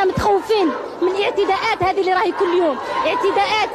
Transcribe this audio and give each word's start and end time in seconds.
احنا 0.00 0.04
متخوفين 0.04 0.66
من 1.02 1.08
الاعتداءات 1.08 1.82
هذه 1.82 2.00
اللي 2.00 2.12
راهي 2.12 2.32
كل 2.32 2.58
يوم 2.58 2.76
اعتداءات 3.06 3.70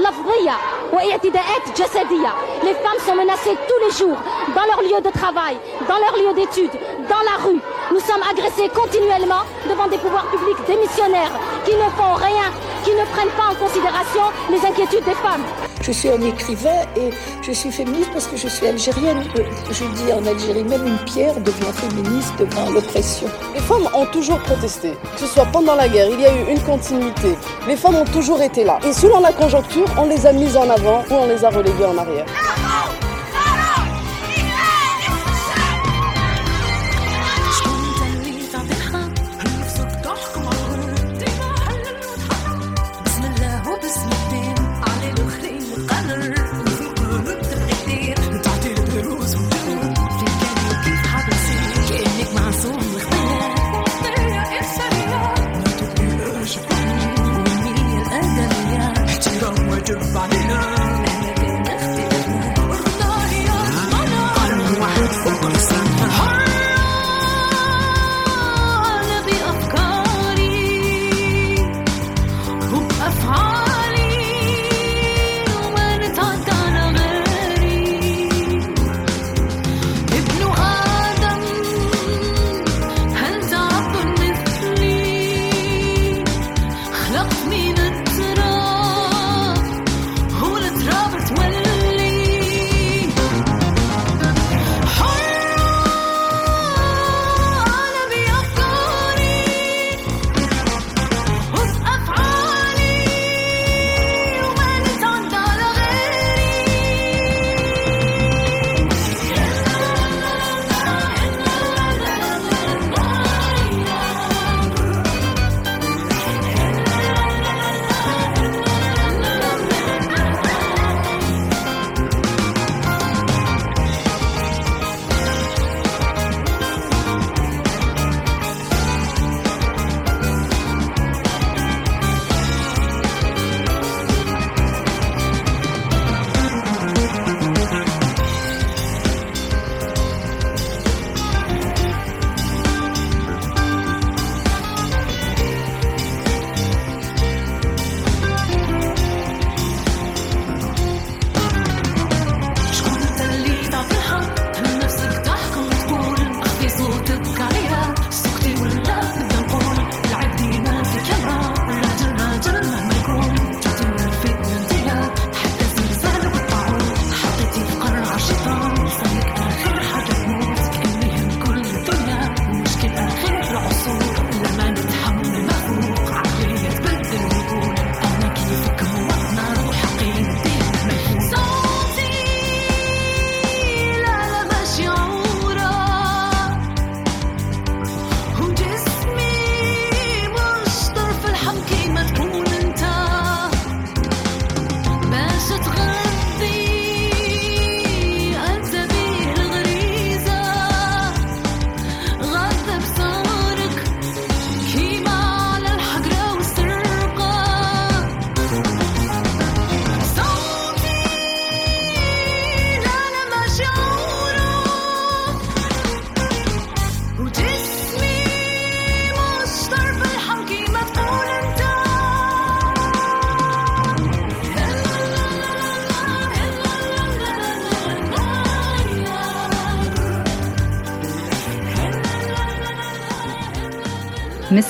لفظيه 0.00 0.52
واعتداءات 0.92 1.80
جسديه 1.80 2.32
les 2.62 2.74
femmes 2.84 3.00
sont 3.06 3.16
menacées 3.16 3.56
tous 3.68 3.80
les 3.86 3.92
jours 3.98 4.18
dans 4.56 4.66
leur 4.70 4.80
lieu 4.82 5.00
de 5.00 5.10
travail 5.10 5.56
dans 5.88 5.98
leur 5.98 6.14
lieu 6.22 6.32
d'études 6.34 6.78
dans 7.10 7.22
la 7.30 7.36
rue 7.44 7.60
nous 7.92 8.00
sommes 8.08 8.22
agressés 8.32 8.68
continuellement 8.68 9.42
devant 9.70 9.88
des 9.88 9.98
pouvoirs 9.98 10.26
publics 10.32 10.62
démissionnaires 10.68 11.32
qui 11.65 11.75
ne 11.75 11.89
font 11.97 12.13
rien 12.15 12.51
qui 12.83 12.91
ne 12.91 13.05
prennent 13.13 13.35
pas 13.37 13.51
en 13.51 13.55
considération 13.55 14.21
les 14.49 14.57
inquiétudes 14.57 15.05
des 15.05 15.13
femmes 15.13 15.43
Je 15.81 15.91
suis 15.91 16.09
un 16.09 16.21
écrivain 16.21 16.81
et 16.95 17.09
je 17.41 17.51
suis 17.51 17.71
féministe 17.71 18.09
parce 18.11 18.27
que 18.27 18.37
je 18.37 18.47
suis 18.47 18.67
algérienne. 18.67 19.23
Je 19.69 19.85
dis 19.85 20.13
en 20.13 20.25
Algérie, 20.25 20.63
même 20.63 20.85
une 20.85 20.97
pierre 20.99 21.35
devient 21.35 21.73
féministe 21.73 22.33
devant 22.39 22.69
l'oppression. 22.71 23.27
Les 23.53 23.61
femmes 23.61 23.87
ont 23.93 24.05
toujours 24.07 24.39
protesté, 24.39 24.91
que 25.13 25.19
ce 25.19 25.27
soit 25.27 25.45
pendant 25.45 25.75
la 25.75 25.87
guerre, 25.87 26.07
il 26.11 26.19
y 26.19 26.25
a 26.25 26.33
eu 26.33 26.51
une 26.51 26.61
continuité. 26.61 27.37
Les 27.67 27.75
femmes 27.75 27.95
ont 27.95 28.05
toujours 28.05 28.41
été 28.41 28.63
là. 28.63 28.79
Et 28.85 28.93
selon 28.93 29.19
la 29.19 29.33
conjoncture, 29.33 29.85
on 29.97 30.07
les 30.07 30.25
a 30.25 30.33
mises 30.33 30.57
en 30.57 30.69
avant 30.69 31.03
ou 31.09 31.13
on 31.13 31.27
les 31.27 31.43
a 31.45 31.49
reléguées 31.49 31.85
en 31.85 31.97
arrière. 31.97 32.25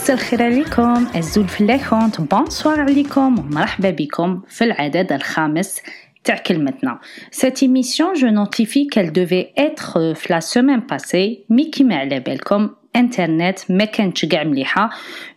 مساء 0.00 0.16
الخير 0.16 0.42
عليكم 0.42 1.06
الزول 1.16 1.48
فلاحونت 1.48 2.20
بونسوار 2.20 2.80
عليكم 2.80 3.38
ومرحبا 3.38 3.90
بكم 3.90 4.40
في 4.48 4.64
العدد 4.64 5.12
الخامس 5.12 5.80
تاع 6.24 6.36
كلمتنا 6.36 6.98
Cette 7.30 7.62
émission, 7.62 8.14
je 8.14 8.26
notifie 8.26 8.86
qu'elle 8.86 9.12
devait 9.12 9.52
être 9.56 10.14
la 10.28 10.40
semaine 10.40 10.82
passée, 10.82 11.44
mais 11.50 11.70
كيما 11.70 11.96
على 11.96 12.20
بالكم 12.20 12.70
internet 12.98 13.70
ما 13.70 13.84
كانتش 13.84 14.24
كاع 14.24 14.44
مليحة 14.44 14.90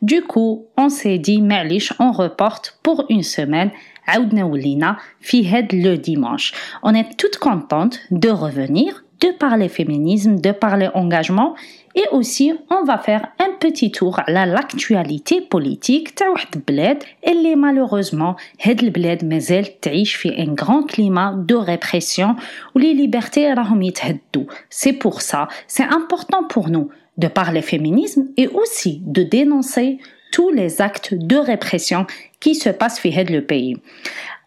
du 0.05 0.21
coup 0.21 0.65
on 0.81 0.89
s'est 0.89 1.19
dit 1.19 1.41
معليش 1.41 1.93
on 1.93 2.11
reporte 2.11 2.79
pour 2.87 3.05
une 3.09 3.23
semaine 3.23 3.69
عاودنا 4.07 4.43
ولينا 4.43 4.97
في 5.21 5.47
هاد 5.47 5.71
le 5.71 5.97
dimanche 6.09 6.53
on 6.85 6.93
est 6.93 7.17
toute 7.17 7.37
contente 7.39 7.99
de 8.11 8.29
revenir 8.29 9.03
de 9.21 9.31
parler 9.31 9.67
féminisme 9.67 10.35
de 10.39 10.51
parler 10.51 10.89
engagement 10.93 11.55
et 11.95 12.05
aussi 12.11 12.53
on 12.69 12.83
va 12.83 12.97
faire 12.97 13.27
un 13.39 13.51
petit 13.59 13.91
tour 13.91 14.19
à 14.19 14.45
l'actualité 14.45 15.41
politique 15.41 16.13
تاع 16.15 16.29
واحد 16.29 16.47
البلاد 16.55 17.03
اللي 17.27 17.55
malheureusement 17.55 18.35
هاد 18.61 18.83
البلاد 18.83 19.25
مازال 19.25 19.79
تعيش 19.79 20.15
في 20.15 20.29
un 20.29 20.63
grand 20.63 20.85
climat 20.91 21.33
de 21.51 21.55
répression 21.55 22.35
où 22.75 22.79
les 22.79 22.93
libertés 22.93 23.53
راهم 23.57 23.81
يتهدوا 23.81 24.45
c'est 24.69 24.93
pour 24.93 25.21
ça 25.21 25.47
c'est 25.67 25.89
important 25.99 26.43
pour 26.53 26.69
nous 26.69 26.89
de 27.17 27.27
parler 27.27 27.61
féminisme 27.61 28.27
et 28.37 28.47
aussi 28.47 29.01
de 29.05 29.23
dénoncer 29.23 29.99
tous 30.31 30.49
les 30.51 30.81
actes 30.81 31.13
de 31.13 31.37
répression 31.37 32.05
qui 32.39 32.55
se 32.55 32.69
passent 32.69 33.03
dans 33.03 33.33
le 33.33 33.41
pays. 33.41 33.77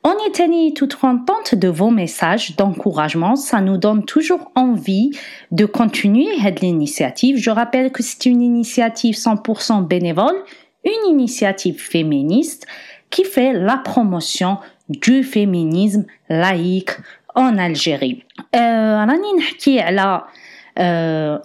On 0.09 0.15
est 0.25 0.39
toute 0.74 0.94
rampante 0.94 1.54
de 1.54 1.68
vos 1.68 1.89
messages 1.89 2.56
d'encouragement. 2.56 3.36
Ça 3.36 3.59
nous 3.59 3.75
donne 3.75 4.06
toujours 4.06 4.54
envie 4.56 5.12
de 5.51 5.65
continuer 5.65 6.27
l'initiative. 6.62 7.36
Je 7.36 7.50
rappelle 7.50 7.92
que 7.92 8.01
c'est 8.01 8.25
une 8.25 8.42
initiative 8.42 9.15
100% 9.15 9.86
bénévole, 9.86 10.45
une 10.86 11.12
initiative 11.12 11.77
féministe 11.77 12.68
qui 13.09 13.25
fait 13.25 13.51
la 13.51 13.75
promotion 13.75 14.59
du 14.88 15.25
féminisme 15.25 16.06
laïque 16.30 16.92
en 17.36 17.57
Algérie. 17.57 18.24
Euh, 18.56 18.95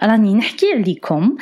راني 0.03 0.33
نحكي 0.33 0.65
عليكم 0.75 1.38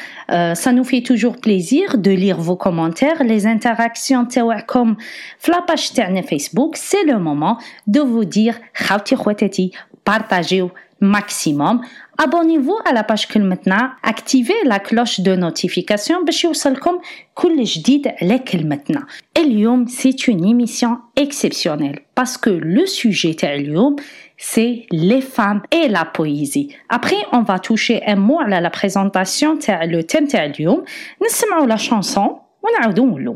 ça 0.54 0.72
nous 0.72 0.84
fait 0.84 1.02
toujours 1.02 1.38
plaisir 1.38 1.98
de 1.98 2.12
lire 2.12 2.40
vos 2.40 2.58
commentaires 2.58 3.24
les 3.24 3.46
interactions 3.48 4.28
تاعكم 4.28 4.96
في 5.40 5.52
la 5.52 5.74
page 5.74 5.94
تاعنا 5.94 6.22
Facebook 6.22 6.76
c'est 6.76 7.06
le 7.06 7.20
moment 7.20 7.58
de 7.88 8.00
vous 8.00 8.26
dire 8.26 8.56
خاوتي 8.76 9.16
خواتاتي 9.16 9.72
partagez 10.10 10.64
maximum 11.02 11.82
abonnez-vous 12.18 12.78
à 12.90 12.94
la 12.94 13.04
page 13.04 13.28
كلمتنا 13.28 13.96
activez 14.04 14.64
la 14.66 14.80
cloche 14.80 15.20
de 15.20 15.36
notification 15.36 16.26
باش 16.26 16.44
يوصلكم 16.44 17.00
كل 17.34 17.64
جديد 17.64 18.08
على 18.22 18.40
كلمتنا 18.40 19.06
اليوم 19.38 19.86
c'est 19.88 20.28
une 20.28 20.46
émission 20.46 20.98
exceptionnelle 21.18 22.00
parce 22.20 22.38
que 22.38 22.50
le 22.50 22.86
sujet 22.86 23.36
تاع 23.36 23.54
اليوم 23.54 23.96
c'est 24.40 24.86
les 24.92 25.22
femmes 25.22 25.62
et 25.72 25.88
la 25.88 26.06
poésie. 26.06 26.76
Après, 26.90 27.18
on 27.32 27.42
va 27.42 27.60
toucher 27.60 28.02
un 28.06 28.16
mot 28.16 28.40
à 28.40 28.60
la 28.60 28.70
présentation 28.70 29.58
تاع 29.58 29.86
le 29.86 30.04
thème 30.04 30.28
تاع 30.28 30.46
اليوم. 30.46 30.84
نسمعوا 31.26 31.68
la 31.68 31.78
chanson 31.78 32.40
ونعاودوا 32.64 33.06
نقولوا. 33.06 33.36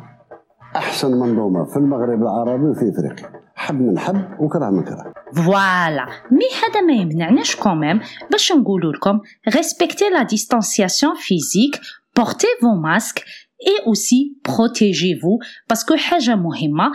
أحسن 0.75 1.11
منظومة 1.11 1.65
في 1.65 1.77
المغرب 1.77 2.21
العربي 2.21 2.65
وفي 2.65 2.89
إفريقيا. 2.89 3.41
حب 3.55 3.81
من 3.81 3.99
حب 3.99 4.39
وكره 4.39 4.69
من 4.69 4.83
كره. 4.83 5.13
فوالا 5.35 6.05
مي 6.31 6.45
هذا 6.63 6.81
ما 6.81 6.93
يمنعناش 6.93 7.55
كوميم 7.55 7.99
باش 8.31 8.51
نقول 8.51 8.91
لكم 8.91 9.19
ريسبكتي 9.55 10.09
لا 10.09 10.23
ديستانسياسيون 10.23 11.15
فيزيك 11.15 11.79
بورتي 12.17 12.47
فو 12.61 12.75
ماسك 12.75 13.19
اي 13.67 13.85
اوسي 13.87 14.35
بروتيجي 14.45 15.19
فو 15.19 15.39
باسكو 15.69 15.95
حاجة 15.95 16.35
مهمة 16.35 16.85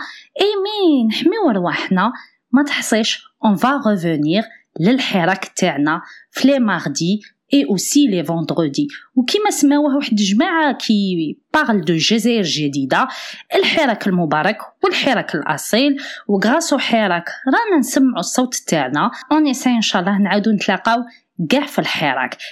اي 0.41 0.51
مي 0.63 1.07
نحميو 1.07 1.49
رواحنا 1.49 2.11
ما 2.51 2.63
تحصيش 2.63 3.23
اون 3.45 3.55
فا 3.55 3.81
ريفونير 3.87 4.43
للحراك 4.79 5.45
تاعنا 5.45 6.01
في 6.31 6.47
لي 6.47 6.59
ماردي 6.59 7.21
et 7.51 7.65
aussi 7.65 8.07
les 8.07 8.21
vendredis. 8.21 8.87
وكما 9.15 9.49
سماوه 9.49 9.95
واحد 9.95 10.11
الجماعة 10.11 10.73
كي 10.73 11.37
بارل 11.53 11.81
دو 11.81 11.95
جزائر 11.95 12.43
جديدة 12.43 13.07
الحراك 13.55 14.07
المبارك 14.07 14.57
والحراك 14.83 15.35
الأصيل 15.35 15.97
وغراسو 16.27 16.77
حراك 16.77 17.29
رانا 17.47 17.79
نسمعو 17.79 18.19
الصوت 18.19 18.55
تاعنا 18.55 19.11
اون 19.31 19.47
ان 19.67 19.81
شاء 19.81 20.01
الله 20.01 20.17
نعاودو 20.17 20.51
نتلاقاو 20.51 21.03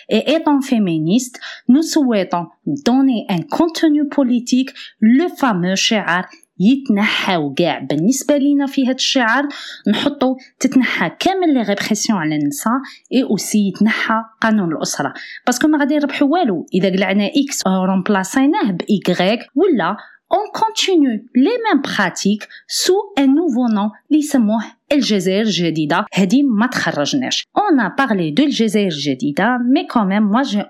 et 0.10 0.32
étant 0.36 0.62
féministe 0.62 1.40
nous 1.68 1.82
souhaitons 1.82 2.48
donner 2.66 3.26
un 3.30 3.42
contenu 3.42 4.08
politique 4.08 4.70
le 5.00 5.28
fameux 5.28 5.76
شعار 5.76 6.26
يتنحاو 6.60 7.54
كاع 7.54 7.80
بالنسبة 7.80 8.38
لينا 8.38 8.66
في 8.66 8.88
هاد 8.88 8.96
الشعار 8.96 9.48
نحطو 9.88 10.36
تتنحى 10.60 11.12
كامل 11.20 11.54
لي 11.54 11.62
ريبريسيون 11.62 12.20
على 12.20 12.36
النساء 12.36 12.74
اي 13.14 13.24
أوسي 13.24 13.68
يتنحى 13.68 14.24
قانون 14.42 14.72
الأسرة. 14.72 15.14
باسكو 15.46 15.68
ما 15.68 15.80
غادي 15.80 15.96
نربحو 15.96 16.26
والو. 16.26 16.66
إذا 16.74 16.90
قلعنا 16.90 17.26
إكس 17.26 17.68
رومبلاسيناه 17.68 18.72
بإيكغيك 18.72 19.40
ولا 19.56 19.98
on 20.32 20.52
continue 20.54 21.26
les 21.36 21.58
mêmes 21.66 21.82
pratiques 21.82 22.48
sous 22.68 23.00
un 23.18 23.28
nouveau 23.28 23.68
nom 23.68 23.92
اللي 24.10 24.20
يسموه 24.20 24.64
الجزائر 24.92 25.42
الجديدة 25.42 26.06
هذه 26.14 26.44
ما 26.44 26.68
تخرجناش 26.68 27.44
on 27.58 27.80
a 27.80 27.90
parlé 27.90 28.32
de 28.32 28.44
الجزائر 28.44 28.88
الجديدة 28.88 29.58
mais 29.74 29.86
quand 29.88 30.06
même 30.06 30.26
moi 30.26 30.44
j'ai 30.44 30.64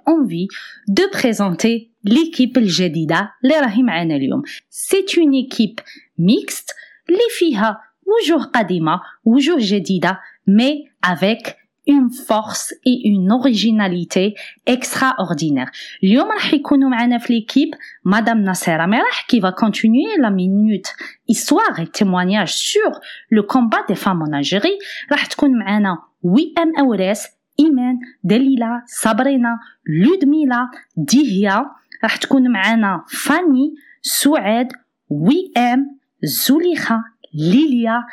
de 0.90 1.10
présenter 1.12 1.92
ليكيب 2.06 2.58
الجديدة 2.58 3.32
اللي 3.44 3.60
راهي 3.60 3.84
معانا 3.84 4.16
اليوم 4.16 4.42
سي 4.70 5.06
اون 5.18 5.34
ايكيب 5.34 5.80
ميكست 6.20 6.72
اللي 7.10 7.28
فيها 7.30 7.82
وجوه 8.06 8.44
قديمة 8.44 9.02
وجوه 9.26 9.58
جديدة 9.60 10.20
مي 10.48 10.90
افيك 11.04 11.56
اون 11.90 12.10
فورس 12.10 12.74
اي 12.88 13.04
اون 13.06 13.32
اوريجيناليتي 13.32 14.34
اكستراوردينير 14.68 15.66
اليوم 16.04 16.32
راح 16.32 16.54
يكونوا 16.54 16.90
معنا 16.90 17.18
في 17.18 17.34
ليكيب 17.34 17.70
مدام 18.06 18.44
نصيرة 18.44 18.86
مراح 18.86 19.26
كي 19.28 19.42
فا 19.42 19.50
كونتينيي 19.50 20.16
لا 20.20 20.30
مينوت 20.30 20.88
ايستواغ 21.30 21.80
اي 21.80 21.86
تيموانياج 21.86 22.48
سور 22.48 22.92
لو 23.32 23.44
كومبا 23.44 23.78
دي 23.88 23.96
فام 23.96 24.22
اون 24.22 24.36
الجيري 24.36 24.78
راح 25.12 25.26
تكون 25.26 25.60
معنا 25.60 25.98
وي 26.24 26.54
ام 26.58 26.72
اوريس 26.80 27.28
ايمان 27.60 28.00
دليلا 28.24 28.84
صابرينا 28.86 29.60
لودميلا 29.88 30.70
ديهيا 30.98 31.66
راح 32.06 32.16
تكون 32.16 32.52
معنا 32.52 33.04
فاني 33.08 33.74
سعاد 34.02 34.68
وئام 35.10 36.00
زليخة 36.24 37.04
ليليا 37.34 38.04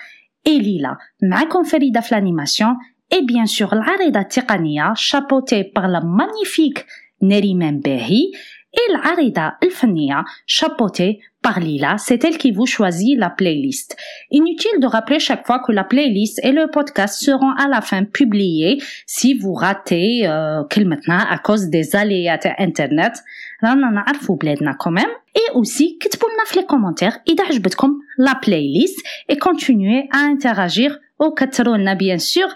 إليلا. 0.47 0.97
معكم 1.23 1.63
فريدة 1.63 2.01
في 2.01 2.13
الانيماسيون 2.13 2.77
اي 3.13 3.27
بيان 3.27 3.47
سور 3.47 3.73
العريضة 3.73 4.21
التقنية 4.21 4.93
شابوتي 4.97 5.63
بار 5.77 5.87
لا 5.87 6.01
مانيفيك 6.05 6.87
نريمان 7.23 7.81
باهي 7.81 8.33
et 8.74 8.92
العريضة 8.92 9.54
الفنية 9.64 10.26
chapeautée 10.46 11.20
par 11.42 11.60
Lila, 11.60 11.98
c'est 11.98 12.24
elle 12.26 12.38
qui 12.38 12.52
vous 12.52 12.66
choisit 12.66 13.18
la 13.18 13.30
playlist. 13.30 13.96
Inutile 14.32 14.80
de 14.82 14.88
rappeler 14.88 15.20
chaque 15.20 15.46
fois 15.46 15.60
que 15.60 15.72
la 15.72 15.84
playlist 15.84 16.40
et 16.44 16.52
le 16.52 16.68
podcast 16.70 17.24
seront 17.24 17.52
à 17.52 17.68
la 17.68 17.82
fin 17.82 18.04
publiés 18.04 18.82
si 19.06 19.34
vous 19.36 19.54
ratez 19.54 20.28
euh, 20.28 20.64
maintenant 20.86 21.24
à 21.30 21.38
cause 21.38 21.70
des 21.70 21.96
aléas 21.96 22.40
internet. 22.58 23.14
رانا 23.64 23.90
نعرفوا 23.90 24.36
بلادنا 24.36 24.78
quand 24.84 24.92
même. 24.92 25.12
Et 25.36 25.52
aussi, 25.54 25.98
كتبوا 26.02 26.30
لنا 26.30 26.44
في 26.46 26.60
les 26.60 26.64
commentaires 26.64 27.20
إذا 27.28 27.44
عجبتكم 27.44 28.00
la 28.20 28.36
playlist 28.36 28.98
et 29.30 29.38
continuez 29.38 30.10
à 30.12 30.18
interagir 30.18 30.92
وكتروا 31.20 31.78
لنا 31.78 31.98
bien 31.98 32.18
sûr 32.18 32.48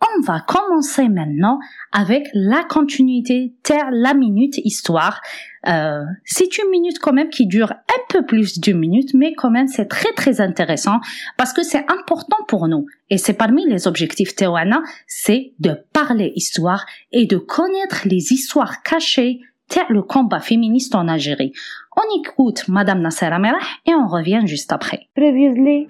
on 0.00 0.20
va 0.22 0.40
commencer 0.40 1.08
maintenant 1.08 1.58
avec 1.92 2.28
la 2.32 2.62
continuité 2.64 3.54
terre 3.62 3.88
la 3.90 4.14
minute 4.14 4.58
histoire. 4.58 5.20
Euh, 5.66 6.04
c'est 6.24 6.58
une 6.58 6.70
minute 6.70 6.98
quand 7.00 7.12
même 7.12 7.30
qui 7.30 7.46
dure 7.46 7.72
un 7.72 8.00
peu 8.08 8.24
plus 8.24 8.60
d'une 8.60 8.78
minute, 8.78 9.14
mais 9.14 9.34
quand 9.34 9.50
même 9.50 9.68
c'est 9.68 9.86
très 9.86 10.12
très 10.12 10.40
intéressant 10.40 11.00
parce 11.36 11.52
que 11.52 11.62
c'est 11.62 11.84
important 11.90 12.38
pour 12.46 12.68
nous. 12.68 12.86
Et 13.10 13.18
c'est 13.18 13.34
parmi 13.34 13.66
les 13.66 13.86
objectifs 13.86 14.34
Tewana, 14.34 14.82
c'est 15.06 15.52
de 15.58 15.76
parler 15.92 16.32
histoire 16.36 16.86
et 17.12 17.26
de 17.26 17.38
connaître 17.38 18.02
les 18.06 18.32
histoires 18.32 18.82
cachées 18.82 19.40
le 19.88 20.02
combat 20.02 20.40
féministe 20.40 20.94
en 20.94 21.08
Algérie. 21.08 21.52
On 22.00 22.20
écoute 22.20 22.68
Madame 22.68 23.00
Nassera 23.00 23.40
Merah 23.40 23.58
et 23.84 23.92
on 23.92 24.06
revient 24.06 24.42
juste 24.44 24.72
après. 24.72 25.08
Previously, 25.16 25.88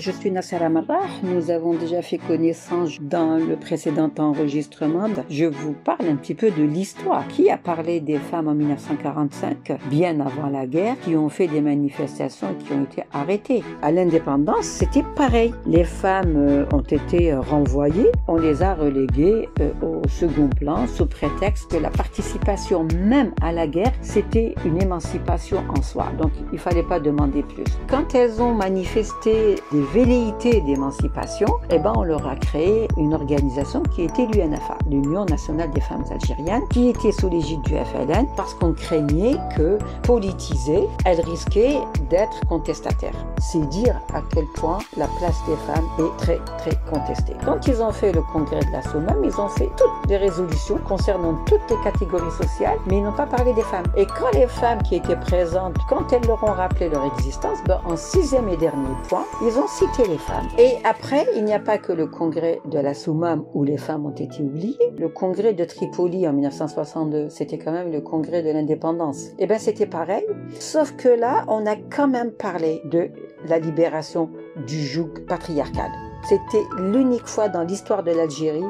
Je 0.00 0.10
suis 0.10 0.32
Nassera 0.32 0.68
Merah. 0.68 1.06
Nous 1.22 1.52
avons 1.52 1.74
déjà 1.74 2.02
fait 2.02 2.18
connaissance 2.18 3.00
dans 3.00 3.36
le 3.36 3.54
précédent 3.54 4.10
enregistrement. 4.18 5.06
Je 5.28 5.44
vous 5.44 5.74
parle 5.74 6.08
un 6.08 6.16
petit 6.16 6.34
peu 6.34 6.50
de 6.50 6.64
l'histoire. 6.64 7.24
Qui 7.28 7.50
a 7.50 7.56
parlé 7.56 8.00
des 8.00 8.18
femmes 8.18 8.48
en 8.48 8.54
1945, 8.54 9.78
bien 9.88 10.18
avant 10.18 10.48
la 10.48 10.66
guerre, 10.66 10.96
qui 11.04 11.14
ont 11.14 11.28
fait 11.28 11.46
des 11.46 11.60
manifestations 11.60 12.48
et 12.50 12.64
qui 12.64 12.72
ont 12.72 12.82
été 12.82 13.04
arrêtées? 13.12 13.62
À 13.82 13.92
l'indépendance, 13.92 14.64
c'était 14.64 15.04
pareil. 15.14 15.54
Les 15.66 15.84
femmes 15.84 16.34
euh, 16.36 16.64
ont 16.72 16.80
été 16.80 17.32
euh, 17.32 17.40
renvoyées. 17.40 18.10
On 18.26 18.34
les 18.34 18.60
a 18.60 18.74
reléguées 18.74 19.48
euh, 19.60 19.70
au 19.82 20.08
second 20.08 20.48
plan 20.48 20.88
sous 20.88 21.06
prétexte 21.06 21.70
que 21.70 21.76
la 21.76 21.90
participation 21.90 22.88
même 22.98 23.32
à 23.40 23.52
la 23.52 23.68
guerre, 23.68 23.92
c'était 24.00 24.56
une 24.64 24.79
émancipation 24.80 25.62
en 25.68 25.82
soi. 25.82 26.06
Donc 26.18 26.32
il 26.52 26.58
fallait 26.58 26.82
pas 26.82 27.00
demander 27.00 27.42
plus. 27.42 27.64
Quand 27.88 28.14
elles 28.14 28.40
ont 28.40 28.54
manifesté 28.54 29.56
des 29.72 29.82
velléités 29.94 30.60
d'émancipation, 30.62 31.48
eh 31.70 31.78
ben 31.78 31.92
on 31.96 32.02
leur 32.02 32.26
a 32.26 32.36
créé 32.36 32.88
une 32.96 33.14
organisation 33.14 33.82
qui 33.82 34.02
était 34.02 34.26
l'UNFA, 34.26 34.76
l'Union 34.88 35.24
nationale 35.24 35.70
des 35.70 35.80
femmes 35.80 36.04
algériennes, 36.10 36.66
qui 36.70 36.88
était 36.88 37.12
sous 37.12 37.28
l'égide 37.28 37.62
du 37.62 37.74
FLN 37.74 38.26
parce 38.36 38.54
qu'on 38.54 38.72
craignait 38.72 39.36
que 39.56 39.78
politisée, 40.02 40.86
elle 41.04 41.20
risquait 41.20 41.78
d'être 42.08 42.40
contestataire. 42.48 43.14
C'est 43.38 43.68
dire 43.68 44.00
à 44.14 44.22
quel 44.32 44.44
point 44.56 44.78
la 44.96 45.06
place 45.18 45.36
des 45.46 45.56
femmes 45.66 45.86
est 45.98 46.16
très 46.18 46.38
très 46.58 46.78
contestée. 46.90 47.34
Quand 47.44 47.66
ils 47.66 47.82
ont 47.82 47.92
fait 47.92 48.12
le 48.12 48.22
congrès 48.32 48.60
de 48.60 48.72
la 48.72 48.82
SOMAM, 48.82 49.24
ils 49.24 49.40
ont 49.40 49.48
fait 49.48 49.68
toutes 49.76 50.08
les 50.08 50.16
résolutions 50.16 50.78
concernant 50.78 51.34
toutes 51.46 51.68
les 51.70 51.76
catégories 51.82 52.30
sociales, 52.30 52.78
mais 52.86 52.98
ils 52.98 53.02
n'ont 53.02 53.12
pas 53.12 53.26
parlé 53.26 53.52
des 53.54 53.62
femmes. 53.62 53.86
Et 53.96 54.06
quand 54.06 54.30
les 54.34 54.46
femmes 54.46 54.69
qui 54.78 54.96
étaient 54.96 55.16
présentes, 55.16 55.76
quand 55.88 56.12
elles 56.12 56.26
leur 56.26 56.42
ont 56.44 56.52
rappelé 56.52 56.88
leur 56.88 57.04
existence, 57.16 57.58
ben, 57.66 57.80
en 57.84 57.96
sixième 57.96 58.48
et 58.48 58.56
dernier 58.56 58.94
point, 59.08 59.24
ils 59.42 59.58
ont 59.58 59.66
cité 59.66 60.06
les 60.08 60.18
femmes. 60.18 60.46
Et 60.58 60.76
après, 60.84 61.26
il 61.36 61.44
n'y 61.44 61.52
a 61.52 61.58
pas 61.58 61.78
que 61.78 61.92
le 61.92 62.06
congrès 62.06 62.60
de 62.64 62.78
la 62.78 62.94
Soumam 62.94 63.44
où 63.54 63.64
les 63.64 63.76
femmes 63.76 64.06
ont 64.06 64.14
été 64.14 64.42
oubliées. 64.42 64.76
Le 64.98 65.08
congrès 65.08 65.52
de 65.52 65.64
Tripoli 65.64 66.26
en 66.26 66.32
1962, 66.32 67.28
c'était 67.28 67.58
quand 67.58 67.72
même 67.72 67.92
le 67.92 68.00
congrès 68.00 68.42
de 68.42 68.50
l'indépendance. 68.50 69.28
Et 69.38 69.46
ben 69.46 69.58
c'était 69.58 69.86
pareil, 69.86 70.24
sauf 70.58 70.96
que 70.96 71.08
là, 71.08 71.44
on 71.48 71.66
a 71.66 71.76
quand 71.76 72.08
même 72.08 72.30
parlé 72.30 72.80
de 72.84 73.10
la 73.48 73.58
libération 73.58 74.30
du 74.66 74.80
joug 74.80 75.24
patriarcal. 75.26 75.90
C'était 76.28 76.64
l'unique 76.78 77.26
fois 77.26 77.48
dans 77.48 77.62
l'histoire 77.62 78.02
de 78.02 78.10
l'Algérie 78.10 78.64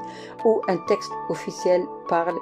où 0.44 0.60
un 0.68 0.76
texte 0.86 1.10
officiel 1.28 1.82
parle 2.08 2.36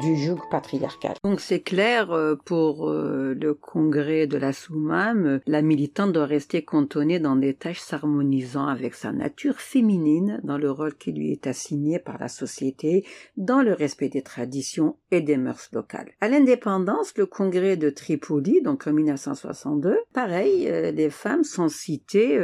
du 0.00 0.16
joug 0.16 0.38
patriarcal. 0.50 1.14
Donc 1.24 1.40
c'est 1.40 1.60
clair 1.60 2.12
euh, 2.12 2.34
pour 2.34 2.88
euh, 2.88 3.34
le 3.34 3.54
congrès 3.54 4.26
de 4.26 4.36
la 4.36 4.52
Soumam, 4.52 5.40
la 5.46 5.62
militante 5.62 6.12
doit 6.12 6.26
rester 6.26 6.64
cantonnée 6.64 7.18
dans 7.18 7.36
des 7.36 7.54
tâches 7.54 7.80
s'harmonisant 7.80 8.66
avec 8.66 8.94
sa 8.94 9.12
nature 9.12 9.60
féminine 9.60 10.40
dans 10.44 10.58
le 10.58 10.70
rôle 10.70 10.94
qui 10.94 11.12
lui 11.12 11.32
est 11.32 11.46
assigné 11.46 11.98
par 11.98 12.18
la 12.18 12.28
société, 12.28 13.04
dans 13.36 13.62
le 13.62 13.72
respect 13.72 14.08
des 14.08 14.22
traditions 14.22 14.96
et 15.10 15.20
des 15.20 15.36
mœurs 15.36 15.68
locales. 15.72 16.12
À 16.20 16.28
l'indépendance, 16.28 17.12
le 17.16 17.26
congrès 17.26 17.76
de 17.76 17.90
Tripoli, 17.90 18.62
donc 18.62 18.86
en 18.86 18.92
1962, 18.92 19.98
pareil, 20.12 20.68
euh, 20.68 20.90
les 20.90 21.10
femmes 21.10 21.44
sont 21.44 21.68
citées 21.68 22.38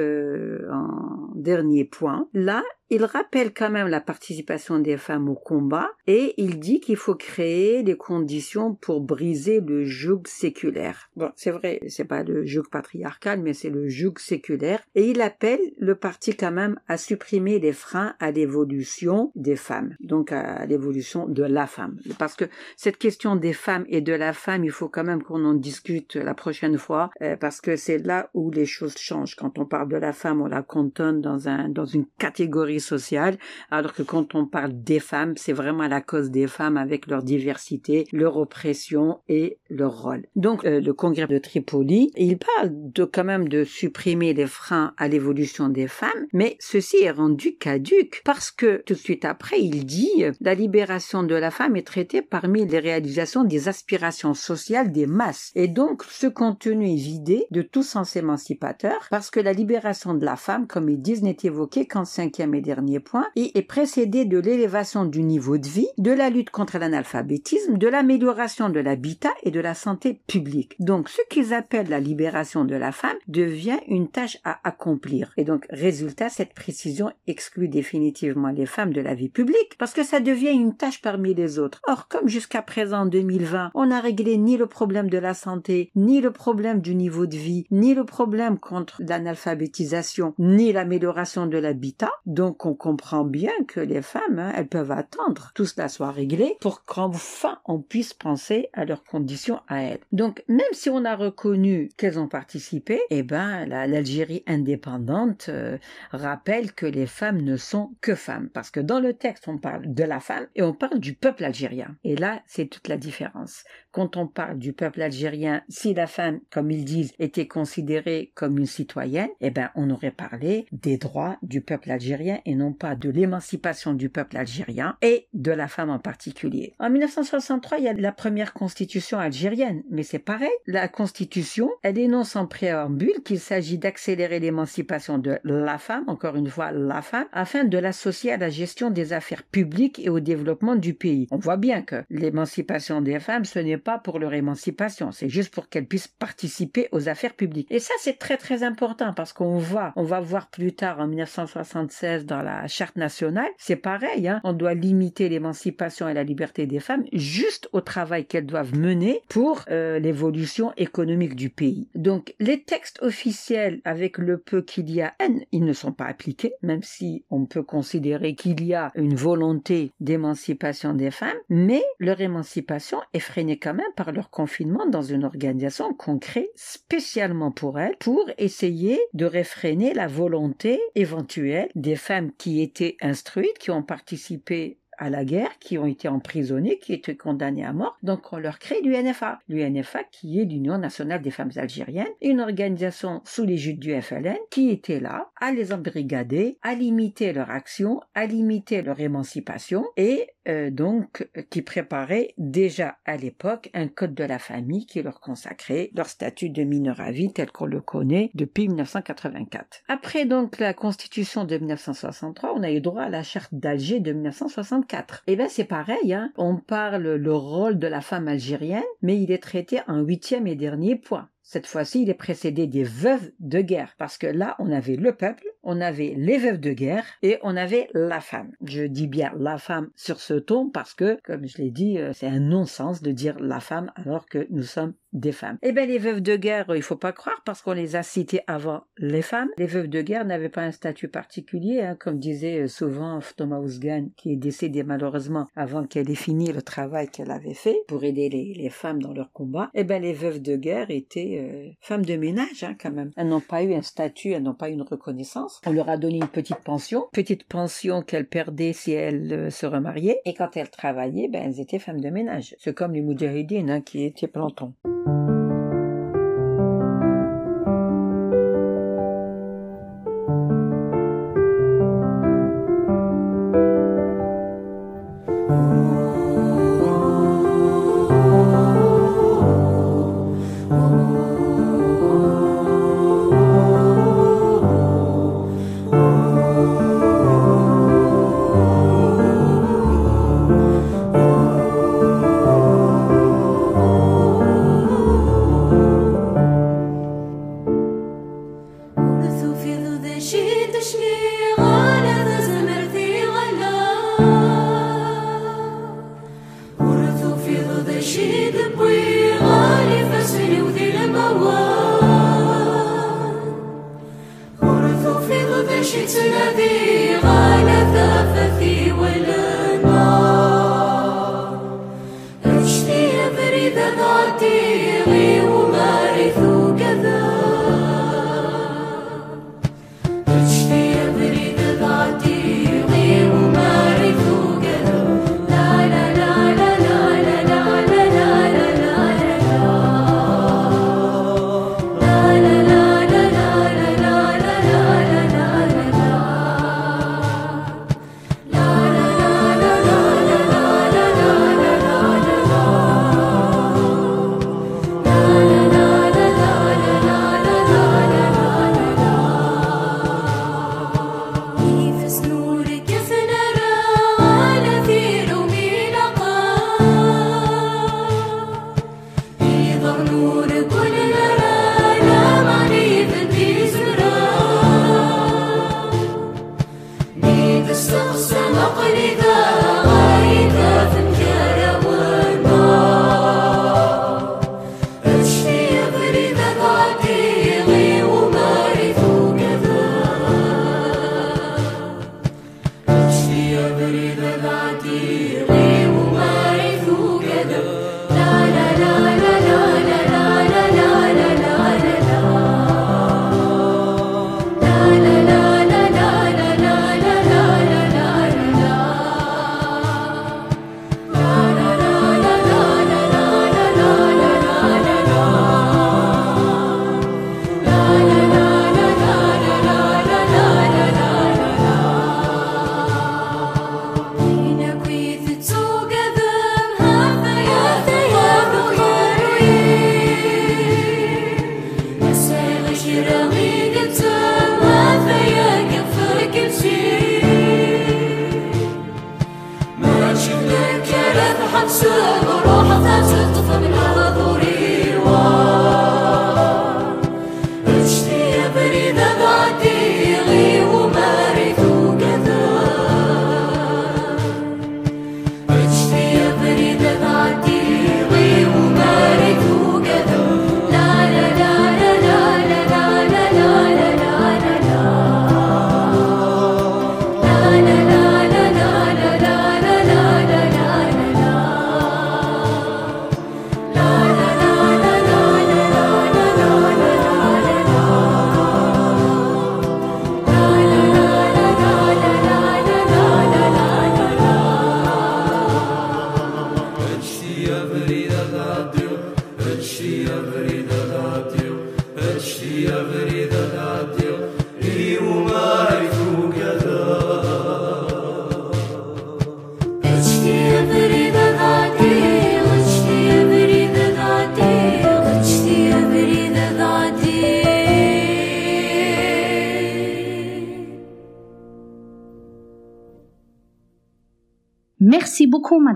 en 0.70 1.30
dernier 1.34 1.84
point. 1.84 2.28
Là, 2.32 2.62
il 2.90 3.04
rappelle 3.04 3.52
quand 3.52 3.70
même 3.70 3.88
la 3.88 4.00
participation 4.00 4.78
des 4.78 4.96
femmes 4.96 5.28
au 5.28 5.34
combat 5.34 5.90
et 6.06 6.34
il 6.38 6.58
dit 6.58 6.80
qu'il 6.80 6.96
faut 6.96 7.14
créer 7.14 7.82
les 7.82 7.96
conditions 7.96 8.74
pour 8.74 9.00
briser 9.00 9.60
le 9.60 9.84
joug 9.84 10.22
séculaire. 10.26 11.10
Bon, 11.16 11.30
c'est 11.36 11.50
vrai, 11.50 11.80
c'est 11.88 12.04
pas 12.04 12.22
le 12.22 12.46
joug 12.46 12.64
patriarcal, 12.70 13.40
mais 13.42 13.52
c'est 13.52 13.68
le 13.68 13.88
joug 13.88 14.14
séculaire 14.18 14.80
et 14.94 15.08
il 15.10 15.20
appelle 15.20 15.60
le 15.78 15.94
parti 15.94 16.34
quand 16.34 16.52
même 16.52 16.80
à 16.88 16.96
supprimer 16.96 17.58
les 17.58 17.72
freins 17.72 18.14
à 18.20 18.30
l'évolution 18.30 19.32
des 19.34 19.56
femmes, 19.56 19.94
donc 20.00 20.32
à 20.32 20.64
l'évolution 20.66 21.28
de 21.28 21.42
la 21.42 21.66
femme. 21.66 21.98
Parce 22.18 22.36
que 22.36 22.46
cette 22.76 22.96
question 22.96 23.36
des 23.36 23.52
femmes 23.52 23.84
et 23.88 24.00
de 24.00 24.12
la 24.12 24.32
femme, 24.32 24.64
il 24.64 24.70
faut 24.70 24.88
quand 24.88 25.04
même 25.04 25.22
qu'on 25.22 25.44
en 25.44 25.54
discute 25.54 26.16
la 26.16 26.34
prochaine 26.34 26.78
fois 26.78 27.10
euh, 27.22 27.36
parce 27.36 27.60
que 27.60 27.76
c'est 27.76 27.98
là 27.98 28.30
où 28.34 28.50
les 28.50 28.66
choses 28.66 28.96
changent. 28.96 29.36
Quand 29.36 29.58
on 29.58 29.66
parle 29.66 29.88
de 29.88 29.96
la 29.96 30.12
femme, 30.12 30.40
on 30.40 30.46
la 30.46 30.62
cantonne 30.62 31.20
dans 31.20 31.48
un, 31.48 31.68
dans 31.68 31.84
une 31.84 32.06
catégorie 32.18 32.77
sociale, 32.80 33.36
alors 33.70 33.92
que 33.92 34.02
quand 34.02 34.34
on 34.34 34.46
parle 34.46 34.72
des 34.72 35.00
femmes, 35.00 35.34
c'est 35.36 35.52
vraiment 35.52 35.88
la 35.88 36.00
cause 36.00 36.30
des 36.30 36.46
femmes 36.46 36.76
avec 36.76 37.06
leur 37.06 37.22
diversité, 37.22 38.06
leur 38.12 38.36
oppression 38.36 39.20
et 39.28 39.58
leur 39.70 40.02
rôle. 40.02 40.26
Donc 40.36 40.64
euh, 40.64 40.80
le 40.80 40.92
congrès 40.92 41.26
de 41.26 41.38
Tripoli, 41.38 42.10
il 42.16 42.38
parle 42.38 42.70
de 42.72 43.04
quand 43.04 43.24
même 43.24 43.48
de 43.48 43.64
supprimer 43.64 44.34
les 44.34 44.46
freins 44.46 44.94
à 44.96 45.08
l'évolution 45.08 45.68
des 45.68 45.88
femmes, 45.88 46.26
mais 46.32 46.56
ceci 46.60 46.98
est 47.02 47.10
rendu 47.10 47.56
caduque 47.56 48.22
parce 48.24 48.50
que 48.50 48.82
tout 48.84 48.94
de 48.94 48.98
suite 48.98 49.24
après, 49.24 49.60
il 49.60 49.84
dit 49.84 50.24
la 50.40 50.54
libération 50.54 51.22
de 51.22 51.34
la 51.34 51.50
femme 51.50 51.76
est 51.76 51.86
traitée 51.86 52.22
parmi 52.22 52.66
les 52.66 52.78
réalisations 52.78 53.44
des 53.44 53.68
aspirations 53.68 54.34
sociales 54.34 54.92
des 54.92 55.06
masses 55.06 55.52
et 55.54 55.68
donc 55.68 56.04
ce 56.04 56.26
contenu 56.26 56.92
est 56.92 56.96
vidé 56.96 57.46
de 57.50 57.62
tout 57.62 57.82
sens 57.82 58.16
émancipateur 58.16 59.06
parce 59.10 59.30
que 59.30 59.40
la 59.40 59.52
libération 59.52 60.14
de 60.14 60.24
la 60.24 60.36
femme, 60.36 60.66
comme 60.66 60.88
ils 60.88 61.00
disent, 61.00 61.22
n'est 61.22 61.36
évoquée 61.42 61.86
qu'en 61.86 62.04
cinquième 62.04 62.54
et 62.54 62.60
dernier 62.68 63.00
point 63.00 63.26
et 63.34 63.56
est 63.56 63.62
précédée 63.62 64.26
de 64.26 64.38
l'élévation 64.38 65.06
du 65.06 65.22
niveau 65.22 65.56
de 65.56 65.66
vie, 65.66 65.88
de 65.96 66.10
la 66.10 66.28
lutte 66.28 66.50
contre 66.50 66.76
l'analphabétisme, 66.76 67.78
de 67.78 67.88
l'amélioration 67.88 68.68
de 68.68 68.78
l'habitat 68.78 69.32
et 69.42 69.50
de 69.50 69.60
la 69.60 69.72
santé 69.72 70.20
publique. 70.26 70.76
Donc 70.78 71.08
ce 71.08 71.22
qu'ils 71.30 71.54
appellent 71.54 71.88
la 71.88 71.98
libération 71.98 72.66
de 72.66 72.74
la 72.74 72.92
femme 72.92 73.16
devient 73.26 73.78
une 73.86 74.08
tâche 74.08 74.36
à 74.44 74.60
accomplir. 74.68 75.32
Et 75.38 75.44
donc 75.44 75.64
résultat, 75.70 76.28
cette 76.28 76.52
précision 76.52 77.10
exclut 77.26 77.68
définitivement 77.68 78.50
les 78.50 78.66
femmes 78.66 78.92
de 78.92 79.00
la 79.00 79.14
vie 79.14 79.30
publique 79.30 79.78
parce 79.78 79.94
que 79.94 80.04
ça 80.04 80.20
devient 80.20 80.50
une 80.50 80.76
tâche 80.76 81.00
parmi 81.00 81.32
les 81.32 81.58
autres. 81.58 81.80
Or, 81.88 82.06
comme 82.08 82.28
jusqu'à 82.28 82.60
présent, 82.60 82.98
en 82.98 83.06
2020, 83.06 83.70
on 83.74 83.86
n'a 83.86 84.00
réglé 84.00 84.36
ni 84.36 84.58
le 84.58 84.66
problème 84.66 85.08
de 85.08 85.16
la 85.16 85.32
santé, 85.32 85.90
ni 85.96 86.20
le 86.20 86.32
problème 86.32 86.82
du 86.82 86.94
niveau 86.94 87.24
de 87.24 87.36
vie, 87.36 87.64
ni 87.70 87.94
le 87.94 88.04
problème 88.04 88.58
contre 88.58 89.00
l'analphabétisation, 89.00 90.34
ni 90.38 90.72
l'amélioration 90.72 91.46
de 91.46 91.56
l'habitat, 91.56 92.10
donc 92.26 92.57
on 92.66 92.74
comprend 92.74 93.24
bien 93.24 93.52
que 93.66 93.80
les 93.80 94.02
femmes, 94.02 94.38
hein, 94.38 94.52
elles 94.56 94.68
peuvent 94.68 94.90
attendre 94.90 95.52
tout 95.54 95.66
cela 95.66 95.88
soit 95.88 96.10
réglé 96.10 96.56
pour 96.60 96.84
qu'enfin 96.84 97.58
on 97.64 97.80
puisse 97.80 98.14
penser 98.14 98.68
à 98.72 98.84
leurs 98.84 99.04
conditions 99.04 99.60
à 99.68 99.82
elles. 99.82 100.00
Donc 100.12 100.44
même 100.48 100.60
si 100.72 100.90
on 100.90 101.04
a 101.04 101.16
reconnu 101.16 101.90
qu'elles 101.96 102.18
ont 102.18 102.28
participé, 102.28 103.00
eh 103.10 103.22
ben 103.22 103.66
l'Algérie 103.66 104.42
indépendante 104.46 105.46
euh, 105.48 105.78
rappelle 106.10 106.72
que 106.72 106.86
les 106.86 107.06
femmes 107.06 107.42
ne 107.42 107.56
sont 107.56 107.92
que 108.00 108.14
femmes 108.14 108.48
parce 108.52 108.70
que 108.70 108.80
dans 108.80 109.00
le 109.00 109.14
texte 109.14 109.48
on 109.48 109.58
parle 109.58 109.92
de 109.92 110.04
la 110.04 110.20
femme 110.20 110.46
et 110.54 110.62
on 110.62 110.72
parle 110.72 110.98
du 110.98 111.14
peuple 111.14 111.44
algérien. 111.44 111.96
Et 112.04 112.16
là 112.16 112.42
c'est 112.46 112.66
toute 112.66 112.88
la 112.88 112.96
différence. 112.96 113.64
Quand 113.90 114.16
on 114.16 114.26
parle 114.26 114.58
du 114.58 114.72
peuple 114.72 115.02
algérien, 115.02 115.62
si 115.68 115.94
la 115.94 116.06
femme, 116.06 116.40
comme 116.50 116.70
ils 116.70 116.84
disent, 116.84 117.14
était 117.18 117.48
considérée 117.48 118.32
comme 118.34 118.58
une 118.58 118.66
citoyenne, 118.66 119.30
eh 119.40 119.50
ben 119.50 119.70
on 119.74 119.90
aurait 119.90 120.10
parlé 120.10 120.66
des 120.72 120.98
droits 120.98 121.36
du 121.42 121.60
peuple 121.60 121.90
algérien 121.90 122.40
et 122.48 122.54
non 122.54 122.72
pas 122.72 122.94
de 122.94 123.10
l'émancipation 123.10 123.92
du 123.92 124.08
peuple 124.08 124.38
algérien 124.38 124.96
et 125.02 125.28
de 125.34 125.52
la 125.52 125.68
femme 125.68 125.90
en 125.90 125.98
particulier. 125.98 126.74
En 126.78 126.88
1963, 126.88 127.78
il 127.78 127.84
y 127.84 127.88
a 127.88 127.92
la 127.92 128.12
première 128.12 128.54
constitution 128.54 129.18
algérienne, 129.18 129.82
mais 129.90 130.02
c'est 130.02 130.18
pareil. 130.18 130.48
La 130.66 130.88
constitution, 130.88 131.70
elle 131.82 131.98
énonce 131.98 132.36
en 132.36 132.46
préambule 132.46 133.22
qu'il 133.24 133.38
s'agit 133.38 133.76
d'accélérer 133.76 134.40
l'émancipation 134.40 135.18
de 135.18 135.38
la 135.44 135.76
femme, 135.76 136.04
encore 136.06 136.36
une 136.36 136.48
fois 136.48 136.72
la 136.72 137.02
femme, 137.02 137.26
afin 137.32 137.64
de 137.64 137.76
l'associer 137.76 138.32
à 138.32 138.38
la 138.38 138.48
gestion 138.48 138.90
des 138.90 139.12
affaires 139.12 139.42
publiques 139.42 139.98
et 139.98 140.08
au 140.08 140.20
développement 140.20 140.74
du 140.74 140.94
pays. 140.94 141.28
On 141.30 141.36
voit 141.36 141.58
bien 141.58 141.82
que 141.82 142.02
l'émancipation 142.08 143.02
des 143.02 143.20
femmes, 143.20 143.44
ce 143.44 143.58
n'est 143.58 143.76
pas 143.76 143.98
pour 143.98 144.18
leur 144.18 144.32
émancipation, 144.32 145.12
c'est 145.12 145.28
juste 145.28 145.52
pour 145.52 145.68
qu'elles 145.68 145.86
puissent 145.86 146.08
participer 146.08 146.88
aux 146.92 147.10
affaires 147.10 147.34
publiques. 147.34 147.68
Et 147.70 147.78
ça, 147.78 147.92
c'est 148.00 148.18
très 148.18 148.38
très 148.38 148.62
important 148.62 149.12
parce 149.12 149.34
qu'on 149.34 149.58
voit, 149.58 149.92
on 149.96 150.04
va 150.04 150.20
voir 150.20 150.48
plus 150.48 150.72
tard 150.72 151.00
en 151.00 151.06
1976 151.06 152.24
dans 152.24 152.37
la 152.42 152.66
charte 152.66 152.96
nationale, 152.96 153.50
c'est 153.58 153.76
pareil, 153.76 154.28
hein, 154.28 154.40
on 154.44 154.52
doit 154.52 154.74
limiter 154.74 155.28
l'émancipation 155.28 156.08
et 156.08 156.14
la 156.14 156.24
liberté 156.24 156.66
des 156.66 156.80
femmes 156.80 157.04
juste 157.12 157.68
au 157.72 157.80
travail 157.80 158.26
qu'elles 158.26 158.46
doivent 158.46 158.74
mener 158.74 159.20
pour 159.28 159.64
euh, 159.70 159.98
l'évolution 159.98 160.72
économique 160.76 161.36
du 161.36 161.50
pays. 161.50 161.88
Donc 161.94 162.34
les 162.40 162.62
textes 162.62 163.02
officiels, 163.02 163.80
avec 163.84 164.18
le 164.18 164.38
peu 164.38 164.62
qu'il 164.62 164.90
y 164.90 165.02
a, 165.02 165.14
ils 165.52 165.64
ne 165.64 165.72
sont 165.72 165.92
pas 165.92 166.06
appliqués, 166.06 166.54
même 166.62 166.82
si 166.82 167.24
on 167.30 167.46
peut 167.46 167.62
considérer 167.62 168.34
qu'il 168.34 168.64
y 168.64 168.74
a 168.74 168.90
une 168.94 169.14
volonté 169.14 169.92
d'émancipation 170.00 170.94
des 170.94 171.10
femmes, 171.10 171.36
mais 171.48 171.82
leur 171.98 172.20
émancipation 172.20 172.98
est 173.12 173.20
freinée 173.20 173.58
quand 173.58 173.74
même 173.74 173.86
par 173.96 174.12
leur 174.12 174.30
confinement 174.30 174.86
dans 174.86 175.02
une 175.02 175.24
organisation 175.24 175.94
qu'on 175.94 176.18
crée 176.18 176.50
spécialement 176.54 177.50
pour 177.50 177.78
elles, 177.78 177.96
pour 177.98 178.28
essayer 178.38 179.00
de 179.14 179.24
réfréner 179.24 179.94
la 179.94 180.06
volonté 180.06 180.80
éventuelle 180.94 181.68
des 181.74 181.96
femmes 181.96 182.17
qui 182.38 182.60
étaient 182.62 182.96
instruites, 183.00 183.58
qui 183.58 183.70
ont 183.70 183.82
participé 183.82 184.78
à 184.98 185.10
la 185.10 185.24
guerre, 185.24 185.58
qui 185.60 185.78
ont 185.78 185.86
été 185.86 186.08
emprisonnés, 186.08 186.78
qui 186.78 186.92
étaient 186.92 187.16
condamnés 187.16 187.64
à 187.64 187.72
mort. 187.72 187.96
Donc 188.02 188.32
on 188.32 188.38
leur 188.38 188.58
crée 188.58 188.80
l'UNFA. 188.82 189.38
L'UNFA 189.48 190.02
qui 190.10 190.40
est 190.40 190.44
l'Union 190.44 190.76
nationale 190.76 191.22
des 191.22 191.30
femmes 191.30 191.52
algériennes, 191.56 192.08
une 192.20 192.40
organisation 192.40 193.22
sous 193.24 193.44
l'égide 193.44 193.78
du 193.78 193.98
FLN 194.00 194.36
qui 194.50 194.70
était 194.70 195.00
là 195.00 195.30
à 195.40 195.52
les 195.52 195.72
embrigader, 195.72 196.58
à 196.62 196.74
limiter 196.74 197.32
leur 197.32 197.50
action, 197.50 198.00
à 198.14 198.26
limiter 198.26 198.82
leur 198.82 198.98
émancipation 199.00 199.84
et 199.96 200.28
euh, 200.48 200.70
donc 200.70 201.28
qui 201.50 201.62
préparait 201.62 202.34
déjà 202.38 202.96
à 203.04 203.16
l'époque 203.16 203.70
un 203.74 203.88
code 203.88 204.14
de 204.14 204.24
la 204.24 204.38
famille 204.38 204.86
qui 204.86 205.02
leur 205.02 205.20
consacrait 205.20 205.90
leur 205.94 206.06
statut 206.06 206.50
de 206.50 206.62
mineur 206.62 207.00
à 207.00 207.10
vie 207.10 207.32
tel 207.32 207.50
qu'on 207.50 207.66
le 207.66 207.80
connaît 207.80 208.30
depuis 208.34 208.68
1984. 208.68 209.82
Après 209.88 210.24
donc 210.24 210.58
la 210.58 210.74
constitution 210.74 211.44
de 211.44 211.56
1963, 211.56 212.54
on 212.54 212.62
a 212.62 212.70
eu 212.70 212.80
droit 212.80 213.02
à 213.02 213.08
la 213.10 213.22
charte 213.22 213.54
d'Alger 213.54 214.00
de 214.00 214.12
1964. 214.12 215.22
Et 215.26 215.36
ben 215.36 215.48
c'est 215.48 215.64
pareil, 215.64 216.12
hein. 216.12 216.32
on 216.36 216.56
parle 216.56 217.14
le 217.14 217.34
rôle 217.34 217.78
de 217.78 217.86
la 217.86 218.00
femme 218.00 218.28
algérienne, 218.28 218.82
mais 219.02 219.20
il 219.20 219.30
est 219.30 219.42
traité 219.42 219.80
en 219.86 220.00
huitième 220.00 220.46
et 220.46 220.54
dernier 220.54 220.96
point. 220.96 221.28
Cette 221.50 221.66
fois-ci, 221.66 222.02
il 222.02 222.10
est 222.10 222.14
précédé 222.14 222.66
des 222.66 222.84
veuves 222.84 223.30
de 223.40 223.62
guerre, 223.62 223.94
parce 223.96 224.18
que 224.18 224.26
là, 224.26 224.54
on 224.58 224.70
avait 224.70 224.96
le 224.96 225.14
peuple, 225.14 225.44
on 225.62 225.80
avait 225.80 226.12
les 226.14 226.36
veuves 226.36 226.60
de 226.60 226.72
guerre 226.72 227.06
et 227.22 227.38
on 227.42 227.56
avait 227.56 227.88
la 227.94 228.20
femme. 228.20 228.52
Je 228.66 228.82
dis 228.82 229.06
bien 229.06 229.32
la 229.38 229.56
femme 229.56 229.88
sur 229.96 230.20
ce 230.20 230.34
ton 230.34 230.68
parce 230.68 230.92
que, 230.92 231.18
comme 231.24 231.46
je 231.46 231.56
l'ai 231.56 231.70
dit, 231.70 231.98
euh, 231.98 232.12
c'est 232.12 232.26
un 232.26 232.38
non-sens 232.38 233.00
de 233.00 233.12
dire 233.12 233.38
la 233.40 233.60
femme 233.60 233.90
alors 233.96 234.26
que 234.26 234.46
nous 234.50 234.62
sommes 234.62 234.92
des 235.12 235.32
femmes. 235.32 235.58
Eh 235.62 235.72
bien, 235.72 235.86
les 235.86 235.98
veuves 235.98 236.20
de 236.20 236.36
guerre, 236.36 236.66
il 236.74 236.82
faut 236.82 236.96
pas 236.96 237.12
croire 237.12 237.42
parce 237.44 237.62
qu'on 237.62 237.72
les 237.72 237.96
a 237.96 238.02
citées 238.02 238.42
avant 238.46 238.84
les 238.98 239.22
femmes. 239.22 239.48
Les 239.56 239.66
veuves 239.66 239.88
de 239.88 240.02
guerre 240.02 240.24
n'avaient 240.24 240.48
pas 240.48 240.62
un 240.62 240.70
statut 240.70 241.08
particulier, 241.08 241.80
hein, 241.80 241.96
comme 241.98 242.18
disait 242.18 242.62
euh, 242.62 242.68
souvent 242.68 243.20
Thomas 243.36 243.58
Ousgan, 243.58 244.08
qui 244.16 244.32
est 244.32 244.36
décédé 244.36 244.82
malheureusement 244.82 245.46
avant 245.56 245.84
qu'elle 245.84 246.10
ait 246.10 246.14
fini 246.14 246.52
le 246.52 246.62
travail 246.62 247.08
qu'elle 247.08 247.30
avait 247.30 247.54
fait 247.54 247.78
pour 247.88 248.04
aider 248.04 248.28
les, 248.28 248.68
femmes 248.68 249.02
dans 249.02 249.14
leur 249.14 249.32
combat. 249.32 249.70
Eh 249.74 249.84
bien, 249.84 249.98
les 249.98 250.12
veuves 250.12 250.42
de 250.42 250.56
guerre 250.56 250.90
étaient 250.90 251.37
euh, 251.38 251.70
femmes 251.80 252.04
de 252.04 252.16
ménage, 252.16 252.62
hein, 252.62 252.76
quand 252.80 252.90
même. 252.90 253.10
Elles 253.16 253.28
n'ont 253.28 253.40
pas 253.40 253.62
eu 253.62 253.74
un 253.74 253.82
statut, 253.82 254.30
elles 254.30 254.42
n'ont 254.42 254.54
pas 254.54 254.70
eu 254.70 254.72
une 254.72 254.82
reconnaissance. 254.82 255.60
On 255.66 255.72
leur 255.72 255.88
a 255.88 255.96
donné 255.96 256.16
une 256.16 256.28
petite 256.28 256.60
pension, 256.60 257.06
petite 257.12 257.44
pension 257.44 258.02
qu'elles 258.02 258.28
perdaient 258.28 258.72
si 258.72 258.92
elles 258.92 259.32
euh, 259.32 259.50
se 259.50 259.66
remariaient. 259.66 260.20
Et 260.24 260.34
quand 260.34 260.56
elles 260.56 260.70
travaillaient, 260.70 261.28
ben, 261.28 261.42
elles 261.44 261.60
étaient 261.60 261.78
femmes 261.78 262.00
de 262.00 262.10
ménage. 262.10 262.54
C'est 262.58 262.74
comme 262.74 262.92
les 262.92 263.02
moudjahidines, 263.02 263.70
hein, 263.70 263.80
qui 263.80 264.04
étaient 264.04 264.28
plantons. 264.28 264.74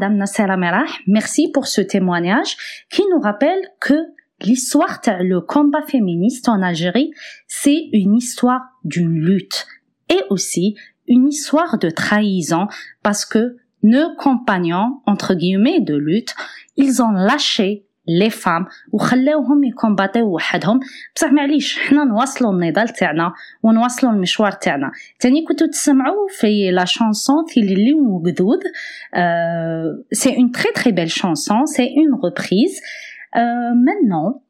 Madame 0.03 0.19
Nassera 0.19 0.57
Merah. 0.57 0.87
Merci 1.07 1.49
pour 1.53 1.69
ce 1.69 1.81
témoignage 1.81 2.57
qui 2.91 3.03
nous 3.13 3.21
rappelle 3.21 3.61
que 3.79 3.95
l'histoire, 4.41 5.01
le 5.21 5.41
combat 5.41 5.83
féministe 5.83 6.49
en 6.49 6.61
Algérie, 6.61 7.13
c'est 7.47 7.89
une 7.93 8.17
histoire 8.17 8.63
d'une 8.83 9.15
lutte 9.21 9.69
et 10.09 10.19
aussi 10.29 10.75
une 11.07 11.29
histoire 11.29 11.79
de 11.79 11.89
trahison 11.89 12.67
parce 13.05 13.25
que 13.25 13.59
nos 13.85 14.17
compagnons, 14.17 15.01
entre 15.07 15.35
guillemets, 15.35 15.81
de 15.81 15.95
lutte, 15.95 16.35
ils 16.77 17.01
ont 17.01 17.13
lâché 17.13 17.87
لي 18.09 18.31
فام 18.31 18.67
وخلاوهم 18.93 19.65
يكومباتيو 19.65 20.35
وحدهم. 20.35 20.81
بصح 21.17 21.33
معليش 21.33 21.79
حنا 21.79 22.05
نواصلوا 22.05 22.53
النضال 22.53 22.89
تاعنا 22.89 23.33
ونواصلوا 23.63 24.13
المشوار 24.13 24.53
تاعنا. 24.53 24.91
تاني 25.21 25.45
كنتو 25.45 25.67
تسمعوا 25.67 26.29
في 26.31 26.71
لا 26.71 26.85
شانسون 26.85 27.45
اللي 27.57 27.95
وقدود 27.95 28.61
سي 30.13 30.37
اون 30.37 30.51
تري 30.51 30.73
تري 30.75 30.93
بيل 30.93 31.11
شانسون 31.11 31.67
سي 31.67 31.83
اون 31.83 32.21
ريبريز 32.25 32.81
maintenant 33.87 34.43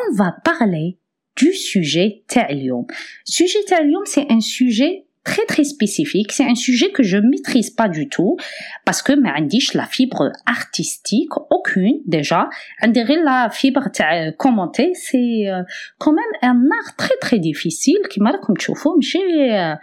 on 0.00 0.06
va 0.18 0.30
parler 0.50 0.98
du 1.40 1.52
sujet 1.52 2.24
تاع 2.28 2.48
اليوم 2.50 2.86
sujet 3.30 3.68
تاع 3.68 3.78
اليوم 3.78 4.04
c'est 4.04 4.32
un 4.32 4.40
sujet 4.40 5.13
très 5.24 5.44
très 5.46 5.64
spécifique. 5.64 6.32
C'est 6.32 6.44
un 6.44 6.54
sujet 6.54 6.90
que 6.90 7.02
je 7.02 7.16
maîtrise 7.16 7.70
pas 7.70 7.88
du 7.88 8.08
tout 8.08 8.36
parce 8.84 9.02
que 9.02 9.12
ma 9.12 9.34
la 9.74 9.86
fibre 9.86 10.30
artistique 10.46 11.30
aucune 11.50 12.00
déjà. 12.06 12.48
On 12.82 12.88
dirait 12.88 13.22
la 13.22 13.48
fibre 13.50 13.88
euh, 14.00 14.32
commentée, 14.32 14.92
c'est 14.94 15.48
euh, 15.48 15.62
quand 15.98 16.12
même 16.12 16.24
un 16.42 16.68
art 16.84 16.96
très 16.96 17.16
très 17.20 17.38
difficile 17.38 17.98
qui 18.10 18.20
m'a 18.20 18.36
comme 18.38 18.56
tu 18.56 18.72
vois, 18.72 18.94
j'ai 19.00 19.54
euh, 19.54 19.74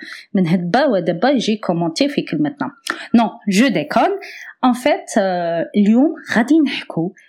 j'ai 1.38 1.60
commenté 1.60 2.08
fait 2.10 2.24
que 2.24 2.36
maintenant. 2.36 2.70
Non, 3.14 3.32
je 3.48 3.66
déconne. 3.66 4.12
En 4.62 4.74
fait, 4.74 5.20
Lyon 5.74 6.14
Radin 6.28 6.64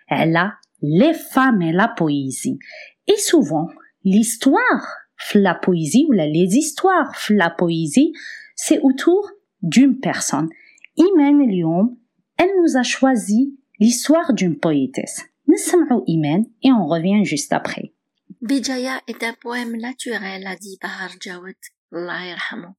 elle 0.09 0.37
a 0.37 0.55
les 0.83 1.15
femmes 1.15 1.63
et 1.63 1.73
la 1.73 1.89
poésie. 1.89 2.59
Et 3.07 3.17
souvent, 3.17 3.69
l'histoire 4.05 5.02
la 5.35 5.55
poésie 5.55 6.07
ou 6.09 6.13
les 6.13 6.57
histoires 6.57 7.13
la 7.31 7.51
poésie, 7.51 8.13
c'est 8.55 8.81
autour 8.81 9.31
d'une 9.63 10.01
personne. 10.01 10.49
Imen 10.97 11.49
Lyon, 11.49 11.99
elle 12.37 12.51
nous 12.61 12.77
a 12.77 12.83
choisi 12.83 13.59
l'histoire 13.79 14.33
d'une 14.33 14.59
poétesse. 14.59 15.23
Nous 15.47 15.57
Imen 16.07 16.45
et 16.63 16.73
on 16.73 16.87
revient 16.87 17.25
juste 17.25 17.53
après. 17.53 17.93
Bijaya 18.41 19.01
est 19.07 19.23
un 19.23 19.35
poème 19.35 19.77
naturel, 19.77 20.47
a 20.47 20.57
dit 20.57 20.79
Bahar 20.81 21.13
Jawad. 21.21 21.55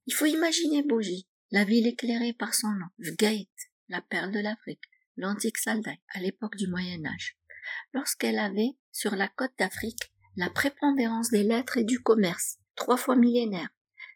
Il 0.06 0.14
faut 0.14 0.26
imaginer 0.26 0.82
Bougie, 0.82 1.26
la 1.50 1.64
ville 1.64 1.86
éclairée 1.86 2.32
par 2.32 2.54
son 2.54 2.68
nom, 2.68 2.86
Vgait, 2.98 3.48
la 3.88 4.00
perle 4.00 4.32
de 4.32 4.40
l'Afrique, 4.40 4.82
l'antique 5.16 5.58
Saldaï, 5.58 5.98
à 6.14 6.20
l'époque 6.20 6.56
du 6.56 6.66
Moyen 6.66 7.04
Âge. 7.06 7.36
Lorsqu'elle 7.92 8.38
avait, 8.38 8.72
sur 8.92 9.14
la 9.14 9.28
côte 9.28 9.52
d'Afrique, 9.58 10.12
la 10.36 10.50
prépondérance 10.50 11.30
des 11.30 11.42
lettres 11.42 11.78
et 11.78 11.84
du 11.84 12.00
commerce, 12.00 12.58
trois 12.76 12.96
fois 12.96 13.16
millénaire. 13.16 13.68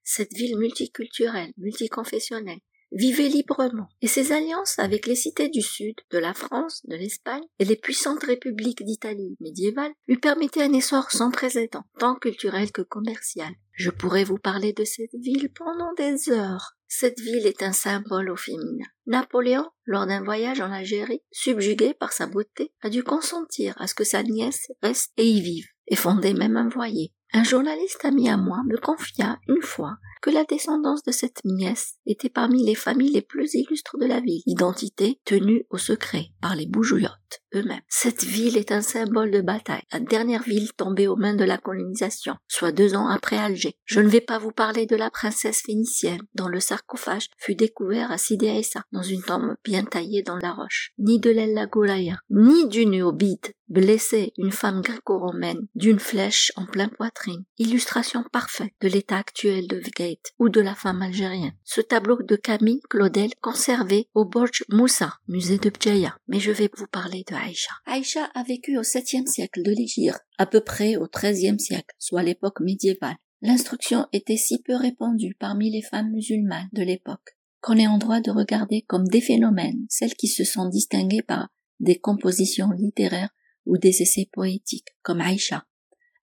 Cette 0.04 0.32
ville 0.32 0.56
multiculturelle, 0.56 1.52
multiconfessionnelle, 1.58 2.60
vivait 2.92 3.28
librement, 3.28 3.88
et 4.00 4.06
ses 4.06 4.32
alliances 4.32 4.78
avec 4.78 5.06
les 5.06 5.14
cités 5.14 5.48
du 5.48 5.60
sud, 5.60 5.96
de 6.10 6.18
la 6.18 6.34
France, 6.34 6.82
de 6.86 6.96
l'Espagne 6.96 7.44
et 7.58 7.64
les 7.64 7.76
puissantes 7.76 8.24
républiques 8.24 8.84
d'Italie 8.84 9.36
médiévale 9.40 9.92
lui 10.06 10.16
permettaient 10.16 10.62
un 10.62 10.72
essor 10.72 11.10
sans 11.10 11.30
précédent, 11.30 11.84
tant 11.98 12.14
culturel 12.14 12.72
que 12.72 12.82
commercial. 12.82 13.52
Je 13.72 13.90
pourrais 13.90 14.24
vous 14.24 14.38
parler 14.38 14.72
de 14.72 14.84
cette 14.84 15.14
ville 15.14 15.52
pendant 15.52 15.92
des 15.94 16.30
heures. 16.30 16.72
Cette 16.88 17.20
ville 17.20 17.46
est 17.46 17.62
un 17.62 17.72
symbole 17.72 18.30
au 18.30 18.36
féminin. 18.36 18.86
Napoléon, 19.06 19.66
lors 19.84 20.06
d'un 20.06 20.24
voyage 20.24 20.60
en 20.60 20.72
Algérie, 20.72 21.22
subjugué 21.30 21.92
par 21.92 22.12
sa 22.12 22.26
beauté, 22.26 22.72
a 22.80 22.88
dû 22.88 23.04
consentir 23.04 23.74
à 23.78 23.86
ce 23.86 23.94
que 23.94 24.04
sa 24.04 24.22
nièce 24.22 24.72
reste 24.82 25.12
et 25.18 25.28
y 25.28 25.40
vive 25.42 25.68
et 25.88 25.96
fondait 25.96 26.34
même 26.34 26.56
un 26.56 26.68
voilier. 26.68 27.12
Un 27.34 27.44
journaliste 27.44 28.04
ami 28.04 28.30
à 28.30 28.36
moi 28.36 28.62
me 28.66 28.78
confia 28.78 29.38
une 29.48 29.62
fois 29.62 29.98
que 30.22 30.30
la 30.30 30.44
descendance 30.44 31.02
de 31.04 31.12
cette 31.12 31.44
nièce 31.44 31.94
était 32.06 32.28
parmi 32.28 32.64
les 32.64 32.74
familles 32.74 33.12
les 33.12 33.22
plus 33.22 33.54
illustres 33.54 33.98
de 33.98 34.06
la 34.06 34.20
ville, 34.20 34.42
identité 34.46 35.20
tenue 35.24 35.64
au 35.70 35.78
secret 35.78 36.28
par 36.40 36.56
les 36.56 36.66
bougouillottes 36.66 37.40
eux-mêmes. 37.54 37.80
Cette 37.88 38.24
ville 38.24 38.56
est 38.56 38.72
un 38.72 38.80
symbole 38.80 39.30
de 39.30 39.40
bataille, 39.40 39.82
la 39.92 40.00
dernière 40.00 40.42
ville 40.42 40.72
tombée 40.72 41.06
aux 41.06 41.16
mains 41.16 41.34
de 41.34 41.44
la 41.44 41.58
colonisation, 41.58 42.34
soit 42.46 42.72
deux 42.72 42.94
ans 42.94 43.08
après 43.08 43.36
Alger. 43.36 43.74
Je 43.84 44.00
ne 44.00 44.08
vais 44.08 44.20
pas 44.20 44.38
vous 44.38 44.52
parler 44.52 44.86
de 44.86 44.96
la 44.96 45.10
princesse 45.10 45.62
phénicienne, 45.64 46.22
dont 46.34 46.48
le 46.48 46.60
sarcophage 46.60 47.28
fut 47.38 47.54
découvert 47.54 48.10
à 48.10 48.18
Sidi 48.18 48.48
dans 48.92 49.02
une 49.02 49.22
tombe 49.22 49.56
bien 49.64 49.84
taillée 49.84 50.22
dans 50.22 50.38
la 50.38 50.52
roche, 50.52 50.92
ni 50.98 51.20
de 51.20 51.30
l'El 51.30 51.68
Golaya, 51.70 52.18
ni 52.30 52.66
du 52.68 52.86
Nuobide, 52.86 53.52
blessé 53.68 54.32
une 54.38 54.52
femme 54.52 54.80
gréco-romaine 54.80 55.66
d'une 55.74 55.98
flèche 55.98 56.52
en 56.56 56.66
plein 56.66 56.88
poitrine, 56.88 57.17
illustration 57.58 58.24
parfaite 58.32 58.72
de 58.80 58.88
l'état 58.88 59.18
actuel 59.18 59.66
de 59.66 59.78
Vgate 59.78 60.32
ou 60.38 60.48
de 60.48 60.60
la 60.60 60.74
femme 60.74 61.02
algérienne. 61.02 61.54
Ce 61.64 61.80
tableau 61.80 62.22
de 62.22 62.36
Camille 62.36 62.80
Claudel 62.88 63.30
conservé 63.40 64.08
au 64.14 64.24
Borj 64.24 64.64
Moussa, 64.68 65.14
musée 65.28 65.58
de 65.58 65.70
Bjaya. 65.70 66.16
Mais 66.28 66.40
je 66.40 66.52
vais 66.52 66.70
vous 66.76 66.86
parler 66.86 67.24
de 67.28 67.34
Aïcha. 67.34 67.72
Aïcha 67.86 68.24
a 68.34 68.42
vécu 68.42 68.78
au 68.78 68.82
7e 68.82 69.26
siècle 69.26 69.62
de 69.62 69.70
l'Égypte, 69.70 70.20
à 70.38 70.46
peu 70.46 70.60
près 70.60 70.96
au 70.96 71.06
13e 71.06 71.58
siècle, 71.58 71.94
soit 71.98 72.22
l'époque 72.22 72.60
médiévale. 72.60 73.16
L'instruction 73.42 74.06
était 74.12 74.36
si 74.36 74.62
peu 74.62 74.74
répandue 74.74 75.36
parmi 75.38 75.70
les 75.70 75.82
femmes 75.82 76.10
musulmanes 76.10 76.68
de 76.72 76.82
l'époque 76.82 77.38
qu'on 77.60 77.76
est 77.76 77.86
en 77.86 77.98
droit 77.98 78.20
de 78.20 78.30
regarder 78.30 78.82
comme 78.82 79.08
des 79.08 79.20
phénomènes 79.20 79.86
celles 79.88 80.14
qui 80.14 80.28
se 80.28 80.44
sont 80.44 80.68
distinguées 80.68 81.22
par 81.22 81.48
des 81.80 81.98
compositions 81.98 82.70
littéraires 82.70 83.30
ou 83.66 83.76
des 83.76 84.02
essais 84.02 84.28
poétiques, 84.32 84.96
comme 85.02 85.20
Aïcha. 85.20 85.64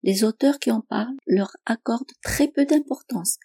Les 0.05 0.23
auteurs 0.23 0.59
qui 0.59 0.69
en 0.69 0.81
parlent 0.81 1.17
leur 1.25 1.49
accordent 1.65 2.13
très 2.21 2.47
peu 2.47 2.63
d'importance. 2.63 3.37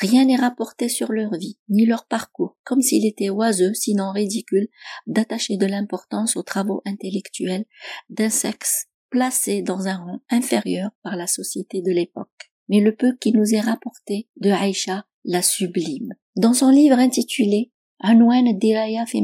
Rien 0.00 0.24
n'est 0.24 0.36
rapporté 0.36 0.88
sur 0.88 1.12
leur 1.12 1.36
vie, 1.36 1.58
ni 1.68 1.84
leur 1.84 2.06
parcours, 2.06 2.56
comme 2.64 2.80
s'il 2.80 3.04
était 3.04 3.28
oiseux, 3.28 3.74
sinon 3.74 4.10
ridicule, 4.12 4.68
d'attacher 5.06 5.58
de 5.58 5.66
l'importance 5.66 6.34
aux 6.36 6.42
travaux 6.42 6.80
intellectuels 6.86 7.66
d'un 8.08 8.30
sexe 8.30 8.86
placé 9.10 9.60
dans 9.60 9.86
un 9.86 9.98
rang 9.98 10.20
inférieur 10.30 10.92
par 11.02 11.14
la 11.14 11.26
société 11.26 11.82
de 11.82 11.92
l'époque. 11.92 12.52
Mais 12.70 12.80
le 12.80 12.96
peu 12.96 13.14
qui 13.20 13.32
nous 13.32 13.54
est 13.54 13.60
rapporté 13.60 14.28
de 14.36 14.50
Aïcha 14.50 15.04
la 15.24 15.42
sublime. 15.42 16.14
Dans 16.36 16.54
son 16.54 16.70
livre 16.70 16.98
intitulé 16.98 17.70
Anouane 18.00 18.58
Diraya 18.58 19.04
fi 19.04 19.22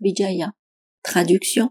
Bijaya, 0.00 0.52
traduction 1.02 1.70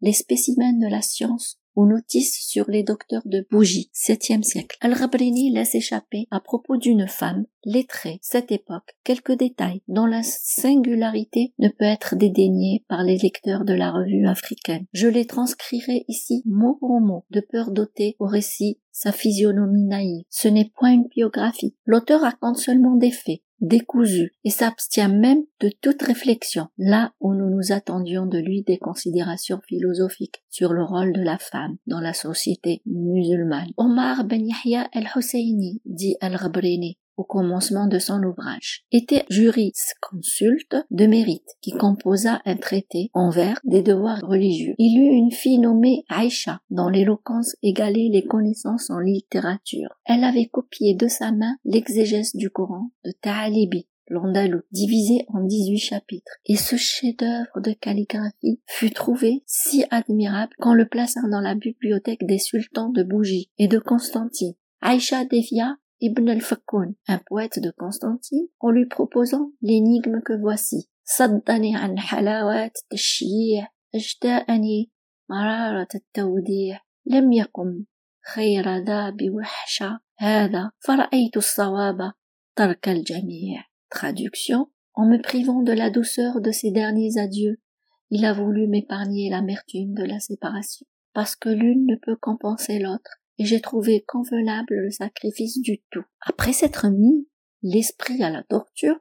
les 0.00 0.12
spécimens 0.12 0.78
de 0.78 0.88
la 0.88 1.02
science 1.02 1.58
ou 1.76 1.86
notice 1.86 2.38
sur 2.40 2.68
les 2.68 2.82
docteurs 2.82 3.22
de 3.26 3.46
bougie, 3.50 3.90
septième 3.92 4.42
siècle. 4.42 4.76
Al-Rabrini 4.80 5.52
laisse 5.52 5.74
échapper, 5.74 6.26
à 6.30 6.40
propos 6.40 6.76
d'une 6.76 7.06
femme, 7.06 7.44
lettrée, 7.64 8.18
cette 8.22 8.50
époque, 8.50 8.96
quelques 9.04 9.36
détails 9.36 9.82
dont 9.86 10.06
la 10.06 10.22
singularité 10.22 11.52
ne 11.58 11.68
peut 11.68 11.84
être 11.84 12.16
dédaignée 12.16 12.84
par 12.88 13.02
les 13.02 13.18
lecteurs 13.18 13.64
de 13.64 13.74
la 13.74 13.90
revue 13.90 14.26
africaine. 14.26 14.86
Je 14.92 15.08
les 15.08 15.26
transcrirai 15.26 16.04
ici 16.08 16.42
mot 16.46 16.76
pour 16.80 17.00
mot, 17.00 17.24
de 17.30 17.40
peur 17.40 17.70
d'ôter 17.70 18.16
au 18.18 18.26
récit 18.26 18.80
sa 18.92 19.12
physionomie 19.12 19.84
naïve. 19.84 20.24
Ce 20.30 20.48
n'est 20.48 20.70
point 20.74 20.92
une 20.92 21.08
biographie. 21.08 21.76
L'auteur 21.84 22.22
raconte 22.22 22.56
seulement 22.56 22.96
des 22.96 23.10
faits, 23.10 23.42
décousu 23.60 24.34
et 24.44 24.50
s'abstient 24.50 25.08
même 25.08 25.42
de 25.60 25.70
toute 25.80 26.02
réflexion, 26.02 26.68
là 26.78 27.12
où 27.20 27.34
nous 27.34 27.50
nous 27.50 27.72
attendions 27.72 28.26
de 28.26 28.38
lui 28.38 28.62
des 28.62 28.78
considérations 28.78 29.60
philosophiques 29.66 30.44
sur 30.50 30.72
le 30.72 30.84
rôle 30.84 31.12
de 31.12 31.22
la 31.22 31.38
femme 31.38 31.76
dans 31.86 32.00
la 32.00 32.12
société 32.12 32.82
musulmane. 32.86 33.70
Omar 33.76 34.24
Ben 34.24 34.46
Yahya 34.46 34.88
el-Husseini, 34.92 35.80
dit 35.84 36.16
al-Rabrini, 36.20 36.98
au 37.16 37.24
commencement 37.24 37.86
de 37.86 37.98
son 37.98 38.22
ouvrage, 38.22 38.84
était 38.92 39.24
jurisconsulte 39.28 40.76
de 40.90 41.06
mérite 41.06 41.56
qui 41.60 41.72
composa 41.72 42.40
un 42.44 42.56
traité 42.56 43.10
envers 43.14 43.60
des 43.64 43.82
devoirs 43.82 44.20
religieux. 44.22 44.74
Il 44.78 44.98
eut 44.98 45.16
une 45.16 45.32
fille 45.32 45.58
nommée 45.58 46.04
Aïcha 46.08 46.60
dont 46.70 46.88
l'éloquence 46.88 47.56
égalait 47.62 48.10
les 48.12 48.24
connaissances 48.24 48.90
en 48.90 48.98
littérature. 48.98 49.90
Elle 50.04 50.24
avait 50.24 50.46
copié 50.46 50.94
de 50.94 51.08
sa 51.08 51.32
main 51.32 51.56
l'exégèse 51.64 52.34
du 52.34 52.50
Coran 52.50 52.90
de 53.04 53.12
Ta'alibi, 53.20 53.86
l'Andalou, 54.08 54.60
divisé 54.70 55.26
en 55.28 55.42
18 55.42 55.78
chapitres. 55.78 56.32
Et 56.46 56.56
ce 56.56 56.76
chef-d'œuvre 56.76 57.60
de 57.60 57.72
calligraphie 57.72 58.60
fut 58.66 58.90
trouvé 58.90 59.42
si 59.46 59.84
admirable 59.90 60.52
qu'on 60.58 60.74
le 60.74 60.86
plaça 60.86 61.20
dans 61.30 61.40
la 61.40 61.54
bibliothèque 61.54 62.24
des 62.24 62.38
sultans 62.38 62.90
de 62.90 63.02
Bougie 63.02 63.50
et 63.58 63.68
de 63.68 63.78
Constantine. 63.78 64.54
Aïcha 64.80 65.24
dévia 65.24 65.76
Ibn 66.01 66.29
al-Fakkoun, 66.29 66.95
un 67.07 67.19
poète 67.19 67.59
de 67.59 67.71
Constantine, 67.71 68.47
en 68.59 68.71
lui 68.71 68.87
proposant 68.87 69.51
l'énigme 69.61 70.21
que 70.21 70.33
voici. 70.33 70.87
صدني 71.05 71.75
عن 71.75 71.99
حلاوة 71.99 72.65
التشييع 72.65 73.67
اجتاءني 73.95 74.91
مرارة 75.29 75.87
التوديع 75.95 76.79
لم 77.05 77.31
يقم 77.31 77.85
خير 78.33 78.77
ذا 78.77 79.09
بوحشة 79.09 79.99
هذا 80.17 80.71
فرأيت 80.79 81.37
الصواب 81.37 82.11
ترك 82.55 82.89
الجميع 82.89 83.63
Traduction 83.95 84.67
En 84.93 85.05
me 85.05 85.21
privant 85.21 85.63
de 85.63 85.73
la 85.73 85.89
douceur 85.89 86.41
de 86.41 86.51
ces 86.51 86.71
derniers 86.71 87.17
adieux, 87.17 87.61
il 88.09 88.25
a 88.25 88.33
voulu 88.33 88.67
m'épargner 88.67 89.29
l'amertume 89.29 89.93
de 89.93 90.03
la 90.03 90.19
séparation, 90.19 90.85
parce 91.13 91.35
que 91.35 91.49
l'une 91.49 91.85
ne 91.85 91.95
peut 91.95 92.17
compenser 92.17 92.79
l'autre, 92.79 93.21
et 93.38 93.44
j'ai 93.44 93.60
trouvé 93.60 94.04
convenable 94.06 94.74
le 94.74 94.90
sacrifice 94.90 95.60
du 95.60 95.82
tout. 95.90 96.04
Après 96.20 96.52
s'être 96.52 96.88
mis 96.88 97.28
l'esprit 97.62 98.22
à 98.22 98.30
la 98.30 98.42
torture, 98.42 98.98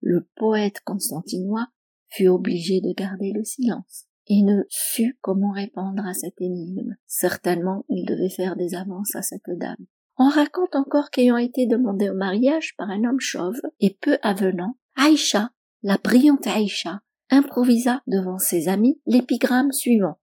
le 0.00 0.28
poète 0.36 0.80
constantinois 0.84 1.68
fut 2.08 2.28
obligé 2.28 2.80
de 2.80 2.92
garder 2.94 3.32
le 3.34 3.44
silence 3.44 4.06
et 4.26 4.42
ne 4.42 4.62
sut 4.68 5.18
comment 5.20 5.52
répondre 5.52 6.06
à 6.06 6.14
cette 6.14 6.40
énigme. 6.40 6.96
Certainement, 7.06 7.84
il 7.88 8.04
devait 8.04 8.28
faire 8.28 8.56
des 8.56 8.74
avances 8.74 9.14
à 9.14 9.22
cette 9.22 9.48
dame. 9.58 9.86
On 10.18 10.28
raconte 10.28 10.74
encore 10.74 11.10
qu'ayant 11.10 11.36
été 11.36 11.66
demandée 11.66 12.10
au 12.10 12.14
mariage 12.14 12.74
par 12.76 12.90
un 12.90 13.04
homme 13.04 13.20
chauve 13.20 13.60
et 13.80 13.96
peu 14.00 14.18
avenant, 14.22 14.76
Aïcha, 14.96 15.50
la 15.82 15.96
brillante 15.96 16.46
Aïcha, 16.46 17.00
improvisa 17.30 18.02
devant 18.06 18.38
ses 18.38 18.68
amis 18.68 19.00
l'épigramme 19.06 19.72
suivant. 19.72 20.18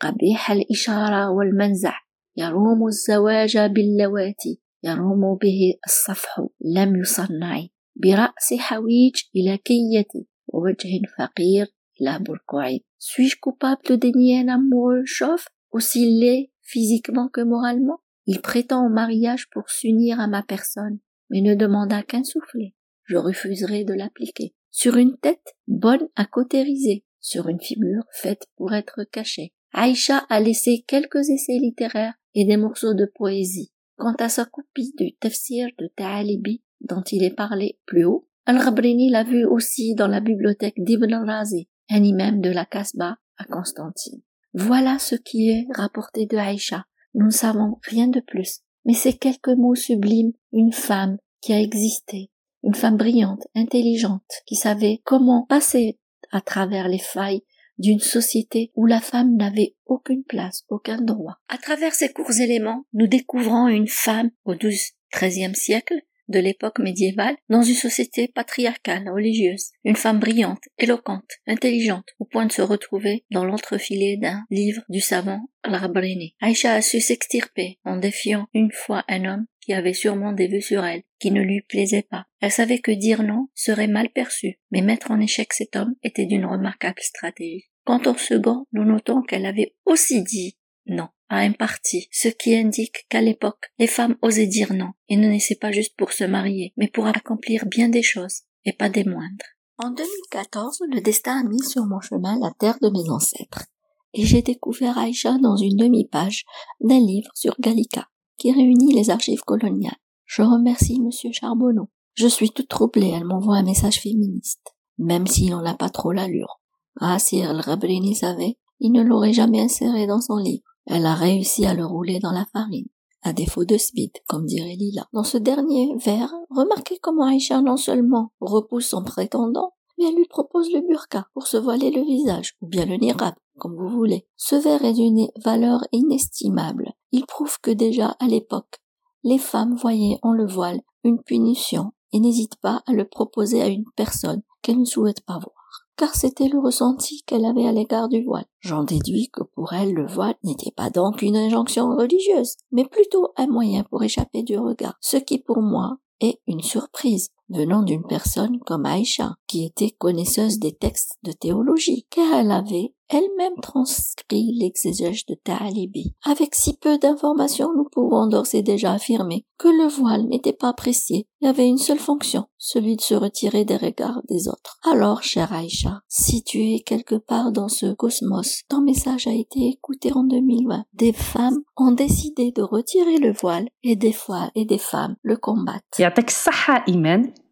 قبيح 0.00 0.50
الإشارة 0.50 1.30
والمنزع 1.30 1.94
يروم 2.36 2.86
الزواج 2.86 3.58
باللواتي 3.58 4.60
يروم 4.84 5.38
به 5.42 5.74
الصفح 5.86 6.40
لم 6.60 6.96
يصنع 6.96 7.66
برأس 7.96 8.54
حويج 8.58 9.14
إلى 9.36 9.58
كيتي 9.58 10.26
ووجه 10.48 11.00
فقير 11.18 11.66
إلى 12.00 12.18
بركوعي 12.18 12.84
Suis-je 12.98 13.36
coupable 13.40 13.82
de 13.88 13.96
dénier 13.96 14.38
un 14.38 14.48
amoureux 14.48 15.02
chauve, 15.04 15.44
aussi 15.72 16.20
laid 16.20 16.52
physiquement 16.62 17.28
que 17.28 17.40
moralement 17.40 17.98
Il 18.26 18.40
prétend 18.40 18.86
au 18.86 18.88
mariage 18.88 19.48
pour 19.50 19.68
s'unir 19.70 20.20
à 20.20 20.28
ma 20.28 20.44
personne, 20.44 21.00
mais 21.28 21.40
ne 21.40 21.56
demanda 21.56 22.04
qu'un 22.04 22.22
soufflet. 22.22 22.74
Je 23.04 23.16
refuserai 23.16 23.84
de 23.84 23.94
l'appliquer. 23.94 24.54
Sur 24.70 24.96
une 24.96 25.18
tête 25.18 25.56
bonne 25.66 26.08
à 26.14 26.24
cautériser, 26.24 27.04
sur 27.20 27.48
une 27.48 27.60
figure 27.60 28.04
faite 28.12 28.46
pour 28.56 28.72
être 28.72 29.02
cachée. 29.10 29.52
Aïcha 29.73 30.25
a 30.29 30.39
laissé 30.39 30.83
quelques 30.87 31.29
essais 31.29 31.57
littéraires 31.59 32.15
et 32.33 32.45
des 32.45 32.57
morceaux 32.57 32.93
de 32.93 33.05
poésie. 33.05 33.71
Quant 33.97 34.15
à 34.19 34.29
sa 34.29 34.45
copie 34.45 34.93
du 34.97 35.15
tafsir 35.15 35.67
de 35.79 35.87
Ta'alibi, 35.95 36.61
dont 36.81 37.01
il 37.11 37.23
est 37.23 37.35
parlé 37.35 37.79
plus 37.85 38.05
haut, 38.05 38.27
Al-Ghabrini 38.45 39.09
l'a 39.09 39.23
vu 39.23 39.43
aussi 39.45 39.95
dans 39.95 40.07
la 40.07 40.21
bibliothèque 40.21 40.75
d'Ibn 40.77 41.13
al-Razi, 41.13 41.67
un 41.89 42.03
imam 42.03 42.39
de 42.39 42.49
la 42.49 42.65
Kasbah 42.65 43.17
à 43.37 43.43
Constantine. 43.45 44.21
Voilà 44.53 44.99
ce 44.99 45.15
qui 45.15 45.49
est 45.49 45.67
rapporté 45.75 46.25
de 46.25 46.37
Aïcha. 46.37 46.85
Nous 47.13 47.25
ne 47.25 47.31
savons 47.31 47.79
rien 47.83 48.07
de 48.07 48.19
plus, 48.19 48.61
mais 48.85 48.93
ces 48.93 49.17
quelques 49.17 49.49
mots 49.49 49.75
sublimes, 49.75 50.31
une 50.53 50.71
femme 50.71 51.17
qui 51.41 51.53
a 51.53 51.59
existé, 51.59 52.31
une 52.63 52.75
femme 52.75 52.97
brillante, 52.97 53.47
intelligente, 53.55 54.23
qui 54.45 54.55
savait 54.55 55.01
comment 55.03 55.45
passer 55.45 55.99
à 56.31 56.41
travers 56.41 56.87
les 56.87 56.99
failles 56.99 57.41
d'une 57.77 57.99
société 57.99 58.71
où 58.75 58.85
la 58.85 59.01
femme 59.01 59.35
n'avait 59.35 59.75
aucune 59.85 60.23
place, 60.23 60.63
aucun 60.69 61.01
droit. 61.01 61.37
À 61.47 61.57
travers 61.57 61.93
ces 61.93 62.11
courts 62.11 62.39
éléments, 62.39 62.85
nous 62.93 63.07
découvrons 63.07 63.67
une 63.67 63.87
femme 63.87 64.31
au 64.45 64.55
XIIe, 64.55 65.55
siècle 65.55 65.95
de 66.27 66.39
l'époque 66.39 66.79
médiévale 66.79 67.35
dans 67.49 67.61
une 67.61 67.75
société 67.75 68.27
patriarcale, 68.27 69.09
religieuse, 69.09 69.71
une 69.83 69.95
femme 69.95 70.19
brillante, 70.19 70.63
éloquente, 70.77 71.31
intelligente, 71.45 72.07
au 72.19 72.25
point 72.25 72.45
de 72.45 72.51
se 72.51 72.61
retrouver 72.61 73.25
dans 73.31 73.45
l'entrefilet 73.45 74.17
d'un 74.17 74.43
livre 74.49 74.83
du 74.89 74.99
savant 74.99 75.49
Al-Rabrini. 75.63 76.35
Aïcha 76.39 76.73
a 76.73 76.81
su 76.81 76.99
s'extirper 76.99 77.79
en 77.83 77.97
défiant 77.97 78.47
une 78.53 78.71
fois 78.71 79.03
un 79.07 79.25
homme 79.25 79.45
qui 79.61 79.73
avait 79.73 79.93
sûrement 79.93 80.31
des 80.31 80.47
vues 80.47 80.61
sur 80.61 80.85
elle, 80.85 81.03
qui 81.19 81.31
ne 81.31 81.41
lui 81.41 81.61
plaisait 81.61 82.07
pas. 82.09 82.25
Elle 82.39 82.51
savait 82.51 82.79
que 82.79 82.91
dire 82.91 83.23
non 83.23 83.49
serait 83.53 83.87
mal 83.87 84.09
perçu, 84.09 84.59
mais 84.71 84.81
mettre 84.81 85.11
en 85.11 85.19
échec 85.19 85.51
cet 85.51 85.75
homme 85.75 85.95
était 86.03 86.25
d'une 86.25 86.45
remarquable 86.45 87.01
stratégie. 87.01 87.65
Quant 87.83 88.01
au 88.05 88.17
second, 88.17 88.65
nous 88.71 88.85
notons 88.85 89.21
qu'elle 89.21 89.45
avait 89.45 89.75
aussi 89.85 90.23
dit 90.23 90.57
non 90.85 91.09
à 91.29 91.39
un 91.39 91.51
parti, 91.51 92.07
ce 92.11 92.29
qui 92.29 92.55
indique 92.55 93.05
qu'à 93.09 93.21
l'époque, 93.21 93.71
les 93.79 93.87
femmes 93.87 94.17
osaient 94.21 94.47
dire 94.47 94.73
non, 94.73 94.91
et 95.09 95.17
ne 95.17 95.27
naissaient 95.27 95.55
pas 95.55 95.71
juste 95.71 95.95
pour 95.97 96.13
se 96.13 96.23
marier, 96.23 96.73
mais 96.77 96.87
pour 96.87 97.07
accomplir 97.07 97.65
bien 97.65 97.89
des 97.89 98.03
choses, 98.03 98.41
et 98.65 98.73
pas 98.73 98.89
des 98.89 99.03
moindres. 99.03 99.45
En 99.77 99.91
2014, 99.91 100.83
le 100.91 101.01
destin 101.01 101.41
a 101.41 101.43
mis 101.47 101.63
sur 101.63 101.85
mon 101.85 101.99
chemin 101.99 102.39
la 102.39 102.51
terre 102.57 102.77
de 102.81 102.89
mes 102.89 103.09
ancêtres, 103.09 103.65
et 104.13 104.25
j'ai 104.25 104.41
découvert 104.41 104.97
Aïcha 104.97 105.37
dans 105.37 105.57
une 105.57 105.75
demi-page 105.75 106.45
d'un 106.81 106.99
livre 106.99 107.29
sur 107.35 107.55
Gallica, 107.59 108.07
qui 108.37 108.51
réunit 108.51 108.93
les 108.93 109.09
archives 109.09 109.43
coloniales. 109.43 109.97
Je 110.25 110.41
remercie 110.41 110.99
monsieur 110.99 111.31
Charbonneau. 111.31 111.89
Je 112.13 112.27
suis 112.27 112.49
toute 112.49 112.67
troublée, 112.67 113.13
elle 113.15 113.25
m'envoie 113.25 113.57
un 113.57 113.63
message 113.63 114.01
féministe, 114.01 114.75
même 114.97 115.27
s'il 115.27 115.51
n'en 115.51 115.65
a 115.65 115.75
pas 115.75 115.89
trop 115.89 116.11
l'allure. 116.11 116.59
Ah, 116.99 117.19
si 117.19 117.37
El 117.37 117.59
Rabrini 117.59 118.15
savait, 118.15 118.57
il 118.79 118.91
ne 118.91 119.03
l'aurait 119.03 119.33
jamais 119.33 119.61
inséré 119.61 120.07
dans 120.07 120.21
son 120.21 120.37
livre. 120.37 120.66
Elle 120.89 121.05
a 121.05 121.15
réussi 121.15 121.65
à 121.65 121.73
le 121.73 121.85
rouler 121.85 122.19
dans 122.19 122.31
la 122.31 122.45
farine, 122.53 122.87
à 123.21 123.33
défaut 123.33 123.65
de 123.65 123.77
speed, 123.77 124.11
comme 124.25 124.45
dirait 124.45 124.75
Lila. 124.75 125.05
Dans 125.11 125.25
ce 125.25 125.37
dernier 125.37 125.93
vers, 125.97 126.33
remarquez 126.49 126.97
comment 127.01 127.25
Aïcha 127.25 127.61
non 127.61 127.75
seulement 127.75 128.31
repousse 128.39 128.87
son 128.87 129.03
prétendant, 129.03 129.73
mais 129.97 130.05
elle 130.07 130.15
lui 130.15 130.27
propose 130.27 130.71
le 130.71 130.79
burqa 130.79 131.27
pour 131.33 131.47
se 131.47 131.57
voiler 131.57 131.91
le 131.91 132.03
visage, 132.03 132.53
ou 132.61 132.67
bien 132.67 132.85
le 132.85 132.95
nirab, 132.95 133.33
comme 133.59 133.75
vous 133.75 133.89
voulez. 133.89 134.25
Ce 134.37 134.55
vers 134.55 134.85
est 134.85 134.93
d'une 134.93 135.27
valeur 135.43 135.83
inestimable. 135.91 136.93
Il 137.11 137.25
prouve 137.25 137.59
que 137.61 137.71
déjà 137.71 138.15
à 138.21 138.27
l'époque, 138.27 138.79
les 139.23 139.39
femmes 139.39 139.75
voyaient 139.75 140.19
en 140.21 140.31
le 140.31 140.47
voile 140.47 140.79
une 141.03 141.21
punition 141.21 141.91
et 142.13 142.21
n'hésitent 142.21 142.61
pas 142.61 142.81
à 142.85 142.93
le 142.93 143.05
proposer 143.05 143.61
à 143.61 143.67
une 143.67 143.85
personne 143.97 144.41
qu'elles 144.61 144.79
ne 144.79 144.85
souhaitent 144.85 145.25
pas 145.25 145.39
voir 145.39 145.56
car 145.97 146.15
c'était 146.15 146.47
le 146.47 146.59
ressenti 146.59 147.23
qu'elle 147.25 147.45
avait 147.45 147.67
à 147.67 147.71
l'égard 147.71 148.07
du 148.07 148.23
voile. 148.23 148.45
J'en 148.59 148.83
déduis 148.83 149.29
que 149.33 149.43
pour 149.43 149.73
elle 149.73 149.93
le 149.93 150.05
voile 150.05 150.35
n'était 150.43 150.71
pas 150.71 150.89
donc 150.89 151.21
une 151.21 151.35
injonction 151.35 151.89
religieuse, 151.89 152.55
mais 152.71 152.85
plutôt 152.85 153.33
un 153.35 153.47
moyen 153.47 153.83
pour 153.83 154.03
échapper 154.03 154.43
du 154.43 154.57
regard, 154.57 154.97
ce 155.01 155.17
qui 155.17 155.39
pour 155.39 155.61
moi 155.61 155.97
est 156.21 156.39
une 156.47 156.61
surprise 156.61 157.29
venant 157.49 157.81
d'une 157.81 158.05
personne 158.05 158.59
comme 158.59 158.85
Aïcha, 158.85 159.35
qui 159.47 159.65
était 159.65 159.91
connaisseuse 159.91 160.59
des 160.59 160.73
textes 160.73 161.17
de 161.23 161.31
théologie, 161.31 162.05
car 162.09 162.33
elle 162.33 162.51
avait 162.51 162.93
elle-même 163.09 163.55
transcrit 163.61 164.53
l'exégèse 164.53 165.25
de 165.25 165.35
Ta'alibi. 165.35 166.13
Avec 166.23 166.55
si 166.55 166.77
peu 166.77 166.97
d'informations, 166.97 167.71
nous 167.75 167.87
pouvons 167.89 168.27
d'ores 168.27 168.53
et 168.53 168.61
déjà 168.61 168.93
affirmer 168.93 169.45
que 169.57 169.67
le 169.67 169.87
voile 169.87 170.25
n'était 170.25 170.53
pas 170.53 170.69
apprécié 170.69 171.27
et 171.41 171.47
avait 171.47 171.67
une 171.67 171.77
seule 171.77 171.99
fonction, 171.99 172.45
celui 172.57 172.95
de 172.95 173.01
se 173.01 173.15
retirer 173.15 173.65
des 173.65 173.77
regards 173.77 174.21
des 174.29 174.47
autres. 174.47 174.79
Alors, 174.83 175.23
chère 175.23 175.53
Aïcha, 175.53 176.01
si 176.07 176.43
tu 176.43 176.59
es 176.59 176.79
quelque 176.79 177.15
part 177.15 177.51
dans 177.51 177.69
ce 177.69 177.93
cosmos, 177.93 178.61
ton 178.69 178.81
message 178.81 179.27
a 179.27 179.33
été 179.33 179.67
écouté 179.67 180.11
en 180.13 180.23
2020. 180.23 180.85
Des 180.93 181.13
femmes 181.13 181.59
ont 181.75 181.91
décidé 181.91 182.51
de 182.51 182.61
retirer 182.61 183.17
le 183.17 183.31
voile 183.31 183.67
et 183.83 183.95
des 183.95 184.13
fois 184.13 184.51
et 184.55 184.65
des 184.65 184.77
femmes 184.77 185.15
le 185.21 185.37
combattent. 185.37 185.83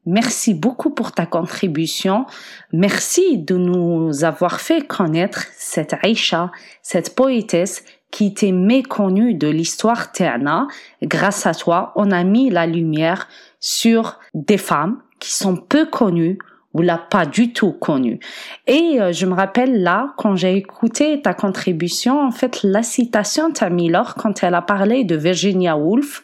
Merci 0.05 0.53
beaucoup 0.53 0.91
pour 0.91 1.11
ta 1.11 1.25
contribution. 1.25 2.25
Merci 2.71 3.39
de 3.39 3.55
nous 3.55 4.23
avoir 4.23 4.61
fait 4.61 4.85
connaître 4.85 5.45
cette 5.57 5.95
Aïcha, 6.03 6.51
cette 6.81 7.15
poétesse 7.15 7.83
qui 8.11 8.27
était 8.27 8.51
méconnue 8.51 9.33
de 9.33 9.47
l'histoire 9.47 10.11
terna. 10.11 10.67
Grâce 11.01 11.45
à 11.45 11.53
toi, 11.53 11.91
on 11.95 12.11
a 12.11 12.23
mis 12.23 12.49
la 12.49 12.67
lumière 12.67 13.27
sur 13.59 14.19
des 14.33 14.57
femmes 14.57 15.01
qui 15.19 15.33
sont 15.33 15.55
peu 15.55 15.85
connues 15.85 16.37
ou 16.75 16.81
l'a 16.81 16.97
pas 16.97 17.25
du 17.25 17.53
tout 17.53 17.71
connues. 17.71 18.19
Et 18.67 18.99
euh, 18.99 19.13
je 19.13 19.25
me 19.25 19.33
rappelle 19.33 19.81
là, 19.81 20.13
quand 20.17 20.35
j'ai 20.35 20.55
écouté 20.57 21.21
ta 21.21 21.33
contribution, 21.33 22.21
en 22.21 22.31
fait, 22.31 22.59
la 22.63 22.83
citation 22.83 23.49
Tamilor, 23.51 24.15
quand 24.15 24.43
elle 24.43 24.55
a 24.55 24.61
parlé 24.61 25.05
de 25.05 25.15
Virginia 25.15 25.77
Woolf, 25.77 26.23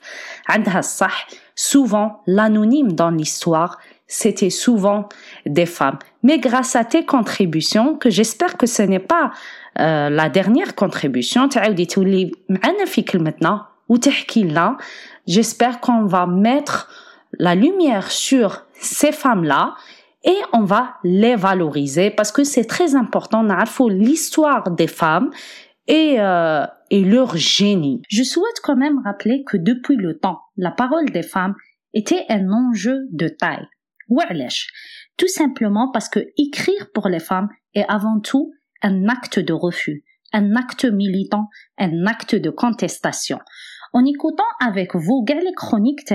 souvent 1.56 2.22
l'anonyme 2.28 2.93
dans 2.93 3.10
l'histoire, 3.10 3.78
c'était 4.08 4.49
souvent 4.49 5.08
des 5.45 5.66
femmes. 5.66 5.97
Mais 6.24 6.38
grâce 6.38 6.76
à 6.76 6.84
tes 6.84 7.06
contributions, 7.06 7.95
que 7.95 8.10
j'espère 8.10 8.58
que 8.58 8.68
ce 8.68 8.82
n'est 8.82 8.99
pas 8.99 9.32
euh, 9.80 10.10
la 10.10 10.30
dernière 10.30 10.76
contribution, 10.76 11.47
j'espère 15.28 15.80
qu'on 15.80 16.06
va 16.06 16.28
mettre 16.28 16.89
la 17.39 17.56
lumière 17.56 18.12
sur 18.12 18.66
ces 18.74 19.12
femmes-là 19.12 19.76
et 20.24 20.38
on 20.54 20.64
va 20.64 20.95
les 21.04 21.36
valoriser 21.36 22.12
parce 22.12 22.32
que 22.32 22.43
c'est 22.43 22.66
très 22.66 22.95
important. 22.95 23.43
L'histoire 23.89 24.70
des 24.72 24.88
femmes 24.88 25.32
et, 25.88 26.20
euh, 26.20 26.66
et 26.90 27.04
leur 27.04 27.36
génie. 27.36 28.02
Je 28.10 28.24
souhaite 28.24 28.60
quand 28.64 28.76
même 28.76 29.00
rappeler 29.04 29.44
que 29.46 29.58
depuis 29.58 29.96
le 29.96 30.18
temps, 30.18 30.40
la 30.58 30.72
parole 30.72 31.10
des 31.10 31.24
femmes 31.24 31.56
était 31.94 32.26
un 32.30 32.50
enjeu 32.52 33.08
de 33.12 33.28
taille. 33.28 33.68
Tout 35.18 35.28
simplement 35.28 35.92
parce 35.92 36.10
que 36.10 36.20
écrire 36.38 36.92
pour 36.94 37.08
les 37.08 37.20
femmes 37.20 37.50
est 37.74 37.86
avant 37.88 38.20
tout 38.20 38.52
un 38.82 39.08
acte 39.08 39.40
de 39.40 39.54
refus, 39.54 40.04
un 40.34 40.56
acte 40.56 40.86
militant, 40.86 41.48
un 41.78 42.06
acte 42.06 42.36
de 42.36 42.50
contestation. 42.50 43.40
En 43.94 44.06
écoutant 44.06 44.44
avec 44.60 44.96
vous 44.96 45.26
les 45.28 45.54
chroniques 45.54 46.06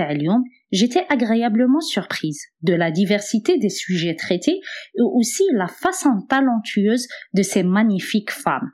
j'étais 0.71 1.05
agréablement 1.09 1.81
surprise 1.81 2.41
de 2.61 2.73
la 2.73 2.91
diversité 2.91 3.57
des 3.57 3.69
sujets 3.69 4.15
traités 4.15 4.59
et 4.95 5.01
aussi 5.01 5.43
la 5.53 5.67
façon 5.67 6.21
talentueuse 6.27 7.07
de 7.33 7.41
ces 7.41 7.63
magnifiques 7.63 8.31
femmes. 8.31 8.71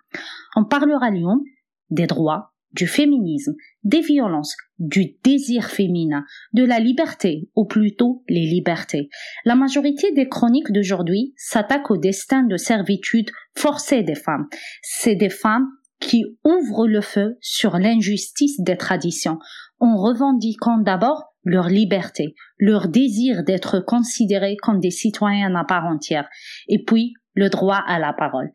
On 0.56 0.66
parlera 0.66 1.10
Lyon 1.10 1.40
des 1.90 2.08
droits, 2.08 2.54
du 2.74 2.88
féminisme, 2.88 3.54
des 3.84 4.02
violences, 4.02 4.56
du 4.80 5.16
désir 5.24 5.70
féminin, 5.70 6.26
de 6.54 6.64
la 6.64 6.80
liberté, 6.80 7.50
ou 7.56 7.66
plutôt 7.66 8.24
les 8.28 8.46
libertés. 8.48 9.10
La 9.46 9.56
majorité 9.56 10.12
des 10.12 10.28
chroniques 10.28 10.72
d'aujourd'hui 10.72 11.34
s'attaquent 11.38 11.92
au 11.92 11.98
destin 11.98 12.44
de 12.44 12.58
servitude 12.58 13.30
forcée 13.56 14.02
des 14.02 14.16
femmes. 14.16 14.48
C'est 14.82 15.16
des 15.16 15.30
femmes 15.30 15.68
qui 16.00 16.26
ouvrent 16.44 16.88
le 16.88 17.02
feu 17.02 17.38
sur 17.40 17.78
l'injustice 17.78 18.60
des 18.60 18.76
traditions, 18.76 19.38
en 19.80 19.96
revendiquant 19.96 20.80
d'abord 20.80 21.33
leur 21.44 21.68
liberté, 21.68 22.36
leur 22.58 22.88
désir 22.88 23.44
d'être 23.44 23.80
considérés 23.80 24.58
comme 24.62 24.80
des 24.80 24.92
citoyens 24.92 25.56
à 25.56 25.66
part 25.66 25.86
entière, 25.86 26.28
et 26.68 26.84
puis 26.84 27.14
le 27.36 27.50
droit 27.50 27.84
à 27.88 28.00
la 28.00 28.14
parole. 28.14 28.52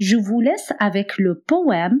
Je 0.00 0.16
vous 0.16 0.40
laisse 0.40 0.72
avec 0.80 1.18
le 1.18 1.42
poème 1.46 1.98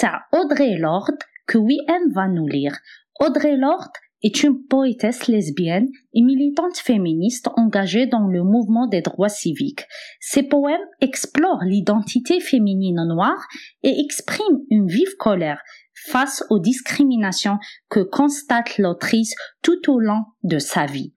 de 0.00 0.08
Audrey 0.38 0.76
Lorde 0.78 1.18
que 1.46 1.58
Wien 1.58 2.00
va 2.14 2.28
nous 2.28 2.46
lire. 2.46 2.76
Audrey 3.20 3.56
Lorde 3.56 3.92
est 4.22 4.42
une 4.42 4.66
poétesse 4.66 5.26
lesbienne 5.28 5.88
et 6.14 6.22
militante 6.22 6.78
féministe 6.78 7.48
engagée 7.56 8.06
dans 8.06 8.26
le 8.26 8.42
mouvement 8.42 8.86
des 8.86 9.02
droits 9.02 9.28
civiques. 9.28 9.84
Ses 10.20 10.42
poèmes 10.42 10.80
explorent 11.00 11.64
l'identité 11.64 12.40
féminine 12.40 13.04
noire 13.06 13.46
et 13.82 14.00
expriment 14.00 14.62
une 14.70 14.86
vive 14.86 15.14
colère 15.18 15.62
face 16.04 16.44
aux 16.50 16.58
discriminations 16.58 17.58
que 17.88 18.00
constate 18.00 18.78
l'autrice 18.78 19.34
tout 19.62 19.90
au 19.90 19.98
long 19.98 20.24
de 20.42 20.58
sa 20.58 20.86
vie. 20.86 21.14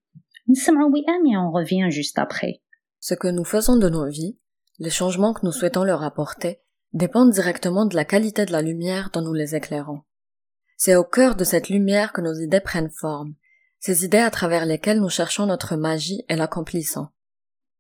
et 0.48 1.38
on 1.38 1.52
revient 1.52 1.88
juste 1.90 2.18
après. 2.18 2.62
Ce 3.00 3.14
que 3.14 3.28
nous 3.28 3.46
faisons 3.46 3.78
de 3.78 3.90
nos 3.90 4.08
vies, 4.08 4.38
les 4.80 4.90
changements 4.90 5.34
que 5.34 5.46
nous 5.46 5.52
souhaitons 5.52 5.84
leur 5.84 6.04
apporter, 6.04 6.62
dépendent 6.94 7.32
directement 7.32 7.86
de 7.86 7.96
la 7.96 8.06
qualité 8.06 8.46
de 8.46 8.52
la 8.52 8.62
lumière 8.62 9.10
dont 9.14 9.22
nous 9.22 9.34
les 9.34 9.56
éclairons. 9.56 10.02
C'est 10.78 10.96
au 10.96 11.04
cœur 11.04 11.36
de 11.36 11.44
cette 11.44 11.70
lumière 11.70 12.14
que 12.14 12.22
nos 12.22 12.34
idées 12.34 12.62
prennent 12.62 12.90
forme, 12.90 13.36
ces 13.80 14.06
idées 14.06 14.18
à 14.18 14.32
travers 14.32 14.66
lesquelles 14.66 15.02
nous 15.02 15.10
cherchons 15.10 15.46
notre 15.46 15.76
magie 15.76 16.24
et 16.30 16.36
l'accomplissons. 16.36 17.10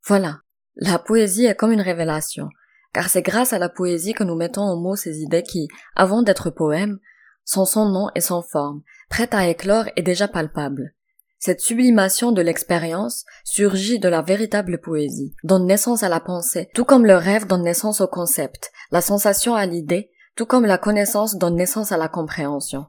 Voilà, 0.05 0.39
la 0.75 0.99
poésie 0.99 1.45
est 1.45 1.55
comme 1.55 1.71
une 1.71 1.81
révélation, 1.81 2.49
car 2.93 3.09
c'est 3.09 3.21
grâce 3.21 3.53
à 3.53 3.59
la 3.59 3.69
poésie 3.69 4.13
que 4.13 4.23
nous 4.23 4.35
mettons 4.35 4.61
en 4.61 4.75
mots 4.75 4.95
ces 4.95 5.19
idées 5.19 5.43
qui, 5.43 5.67
avant 5.95 6.21
d'être 6.21 6.49
poèmes, 6.49 6.99
sont 7.45 7.65
sans 7.65 7.89
nom 7.89 8.09
et 8.15 8.21
sans 8.21 8.41
forme, 8.41 8.81
prêtes 9.09 9.33
à 9.33 9.47
éclore 9.47 9.85
et 9.95 10.01
déjà 10.01 10.27
palpables. 10.27 10.93
Cette 11.39 11.61
sublimation 11.61 12.31
de 12.33 12.41
l'expérience 12.41 13.23
surgit 13.45 13.97
de 13.99 14.09
la 14.09 14.21
véritable 14.21 14.81
poésie, 14.81 15.33
donne 15.43 15.65
naissance 15.65 16.03
à 16.03 16.09
la 16.09 16.19
pensée, 16.19 16.69
tout 16.73 16.83
comme 16.83 17.05
le 17.05 17.15
rêve 17.15 17.47
donne 17.47 17.63
naissance 17.63 18.01
au 18.01 18.07
concept, 18.07 18.71
la 18.91 19.01
sensation 19.01 19.55
à 19.55 19.65
l'idée, 19.65 20.11
tout 20.35 20.45
comme 20.45 20.65
la 20.65 20.77
connaissance 20.77 21.37
donne 21.37 21.55
naissance 21.55 21.91
à 21.91 21.97
la 21.97 22.09
compréhension. 22.09 22.87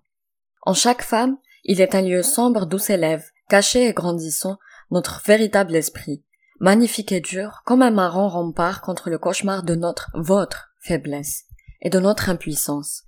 En 0.62 0.74
chaque 0.74 1.02
femme, 1.02 1.36
il 1.64 1.80
est 1.80 1.94
un 1.94 2.02
lieu 2.02 2.22
sombre 2.22 2.66
d'où 2.66 2.78
s'élève, 2.78 3.24
caché 3.48 3.86
et 3.86 3.92
grandissant, 3.92 4.58
notre 4.90 5.22
véritable 5.24 5.76
esprit, 5.76 6.24
magnifique 6.60 7.10
et 7.10 7.20
dur, 7.20 7.62
comme 7.64 7.82
un 7.82 7.90
marron 7.90 8.28
rempart 8.28 8.82
contre 8.82 9.10
le 9.10 9.18
cauchemar 9.18 9.62
de 9.62 9.74
notre, 9.74 10.10
votre 10.14 10.70
faiblesse 10.78 11.44
et 11.80 11.90
de 11.90 11.98
notre 11.98 12.28
impuissance. 12.28 13.02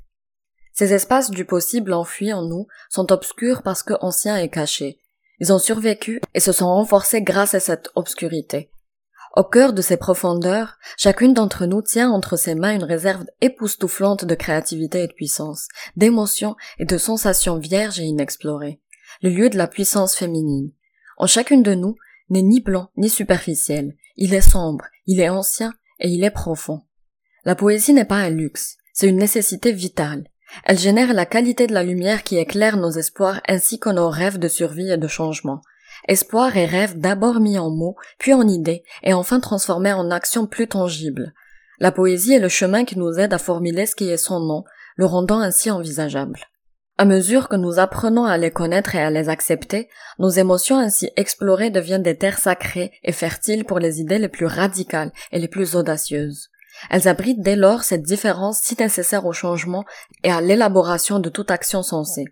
Ces 0.72 0.94
espaces 0.94 1.30
du 1.30 1.44
possible 1.44 1.92
enfuis 1.92 2.32
en 2.32 2.42
nous 2.42 2.66
sont 2.88 3.12
obscurs 3.12 3.62
parce 3.62 3.82
que 3.82 3.94
anciens 4.00 4.38
et 4.38 4.48
cachés. 4.48 4.98
Ils 5.38 5.53
ont 5.53 5.59
survécu 5.59 6.20
et 6.34 6.40
se 6.40 6.53
sont 6.53 6.66
renforcés 6.66 7.20
grâce 7.20 7.55
à 7.55 7.61
cette 7.61 7.90
obscurité. 7.94 8.70
Au 9.34 9.44
cœur 9.44 9.72
de 9.72 9.82
ces 9.82 9.96
profondeurs, 9.96 10.78
chacune 10.96 11.32
d'entre 11.32 11.64
nous 11.64 11.82
tient 11.82 12.11
entre 12.11 12.36
ses 12.36 12.55
mains 12.55 12.74
une 12.74 12.84
réserve 12.84 13.24
époustouflante 13.40 14.24
de 14.24 14.34
créativité 14.34 15.03
et 15.03 15.07
de 15.09 15.12
puissance, 15.12 15.68
d'émotions 15.96 16.57
et 16.78 16.84
de 16.84 16.98
sensations 16.98 17.59
vierges 17.59 17.98
et 17.98 18.05
inexplorées. 18.05 18.80
Le 19.22 19.30
lieu 19.30 19.50
de 19.50 19.57
la 19.57 19.68
puissance 19.68 20.14
féminine. 20.14 20.72
En 21.16 21.26
chacune 21.26 21.62
de 21.62 21.74
nous, 21.74 21.96
n'est 22.33 22.43
ni 22.43 22.61
blanc 22.61 22.91
ni 22.97 23.09
superficiel, 23.09 23.95
il 24.16 24.35
est 24.35 24.41
sombre, 24.41 24.87
il 25.07 25.20
est 25.20 25.28
ancien 25.28 25.72
et 26.01 26.09
il 26.09 26.24
est 26.24 26.30
profond. 26.30 26.83
La 27.45 27.55
poésie 27.55 27.93
n'est 27.93 28.05
pas 28.05 28.16
un 28.16 28.30
luxe, 28.30 28.76
c'est 28.93 29.09
une 29.09 29.18
nécessité 29.18 29.70
vitale. 29.70 30.24
Elle 30.64 30.78
génère 30.78 31.12
la 31.12 31.26
qualité 31.26 31.66
de 31.66 31.74
la 31.74 31.83
lumière 31.83 32.22
qui 32.22 32.39
éclaire 32.39 32.76
nos 32.76 32.91
espoirs 32.91 33.41
ainsi 33.47 33.78
que 33.78 33.91
nos 33.91 34.09
rêves 34.11 34.39
de 34.39 34.49
survie 34.49 34.91
et 34.91 34.97
de 34.97 35.09
changement. 35.09 35.61
Espoir 36.09 36.57
et 36.57 36.66
rêve 36.66 36.99
d'abord 36.99 37.39
mis 37.39 37.59
en 37.59 37.70
mots, 37.70 37.97
puis 38.18 38.35
en 38.35 38.47
idées, 38.49 38.83
et 39.03 39.14
enfin 39.14 39.39
transformés 39.39 39.93
en 39.93 40.11
actions 40.11 40.47
plus 40.47 40.68
tangibles. 40.68 41.33
La 41.78 41.93
poésie 41.93 42.35
est 42.35 42.41
le 42.41 42.49
chemin 42.49 42.85
qui 42.85 42.99
nous 42.99 43.18
aide 43.18 43.33
à 43.33 43.39
formuler 43.39 43.87
ce 43.87 43.95
qui 43.95 44.09
est 44.09 44.16
son 44.16 44.41
nom, 44.41 44.64
le 44.97 45.07
rendant 45.07 45.41
ainsi 45.41 45.70
envisageable. 45.70 46.41
À 46.99 47.05
mesure 47.05 47.49
que 47.49 47.57
nous 47.57 47.78
apprenons 47.78 48.24
à 48.24 48.36
les 48.36 48.51
connaître 48.51 48.95
et 48.95 49.03
à 49.03 49.11
les 49.11 49.28
accepter, 49.28 49.88
nos 50.18 50.28
émotions 50.28 50.78
ainsi 50.78 51.11
explorées 51.16 51.70
deviennent 51.70 52.03
des 52.03 52.18
terres 52.18 52.38
sacrées 52.38 52.93
et 53.03 53.12
fertiles 53.12 53.64
pour 53.64 53.78
les 53.78 54.01
idées 54.01 54.18
les 54.18 54.28
plus 54.28 54.47
radicales 54.47 55.11
et 55.32 55.38
les 55.38 55.49
plus 55.49 55.74
audacieuses. 55.74 56.51
Elles 56.90 57.09
abritent 57.09 57.40
dès 57.40 57.57
lors 57.57 57.82
cette 57.82 58.03
différence 58.03 58.61
si 58.61 58.76
nécessaire 58.78 59.26
au 59.26 59.32
changement 59.32 59.84
et 60.22 60.30
à 60.30 60.40
l'élaboration 60.40 61.18
de 61.18 61.28
toute 61.28 61.51
action 61.51 61.82
sensée. 61.82 62.26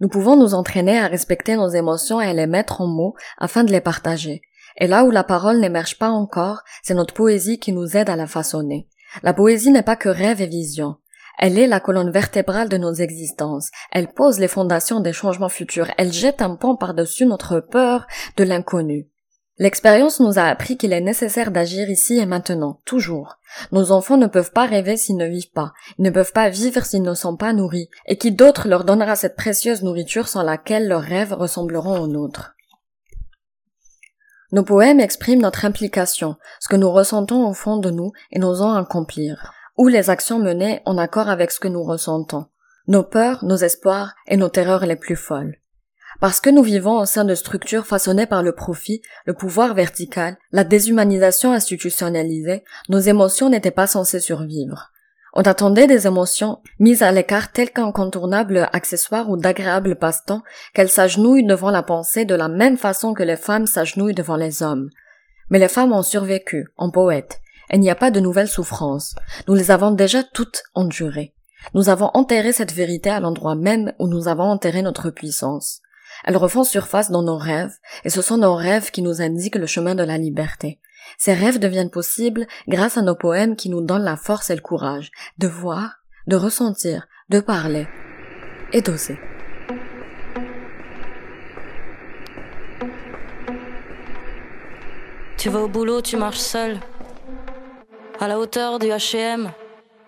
Nous 0.00 0.08
pouvons 0.08 0.36
nous 0.36 0.54
entraîner 0.54 0.98
à 0.98 1.06
respecter 1.06 1.56
nos 1.56 1.68
émotions 1.68 2.20
et 2.20 2.26
à 2.26 2.32
les 2.32 2.46
mettre 2.46 2.80
en 2.80 2.86
mots 2.86 3.14
afin 3.38 3.64
de 3.64 3.72
les 3.72 3.80
partager. 3.80 4.42
Et 4.78 4.86
là 4.86 5.04
où 5.04 5.10
la 5.10 5.24
parole 5.24 5.60
n'émerge 5.60 5.98
pas 5.98 6.10
encore, 6.10 6.62
c'est 6.82 6.94
notre 6.94 7.14
poésie 7.14 7.58
qui 7.58 7.72
nous 7.72 7.96
aide 7.96 8.10
à 8.10 8.16
la 8.16 8.26
façonner. 8.26 8.88
La 9.22 9.32
poésie 9.32 9.70
n'est 9.70 9.82
pas 9.82 9.96
que 9.96 10.08
rêve 10.08 10.42
et 10.42 10.46
vision. 10.46 10.96
Elle 11.38 11.58
est 11.58 11.66
la 11.66 11.80
colonne 11.80 12.10
vertébrale 12.10 12.68
de 12.68 12.76
nos 12.76 12.92
existences. 12.92 13.70
Elle 13.90 14.08
pose 14.08 14.38
les 14.38 14.48
fondations 14.48 15.00
des 15.00 15.12
changements 15.12 15.48
futurs. 15.48 15.90
Elle 15.98 16.12
jette 16.12 16.42
un 16.42 16.56
pont 16.56 16.76
par-dessus 16.76 17.26
notre 17.26 17.60
peur 17.60 18.06
de 18.36 18.44
l'inconnu. 18.44 19.08
L'expérience 19.58 20.18
nous 20.18 20.40
a 20.40 20.44
appris 20.44 20.76
qu'il 20.76 20.92
est 20.92 21.00
nécessaire 21.00 21.52
d'agir 21.52 21.88
ici 21.88 22.18
et 22.18 22.26
maintenant, 22.26 22.80
toujours. 22.84 23.38
Nos 23.70 23.92
enfants 23.92 24.16
ne 24.16 24.26
peuvent 24.26 24.50
pas 24.50 24.66
rêver 24.66 24.96
s'ils 24.96 25.16
ne 25.16 25.28
vivent 25.28 25.52
pas, 25.52 25.72
ils 25.96 26.04
ne 26.04 26.10
peuvent 26.10 26.32
pas 26.32 26.48
vivre 26.48 26.84
s'ils 26.84 27.02
ne 27.02 27.14
sont 27.14 27.36
pas 27.36 27.52
nourris, 27.52 27.88
et 28.06 28.18
qui 28.18 28.32
d'autre 28.32 28.66
leur 28.66 28.82
donnera 28.82 29.14
cette 29.14 29.36
précieuse 29.36 29.84
nourriture 29.84 30.26
sans 30.26 30.42
laquelle 30.42 30.88
leurs 30.88 31.02
rêves 31.02 31.32
ressembleront 31.32 32.00
aux 32.00 32.08
nôtres. 32.08 32.56
Nos 34.50 34.64
poèmes 34.64 34.98
expriment 34.98 35.42
notre 35.42 35.64
implication, 35.64 36.34
ce 36.58 36.68
que 36.68 36.76
nous 36.76 36.90
ressentons 36.90 37.46
au 37.46 37.54
fond 37.54 37.76
de 37.76 37.90
nous 37.90 38.10
et 38.32 38.40
n'osons 38.40 38.72
accomplir 38.72 39.53
ou 39.76 39.88
les 39.88 40.10
actions 40.10 40.38
menées 40.38 40.80
en 40.84 40.98
accord 40.98 41.28
avec 41.28 41.50
ce 41.50 41.60
que 41.60 41.68
nous 41.68 41.82
ressentons, 41.82 42.46
nos 42.86 43.02
peurs, 43.02 43.44
nos 43.44 43.56
espoirs 43.56 44.14
et 44.26 44.36
nos 44.36 44.48
terreurs 44.48 44.86
les 44.86 44.96
plus 44.96 45.16
folles. 45.16 45.56
Parce 46.20 46.40
que 46.40 46.50
nous 46.50 46.62
vivons 46.62 46.98
au 47.00 47.06
sein 47.06 47.24
de 47.24 47.34
structures 47.34 47.86
façonnées 47.86 48.26
par 48.26 48.42
le 48.42 48.52
profit, 48.52 49.02
le 49.26 49.34
pouvoir 49.34 49.74
vertical, 49.74 50.36
la 50.52 50.64
déshumanisation 50.64 51.52
institutionnalisée, 51.52 52.64
nos 52.88 53.00
émotions 53.00 53.50
n'étaient 53.50 53.70
pas 53.70 53.86
censées 53.86 54.20
survivre. 54.20 54.92
On 55.36 55.42
attendait 55.42 55.88
des 55.88 56.06
émotions 56.06 56.60
mises 56.78 57.02
à 57.02 57.10
l'écart 57.10 57.50
telles 57.50 57.72
qu'incontournables 57.72 58.68
accessoires 58.72 59.28
ou 59.28 59.36
d'agréables 59.36 59.96
passe-temps 59.96 60.44
qu'elles 60.74 60.88
s'agenouillent 60.88 61.44
devant 61.44 61.72
la 61.72 61.82
pensée 61.82 62.24
de 62.24 62.36
la 62.36 62.46
même 62.46 62.76
façon 62.76 63.14
que 63.14 63.24
les 63.24 63.36
femmes 63.36 63.66
s'agenouillent 63.66 64.14
devant 64.14 64.36
les 64.36 64.62
hommes. 64.62 64.90
Mais 65.50 65.58
les 65.58 65.68
femmes 65.68 65.92
ont 65.92 66.02
survécu, 66.02 66.68
en 66.76 66.90
poètes, 66.90 67.40
il 67.72 67.80
n'y 67.80 67.90
a 67.90 67.94
pas 67.94 68.10
de 68.10 68.20
nouvelles 68.20 68.48
souffrances. 68.48 69.14
Nous 69.48 69.54
les 69.54 69.70
avons 69.70 69.90
déjà 69.90 70.22
toutes 70.22 70.62
endurées. 70.74 71.34
Nous 71.72 71.88
avons 71.88 72.10
enterré 72.14 72.52
cette 72.52 72.72
vérité 72.72 73.10
à 73.10 73.20
l'endroit 73.20 73.54
même 73.54 73.92
où 73.98 74.06
nous 74.06 74.28
avons 74.28 74.44
enterré 74.44 74.82
notre 74.82 75.10
puissance. 75.10 75.80
Elles 76.24 76.36
refont 76.36 76.64
surface 76.64 77.10
dans 77.10 77.22
nos 77.22 77.38
rêves, 77.38 77.74
et 78.04 78.10
ce 78.10 78.22
sont 78.22 78.38
nos 78.38 78.54
rêves 78.54 78.90
qui 78.90 79.02
nous 79.02 79.20
indiquent 79.20 79.56
le 79.56 79.66
chemin 79.66 79.94
de 79.94 80.04
la 80.04 80.18
liberté. 80.18 80.80
Ces 81.18 81.34
rêves 81.34 81.58
deviennent 81.58 81.90
possibles 81.90 82.46
grâce 82.68 82.96
à 82.96 83.02
nos 83.02 83.14
poèmes 83.14 83.56
qui 83.56 83.68
nous 83.68 83.80
donnent 83.80 84.04
la 84.04 84.16
force 84.16 84.50
et 84.50 84.54
le 84.54 84.60
courage 84.60 85.10
de 85.38 85.48
voir, 85.48 86.00
de 86.26 86.36
ressentir, 86.36 87.06
de 87.30 87.40
parler 87.40 87.86
et 88.72 88.80
d'oser. 88.80 89.18
Tu 95.36 95.50
vas 95.50 95.60
au 95.60 95.68
boulot, 95.68 96.00
tu 96.00 96.16
marches 96.16 96.38
seul 96.38 96.78
à 98.20 98.28
la 98.28 98.38
hauteur 98.38 98.78
du 98.78 98.88
HM. 98.88 99.50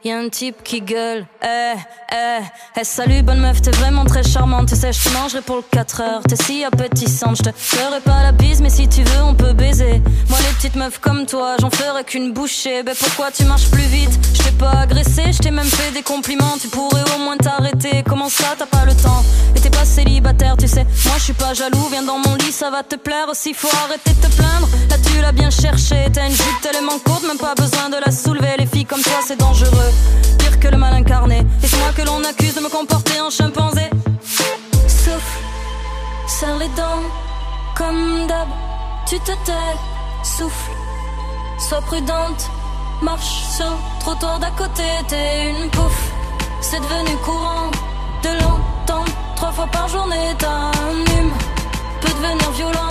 Y'a 0.07 0.18
un 0.18 0.28
type 0.28 0.62
qui 0.62 0.82
gueule, 0.82 1.26
eh, 1.42 1.74
eh, 2.12 2.38
eh, 2.80 2.84
salut 2.84 3.24
bonne 3.24 3.40
meuf, 3.40 3.61
t'es 3.61 3.72
vraiment 3.72 4.04
très 4.04 4.22
charmante, 4.22 4.68
tu 4.68 4.76
sais, 4.76 4.92
je 4.92 5.02
te 5.02 5.12
mangerai 5.12 5.42
pour 5.42 5.57
le 5.57 5.64
4 5.68 6.00
heures, 6.00 6.22
t'es 6.22 6.36
si 6.36 6.62
appétissante, 6.62 7.38
je 7.38 7.42
te 7.42 7.50
ferai 7.52 8.00
pas 8.02 8.22
la 8.22 8.30
bise, 8.30 8.61
mais 8.61 8.70
si 8.70 8.86
tu 8.86 9.02
veux, 9.02 9.22
on 9.24 9.34
peut 9.34 9.52
baiser. 9.52 10.00
Moi, 10.28 10.38
les 10.46 10.54
petites 10.54 10.76
meufs 10.76 11.00
comme 11.00 11.26
toi, 11.26 11.57
j'en 11.59 11.70
ferai 11.70 12.04
qu'une 12.04 12.32
bouchée, 12.32 12.84
ben 12.84 12.94
pourquoi 12.96 13.32
tu 13.32 13.42
marches 13.46 13.68
plus 13.68 13.82
vite, 13.82 14.16
je 14.32 14.46
pas 14.57 14.80
agressé, 14.82 15.32
je 15.32 15.38
t'ai 15.38 15.50
même 15.50 15.66
fait 15.66 15.92
des 15.92 16.02
compliments, 16.02 16.57
tu 16.61 16.68
pourrais 16.68 17.02
au 17.14 17.22
moins 17.22 17.36
t'arrêter. 17.36 18.02
Comment 18.07 18.28
ça, 18.28 18.54
t'as 18.59 18.66
pas 18.66 18.84
le 18.84 18.94
temps? 18.94 19.22
Et 19.54 19.61
t'es 19.61 19.70
pas 19.70 19.84
célibataire, 19.84 20.57
tu 20.57 20.66
sais. 20.66 20.84
Moi, 21.04 21.14
je 21.18 21.24
suis 21.24 21.32
pas 21.32 21.54
jaloux, 21.54 21.88
viens 21.90 22.02
dans 22.02 22.18
mon 22.18 22.34
lit, 22.36 22.52
ça 22.52 22.70
va 22.70 22.82
te 22.82 22.96
plaire. 22.96 23.28
Aussi, 23.30 23.54
faut 23.54 23.68
arrêter 23.84 24.11
de 24.11 24.26
te 24.26 24.34
plaindre. 24.34 24.68
Là, 24.90 24.96
tu 24.98 25.20
l'as 25.20 25.32
bien 25.32 25.50
cherché, 25.50 25.96
t'as 26.12 26.26
une 26.26 26.32
jupe 26.32 26.61
tellement 26.62 26.98
courte, 27.04 27.26
même 27.26 27.38
pas 27.38 27.54
besoin 27.54 27.88
de 27.90 27.96
la 28.04 28.11
soulever. 28.11 28.54
Les 28.59 28.66
filles 28.66 28.86
comme 28.86 29.02
toi, 29.02 29.20
c'est 29.26 29.38
dangereux. 29.38 29.92
Pire 30.38 30.61
que 30.61 30.68
le 30.68 30.76
mal 30.76 30.94
incarné. 30.94 31.47
Et 31.62 31.66
c'est 31.66 31.78
moi 31.78 31.92
que 31.97 32.03
l'on 32.03 32.22
accuse 32.24 32.55
de 32.55 32.61
me 32.61 32.68
comporter 32.68 33.20
en 33.20 33.30
chimpanzé. 33.30 33.88
Souffle, 34.86 35.40
serre 36.26 36.59
les 36.59 36.68
dents, 36.68 37.03
comme 37.76 38.26
d'hab, 38.26 38.49
tu 39.07 39.18
te 39.20 39.32
tais, 39.44 39.76
souffle, 40.22 40.72
sois 41.59 41.80
prudente 41.82 42.51
Marche 43.03 43.44
sur 43.57 43.66
le 43.66 44.01
trottoir 44.01 44.38
d'à 44.38 44.51
côté, 44.53 44.82
t'es 45.07 45.51
une 45.51 45.68
pouffe. 45.70 46.11
C'est 46.62 46.80
devenu 46.80 47.14
courant 47.24 47.70
de 48.22 48.28
l'entendre 48.40 49.12
trois 49.36 49.53
fois 49.53 49.66
par 49.66 49.86
journée. 49.88 50.34
T'as 50.38 50.49
un 50.49 51.18
hume, 51.18 51.32
peut 52.01 52.09
devenir 52.09 52.51
violent 52.53 52.88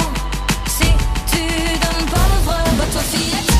si 0.67 0.85
tu 1.31 1.39
donnes 1.39 2.09
pas 2.11 2.27
le 2.33 2.45
vrai. 2.45 2.63
Bah 2.77 2.83
toi 2.91 3.01
fillette. 3.01 3.54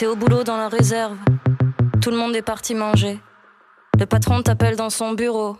T'es 0.00 0.06
au 0.06 0.16
boulot 0.16 0.44
dans 0.44 0.56
la 0.56 0.70
réserve. 0.70 1.18
Tout 2.00 2.10
le 2.10 2.16
monde 2.16 2.34
est 2.34 2.40
parti 2.40 2.74
manger. 2.74 3.20
Le 3.98 4.06
patron 4.06 4.40
t'appelle 4.40 4.74
dans 4.74 4.88
son 4.88 5.12
bureau. 5.12 5.58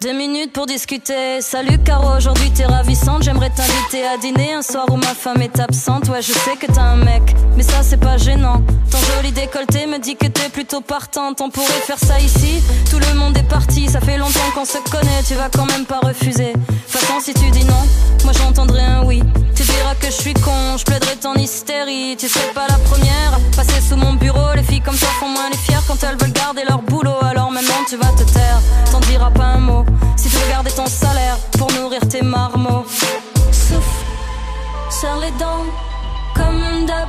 Deux 0.00 0.12
minutes 0.12 0.52
pour 0.52 0.66
discuter. 0.66 1.40
Salut 1.40 1.78
Caro, 1.78 2.16
aujourd'hui 2.16 2.52
t'es 2.52 2.66
ravissante. 2.66 3.24
J'aimerais 3.24 3.50
t'inviter 3.50 4.06
à 4.06 4.16
dîner 4.16 4.54
un 4.54 4.62
soir 4.62 4.86
où 4.92 4.96
ma 4.96 5.14
femme 5.14 5.42
est 5.42 5.58
absente. 5.58 6.08
Ouais, 6.08 6.22
je 6.22 6.30
sais 6.30 6.54
que 6.54 6.66
t'as 6.66 6.82
un 6.82 7.04
mec, 7.04 7.34
mais 7.56 7.64
ça 7.64 7.82
c'est 7.82 7.96
pas 7.96 8.16
gênant. 8.16 8.62
Ton 8.92 8.98
joli 9.16 9.32
décolleté 9.32 9.86
me 9.86 9.98
dit 9.98 10.14
que 10.14 10.28
t'es 10.28 10.48
plutôt 10.48 10.80
partante. 10.80 11.40
On 11.40 11.50
pourrait 11.50 11.82
faire 11.84 11.98
ça 11.98 12.20
ici. 12.20 12.62
Tout 12.92 13.00
le 13.00 13.18
monde 13.18 13.36
est 13.36 13.48
parti, 13.48 13.88
ça 13.88 14.00
fait 14.00 14.18
longtemps 14.18 14.52
qu'on 14.54 14.64
se 14.64 14.78
connaît. 14.88 15.20
Tu 15.26 15.34
vas 15.34 15.48
quand 15.52 15.66
même 15.66 15.84
pas 15.84 15.98
refuser. 15.98 16.52
Façon, 16.86 17.18
si 17.18 17.34
tu 17.34 17.50
dis 17.50 17.64
non, 17.64 17.82
moi 18.24 18.32
j'entendrai 18.32 18.82
un 18.82 19.04
oui. 19.04 19.22
Tu 19.54 19.62
diras 19.62 19.94
que 19.94 20.06
je 20.06 20.12
suis 20.12 20.34
con, 20.34 20.76
je 20.76 20.84
plaiderai 20.84 21.16
ton 21.16 21.34
hystérie. 21.34 22.16
Tu 22.18 22.28
serais 22.28 22.52
pas 22.54 22.66
la 22.68 22.78
première, 22.78 23.38
passer 23.56 23.80
sous 23.80 23.96
mon 23.96 24.14
bureau. 24.14 24.54
Les 24.54 24.62
filles 24.62 24.80
comme 24.80 24.96
toi 24.96 25.08
font 25.20 25.28
moins 25.28 25.50
les 25.50 25.56
fiers 25.56 25.84
quand 25.86 26.02
elles 26.02 26.16
veulent 26.16 26.32
garder 26.32 26.62
leur 26.68 26.82
boulot. 26.82 27.16
Alors 27.22 27.50
maintenant 27.50 27.82
tu 27.88 27.96
vas 27.96 28.12
te 28.12 28.24
taire, 28.32 28.60
t'en 28.90 29.00
diras 29.00 29.30
pas 29.30 29.44
un 29.44 29.58
mot. 29.58 29.84
Si 30.16 30.28
tu 30.28 30.36
veux 30.36 30.48
garder 30.48 30.70
ton 30.70 30.86
salaire 30.86 31.36
pour 31.58 31.70
nourrir 31.72 32.00
tes 32.08 32.22
marmots. 32.22 32.84
Souffle, 33.50 34.04
serre 34.90 35.18
les 35.20 35.30
dents, 35.32 35.64
comme 36.34 36.86
d'hab, 36.86 37.08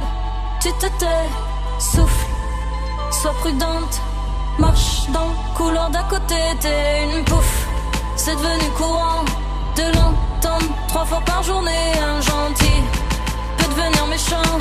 tu 0.62 0.70
te 0.74 0.88
tais. 1.00 1.30
Souffle, 1.80 2.26
sois 3.12 3.34
prudente, 3.42 4.02
marche 4.58 5.08
dans 5.14 5.28
le 5.28 5.58
couloir 5.58 5.90
d'à 5.90 6.04
côté. 6.04 6.36
T'es 6.60 7.04
une 7.04 7.24
pouffe, 7.26 7.68
c'est 8.16 8.36
devenu 8.36 8.70
courant 8.78 9.26
de 9.76 9.84
l'entendre 9.84 10.33
trois 10.94 11.06
fois 11.06 11.22
par 11.26 11.42
journée. 11.42 11.92
Un 12.00 12.22
gentil 12.22 12.80
peut 13.58 13.70
devenir 13.74 14.06
méchant. 14.08 14.60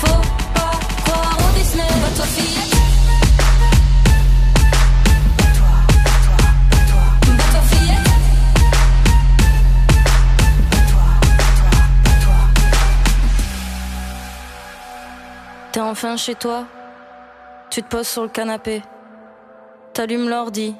Faut 0.00 0.22
pas 0.54 0.74
croire 1.04 1.36
au 1.38 1.58
Disney. 1.58 1.88
Va-toi, 2.02 2.26
fillette. 2.26 2.76
T'es 15.72 15.80
enfin 15.80 16.18
chez 16.18 16.34
toi, 16.34 16.64
tu 17.70 17.82
te 17.82 17.88
poses 17.88 18.06
sur 18.06 18.24
le 18.24 18.28
canapé, 18.28 18.82
t'allumes 19.94 20.28
l'ordi, 20.28 20.76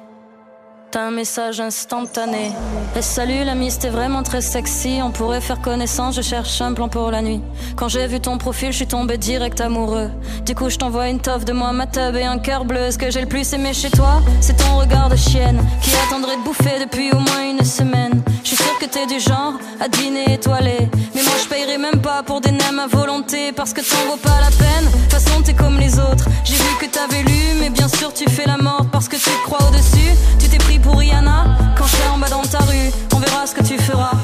un 0.95 1.11
message 1.11 1.59
instantané. 1.59 2.51
Et 2.95 3.01
salut 3.01 3.43
l'ami, 3.43 3.71
c'était 3.71 3.89
vraiment 3.89 4.23
très 4.23 4.41
sexy. 4.41 4.99
On 5.03 5.11
pourrait 5.11 5.41
faire 5.41 5.61
connaissance, 5.61 6.15
je 6.15 6.21
cherche 6.21 6.61
un 6.61 6.73
plan 6.73 6.89
pour 6.89 7.09
la 7.11 7.21
nuit. 7.21 7.41
Quand 7.75 7.87
j'ai 7.87 8.05
vu 8.07 8.19
ton 8.19 8.37
profil, 8.37 8.71
je 8.71 8.77
suis 8.77 8.87
tombé 8.87 9.17
direct 9.17 9.59
amoureux. 9.61 10.09
Du 10.45 10.55
coup, 10.55 10.69
je 10.69 10.77
t'envoie 10.77 11.09
une 11.09 11.19
toffe 11.19 11.45
de 11.45 11.53
moi, 11.53 11.71
ma 11.71 11.87
tub 11.87 12.15
et 12.15 12.23
un 12.23 12.37
cœur 12.37 12.65
bleu. 12.65 12.91
Ce 12.91 12.97
que 12.97 13.09
j'ai 13.09 13.21
le 13.21 13.27
plus 13.27 13.53
aimé 13.53 13.73
chez 13.73 13.89
toi, 13.89 14.21
c'est 14.41 14.57
ton 14.57 14.77
regard 14.77 15.09
de 15.09 15.15
chienne 15.15 15.63
qui 15.81 15.91
attendrait 16.07 16.37
de 16.37 16.43
bouffer 16.43 16.79
depuis 16.79 17.11
au 17.11 17.19
moins 17.19 17.49
une 17.49 17.63
semaine. 17.65 18.21
Je 18.43 18.49
suis 18.49 18.57
sûr 18.57 18.77
que 18.79 18.85
t'es 18.85 19.05
du 19.07 19.19
genre 19.19 19.53
à 19.79 19.87
dîner 19.87 20.33
étoilé. 20.33 20.89
Mais 21.15 21.23
moi, 21.23 21.33
je 21.41 21.47
payerai 21.47 21.77
même 21.77 22.01
pas 22.01 22.23
pour 22.23 22.41
des 22.41 22.51
nems 22.51 22.79
à 22.79 22.87
volonté 22.87 23.51
parce 23.51 23.73
que 23.73 23.81
t'en 23.81 24.11
vaut 24.11 24.17
pas 24.17 24.39
la 24.41 24.51
peine. 24.51 24.85
De 24.85 24.91
toute 24.91 25.11
façon, 25.11 25.41
t'es 25.41 25.53
comme 25.53 25.79
les 25.79 25.97
autres. 25.97 26.25
J'ai 26.43 26.55
vu 26.55 26.75
que 26.79 26.85
t'avais 26.85 27.23
lu, 27.23 27.59
mais 27.59 27.69
bien 27.69 27.87
sûr, 27.87 28.13
tu 28.13 28.29
fais 28.29 28.45
la 28.45 28.57
mort 28.57 28.85
parce 28.91 29.07
que 29.07 29.15
tu 29.15 29.23
te 29.23 29.43
crois 29.43 29.59
au-dessus. 29.67 30.11
Tu 30.39 30.49
t'es 30.49 30.57
pris 30.57 30.79
pour 30.83 30.97
Rihanna 30.97 31.45
quand 31.75 31.85
je 31.85 31.95
serai 31.95 32.09
en 32.09 32.17
bas 32.17 32.29
dans 32.29 32.43
ta 32.43 32.59
rue. 32.59 32.91
On 33.15 33.19
verra 33.19 33.47
ce 33.47 33.55
que 33.55 33.63
tu 33.63 33.77
feras. 33.79 34.17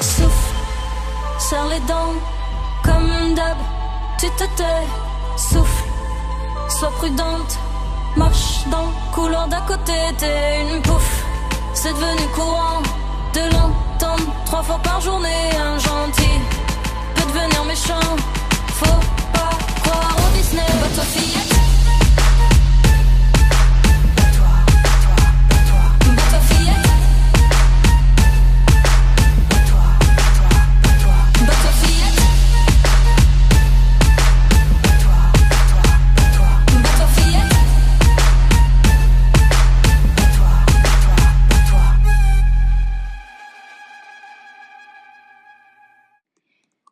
Souffle, 0.00 0.54
serre 1.38 1.66
les 1.68 1.80
dents, 1.80 2.14
comme 2.82 3.34
d'hab, 3.34 3.58
tu 4.18 4.28
te 4.30 4.44
tais. 4.56 4.86
Souffle, 5.36 5.84
sois 6.68 6.92
prudente, 6.98 7.58
marche 8.16 8.64
dans 8.70 8.86
le 8.86 9.14
couloir 9.14 9.48
d'à 9.48 9.60
côté. 9.62 9.92
T'es 10.18 10.62
une 10.62 10.82
pouffe, 10.82 11.24
c'est 11.74 11.92
devenu 11.92 12.26
courant 12.34 12.82
de 13.34 13.40
l'entendre 13.52 14.32
trois 14.46 14.62
fois 14.62 14.80
par 14.82 15.00
journée. 15.00 15.50
Un 15.58 15.78
gentil 15.78 16.38
peut 17.14 17.26
devenir 17.32 17.64
méchant. 17.64 18.16
Faut 18.78 19.00
pas 19.32 19.50
croire 19.82 20.16
au 20.18 20.36
Disney, 20.36 20.66
va 20.80 20.88
toi 20.94 21.04
fillette. 21.04 21.43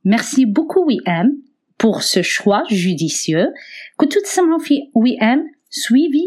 Merci 0.03 0.45
beaucoup 0.45 0.85
WM 0.85 1.31
pour 1.77 2.03
ce 2.03 2.21
choix 2.21 2.63
judicieux 2.69 3.47
que 3.97 4.05
tout 4.05 4.19
simplement 4.23 4.59
fait 4.59 4.89
WM 4.95 5.43
suivi 5.69 6.25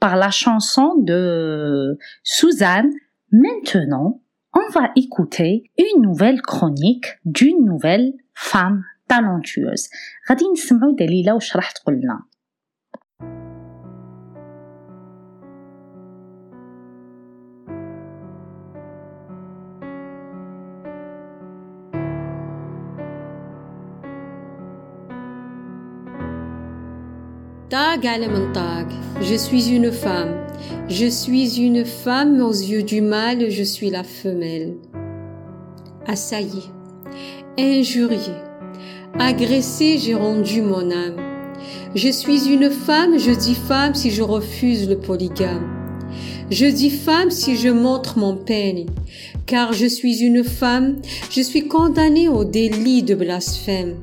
par 0.00 0.16
la 0.16 0.30
chanson 0.30 0.94
de 0.96 1.98
Suzanne. 2.22 2.90
Maintenant, 3.30 4.22
on 4.54 4.70
va 4.72 4.90
écouter 4.96 5.70
une 5.78 6.02
nouvelle 6.02 6.40
chronique 6.40 7.18
d'une 7.24 7.64
nouvelle 7.64 8.14
femme 8.34 8.84
talentueuse. 9.08 9.88
غادي 10.30 10.44
نسمعوا 10.52 10.96
دليلة 10.96 11.34
وش 11.34 11.56
راح 11.56 11.70
تقول 11.72 11.94
لنا. 11.94 12.20
je 29.21 29.35
suis 29.35 29.69
une 29.69 29.91
femme. 29.91 30.45
Je 30.89 31.07
suis 31.07 31.59
une 31.59 31.85
femme 31.85 32.39
aux 32.39 32.51
yeux 32.51 32.83
du 32.83 33.01
mâle, 33.01 33.49
je 33.49 33.63
suis 33.63 33.89
la 33.89 34.03
femelle. 34.03 34.75
Assailli, 36.05 36.69
injurié, 37.57 38.33
agressé, 39.17 39.97
j'ai 39.97 40.13
rendu 40.13 40.61
mon 40.61 40.91
âme. 40.91 41.17
Je 41.95 42.09
suis 42.09 42.47
une 42.47 42.69
femme, 42.69 43.17
je 43.17 43.31
dis 43.31 43.55
femme 43.55 43.95
si 43.95 44.11
je 44.11 44.21
refuse 44.21 44.87
le 44.87 44.99
polygame. 44.99 45.67
Je 46.51 46.67
dis 46.67 46.91
femme 46.91 47.31
si 47.31 47.55
je 47.55 47.69
montre 47.69 48.19
mon 48.19 48.35
peine, 48.35 48.85
car 49.47 49.73
je 49.73 49.87
suis 49.87 50.21
une 50.21 50.43
femme, 50.43 50.97
je 51.31 51.41
suis 51.41 51.67
condamnée 51.67 52.29
au 52.29 52.43
délit 52.43 53.01
de 53.01 53.15
blasphème. 53.15 53.95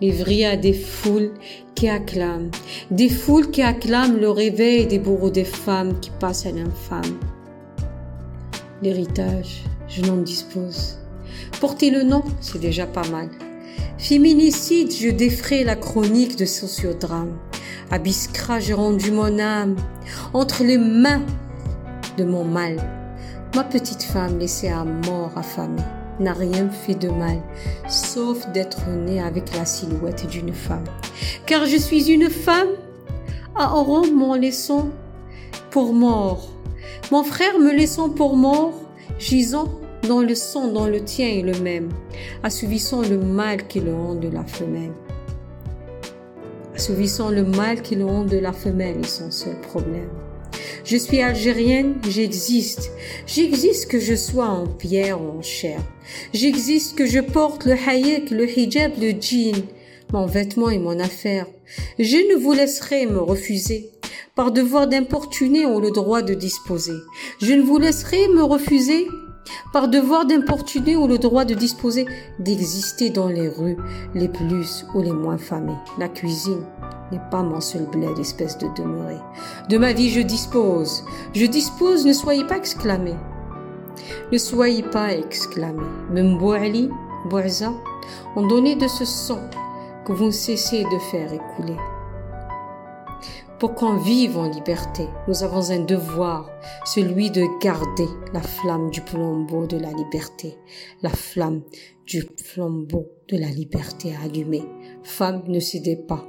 Livrée 0.00 0.44
à 0.44 0.56
des 0.56 0.72
foules 0.72 1.30
qui 1.74 1.88
acclament, 1.88 2.50
des 2.90 3.08
foules 3.08 3.50
qui 3.50 3.62
acclament 3.62 4.18
le 4.18 4.28
réveil 4.28 4.86
des 4.86 4.98
bourreaux 4.98 5.30
des 5.30 5.44
femmes 5.44 5.98
qui 6.00 6.10
passent 6.18 6.46
à 6.46 6.50
l'infâme. 6.50 7.18
L'héritage, 8.82 9.62
je 9.88 10.02
n'en 10.02 10.16
dispose. 10.16 10.98
Porter 11.60 11.90
le 11.90 12.02
nom, 12.02 12.22
c'est 12.40 12.60
déjà 12.60 12.86
pas 12.86 13.06
mal. 13.08 13.28
Féminicide, 13.96 14.92
je 14.92 15.10
défrais 15.10 15.62
la 15.64 15.76
chronique 15.76 16.36
de 16.36 16.44
sociodrame. 16.44 17.38
À 17.90 17.98
j'ai 18.58 18.74
rendu 18.74 19.12
mon 19.12 19.38
âme 19.38 19.76
entre 20.32 20.64
les 20.64 20.78
mains 20.78 21.22
de 22.18 22.24
mon 22.24 22.44
mal. 22.44 22.76
Ma 23.54 23.62
petite 23.62 24.02
femme 24.02 24.38
laissée 24.38 24.68
à 24.68 24.84
mort 24.84 25.30
affamée 25.36 25.82
n'a 26.20 26.32
rien 26.32 26.68
fait 26.68 26.94
de 26.94 27.08
mal, 27.08 27.40
sauf 27.88 28.46
d'être 28.52 28.88
née 28.88 29.20
avec 29.20 29.54
la 29.56 29.64
silhouette 29.64 30.26
d'une 30.28 30.52
femme. 30.52 30.84
Car 31.46 31.66
je 31.66 31.76
suis 31.76 32.10
une 32.10 32.30
femme 32.30 32.70
à 33.54 33.66
Rome 33.66 34.14
mon 34.14 34.34
laissant 34.34 34.90
pour 35.70 35.92
mort. 35.92 36.48
Mon 37.10 37.22
frère 37.22 37.58
me 37.58 37.72
laissant 37.72 38.08
pour 38.08 38.36
mort, 38.36 38.72
gisant 39.18 39.68
dans 40.08 40.20
le 40.20 40.34
sang 40.34 40.68
dont 40.68 40.86
le 40.86 41.02
tien 41.02 41.28
est 41.28 41.42
le 41.42 41.58
même, 41.60 41.88
assouvissant 42.42 43.02
le 43.02 43.18
mal 43.18 43.66
qui 43.66 43.80
le 43.80 43.92
de 44.20 44.28
la 44.28 44.44
femelle. 44.44 44.92
Assouvissant 46.74 47.30
le 47.30 47.44
mal 47.44 47.82
qui 47.82 47.94
le 47.94 48.04
de 48.28 48.38
la 48.38 48.52
femelle 48.52 49.00
est 49.00 49.08
son 49.08 49.30
seul 49.30 49.60
problème. 49.60 50.10
Je 50.84 50.96
suis 50.96 51.20
algérienne, 51.20 51.94
j'existe. 52.08 52.90
J'existe 53.26 53.88
que 53.88 53.98
je 53.98 54.14
sois 54.14 54.48
en 54.48 54.66
pierre 54.66 55.20
ou 55.20 55.38
en 55.38 55.42
chair. 55.42 55.80
J'existe 56.32 56.96
que 56.96 57.06
je 57.06 57.20
porte 57.20 57.64
le 57.64 57.72
hayek, 57.72 58.30
le 58.30 58.48
hijab, 58.48 58.92
le 59.00 59.12
jean, 59.20 59.64
mon 60.12 60.26
vêtement 60.26 60.70
et 60.70 60.78
mon 60.78 60.98
affaire. 60.98 61.46
Je 61.98 62.16
ne 62.16 62.36
vous 62.36 62.52
laisserai 62.52 63.06
me 63.06 63.18
refuser. 63.18 63.90
Par 64.34 64.50
devoir 64.50 64.88
d'importuner 64.88 65.64
ou 65.64 65.80
le 65.80 65.92
droit 65.92 66.20
de 66.20 66.34
disposer. 66.34 66.96
Je 67.40 67.52
ne 67.52 67.62
vous 67.62 67.78
laisserai 67.78 68.26
me 68.28 68.42
refuser 68.42 69.06
par 69.72 69.88
devoir 69.88 70.26
d'importuner 70.26 70.96
ou 70.96 71.06
le 71.06 71.18
droit 71.18 71.44
de 71.44 71.54
disposer 71.54 72.06
d'exister 72.38 73.10
dans 73.10 73.28
les 73.28 73.48
rues 73.48 73.76
les 74.14 74.28
plus 74.28 74.86
ou 74.94 75.02
les 75.02 75.12
moins 75.12 75.38
famées. 75.38 75.76
La 75.98 76.08
cuisine 76.08 76.64
pas 77.30 77.42
mon 77.42 77.60
seul 77.60 77.86
bled, 77.86 78.18
espèce 78.18 78.58
de 78.58 78.68
demeuré. 78.76 79.16
De 79.68 79.78
ma 79.78 79.92
vie, 79.92 80.10
je 80.10 80.20
dispose. 80.20 81.04
Je 81.34 81.46
dispose, 81.46 82.06
ne 82.06 82.12
soyez 82.12 82.44
pas 82.46 82.56
exclamés. 82.56 83.16
Ne 84.32 84.38
soyez 84.38 84.82
pas 84.82 85.12
exclamés. 85.12 85.82
Mbouali, 86.10 86.90
Bouaza, 87.28 87.72
ont 88.36 88.46
donné 88.46 88.76
de 88.76 88.88
ce 88.88 89.04
sang 89.04 89.40
que 90.04 90.12
vous 90.12 90.30
cessez 90.32 90.84
de 90.84 90.98
faire 91.10 91.32
écouler. 91.32 91.76
Pour 93.58 93.74
qu'on 93.76 93.96
vive 93.96 94.36
en 94.36 94.48
liberté, 94.48 95.08
nous 95.26 95.42
avons 95.42 95.70
un 95.70 95.80
devoir, 95.80 96.50
celui 96.84 97.30
de 97.30 97.44
garder 97.62 98.08
la 98.32 98.42
flamme 98.42 98.90
du 98.90 99.00
flambeau 99.00 99.66
de 99.66 99.78
la 99.78 99.90
liberté, 99.90 100.58
la 101.02 101.08
flamme 101.08 101.62
du 102.04 102.26
flambeau 102.44 103.06
de 103.28 103.38
la 103.38 103.48
liberté 103.48 104.14
allumée. 104.22 104.64
Femme, 105.02 105.44
ne 105.46 105.60
cédez 105.60 105.96
pas, 105.96 106.26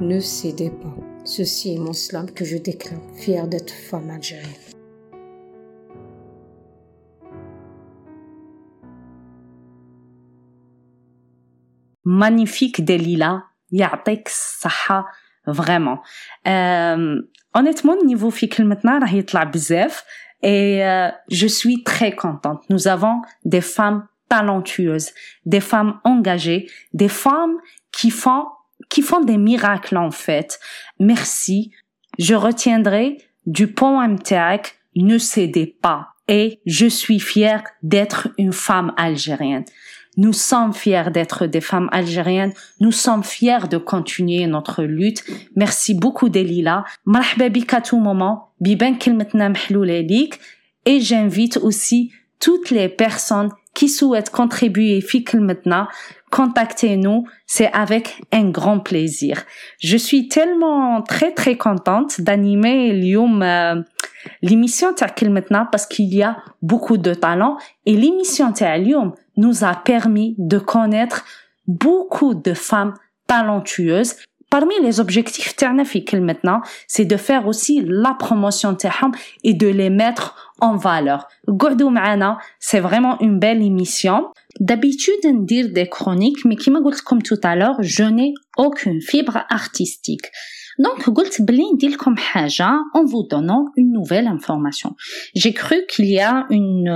ne 0.00 0.20
cédez 0.20 0.70
pas. 0.70 0.94
Ceci 1.24 1.74
est 1.74 1.78
mon 1.78 1.92
slam 1.92 2.30
que 2.30 2.44
je 2.44 2.56
déclare, 2.56 3.00
fier 3.16 3.46
d'être 3.46 3.72
femme 3.72 4.10
algérienne. 4.10 4.68
magnifique 12.08 12.84
Delila 12.84 13.42
يعطيك 13.72 14.26
الصحة 14.26 15.04
vraiment 15.46 15.98
euh, 16.46 17.22
honnêtement 17.54 17.96
niveau 18.04 18.28
في 18.28 18.46
كلمتنا 18.46 18.98
راه 18.98 19.14
يطلع 19.14 19.44
بزاف 19.44 20.04
et 20.42 20.84
euh, 20.84 21.10
je 21.30 21.46
suis 21.46 21.82
très 21.82 22.12
contente 22.14 22.62
nous 22.70 22.88
avons 22.88 23.20
des 23.44 23.60
femmes 23.60 24.06
talentueuses 24.30 25.10
des 25.44 25.60
femmes 25.60 26.00
engagées 26.04 26.70
des 26.94 27.08
femmes 27.08 27.56
qui 27.92 28.10
font 28.10 28.46
qui 28.89 29.01
font 29.01 29.21
des 29.21 29.37
miracles 29.37 29.97
en 29.97 30.11
fait. 30.11 30.59
Merci. 30.99 31.71
Je 32.19 32.35
retiendrai 32.35 33.17
du 33.45 33.67
pont 33.67 34.01
MTAC, 34.01 34.75
ne 34.95 35.17
cédez 35.17 35.65
pas. 35.65 36.09
Et 36.27 36.61
je 36.65 36.85
suis 36.85 37.19
fière 37.19 37.63
d'être 37.81 38.29
une 38.37 38.53
femme 38.53 38.93
algérienne. 38.97 39.65
Nous 40.15 40.31
sommes 40.31 40.73
fiers 40.73 41.09
d'être 41.11 41.47
des 41.47 41.59
femmes 41.59 41.89
algériennes. 41.91 42.53
Nous 42.79 42.91
sommes 42.91 43.23
fiers 43.23 43.67
de 43.69 43.77
continuer 43.77 44.45
notre 44.45 44.83
lutte. 44.83 45.23
Merci 45.55 45.95
beaucoup 45.95 46.29
Delila. 46.29 46.85
Marhaba 47.05 47.45
à 47.71 47.81
tout 47.81 47.99
moment. 47.99 48.51
Biben 48.61 48.95
Et 50.85 51.01
j'invite 51.01 51.57
aussi 51.57 52.11
toutes 52.39 52.69
les 52.69 52.89
personnes 52.89 53.49
qui 53.73 53.89
souhaite 53.89 54.29
contribuer 54.29 55.03
maintenant, 55.35 55.87
contactez-nous, 56.31 57.25
c'est 57.45 57.71
avec 57.73 58.21
un 58.31 58.49
grand 58.49 58.79
plaisir. 58.79 59.43
Je 59.79 59.97
suis 59.97 60.27
tellement 60.27 61.01
très 61.01 61.31
très 61.31 61.57
contente 61.57 62.21
d'animer 62.21 62.93
euh, 63.15 63.81
l'émission 64.41 64.93
Tarkil 64.93 65.29
maintenant 65.31 65.67
parce 65.71 65.85
qu'il 65.85 66.13
y 66.13 66.23
a 66.23 66.37
beaucoup 66.61 66.97
de 66.97 67.13
talents 67.13 67.57
et 67.85 67.95
l'émission 67.95 68.51
Talium 68.51 69.13
nous 69.37 69.63
a 69.63 69.75
permis 69.75 70.35
de 70.37 70.59
connaître 70.59 71.25
beaucoup 71.67 72.33
de 72.35 72.53
femmes 72.53 72.93
talentueuses 73.27 74.15
Parmi 74.52 74.74
les 74.82 74.98
objectifs 75.00 75.54
تاعنا 75.56 75.84
في 75.84 76.00
كلمتنا, 76.00 76.62
c'est 76.86 77.04
de 77.04 77.16
faire 77.16 77.46
aussi 77.46 77.82
la 77.84 78.16
promotion 78.24 78.76
تاعهم 78.76 79.12
et 79.44 79.54
de 79.54 79.68
les 79.68 79.90
mettre 79.90 80.34
en 80.60 80.76
valeur. 80.76 81.26
قعدوا 81.60 81.90
معنا, 81.90 82.38
c'est 82.58 82.80
vraiment 82.80 83.18
une 83.20 83.38
belle 83.38 83.62
émission. 83.62 84.32
D'habitude, 84.60 85.24
ندير 85.26 85.66
des 85.66 85.88
chroniques, 85.88 86.44
mais 86.46 86.56
كما 86.56 86.80
قلت 86.84 86.98
لكم 86.98 87.18
tout 87.18 87.40
à 87.44 87.56
l'heure, 87.56 87.76
je 87.80 88.04
n'ai 88.04 88.34
aucune 88.56 89.00
fibre 89.02 89.44
artistique. 89.50 90.30
Donc, 90.78 91.10
قلت 91.10 91.42
بلي 91.42 91.62
ندير 91.74 91.96
حاجة 92.16 92.68
en 92.94 93.04
vous 93.04 93.26
donnant 93.28 93.64
une 93.76 93.92
nouvelle 93.92 94.28
information. 94.28 94.94
J'ai 95.34 95.52
cru 95.52 95.76
qu'il 95.88 96.06
y 96.06 96.20
a 96.20 96.46
une 96.50 96.90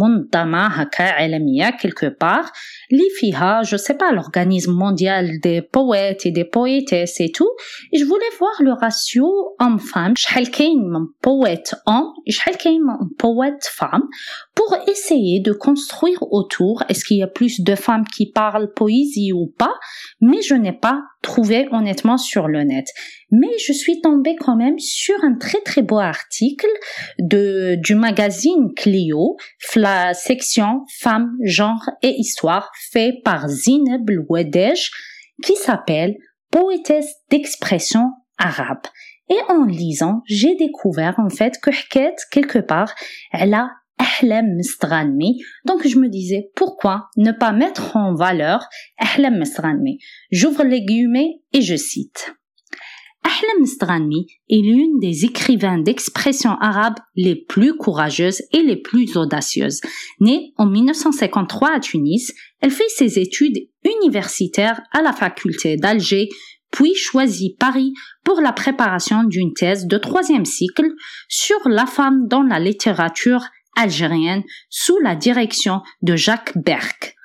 منظمة 0.00 0.66
هكا 0.66 1.04
عالمية 1.04 1.70
quelque 1.70 2.06
part 2.06 2.50
اللي 2.92 3.10
فيها, 3.20 3.62
je 3.62 3.76
sais 3.76 3.94
pas, 3.94 4.12
l'organisme 4.12 4.72
mondial 4.72 5.38
des 5.42 5.60
poètes 5.60 6.24
et 6.26 6.30
des 6.30 6.44
poétesses 6.44 7.20
et 7.20 7.30
tout. 7.30 7.50
Et 7.92 7.98
je 7.98 8.04
voulais 8.04 8.32
voir 8.38 8.56
le 8.60 8.72
ratio 8.72 9.26
homme-femme. 9.60 10.14
شحال 10.16 10.50
كاين 10.50 10.78
من 10.92 11.06
poète 11.26 11.74
homme 11.86 12.12
et 12.26 12.30
شحال 12.30 12.56
كاين 12.56 12.80
من 12.82 13.08
poète 13.22 13.66
femme 13.78 14.04
pour 14.61 14.77
essayer 14.87 15.39
de 15.39 15.53
construire 15.53 16.21
autour. 16.31 16.83
Est-ce 16.89 17.03
qu'il 17.05 17.17
y 17.17 17.23
a 17.23 17.27
plus 17.27 17.61
de 17.61 17.75
femmes 17.75 18.05
qui 18.05 18.31
parlent 18.31 18.71
poésie 18.73 19.33
ou 19.33 19.47
pas? 19.47 19.73
Mais 20.19 20.41
je 20.41 20.53
n'ai 20.53 20.73
pas 20.73 21.01
trouvé 21.21 21.67
honnêtement 21.71 22.17
sur 22.17 22.47
le 22.47 22.63
net 22.63 22.87
mais 23.31 23.57
je 23.65 23.71
suis 23.71 24.01
tombée 24.01 24.35
quand 24.35 24.57
même 24.57 24.77
sur 24.77 25.15
un 25.23 25.35
très 25.35 25.61
très 25.61 25.81
beau 25.81 25.99
article 25.99 26.67
de 27.17 27.75
du 27.75 27.95
magazine 27.95 28.73
Clio, 28.75 29.37
la 29.75 30.13
section 30.13 30.83
femmes, 30.99 31.31
genre 31.43 31.89
et 32.03 32.13
histoire, 32.17 32.69
fait 32.91 33.21
par 33.23 33.47
Zineb 33.47 34.09
Louedej, 34.09 34.91
qui 35.43 35.55
s'appelle 35.55 36.17
Poétesse 36.51 37.15
d'expression 37.29 38.11
arabe. 38.37 38.85
Et 39.29 39.39
en 39.47 39.63
lisant, 39.63 40.23
j'ai 40.25 40.55
découvert 40.55 41.15
en 41.17 41.29
fait 41.29 41.57
que 41.61 41.71
Hket, 41.71 42.15
quelque 42.31 42.59
part, 42.59 42.93
elle 43.31 43.53
a 43.53 43.69
Ahlam 44.01 44.55
Mistranmi. 44.55 45.43
Donc 45.65 45.87
je 45.87 45.97
me 45.99 46.09
disais, 46.09 46.49
pourquoi 46.55 47.09
ne 47.17 47.31
pas 47.31 47.51
mettre 47.51 47.95
en 47.95 48.15
valeur 48.15 48.67
Ahlam 48.97 49.37
Mistranmi? 49.37 49.99
J'ouvre 50.31 50.63
les 50.63 50.81
guillemets 50.81 51.41
et 51.53 51.61
je 51.61 51.75
cite. 51.75 52.33
Ahlam 53.23 53.61
Mistranmi 53.61 54.25
est 54.49 54.63
l'une 54.63 54.99
des 54.99 55.25
écrivains 55.25 55.77
d'expression 55.77 56.57
arabe 56.59 56.95
les 57.15 57.35
plus 57.35 57.77
courageuses 57.77 58.41
et 58.51 58.63
les 58.63 58.77
plus 58.77 59.15
audacieuses. 59.15 59.81
Née 60.19 60.53
en 60.57 60.65
1953 60.65 61.75
à 61.75 61.79
Tunis, 61.79 62.33
elle 62.61 62.71
fait 62.71 62.89
ses 62.89 63.19
études 63.19 63.69
universitaires 63.85 64.81
à 64.91 65.03
la 65.03 65.13
faculté 65.13 65.75
d'Alger, 65.75 66.29
puis 66.71 66.95
choisit 66.95 67.59
Paris 67.59 67.93
pour 68.23 68.41
la 68.41 68.53
préparation 68.53 69.23
d'une 69.23 69.53
thèse 69.53 69.85
de 69.85 69.97
troisième 69.97 70.45
cycle 70.45 70.89
sur 71.27 71.59
la 71.65 71.85
femme 71.85 72.27
dans 72.27 72.41
la 72.41 72.59
littérature 72.59 73.43
algérienne 73.75 74.43
sous 74.69 74.97
la 74.99 75.15
direction 75.15 75.81
de 76.01 76.15
Jacques 76.15 76.57
Berck. 76.57 77.15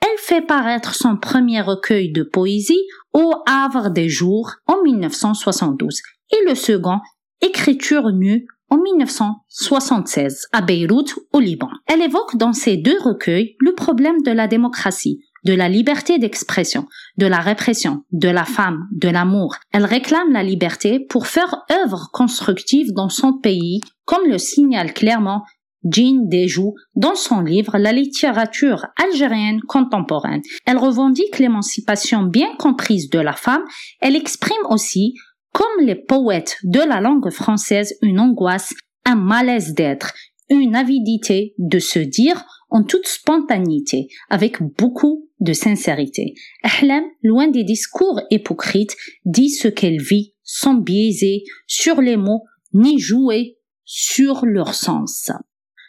Elle 0.00 0.18
fait 0.18 0.42
paraître 0.42 0.94
son 0.94 1.16
premier 1.16 1.60
recueil 1.60 2.12
de 2.12 2.22
poésie 2.22 2.82
au 3.12 3.34
Havre 3.46 3.90
des 3.90 4.08
Jours 4.08 4.52
en 4.66 4.82
1972 4.82 6.00
et 6.30 6.48
le 6.48 6.54
second 6.54 7.00
Écriture 7.40 8.10
nue 8.12 8.46
en 8.70 8.78
1976 8.78 10.46
à 10.52 10.60
Beyrouth 10.60 11.14
au 11.32 11.40
Liban. 11.40 11.70
Elle 11.86 12.02
évoque 12.02 12.36
dans 12.36 12.52
ces 12.52 12.76
deux 12.76 12.98
recueils 13.00 13.56
le 13.60 13.74
problème 13.74 14.22
de 14.22 14.30
la 14.30 14.46
démocratie, 14.46 15.20
de 15.44 15.54
la 15.54 15.68
liberté 15.68 16.18
d'expression, 16.18 16.86
de 17.16 17.26
la 17.26 17.38
répression, 17.38 18.04
de 18.12 18.28
la 18.28 18.44
femme, 18.44 18.86
de 18.92 19.08
l'amour. 19.08 19.56
Elle 19.72 19.84
réclame 19.84 20.32
la 20.32 20.42
liberté 20.42 21.00
pour 21.00 21.26
faire 21.26 21.64
œuvre 21.70 22.10
constructive 22.12 22.92
dans 22.92 23.08
son 23.08 23.34
pays, 23.34 23.80
comme 24.04 24.28
le 24.28 24.38
signale 24.38 24.92
clairement 24.92 25.44
Jean 25.84 26.24
Dejou 26.28 26.74
dans 26.94 27.14
son 27.14 27.40
livre 27.40 27.78
La 27.78 27.92
littérature 27.92 28.86
algérienne 28.96 29.60
contemporaine. 29.60 30.42
Elle 30.66 30.78
revendique 30.78 31.38
l'émancipation 31.38 32.22
bien 32.22 32.54
comprise 32.58 33.10
de 33.10 33.18
la 33.20 33.34
femme. 33.34 33.64
Elle 34.00 34.16
exprime 34.16 34.56
aussi, 34.70 35.14
comme 35.52 35.84
les 35.86 35.94
poètes 35.94 36.56
de 36.64 36.80
la 36.80 37.00
langue 37.00 37.30
française, 37.30 37.94
une 38.02 38.20
angoisse 38.20 38.74
un 39.04 39.16
malaise 39.16 39.72
d'être, 39.72 40.12
une 40.50 40.76
avidité 40.76 41.54
de 41.58 41.78
se 41.78 41.98
dire 41.98 42.44
en 42.70 42.82
toute 42.82 43.06
spontanéité, 43.06 44.08
avec 44.28 44.62
beaucoup 44.76 45.30
de 45.40 45.54
sincérité. 45.54 46.34
Ahlam, 46.62 47.04
loin 47.22 47.48
des 47.48 47.64
discours 47.64 48.20
hypocrites, 48.30 48.96
dit 49.24 49.50
ce 49.50 49.68
qu'elle 49.68 50.00
vit 50.00 50.34
sans 50.42 50.74
biaiser 50.74 51.44
sur 51.66 52.00
les 52.00 52.16
mots 52.16 52.44
ni 52.74 52.98
jouer 52.98 53.56
sur 53.84 54.44
leur 54.44 54.74
sens. 54.74 55.30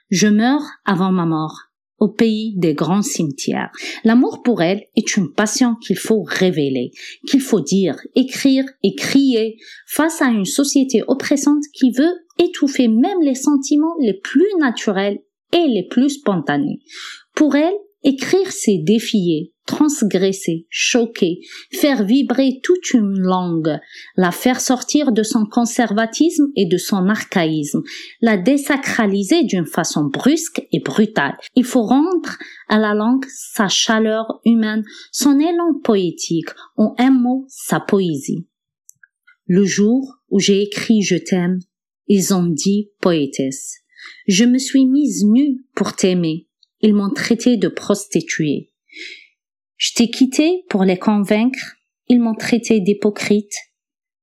Je 0.10 0.28
meurs 0.28 0.66
avant 0.86 1.12
ma 1.12 1.26
mort 1.26 1.70
au 2.00 2.08
pays 2.08 2.54
des 2.58 2.74
grands 2.74 3.02
cimetières. 3.02 3.72
L'amour 4.04 4.42
pour 4.42 4.62
elle 4.62 4.84
est 4.96 5.18
une 5.18 5.34
passion 5.34 5.76
qu'il 5.76 5.98
faut 5.98 6.24
révéler, 6.24 6.92
qu'il 7.28 7.42
faut 7.42 7.62
dire, 7.62 7.98
écrire 8.16 8.66
et 8.84 8.96
crier 8.96 9.58
face 9.88 10.22
à 10.22 10.28
une 10.28 10.46
société 10.46 11.04
oppressante 11.08 11.64
qui 11.74 11.92
veut 11.92 12.14
étouffer 12.38 12.88
même 12.88 13.22
les 13.22 13.36
sentiments 13.36 13.96
les 14.00 14.14
plus 14.14 14.48
naturels 14.60 15.20
et 15.54 15.68
les 15.68 15.88
plus 15.90 16.10
spontanés. 16.10 16.80
Pour 17.36 17.56
elle, 17.56 17.76
écrire 18.04 18.52
c'est 18.52 18.80
défier, 18.82 19.54
transgresser, 19.70 20.66
choquer, 20.72 21.42
faire 21.72 22.04
vibrer 22.04 22.60
toute 22.64 22.92
une 22.96 23.20
langue, 23.20 23.80
la 24.18 24.32
faire 24.32 24.62
sortir 24.62 25.12
de 25.12 25.22
son 25.22 25.46
conservatisme 25.46 26.48
et 26.56 26.66
de 26.66 26.78
son 26.78 27.08
archaïsme, 27.08 27.84
la 28.20 28.36
désacraliser 28.36 29.44
d'une 29.44 29.68
façon 29.68 30.06
brusque 30.06 30.66
et 30.72 30.80
brutale. 30.80 31.38
Il 31.56 31.66
faut 31.66 31.84
rendre 31.84 32.40
à 32.68 32.80
la 32.80 32.96
langue 32.96 33.26
sa 33.30 33.68
chaleur 33.68 34.42
humaine, 34.44 34.84
son 35.12 35.40
élan 35.40 35.80
poétique, 35.84 36.50
en 36.76 36.96
un 36.98 37.12
mot, 37.12 37.46
sa 37.48 37.80
poésie. 37.80 38.48
Le 39.46 39.66
jour 39.66 40.16
où 40.32 40.40
j'ai 40.40 40.64
écrit 40.64 41.04
Je 41.04 41.16
t'aime, 41.18 41.60
ils 42.08 42.34
ont 42.34 42.48
dit 42.48 42.90
poétesse. 43.02 43.76
Je 44.28 44.46
me 44.46 44.58
suis 44.58 44.88
mise 44.88 45.26
nue 45.26 45.64
pour 45.76 45.96
t'aimer. 45.96 46.48
Ils 46.82 46.96
m'ont 46.96 47.14
traité 47.14 47.58
de 47.58 47.68
prostituée. 47.68 48.72
Je 49.80 49.94
t'ai 49.94 50.10
quitté 50.10 50.66
pour 50.70 50.84
les 50.84 50.98
convaincre. 50.98 51.78
Ils 52.10 52.20
m'ont 52.20 52.36
traité 52.36 52.82
d'hypocrite. 52.82 53.54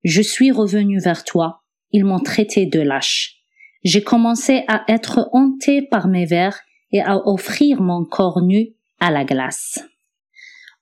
Je 0.03 0.21
suis 0.21 0.51
revenu 0.51 0.99
vers 0.99 1.23
toi. 1.23 1.63
Ils 1.91 2.05
m'ont 2.05 2.19
traité 2.19 2.67
de 2.67 2.79
lâche. 2.79 3.37
J'ai 3.83 4.03
commencé 4.03 4.63
à 4.67 4.83
être 4.87 5.29
hanté 5.33 5.81
par 5.81 6.07
mes 6.07 6.27
vers 6.27 6.59
et 6.91 7.01
à 7.01 7.17
offrir 7.27 7.81
mon 7.81 8.05
corps 8.05 8.43
nu 8.43 8.75
à 8.99 9.09
la 9.09 9.25
glace. 9.25 9.79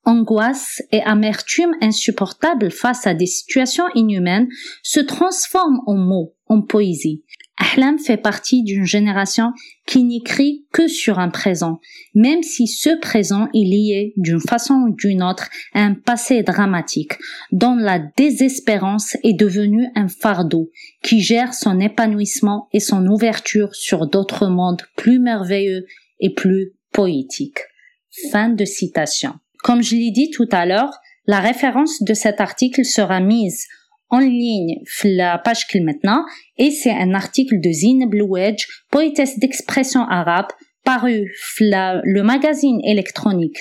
Angoisse 0.03 0.83
et 0.91 1.01
amertume 1.03 1.73
insupportables 1.79 2.69
face 2.69 3.07
à 3.07 3.13
des 3.13 3.27
situations 3.27 3.87
inhumaines 3.95 4.49
se 4.83 4.99
transforment 4.99 5.79
en 5.87 5.95
mots, 5.95 6.34
en 6.47 6.61
poésie. 6.61 7.23
Ahlam 7.57 7.97
fait 7.99 8.17
partie 8.17 8.63
d'une 8.63 8.85
génération 8.85 9.53
qui 9.87 10.03
n'écrit 10.03 10.65
que 10.73 10.87
sur 10.87 11.19
un 11.19 11.29
présent, 11.29 11.79
même 12.13 12.43
si 12.43 12.67
ce 12.67 12.99
présent 12.99 13.47
est 13.53 13.65
lié 13.65 14.13
d'une 14.17 14.41
façon 14.41 14.73
ou 14.73 14.93
d'une 14.93 15.23
autre 15.23 15.49
à 15.73 15.81
un 15.81 15.93
passé 15.93 16.43
dramatique, 16.43 17.13
dont 17.51 17.75
la 17.75 17.99
désespérance 17.99 19.15
est 19.23 19.39
devenue 19.39 19.87
un 19.95 20.09
fardeau 20.09 20.69
qui 21.01 21.21
gère 21.21 21.53
son 21.53 21.79
épanouissement 21.79 22.67
et 22.73 22.81
son 22.81 23.05
ouverture 23.07 23.73
sur 23.73 24.07
d'autres 24.07 24.47
mondes 24.47 24.83
plus 24.97 25.19
merveilleux 25.19 25.85
et 26.19 26.33
plus 26.33 26.73
poétiques. 26.91 27.59
Fin 28.31 28.49
de 28.49 28.65
citation. 28.65 29.33
Comme 29.63 29.81
je 29.81 29.95
l'ai 29.95 30.11
dit 30.11 30.29
tout 30.29 30.47
à 30.51 30.65
l'heure, 30.65 30.93
la 31.25 31.39
référence 31.39 32.03
de 32.03 32.13
cet 32.13 32.39
article 32.39 32.85
sera 32.85 33.19
mise 33.19 33.65
en 34.10 34.18
ligne 34.18 34.82
la 35.04 35.38
page 35.38 35.66
qu'il 35.68 35.84
maintenant 35.84 36.24
et 36.58 36.70
c'est 36.70 36.90
un 36.90 37.14
article 37.14 37.60
de 37.60 37.70
Zine 37.70 38.08
Blouedge, 38.08 38.66
poétesse 38.90 39.38
d'expression 39.38 40.02
arabe, 40.02 40.48
paru 40.84 41.30
le 41.60 42.22
magazine 42.22 42.80
électronique 42.84 43.58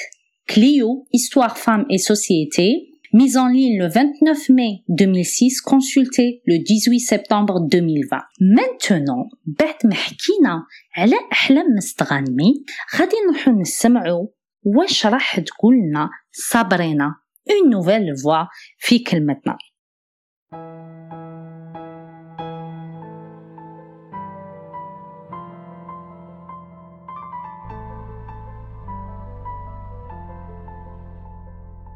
Clio, 0.48 1.06
Histoire, 1.14 1.60
Femmes 1.60 1.86
et 1.92 2.00
Société, 2.00 2.90
mise 3.14 3.38
en 3.38 3.48
ligne 3.48 3.78
le 3.80 3.88
29 3.88 4.50
mai 4.50 4.84
2006, 4.90 5.62
consulté 5.62 6.42
le 6.46 6.58
18 6.58 7.00
septembre 7.00 7.62
2020. 7.70 8.18
Maintenant, 8.40 9.30
بعد 9.46 9.76
ما 9.86 9.94
حكينا 9.94 10.66
على 10.96 11.16
أحلام 11.32 11.66
مستغانمي 11.78 12.64
غادي 12.96 13.16
نروحو 13.32 13.52
نسمعو 13.52 14.34
واش 14.64 15.06
راح 15.06 15.40
تقولنا 15.40 16.10
صابرينا 16.32 17.16
une 17.50 17.70
nouvelle 17.70 18.14
voix 18.24 18.48
في 18.78 19.00
كلمتنا 19.00 19.58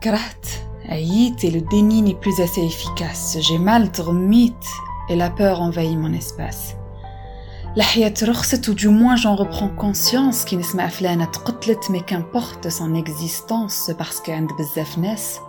كرهت 0.08 0.46
عييت 0.86 1.44
et 1.44 1.52
le 1.52 1.62
déni 1.62 2.02
n'est 2.02 2.20
plus 2.20 2.42
assez 2.42 2.62
efficace 2.62 3.38
j'ai 3.40 3.58
mal 3.58 3.92
dormi 3.92 4.54
et 5.10 5.16
la 5.16 5.30
peur 5.30 5.62
envahit 5.62 5.98
mon 5.98 6.14
espace 6.14 6.76
الحياة 7.78 8.14
رخصت 8.24 8.70
ou 8.70 8.74
du 8.74 8.88
moins 8.90 9.16
j'en 9.16 9.36
reprends 9.36 9.70
conscience 9.70 10.46
كي 10.46 10.56
نسمع 10.56 10.88
فلانة 10.88 11.26
تقتلت 11.26 11.92
mais 11.92 12.02
qu'importe 12.02 12.70
son 12.70 12.96
existence 12.96 13.92
parce 13.98 14.20
qu'عند 14.22 14.50
بزاف 14.60 14.98
ناس 14.98 15.40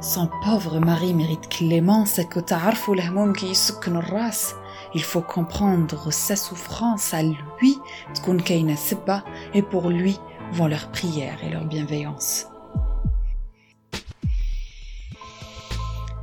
son 0.00 0.28
pauvre 0.44 0.78
mari 0.78 1.12
mérite 1.12 1.48
clémence 1.48 2.20
que 2.34 2.40
تعرفوا 2.40 2.94
الهموم 2.94 3.32
كي 3.32 3.50
يسكنوا 3.50 4.02
الراس 4.02 4.54
il 4.94 5.02
faut 5.02 5.22
comprendre 5.22 6.12
sa 6.12 6.36
souffrance 6.36 7.14
à 7.14 7.22
lui 7.22 7.78
تكون 8.14 8.40
كاينة 8.40 8.74
سبة 8.74 9.22
et 9.54 9.62
pour 9.62 9.88
lui 9.88 10.18
vont 10.52 10.66
leurs 10.66 10.88
prières 10.90 11.44
et 11.44 11.50
leur 11.50 11.64
bienveillance 11.64 12.46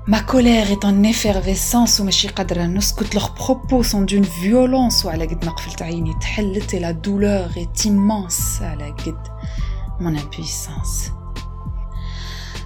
Ma 0.07 0.21
colère 0.21 0.71
est 0.71 0.85
en 0.85 1.03
effervescence 1.03 1.99
وماشي 1.99 2.27
قادرة 2.27 2.65
نسكت 2.65 3.13
leurs 3.15 3.33
propos 3.33 3.83
sont 3.83 4.05
d'une 4.05 4.25
violence 4.41 5.05
وعلى 5.05 5.25
قد 5.25 5.45
ما 5.45 5.51
قفلت 5.51 5.81
عيني 5.81 6.13
تحلت 6.13 6.73
et 6.73 6.79
la 6.79 6.93
douleur 6.93 7.57
est 7.57 7.85
immense 7.85 8.61
على 8.61 8.91
قد 8.91 9.17
mon 9.99 10.15
impuissance 10.15 11.11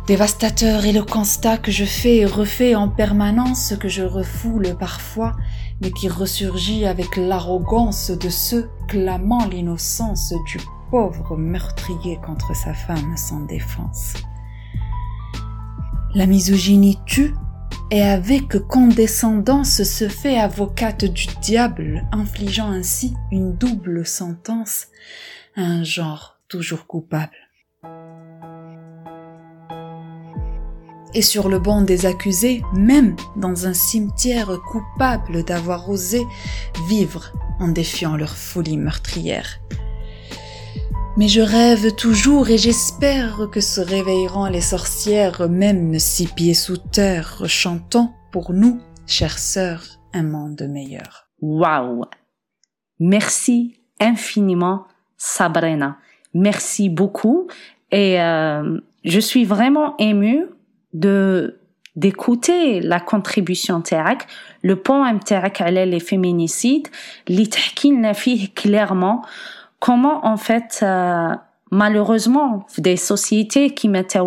Dévastateur 0.07 0.85
est 0.85 0.91
le 0.91 1.03
constat 1.03 1.57
que 1.57 1.71
je 1.71 1.85
fais 1.85 2.17
et 2.17 2.25
refais 2.25 2.75
en 2.75 2.89
permanence 2.89 3.73
que 3.79 3.87
je 3.87 4.03
refoule 4.03 4.75
parfois 4.79 5.33
mais 5.81 5.91
qui 5.91 6.09
ressurgit 6.09 6.85
avec 6.85 7.17
l'arrogance 7.17 8.11
de 8.11 8.29
ceux 8.29 8.69
clamant 8.87 9.45
l'innocence 9.45 10.33
du 10.45 10.59
pauvre 10.91 11.37
meurtrier 11.37 12.19
contre 12.25 12.55
sa 12.55 12.73
femme 12.73 13.15
sans 13.15 13.39
défense. 13.41 14.13
La 16.16 16.24
misogynie 16.24 16.96
tue 17.04 17.34
et 17.90 18.00
avec 18.00 18.58
condescendance 18.68 19.82
se 19.82 20.08
fait 20.08 20.38
avocate 20.38 21.04
du 21.04 21.26
diable, 21.42 22.08
infligeant 22.10 22.70
ainsi 22.70 23.12
une 23.30 23.54
double 23.54 24.06
sentence 24.06 24.86
à 25.56 25.60
un 25.60 25.84
genre 25.84 26.38
toujours 26.48 26.86
coupable. 26.86 27.36
Et 31.12 31.20
sur 31.20 31.50
le 31.50 31.58
banc 31.58 31.82
des 31.82 32.06
accusés, 32.06 32.62
même 32.72 33.14
dans 33.36 33.66
un 33.66 33.74
cimetière 33.74 34.58
coupable 34.70 35.44
d'avoir 35.44 35.90
osé 35.90 36.24
vivre 36.88 37.30
en 37.60 37.68
défiant 37.68 38.16
leur 38.16 38.34
folie 38.34 38.78
meurtrière. 38.78 39.60
Mais 41.17 41.27
je 41.27 41.41
rêve 41.41 41.93
toujours 41.95 42.49
et 42.49 42.57
j'espère 42.57 43.49
que 43.51 43.59
se 43.59 43.81
réveilleront 43.81 44.45
les 44.45 44.61
sorcières 44.61 45.49
même 45.49 45.99
six 45.99 46.27
pieds 46.27 46.53
sous 46.53 46.77
terre, 46.77 47.43
chantant 47.47 48.15
pour 48.31 48.53
nous, 48.53 48.79
chères 49.07 49.37
sœurs, 49.37 49.83
un 50.13 50.23
monde 50.23 50.65
meilleur. 50.69 51.27
Waouh! 51.41 52.05
Merci 52.99 53.75
infiniment, 53.99 54.85
Sabrina. 55.17 55.97
Merci 56.33 56.87
beaucoup 56.89 57.47
et 57.91 58.21
euh, 58.21 58.79
je 59.03 59.19
suis 59.19 59.43
vraiment 59.43 59.95
émue 59.97 60.45
de 60.93 61.57
d'écouter 61.97 62.79
la 62.79 63.01
contribution 63.01 63.81
تاعك 63.81 64.27
le 64.63 64.75
poème 64.75 65.19
تاعك 65.19 65.61
على 65.61 65.85
les 65.85 65.99
féminicides 65.99 66.87
اللي 67.29 67.45
تحكي 67.45 67.89
لنا 67.89 68.13
فيه 68.13 68.47
clairement 68.59 69.25
comment 69.80 70.26
en 70.26 70.36
fait 70.36 70.80
euh, 70.82 71.34
malheureusement 71.70 72.66
des 72.78 72.96
sociétés 72.96 73.70
qui 73.70 73.88
mettaient 73.88 74.20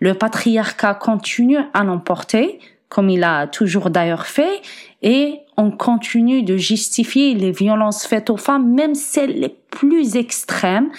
le 0.00 0.14
patriarcat 0.14 0.94
continue 0.94 1.58
à 1.74 1.84
l'emporter 1.84 2.58
comme 2.88 3.10
il 3.10 3.24
a 3.24 3.46
toujours 3.46 3.90
d'ailleurs 3.90 4.26
fait 4.26 4.62
et 5.02 5.40
on 5.56 5.70
continue 5.70 6.42
de 6.42 6.56
justifier 6.56 7.34
les 7.34 7.50
violences 7.50 8.06
faites 8.06 8.30
aux 8.30 8.36
femmes 8.36 8.72
même 8.72 8.94
celles 8.94 9.40
les 9.40 9.48
plus 9.48 10.16
extrêmes. 10.16 10.90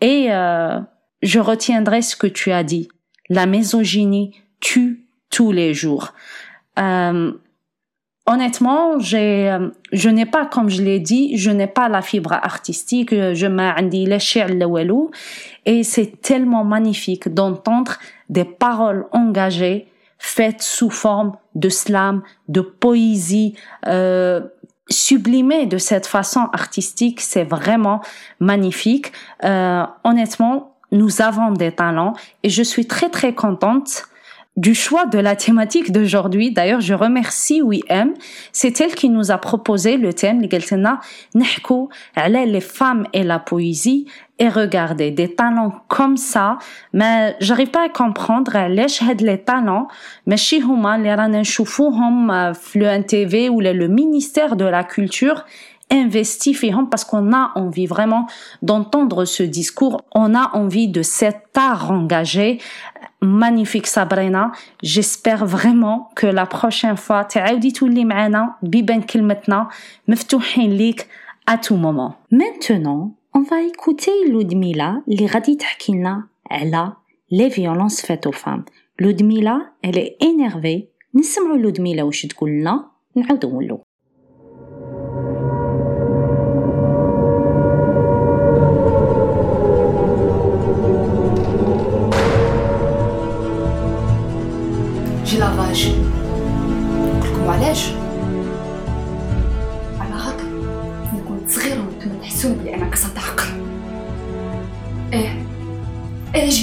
Et 0.00 0.28
euh, 0.30 0.78
je 1.22 1.40
retiendrai 1.40 2.02
ce 2.02 2.16
que 2.16 2.26
tu 2.26 2.52
as 2.52 2.62
dit. 2.62 2.88
La 3.28 3.46
misogynie 3.46 4.36
tue 4.60 5.06
tous 5.30 5.52
les 5.52 5.74
jours. 5.74 6.14
Euh, 6.78 7.32
honnêtement, 8.28 8.98
j'ai, 9.00 9.50
euh, 9.50 9.70
je 9.90 10.08
n'ai 10.08 10.26
pas, 10.26 10.46
comme 10.46 10.68
je 10.68 10.82
l'ai 10.82 11.00
dit, 11.00 11.36
je 11.36 11.50
n'ai 11.50 11.66
pas 11.66 11.88
la 11.88 12.02
fibre 12.02 12.32
artistique, 12.32 13.10
je 13.10 13.46
m'en 13.46 13.82
dis 13.82 14.08
et 15.66 15.82
c'est 15.82 16.20
tellement 16.20 16.64
magnifique 16.64 17.28
d'entendre 17.28 17.98
des 18.28 18.44
paroles 18.44 19.06
engagées 19.12 19.88
faites 20.18 20.62
sous 20.62 20.90
forme 20.90 21.36
de 21.54 21.68
slam, 21.68 22.22
de 22.48 22.60
poésie, 22.60 23.54
euh, 23.86 24.40
sublimées 24.90 25.66
de 25.66 25.78
cette 25.78 26.06
façon 26.06 26.48
artistique, 26.52 27.20
c'est 27.20 27.44
vraiment 27.44 28.00
magnifique. 28.40 29.12
Euh, 29.44 29.84
honnêtement, 30.04 30.74
nous 30.90 31.22
avons 31.22 31.52
des 31.52 31.72
talents 31.72 32.14
et 32.42 32.48
je 32.48 32.62
suis 32.62 32.86
très 32.86 33.10
très 33.10 33.34
contente 33.34 34.04
du 34.58 34.74
choix 34.74 35.06
de 35.06 35.18
la 35.18 35.36
thématique 35.36 35.92
d'aujourd'hui. 35.92 36.50
D'ailleurs, 36.50 36.80
je 36.80 36.92
remercie 36.92 37.62
WM. 37.62 38.12
C'est 38.50 38.80
elle 38.80 38.96
qui 38.96 39.08
nous 39.08 39.30
a 39.30 39.38
proposé 39.38 39.96
le 39.96 40.12
thème, 40.12 40.42
les 40.42 40.48
femmes 42.60 43.06
et 43.12 43.22
la 43.22 43.38
poésie. 43.38 44.06
Et 44.40 44.48
regardez, 44.48 45.12
des 45.12 45.32
talents 45.32 45.74
comme 45.86 46.16
ça, 46.16 46.58
mais 46.92 47.36
j'arrive 47.40 47.70
pas 47.70 47.84
à 47.84 47.88
comprendre 47.88 48.52
les 48.66 49.38
talents, 49.38 49.86
mais 50.26 50.36
chez 50.36 50.60
hum, 50.62 50.84
le 52.74 53.02
TV 53.02 53.48
ou 53.48 53.60
le 53.60 53.86
ministère 53.86 54.56
de 54.56 54.64
la 54.64 54.82
Culture 54.82 55.44
investi 55.90 56.56
hum, 56.72 56.88
parce 56.88 57.04
qu'on 57.04 57.32
a 57.32 57.52
envie 57.54 57.86
vraiment 57.86 58.26
d'entendre 58.62 59.24
ce 59.24 59.44
discours, 59.44 60.02
on 60.14 60.34
a 60.34 60.50
envie 60.54 60.88
de 60.88 61.02
cet 61.02 61.56
art 61.56 61.90
engagé, 61.90 62.58
Magnifique 63.21 63.87
Sabrina, 63.87 64.51
j'espère 64.81 65.45
vraiment 65.45 66.09
que 66.15 66.27
la 66.27 66.45
prochaine 66.45 66.97
fois 66.97 67.23
تعاودي 67.23 67.71
تولي 67.71 68.05
معنا 68.05 68.55
بيبان 68.63 69.01
كلمتنا 69.01 69.69
مفتوحين 70.07 70.71
ليك 70.71 71.07
à 71.51 71.57
tout 71.57 71.75
moment. 71.75 72.15
Maintenant, 72.31 73.15
on 73.33 73.41
va 73.41 73.61
écouter 73.61 74.11
Ludmila 74.27 75.01
اللي 75.07 75.25
غادي 75.25 75.55
تحكي 75.55 75.91
لنا 75.91 76.27
على 76.51 76.93
les 77.31 77.49
violences 77.49 78.01
faites 78.01 78.27
aux 78.27 78.31
femmes. 78.31 78.65
Ludmila, 78.99 79.57
elle 79.83 79.97
est 79.97 80.17
énervée. 80.21 80.93
نسمعوا 81.15 81.57
لودميلا 81.57 82.03
واش 82.03 82.25
تقول 82.25 82.51
لنا 82.51 82.85
نعاودو 83.15 83.49
نولو 83.49 83.83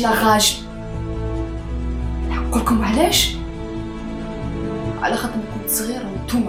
لاغاج 0.06 0.64
نقول 2.30 2.62
لكم 2.62 2.84
علاش؟ 2.84 3.36
على 5.02 5.16
خاطر 5.16 5.34
كنت 5.34 5.70
صغيرة 5.70 6.04
وأنتم 6.12 6.44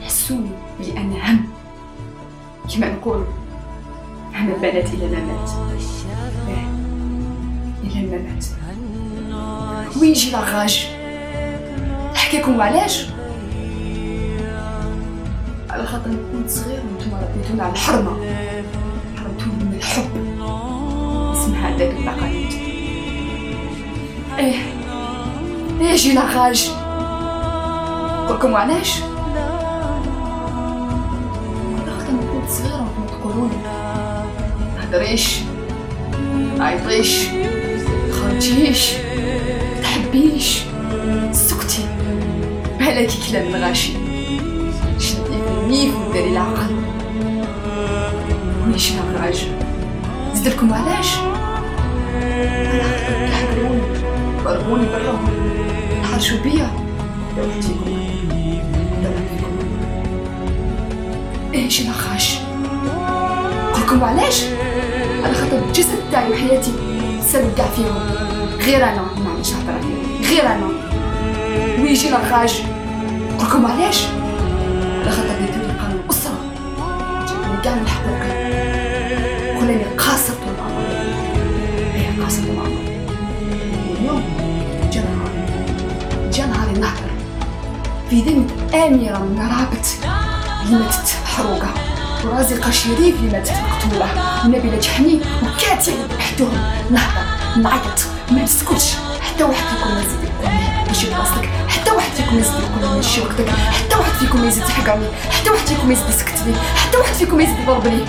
تحسوني 0.00 0.50
بلي 0.80 0.92
أنا 1.00 1.30
هم 1.30 1.46
كما 2.74 2.90
نقول 2.94 3.24
هم 4.34 4.48
البنات 4.48 4.94
إلى 4.94 5.06
الممات 5.06 5.50
إيه 6.48 6.66
إلى 7.84 8.00
الممات 8.16 8.44
ويجي 10.00 10.30
لاغاج 10.30 10.86
نحكيكم 12.14 12.60
علاش؟ 12.60 13.06
على 15.70 15.86
خاطر 15.86 16.10
كنت 16.32 16.50
صغير 16.50 16.80
وأنتم 16.80 17.14
ربيتوني 17.14 17.62
على 17.62 17.72
الحرمة. 17.72 18.10
حرمتوني 19.16 19.64
من 19.64 19.74
الحب. 19.76 20.10
اسمها 21.36 21.68
هذاك 21.68 21.90
التقاليد 21.90 22.45
إيه. 24.38 24.54
إيه 25.80 25.96
جينا 25.96 26.26
خارج؟ 26.34 26.68
قلكم 28.28 28.54
علاش 28.56 28.92
أختي 31.88 32.12
عيطيش 32.12 32.48
صغيرة 32.50 32.82
وكنت 32.98 33.10
تقولولي 33.10 33.56
متهدريش 34.78 35.38
متعيطيش 36.34 37.26
متخرجيش 38.06 38.92
متحبيش 39.78 40.58
سكتي. 41.32 41.84
بحال 42.78 43.08
كلام 43.30 43.54
الغاشي 43.54 43.92
شدي 44.98 45.38
فمي 45.46 45.90
وداري 46.08 46.28
العقل. 46.32 46.76
ماشي 48.70 48.94
نهار 48.94 49.22
عاجل 49.22 49.48
زدلكم 50.34 50.74
علاش 50.74 51.16
على 52.16 52.82
خاطر 52.82 53.28
تحكروني 53.28 53.80
برموني 54.46 54.86
حد 56.12 56.20
شو 56.20 56.42
بيا 56.42 56.70
دولتيكم 57.36 57.84
دولتيكم 59.02 59.56
إيش 61.54 61.80
الخاش 61.80 62.38
قلكم 63.74 64.04
علاش 64.04 64.42
أنا 65.24 65.34
خطب 65.34 65.72
جسد 65.72 65.98
تاعي 66.12 66.30
وحياتي 66.30 66.72
سدع 67.22 67.64
فيهم. 67.76 68.00
غير 68.60 68.84
أنا. 68.84 69.02
ما 69.24 69.30
عنديش 69.30 69.52
هضره 69.52 69.80
غير 70.30 70.46
أنا. 70.46 70.66
ويجي 71.82 72.10
نخاش 72.10 72.60
قلكم 73.38 73.66
علاش 73.66 74.06
أنا 75.02 75.10
خطب 75.10 75.42
ندير 75.42 75.70
القانون 75.70 76.02
أسرة. 76.10 76.38
كاع 77.64 77.74
نحضر 77.74 78.15
في 88.10 88.20
ذمة 88.22 88.46
آمرة 88.86 89.18
مرابط 89.36 89.86
اللي 90.64 90.78
ماتت 90.78 91.14
محروقة 91.24 91.68
ورازقة 92.24 92.70
شريف 92.70 93.14
اللي 93.20 93.32
ماتت 93.32 93.52
مقتولة. 93.52 94.08
ونبيلة 94.44 94.78
جحني 94.78 95.20
وكاتي 95.42 95.90
ذبحتوهم 95.90 96.60
نهضر 96.90 97.62
نعيط 97.62 98.00
ما 98.30 98.42
نسكتش 98.42 98.92
حتى 99.20 99.44
واحد 99.44 99.64
فيكم 99.66 99.94
ما 99.94 100.00
يزيد 100.00 100.18
يقولني 100.24 100.86
ماشي 100.88 101.06
بلاصتك 101.06 101.48
حتى 101.68 101.90
واحد 101.90 102.10
فيكم 102.10 102.38
يزيد 102.38 102.54
يقول 102.54 102.96
ماشي 102.96 103.20
وقتك. 103.20 103.48
حتى 103.50 103.96
واحد 103.96 104.12
فيكم 104.12 104.44
يزيد 104.48 104.62
يحقرني. 104.68 105.06
حتى 105.30 105.50
واحد 105.50 105.66
فيكم 105.66 105.92
يزيد 105.92 106.08
يسكت 106.08 106.42
لي 106.46 106.54
حتى 106.76 106.96
واحد 106.96 107.12
فيكم 107.14 107.40
يزيد 107.40 107.58
يضربني. 107.58 108.04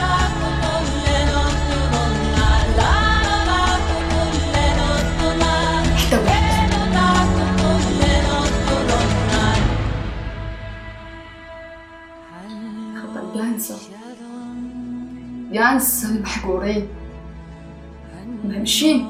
يانسى 15.51 16.07
المحقورين 16.07 16.87
مهمشين 18.43 19.07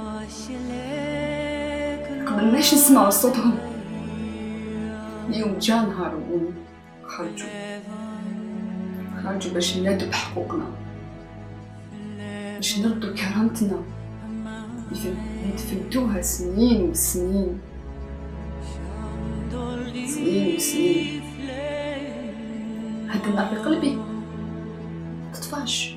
قبلناش 2.28 2.74
نسمعوا 2.74 3.10
صوتهم؟ 3.10 3.58
اليوم 5.30 5.58
جا 5.58 5.76
نهار 5.76 6.24
خرجوا. 7.08 7.48
خرجوا 9.24 9.54
باش 9.54 9.76
ينادوا 9.76 10.08
بحقوقنا 10.08 10.66
باش 12.56 12.80
نردوا 12.80 13.14
كرامتنا. 13.16 13.82
دفنتوها 15.56 16.22
سنين 16.22 16.90
وسنين. 16.90 17.60
سنين 20.08 20.56
وسنين. 20.56 21.22
هاد 23.10 23.26
النار 23.26 23.48
في 23.48 23.56
قلبي 23.56 23.98
متطفاش 25.30 25.97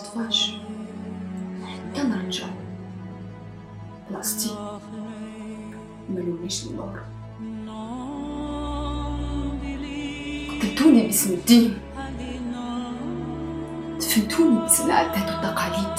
متطفاش 0.00 0.56
حتى 1.64 2.02
نرجع 2.02 2.46
بلاصتي 4.10 4.56
ملونيش 6.10 6.66
النور 6.66 7.00
قتلتوني 10.60 11.06
باسم 11.06 11.34
الدين. 11.34 11.78
دفنتوني 13.98 14.58
باسم 14.58 14.86
العادات 14.86 15.28
والتقاليد. 15.28 15.96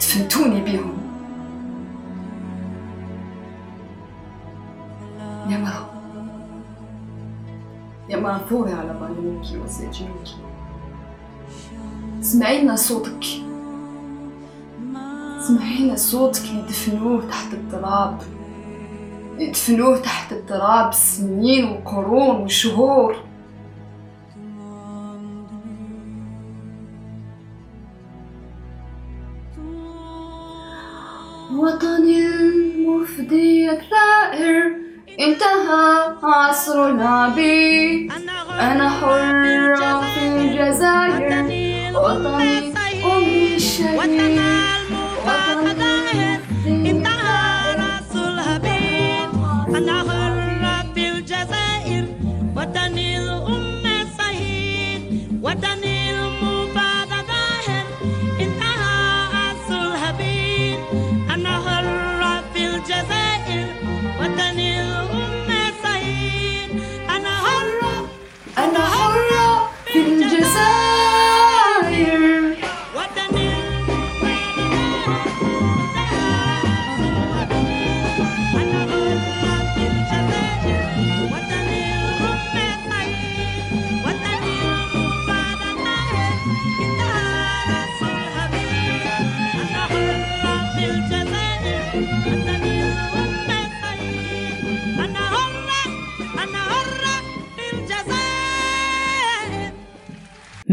دفنتوني 0.00 0.60
بيهم. 0.60 0.98
يا 5.48 5.58
مرة 5.58 5.92
يا 8.08 8.16
مرة 8.16 8.38
ثوري 8.50 8.72
على 8.72 8.94
بانوكي 9.00 9.58
وسجنوكي 12.22 12.30
سمعينا 12.30 12.76
صوتك. 12.76 13.24
سمعينا 15.40 15.96
صوتك 15.96 16.42
اللي 16.50 16.62
دفنوه 16.62 17.28
تحت 17.28 17.54
التراب 17.54 18.18
يدفنوه 19.38 19.98
تحت 19.98 20.32
التراب 20.32 20.92
سنين 20.92 21.64
وقرون 21.64 22.36
وشهور. 22.36 23.16
وطني 31.52 32.26
المفدي 32.26 33.70
الثائر 33.70 34.76
انتهى 35.20 36.16
عصرنا 36.22 37.28
بي. 37.36 38.08
أنا 38.60 38.88
حرة 38.88 40.00
في 40.00 40.26
الجزائر. 40.26 41.61
الأمة 41.96 42.72
صحيح 42.74 43.96
والتناصر 43.98 44.61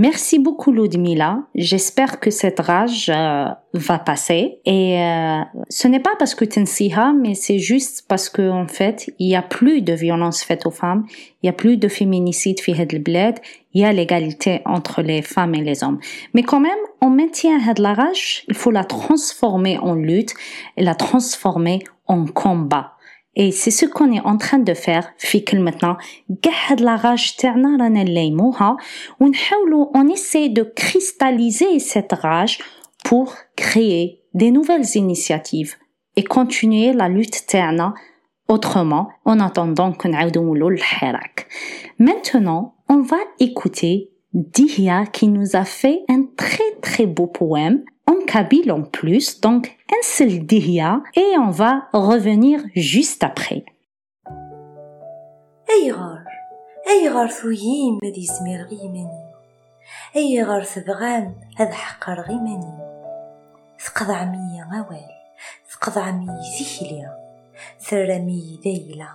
Merci 0.01 0.39
beaucoup 0.39 0.71
Ludmila. 0.71 1.43
J'espère 1.55 2.21
que 2.21 2.31
cette 2.31 2.61
rage 2.61 3.11
euh, 3.13 3.47
va 3.73 3.99
passer. 3.99 4.61
Et 4.63 4.97
euh, 4.97 5.41
ce 5.69 5.89
n'est 5.89 5.99
pas 5.99 6.15
parce 6.17 6.35
que 6.35 6.45
tu 6.45 6.61
nsiha, 6.61 7.11
mais 7.11 7.35
c'est 7.35 7.59
juste 7.59 8.05
parce 8.07 8.29
que 8.29 8.49
en 8.49 8.65
fait, 8.65 9.13
il 9.19 9.27
y 9.27 9.35
a 9.35 9.41
plus 9.41 9.81
de 9.81 9.91
violence 9.91 10.41
faite 10.41 10.65
aux 10.65 10.71
femmes, 10.71 11.05
il 11.43 11.47
y 11.47 11.49
a 11.49 11.53
plus 11.53 11.75
de 11.75 11.89
féminicide 11.89 12.61
fi 12.61 12.71
had 12.79 12.97
bled, 13.03 13.39
il 13.73 13.81
y 13.81 13.83
a 13.83 13.91
l'égalité 13.91 14.61
entre 14.63 15.01
les 15.01 15.21
femmes 15.21 15.53
et 15.53 15.61
les 15.61 15.83
hommes. 15.83 15.99
Mais 16.33 16.43
quand 16.43 16.61
même, 16.61 16.79
on 17.01 17.09
maintient 17.09 17.59
la 17.77 17.93
rage, 17.93 18.45
il 18.47 18.55
faut 18.55 18.71
la 18.71 18.85
transformer 18.85 19.79
en 19.79 19.95
lutte 19.95 20.33
et 20.77 20.83
la 20.83 20.95
transformer 20.95 21.83
en 22.07 22.25
combat. 22.25 22.93
Et 23.36 23.50
c'est 23.50 23.70
ce 23.70 23.86
qu'on 23.86 24.12
est 24.12 24.20
en 24.20 24.36
train 24.36 24.58
de 24.58 24.74
faire 24.74 25.04
في 25.18 25.40
كلمتنا 25.40 25.96
قاعد 26.44 26.82
la 26.82 26.96
rage 26.96 27.36
تاعنا 27.36 27.76
رانا 27.80 28.02
نليموها 28.02 28.76
ونحاولوا 29.20 29.86
on 29.96 30.08
essaie 30.08 30.48
de 30.48 30.62
cristalliser 30.62 31.78
cette 31.78 32.12
rage 32.12 32.58
pour 33.04 33.34
créer 33.56 34.20
des 34.34 34.50
nouvelles 34.50 34.96
initiatives 34.96 35.74
et 36.16 36.24
continuer 36.24 36.92
la 36.92 37.08
lutte 37.08 37.46
تاعنا 37.48 37.94
autrement 38.48 39.08
en 39.24 39.40
attendant 39.40 39.92
que 39.92 40.08
نعاودوا 40.08 40.42
نولوا 40.42 40.70
للحراك. 40.70 41.46
Maintenant, 41.98 42.74
on 42.88 43.00
va 43.02 43.18
écouter 43.40 44.10
Dihya 44.34 45.06
qui 45.06 45.28
nous 45.28 45.56
a 45.56 45.64
fait 45.64 46.00
un 46.08 46.24
très 46.36 46.70
très 46.82 47.06
beau 47.06 47.26
poème 47.26 47.84
en 48.06 48.24
kabyle 48.26 48.72
en 48.72 48.82
plus, 48.82 49.40
donc 49.40 49.76
un 49.91 50.01
seul 50.01 50.45
dihya 50.45 51.01
et 51.15 51.37
on 51.37 51.49
va 51.49 51.87
revenir 51.93 52.61
juste 52.75 53.23
après. 53.23 53.65
أيغار 55.69 56.23
أيغار 56.89 57.27
ثويم 57.27 57.99
ماد 58.03 58.17
يزمير 58.17 58.61
غيماني 58.63 59.29
أيغار 60.15 60.63
ثبغام 60.63 61.35
هذا 61.57 61.71
حقر 61.73 62.21
غيماني 62.21 62.77
تقضع 63.85 64.23
مية 64.23 64.63
غوال 64.73 65.09
تقضع 65.71 66.11
مية 66.11 66.41
زيكليا 66.59 67.15
ثرامي 67.79 68.59
ذايلة 68.65 69.09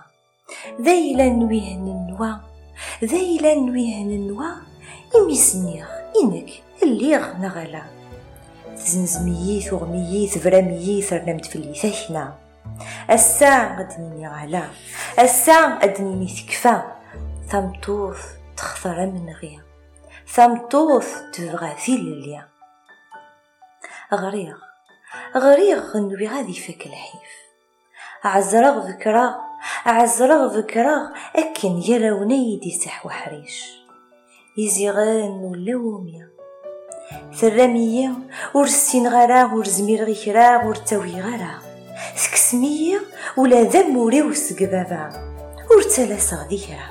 ذايلة 0.81 1.29
نويهن 1.29 1.87
النوا 1.87 2.35
ذايلة 3.03 3.55
نويهن 3.55 4.11
النوا 4.11 4.51
إميسنيغ 5.15 5.85
إنك 6.23 6.49
الليغ 6.83 7.37
نغلا 7.37 7.94
تزنزميي 8.75 9.61
ثغميي 9.61 10.27
ثفرميي 10.27 11.01
ثرنمت 11.01 11.45
في 11.45 11.55
اللي 11.55 11.75
ثهنا 11.75 12.33
الساعة 13.09 13.79
أدنيني 13.79 14.27
غلا 14.27 14.63
الساعة 15.19 15.83
أدنيني 15.83 16.27
ثكفى 16.27 16.81
ثمطوث 17.49 18.25
تخثر 18.57 19.05
من 19.05 19.29
غيا 19.41 19.61
ثمطوث 20.27 21.21
تبغى 21.33 21.75
في 21.75 21.95
الليا 21.95 22.47
غريغ 24.13 24.55
غريغ 25.35 25.97
نوي 25.97 26.27
غادي 26.27 26.53
فك 26.53 26.85
الحيف. 26.85 27.45
عزرغ 28.23 28.87
ذكراغ 28.87 29.33
عزرغ 29.85 30.57
ذكراغ 30.57 31.09
أكن 31.35 31.81
يلوني 31.87 32.59
دي 32.63 32.71
سح 32.71 33.05
وحريش 33.05 33.71
يزيغان 34.57 36.34
ولوميا 37.42 37.56
ثرامية 37.56 38.12
ورسين 38.54 39.08
غرا 39.08 39.44
ورزمير 39.44 40.04
غي 40.04 40.14
كرا 40.14 40.64
ورتاوي 40.64 41.20
غرا 41.20 41.58
سكسمية 42.16 43.00
ولا 43.36 43.62
ذم 43.62 43.96
وريو 43.96 44.34
سقبابا 44.34 45.10
ورتلاسغ 45.70 46.42
ذكرى 46.42 46.86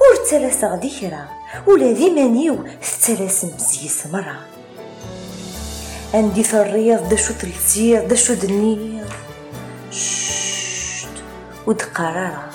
ورتلاسغ 0.00 0.74
ذكرى 0.74 1.24
ولا 1.66 1.92
ذي 1.92 2.10
مانيو 2.10 2.66
ستلاسم 2.82 3.50
زيس 3.58 4.06
مرة 4.06 4.40
عندي 6.14 6.44
في 6.44 6.54
الرياض 6.54 7.08
دا 7.08 7.16
شو 7.16 7.34
تلتير 7.34 8.06
دا 8.06 8.14
شو 8.14 8.34
دنير 8.34 9.04
ششت 9.90 11.08
ودقرارة 11.66 12.50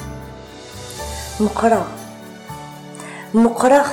مقرا 1.40 1.88
مقرا 3.34 3.84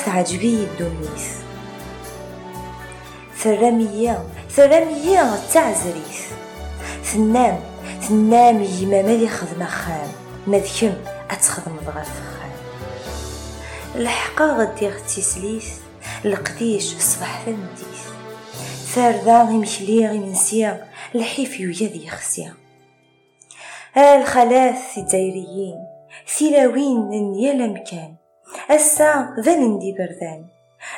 تعجبي 3.47 3.69
الدنيس 3.69 3.93
ثرامية 3.97 4.23
ثرامية 4.51 5.37
تعزريث 5.53 6.33
ثنام 7.05 7.61
ثنام 8.01 8.63
يما 8.63 9.03
مالي 9.03 9.29
خدمة 9.29 9.67
خام 9.67 10.09
مذكم 10.47 10.93
أتخدم 11.31 11.77
ضغا 11.77 12.03
فخام 12.03 12.53
الحقا 13.95 14.45
غدي 14.45 14.89
غتي 14.89 15.21
سليث 15.21 15.79
القديش 16.25 16.97
صباح 16.99 17.43
ثنديث 17.45 18.03
ثاردا 18.95 19.43
غيمشلي 19.43 20.07
غيمنسيا 20.07 20.89
الحيف 21.15 21.61
يويا 21.61 21.93
ذي 21.93 22.09
خسيا 22.09 22.55
الخلاث 23.97 24.99
الدايريين 24.99 25.87
ثلاوين 26.39 27.35
يا 27.35 27.67
مكان 27.67 28.15
السا 28.71 29.35
بان 29.45 29.63
ندي 29.63 29.93
بردان 29.93 30.47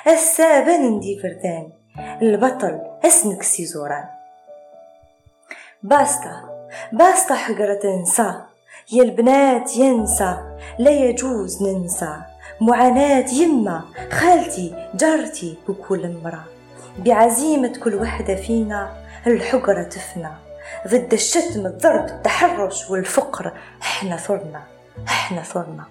السا 0.06 0.60
بان 0.60 0.96
ندي 0.96 1.20
بردان 1.22 1.77
البطل 2.21 2.81
اسمك 3.05 3.43
سيزوران 3.43 4.05
باستا 5.83 6.49
باستا 6.91 7.35
حقرة 7.35 7.73
تنسى. 7.73 8.33
يا 8.91 9.03
البنات 9.03 9.77
ينسى 9.77 10.37
لا 10.79 10.91
يجوز 10.91 11.63
ننسى. 11.63 12.15
معاناة 12.61 13.29
يما 13.29 13.83
خالتي 14.11 14.89
جارتي 14.95 15.57
بكل 15.67 16.17
مرة 16.23 16.43
بعزيمة 16.97 17.73
كل 17.83 17.95
وحدة 17.95 18.35
فينا 18.35 18.93
الحقرة 19.27 19.83
تفنى. 19.83 20.29
ضد 20.87 21.13
الشتم 21.13 21.65
الضرب 21.65 22.05
التحرش 22.05 22.89
والفقر 22.89 23.53
إحنا 23.81 24.17
ثرنا 24.17 24.63
إحنا 25.07 25.41
ثرنا. 25.41 25.83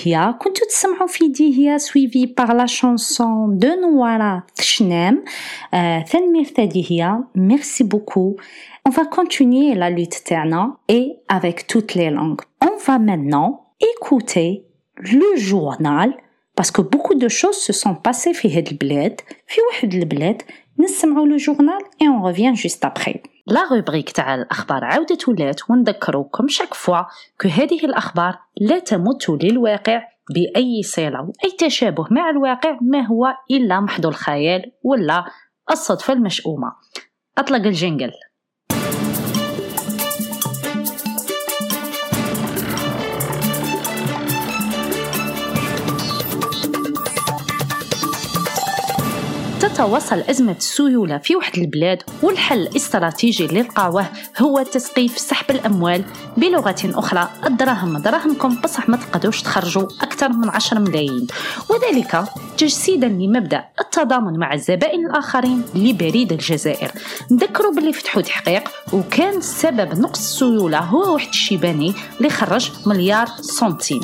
ديهيا 0.00 0.30
كنتو 0.30 0.64
تسمعوا 0.66 1.06
في 1.06 1.28
ديهيا 1.28 1.78
سويفي 1.78 2.26
باغ 2.26 2.52
لا 2.52 2.66
شانسون 2.66 3.58
دو 3.58 3.68
نوارا 3.68 4.42
تشنام 4.54 5.24
آه 5.74 6.02
تنمير 6.02 6.52
ديهيا 6.58 7.24
ميرسي 7.34 7.84
بوكو 7.84 8.36
On 8.88 8.90
va 8.90 9.04
continuer 9.04 9.74
la 9.74 9.90
lutte 9.90 10.22
تاعنا 10.24 10.76
et 10.88 11.16
avec 11.28 11.66
toutes 11.66 11.94
les 11.94 12.10
langues. 12.10 12.42
On 12.62 12.76
va 12.86 13.00
maintenant 13.00 13.66
écouter 13.80 14.64
le 14.96 15.36
journal 15.36 16.14
parce 16.54 16.70
que 16.70 16.82
beaucoup 16.82 17.16
de 17.16 17.28
choses 17.28 17.58
se 17.58 17.72
sont 17.72 17.96
passées 17.96 18.32
في 18.32 18.56
هاد 18.56 18.68
البلاد 18.68 19.20
في 19.46 19.60
واحد 19.70 19.94
البلاد 19.94 20.42
نسمعوا 20.78 21.26
le 21.26 21.38
journal 21.38 21.82
et 22.00 22.08
on 22.08 22.22
revient 22.22 22.54
juste 22.54 22.84
après. 22.84 23.22
لا 23.46 23.68
روبريك 23.72 24.10
تاع 24.10 24.34
الأخبار 24.34 24.84
عاودة 24.84 25.18
ولات 25.28 25.70
ونذكروكم 25.70 26.48
شاك 26.48 26.74
فوا 26.74 27.02
كو 27.40 27.48
هذه 27.48 27.84
الأخبار 27.84 28.38
لا 28.61 28.79
تمت 28.79 29.29
للواقع 29.29 30.03
بأي 30.33 30.83
صلة. 30.83 31.21
وأي 31.21 31.51
تشابه 31.59 32.07
مع 32.11 32.29
الواقع 32.29 32.77
ما 32.81 33.01
هو 33.07 33.33
إلا 33.51 33.79
محض 33.79 34.05
الخيال 34.05 34.71
ولا 34.83 35.25
الصدفة 35.71 36.13
المشؤومة. 36.13 36.71
أطلق 37.37 37.65
الجنجل. 37.65 38.11
تتواصل 49.61 50.19
أزمة 50.19 50.55
السيولة 50.57 51.17
في 51.17 51.35
واحد 51.35 51.57
البلاد 51.57 52.03
والحل 52.23 52.61
الاستراتيجي 52.61 53.45
اللي 53.45 53.61
لقاوه 53.61 54.05
هو 54.41 54.63
تسقيف 54.63 55.17
سحب 55.17 55.51
الأموال 55.51 56.03
بلغة 56.37 56.75
أخرى. 56.85 57.29
الدراهم 57.45 57.97
دراهمكم 57.97 58.55
بصح 58.63 58.89
ما 58.89 58.97
تقدروش 58.97 59.41
تخرجوا 59.41 59.83
أكثر 60.01 60.29
من 60.29 60.49
10 60.49 60.79
ملايين. 60.79 61.27
وذلك 61.69 62.23
تجسيدا 62.57 63.07
لمبدأ 63.07 63.65
التضامن 63.81 64.39
مع 64.39 64.53
الزبائن 64.53 65.05
الآخرين 65.05 65.63
لبريد 65.75 66.31
الجزائر. 66.31 66.91
نذكروا 67.31 67.73
باللي 67.73 67.93
فتحوا 67.93 68.21
تحقيق 68.21 68.69
وكان 68.93 69.41
سبب 69.41 69.99
نقص 69.99 70.19
السيولة 70.19 70.79
هو 70.79 71.13
واحد 71.13 71.27
الشيباني 71.27 71.93
اللي 72.17 72.29
خرج 72.29 72.71
مليار 72.85 73.27
سنتيم. 73.41 74.01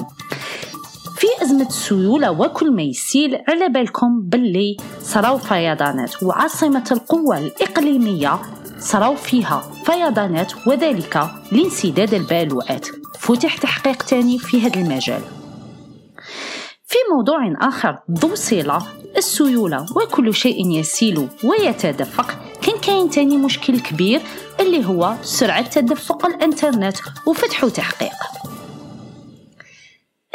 في 1.18 1.28
أزمة 1.42 1.68
السيولة 1.68 2.32
وكل 2.32 2.72
ما 2.72 2.82
يسيل 2.82 3.38
على 3.48 3.70
بالكم 3.70 4.22
باللي 4.22 4.78
صراو 5.02 5.38
فيضانات 5.38 6.24
وعاصمة 6.24 6.84
القوة 6.92 7.38
الإقليمية 7.38 8.40
صراو 8.80 9.16
فيها 9.16 9.72
فيضانات 9.86 10.68
وذلك 10.68 11.30
لانسداد 11.52 12.14
البالوعات 12.14 12.88
فتح 13.20 13.58
تحقيق 13.58 14.04
تاني 14.04 14.40
في 14.40 14.62
هذا 14.62 14.82
المجال. 14.82 15.22
في 16.86 16.98
موضوع 17.14 17.54
آخر 17.62 18.00
ذو 18.12 18.36
صلة 18.36 18.82
السيولة 19.18 19.86
وكل 19.96 20.34
شيء 20.34 20.72
يسيل 20.72 21.28
ويتدفق. 21.44 22.40
كان 22.62 22.78
كاين 22.78 23.10
تاني 23.10 23.38
مشكل 23.38 23.80
كبير 23.80 24.22
اللي 24.60 24.86
هو 24.86 25.14
سرعة 25.22 25.70
تدفق 25.70 26.26
الإنترنت 26.26 26.98
وفتح 27.28 27.66
تحقيق. 27.66 28.37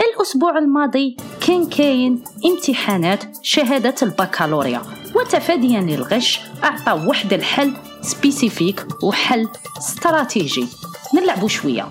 الأسبوع 0.01 0.59
الماضي 0.59 1.17
كان 1.47 1.67
كاين 1.69 2.25
امتحانات 2.47 3.25
شهادة 3.43 3.95
البكالوريا. 4.03 4.83
وتفاديا 5.15 5.81
للغش 5.81 6.41
أعطى 6.65 7.07
واحد 7.09 7.33
الحل 7.33 7.73
سبيسيفيك 8.03 8.87
وحل 9.03 9.49
استراتيجي. 9.79 10.67
نلعبوا 11.15 11.49
شوية. 11.49 11.89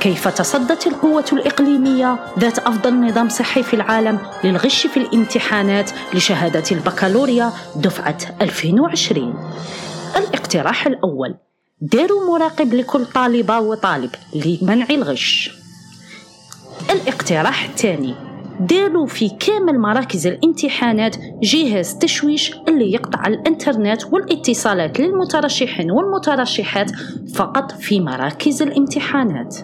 كيف 0.00 0.28
تصدت 0.28 0.86
القوة 0.86 1.24
الإقليمية 1.32 2.18
ذات 2.38 2.58
أفضل 2.58 2.94
نظام 2.94 3.28
صحي 3.28 3.62
في 3.62 3.74
العالم 3.74 4.18
للغش 4.44 4.86
في 4.86 4.96
الامتحانات 4.96 5.90
لشهادة 6.14 6.64
البكالوريا 6.72 7.52
دفعة 7.76 8.18
2020 8.40 9.52
الاقتراح 10.16 10.86
الأول. 10.86 11.34
داروا 11.80 12.26
مراقب 12.30 12.74
لكل 12.74 13.04
طالبة 13.04 13.60
وطالب 13.60 14.10
لمنع 14.34 14.86
الغش. 14.90 15.50
الاقتراح 16.90 17.64
الثاني 17.64 18.14
داروا 18.60 19.06
في 19.06 19.28
كامل 19.28 19.78
مراكز 19.78 20.26
الامتحانات 20.26 21.16
جهاز 21.42 21.98
تشويش 21.98 22.54
اللي 22.68 22.92
يقطع 22.92 23.26
الإنترنت 23.26 24.04
والاتصالات 24.12 25.00
للمترشحين 25.00 25.90
والمترشحات 25.90 26.90
فقط 27.34 27.72
في 27.72 28.00
مراكز 28.00 28.62
الامتحانات. 28.62 29.56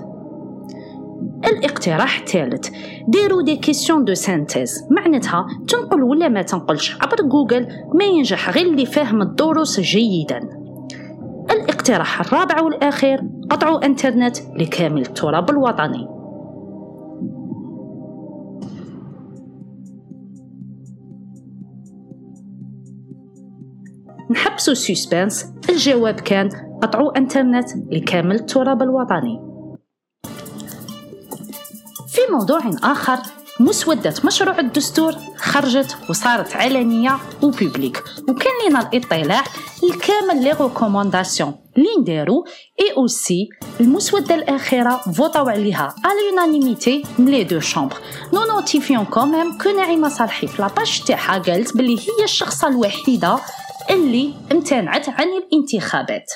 الاقتراح 1.47 2.19
الثالث 2.19 2.69
ديروا 3.09 3.43
دي 3.43 3.57
كيسيون 3.57 4.05
دو 4.05 4.15
سانتيز 4.15 4.85
معناتها 4.91 5.47
تنقل 5.69 6.03
ولا 6.03 6.28
ما 6.28 6.43
تنقلش 6.43 6.97
عبر 7.01 7.16
جوجل 7.23 7.69
ما 7.95 8.05
ينجح 8.05 8.51
غير 8.51 8.66
اللي 8.66 8.87
فاهم 8.87 9.23
الدروس 9.23 9.81
جيدا. 9.81 10.60
الاقتراح 11.51 12.21
الرابع 12.21 12.61
والأخير 12.61 13.21
قطع 13.51 13.81
إنترنت 13.85 14.37
لكامل 14.57 15.01
التراب 15.01 15.51
الوطني. 15.51 16.09
نحبسوا 24.31 24.75
سسبانس 24.75 25.53
الجواب 25.71 26.15
كان 26.15 26.49
قطعوا 26.83 27.19
إنترنت 27.19 27.69
لكامل 27.91 28.35
التراب 28.35 28.83
الوطني. 28.83 29.41
في 32.09 32.21
موضوع 32.33 32.61
آخر 32.83 33.19
مسودة 33.61 34.15
مشروع 34.24 34.59
الدستور 34.59 35.15
خرجت 35.37 35.97
وصارت 36.11 36.57
علنية 36.57 37.19
وبيبليك. 37.43 38.03
وكان 38.28 38.53
لنا 38.69 38.91
الاطلاع 38.93 39.45
الكامل 39.85 40.43
لي 40.45 40.53
ريكومونداسيون 40.53 41.55
اللي 41.77 41.89
نديرو 42.01 42.45
اي 42.81 42.93
اوسي 42.97 43.49
المسودة 43.81 44.35
الأخيرة 44.35 44.97
فوطاو 44.97 45.49
عليها 45.49 45.95
على 46.05 46.31
لونانيميتي 46.31 47.03
من 47.19 47.27
لي 47.27 47.45
دو 47.45 47.61
شامبر. 47.61 47.97
نو 48.32 48.45
نوتيفيون 48.45 49.05
كوميم 49.05 49.59
كو 49.59 49.70
نعيمة 49.70 50.09
صالحي 50.09 50.47
في 50.47 50.62
لاباج 50.62 51.03
تاعها 51.07 51.39
قالت 51.39 51.77
بلي 51.77 51.99
هي 51.99 52.24
الشخصة 52.24 52.69
الوحيدة 52.69 53.39
اللي 53.91 54.35
امتنعت 54.53 55.09
عن 55.09 55.28
الانتخابات. 55.28 56.32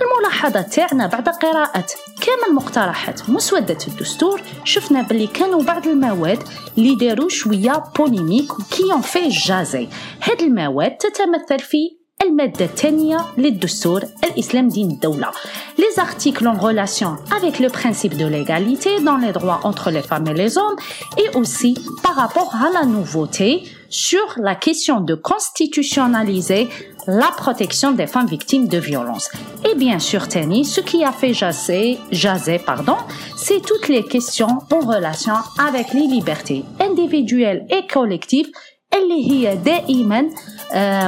الملاحظة 0.00 0.62
تاعنا 0.62 1.06
بعد 1.06 1.28
قراءة 1.28 1.86
كامل 2.20 2.54
مقترحات 2.54 3.30
مسودة 3.30 3.78
الدستور 3.88 4.42
شفنا 4.64 5.02
بلي 5.02 5.26
كانوا 5.26 5.62
بعض 5.62 5.86
المواد 5.86 6.42
اللي 6.78 6.94
داروا 6.94 7.28
شوية 7.28 7.84
بوليميك 7.98 8.52
كي 8.70 9.02
في 9.02 9.28
جازي 9.28 9.88
هاد 10.22 10.42
المواد 10.42 10.96
تتمثل 10.96 11.58
في 11.58 11.98
المادة 12.22 12.64
الثانية 12.64 13.24
للدستور 13.38 14.02
الإسلام 14.24 14.68
دين 14.68 14.90
الدولة. 14.90 15.30
Les 15.78 16.00
articles 16.00 16.46
en 16.48 16.58
relation 16.58 17.16
avec 17.36 17.58
le 17.60 17.68
principe 17.68 18.16
de 18.16 18.26
l'égalité 18.26 19.00
dans 19.00 19.16
les 19.16 19.32
droits 19.32 19.60
entre 19.62 19.90
les 19.90 20.02
femmes 20.02 20.26
et 20.26 20.34
les 20.34 20.58
hommes 20.58 20.76
et 21.16 21.36
aussi 21.36 21.74
par 22.02 22.16
rapport 22.16 22.54
à 22.56 22.70
la 22.70 22.84
nouveauté 22.84 23.62
sur 23.89 24.25
la 24.37 24.55
question 24.55 25.01
de 25.01 25.15
constitutionnaliser 25.15 26.69
la 27.07 27.31
protection 27.35 27.91
des 27.91 28.07
femmes 28.07 28.27
victimes 28.27 28.67
de 28.67 28.77
violences. 28.77 29.29
Et 29.69 29.75
bien 29.75 29.99
sûr, 29.99 30.27
Tani, 30.27 30.65
ce 30.65 30.81
qui 30.81 31.03
a 31.03 31.11
fait 31.11 31.33
jaser, 31.33 31.99
jaser 32.11 32.59
pardon, 32.59 32.97
c'est 33.35 33.61
toutes 33.61 33.87
les 33.89 34.03
questions 34.03 34.59
en 34.71 34.79
relation 34.79 35.35
avec 35.59 35.93
les 35.93 36.07
libertés 36.07 36.63
individuelles 36.79 37.65
et 37.69 37.85
collectives 37.87 38.51
اللي 38.93 39.31
هي 39.31 39.55
دائما 39.55 40.29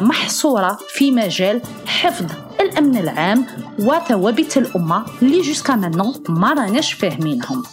محصورة 0.02 0.77
في 0.88 1.11
مجال 1.11 1.61
حفظ 1.85 2.26
الأمن 2.61 2.97
العام 2.97 3.45
وثوابت 3.80 4.57
الأمة 4.57 5.06
اللي 5.22 5.41
جوسكا 5.41 5.76
مانون 5.76 6.14
ما 6.30 6.53
راناش 6.53 6.93
فاهمينهم 6.93 7.64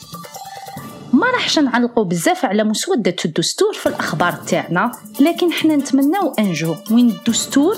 ما 1.14 1.28
راحش 1.32 1.60
نعلقوا 1.60 2.04
بزاف 2.04 2.46
على 2.46 2.64
مسودة 2.64 3.16
الدستور 3.26 3.74
في 3.74 3.90
الأخبار 3.90 4.34
تاعنا 4.34 4.92
لكن 5.20 5.52
حنا 5.52 5.76
نتمناو 5.76 6.34
أن 6.40 6.54
جو 6.54 6.76
وين 6.92 7.10
الدستور 7.10 7.76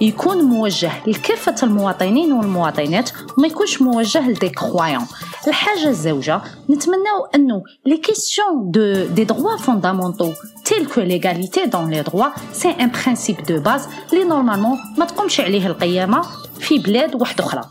يكون 0.00 0.44
موجه 0.44 0.92
لكافة 1.06 1.54
المواطنين 1.62 2.32
والمواطنات 2.32 3.10
وما 3.38 3.46
يكونش 3.46 3.82
موجه 3.82 4.28
لدي 4.30 4.48
كرويون 4.48 5.06
الحاجة 5.48 5.88
الزوجة 5.88 6.40
نتمناو 6.70 7.24
أنه 7.34 7.62
لي 7.86 7.96
كيسيون 7.96 8.70
دو 8.70 9.04
دي 9.06 9.24
دروا 9.24 9.56
فوندامونتو 9.56 10.32
تيل 10.64 10.86
كو 10.86 11.00
ليغاليتي 11.00 11.64
دون 11.64 11.90
لي 11.90 12.02
دروا 12.02 12.26
سي 12.52 12.68
ان 12.70 12.90
برينسيپ 12.90 13.46
دو 13.48 13.60
باز 13.60 13.88
لي 14.12 14.24
نورمالمون 14.24 14.78
ما 14.98 15.04
تقومش 15.04 15.40
عليه 15.40 15.66
القيامة 15.66 16.22
في 16.60 16.78
بلاد 16.78 17.14
واحدة 17.14 17.44
أخرى. 17.44 17.62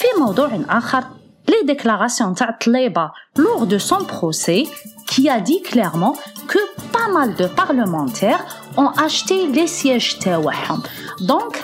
في 0.00 0.20
موضوع 0.20 0.60
آخر 0.68 1.04
les 1.48 1.74
déclarations 1.74 2.34
تاع 2.36 2.58
طليبة 2.64 3.10
lors 3.38 3.66
de 3.66 3.78
son 3.78 4.04
procès 4.04 4.66
qui 5.10 5.28
a 5.28 5.40
dit 5.40 5.62
clairement 5.62 6.14
que 6.48 6.60
pas 6.92 7.08
mal 7.16 7.34
de 7.34 7.46
parlementaires 7.46 8.44
ont 8.76 8.90
acheté 9.06 9.46
les 9.46 9.66
sièges 9.66 10.18
تاعهم 10.18 10.82
donc 11.20 11.56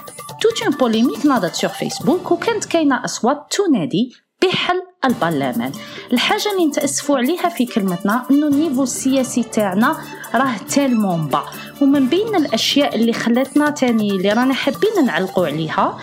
toute 0.43 0.61
une 0.67 0.75
polémique 0.75 1.25
ناضت 1.25 1.57
sur 1.57 1.71
Facebook 1.71 2.33
وكانت 2.33 2.65
كاينة 2.65 3.05
أصوات 3.05 3.47
تنادي 3.51 4.17
بحل 4.43 4.83
البرلمان 5.05 5.73
الحاجة 6.13 6.53
اللي 6.53 6.67
نتأسفوا 6.67 7.19
عليها 7.19 7.49
في 7.49 7.67
كلمتنا 7.67 8.25
انه 8.31 8.47
النيفو 8.47 8.83
السياسي 8.83 9.43
تاعنا 9.43 9.97
راه 10.35 10.57
تالمون 10.75 11.27
با 11.27 11.45
ومن 11.83 12.07
بين 12.09 12.37
الاشياء 12.37 12.95
اللي 12.95 13.13
خلاتنا 13.13 13.71
تاني 13.71 14.11
اللي 14.11 14.33
رانا 14.33 14.55
حابين 14.55 15.05
نعلقوا 15.05 15.47
عليها 15.47 15.99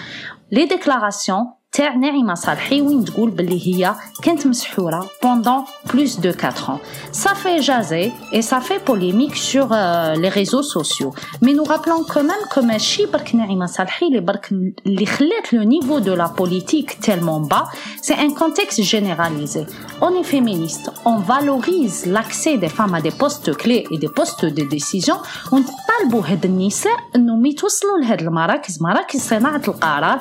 لي 0.52 0.66
ديكلاراسيون 0.66 1.46
تاع 1.75 1.95
نعيمة 1.95 2.35
صالحي 2.35 2.81
وين 2.81 3.05
تقول 3.05 3.31
باللي 3.31 3.67
هي 3.67 3.95
كانت 4.23 4.47
مسحورة 4.47 5.11
pendant 5.23 5.65
plus 5.89 6.21
de 6.21 6.33
4 6.33 6.71
ans. 6.71 6.81
Ça 7.13 7.35
fait 7.35 7.63
jaser 7.63 8.13
et 8.33 8.43
ça 8.43 8.61
fait 8.61 8.81
polémique 8.81 9.37
sur 9.37 9.69
euh, 9.73 10.15
les 10.15 10.29
réseaux 10.29 10.65
sociaux. 10.65 11.13
Mais 11.43 11.53
nous 11.53 11.63
rappelons 11.65 12.05
quand 12.05 12.25
même 12.25 12.45
que 12.55 12.61
ماشي 12.61 13.07
برك 13.07 13.35
نعيمة 13.35 13.67
صالحي 13.67 14.07
اللي 14.07 14.21
برك 14.21 14.53
اللي 14.87 15.07
خلات 15.07 15.47
le 15.55 15.65
niveau 15.65 16.01
de 16.01 16.13
la 16.13 16.29
politique 16.29 17.01
tellement 17.01 17.41
bas, 17.41 17.67
c'est 18.03 18.19
un 18.27 18.31
contexte 18.31 18.83
généralisé. 18.83 19.67
On 20.03 20.11
est 20.21 20.29
féministe, 20.35 20.91
on 21.05 21.17
valorise 21.19 22.07
l'accès 22.07 22.57
des 22.57 22.69
femmes 22.69 22.95
à 22.95 23.01
des 23.01 23.15
postes 23.23 23.57
clés 23.57 23.85
et 23.93 23.99
des 23.99 24.09
postes 24.09 24.45
de 24.45 24.65
décision 24.65 25.17
ونطالبوا 25.53 26.23
هاد 26.27 26.45
النساء 26.45 26.97
انهم 27.17 27.47
يتوصلوا 27.47 27.99
لهاد 27.99 28.21
المراكز 28.21 28.83
مراكز 28.83 29.21
صناعة 29.21 29.63
القرار 29.69 30.21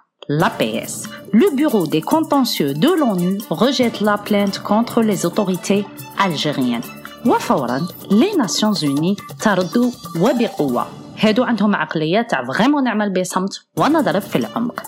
l'APS. 0.30 1.08
Le 1.32 1.54
bureau 1.56 1.86
des 1.86 2.02
contentieux 2.02 2.74
de 2.74 2.88
l'ONU 2.88 3.38
rejette 3.50 4.00
la 4.00 4.18
plainte 4.18 4.58
contre 4.58 5.02
les 5.02 5.24
autorités 5.26 5.86
algériennes. 6.18 6.84
وفورا 7.26 7.80
les 8.10 8.34
Nations 8.36 8.74
Unies 8.82 9.16
تردوا 9.40 9.90
وبقوة. 10.20 10.86
هادو 11.18 11.44
عندهم 11.44 11.74
عقلية 11.74 12.22
تاع 12.22 12.44
فريمون 12.44 12.84
نعمل 12.84 13.20
بصمت 13.20 13.66
ونضرب 13.76 14.22
في 14.22 14.36
العمق. 14.36 14.82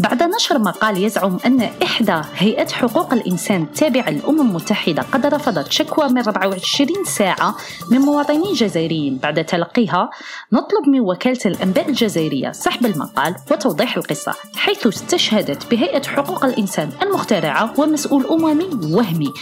بعد 0.00 0.22
نشر 0.22 0.58
مقال 0.58 1.04
يزعم 1.04 1.38
أن 1.46 1.60
إحدى 1.82 2.20
هيئات 2.34 2.72
حقوق 2.72 3.12
الإنسان 3.12 3.62
التابعة 3.62 4.10
للأمم 4.10 4.40
المتحدة 4.40 5.02
قد 5.02 5.26
رفضت 5.26 5.72
شكوى 5.72 6.08
من 6.08 6.18
24 6.18 7.04
ساعة 7.04 7.56
من 7.90 7.98
مواطنين 7.98 8.52
جزائريين 8.52 9.16
بعد 9.16 9.44
تلقيها. 9.44 10.10
نطلب 10.52 10.88
من 10.88 11.00
وكالة 11.00 11.40
الأنباء 11.46 11.88
الجزائرية 11.88 12.52
سحب 12.52 12.86
المقال 12.86 13.34
وتوضيح 13.50 13.96
القصة 13.96 14.34
حيث 14.56 14.86
استشهدت 14.86 15.70
بهيئة 15.70 16.02
حقوق 16.02 16.44
الإنسان 16.44 16.90
المخترعة 17.02 17.80
ومسؤول 17.80 18.26
أممي 18.26 18.94
وهمي. 18.94 19.32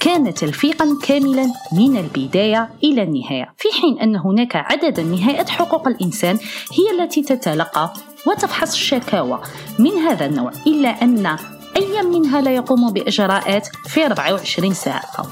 كان 0.00 0.34
تلفيقا 0.34 0.98
كاملا 1.02 1.46
من 1.72 1.96
البداية 1.96 2.70
إلى 2.84 3.02
النهاية 3.02 3.54
في 3.58 3.68
حين 3.80 3.98
أن 3.98 4.16
هناك 4.16 4.56
عددا 4.56 5.02
من 5.02 5.18
هيئات 5.18 5.48
حقوق 5.48 5.88
الإنسان 5.88 6.38
هي 6.72 7.02
التي 7.02 7.22
تتلقى 7.22 7.92
وتفحص 8.26 8.72
الشكاوى. 8.72 9.40
من 9.78 9.90
هذا 9.90 10.26
النوع 10.26 10.52
إلا 10.66 10.88
أن 10.88 11.36
أي 11.76 12.02
منها 12.02 12.40
لا 12.40 12.50
يقوم 12.50 12.92
بإجراءات 12.92 13.68
في 13.86 14.06
24 14.06 14.74
ساعة. 14.74 15.26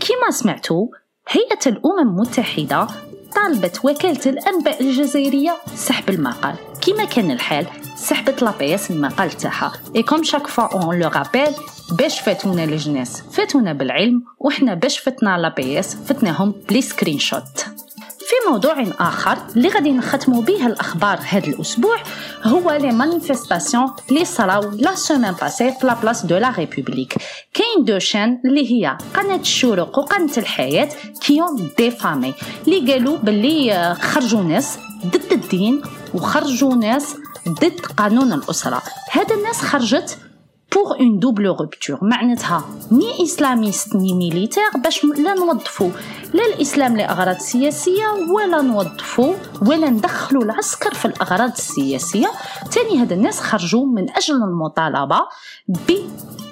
كما 0.00 0.30
سمعتوا 0.30 0.86
هيئة 1.28 1.58
الأمم 1.66 1.98
المتحدة 1.98 2.86
طالبت 3.36 3.80
وكالة 3.84 4.20
الأنباء 4.26 4.82
الجزائرية 4.82 5.56
سحب 5.74 6.10
المقال. 6.10 6.54
كما 6.86 7.04
كان 7.04 7.30
الحال 7.30 7.66
سحبت 7.96 8.42
لابيس 8.42 8.90
المقال 8.90 9.30
تاعها. 9.30 9.72
اي 9.96 10.02
كوم 10.02 10.22
شاك 10.22 10.46
فوا 10.46 10.64
اون 10.64 10.98
لو 10.98 11.08
رابيل 11.08 11.54
باش 11.98 12.20
فاتونا 12.20 12.64
الجناس. 12.64 13.22
فاتونا 13.32 13.72
بالعلم 13.72 14.22
وحنا 14.38 14.74
باش 14.74 14.98
فتنا 14.98 15.38
لابيس 15.38 15.94
فتناهم 15.94 16.54
بلي 16.68 16.82
سكرين 16.82 17.18
شوت 17.18 17.66
في 18.26 18.50
موضوع 18.50 18.84
آخر 18.98 19.38
اللي 19.56 19.68
غادي 19.68 19.92
نختموا 19.92 20.42
به 20.42 20.66
الأخبار 20.66 21.18
هذا 21.28 21.46
الأسبوع 21.46 21.96
هو 22.44 22.72
لي 22.72 22.92
مانيفستاسيون 22.92 23.92
اللي 24.08 24.24
صراو 24.24 24.70
لا 24.70 24.94
سومان 24.94 25.34
باسي 25.34 25.72
في 25.80 25.86
لا 25.86 25.94
بلاس 25.94 26.26
دو 26.26 26.36
لا 26.36 26.50
ريبوبليك 26.50 27.14
كاين 27.54 27.84
دو 27.84 27.98
شان 27.98 28.40
اللي 28.44 28.72
هي 28.72 28.98
قناة 29.14 29.36
الشروق 29.36 29.98
وقناة 29.98 30.36
الحياة 30.36 30.88
كيون 31.20 31.70
ديفامي 31.78 32.34
اللي 32.68 32.92
قالوا 32.92 33.16
باللي 33.16 33.94
خرجوا 34.00 34.42
ناس 34.42 34.78
ضد 35.06 35.32
الدين 35.32 35.82
وخرجوا 36.14 36.74
ناس 36.74 37.16
ضد 37.48 37.80
قانون 37.96 38.32
الأسرة. 38.32 38.82
هذا 39.10 39.34
الناس 39.34 39.60
خرجت 39.60 40.18
بوغ 40.76 40.96
اون 41.00 41.18
دوبل 41.18 41.46
روبتور 41.46 41.98
معناتها 42.02 42.64
ني 42.92 43.22
إسلاميست 43.22 43.96
ني 43.96 44.14
ميليتير 44.14 44.62
باش 44.84 45.04
لا 45.04 45.34
نوظفوا 45.34 45.90
لا 46.34 46.46
الإسلام 46.54 46.96
لأغراض 46.96 47.38
سياسية 47.38 48.06
ولا 48.30 48.62
نوظفوا 48.62 49.34
ولا 49.62 49.90
ندخلوا 49.90 50.42
العسكر 50.42 50.94
في 50.94 51.04
الأغراض 51.04 51.50
السياسية. 51.50 52.30
تاني 52.72 53.02
هاد 53.02 53.12
الناس 53.12 53.40
خرجوا 53.40 53.86
من 53.86 54.10
أجل 54.10 54.34
المطالبة 54.34 55.20
ب 55.68 55.92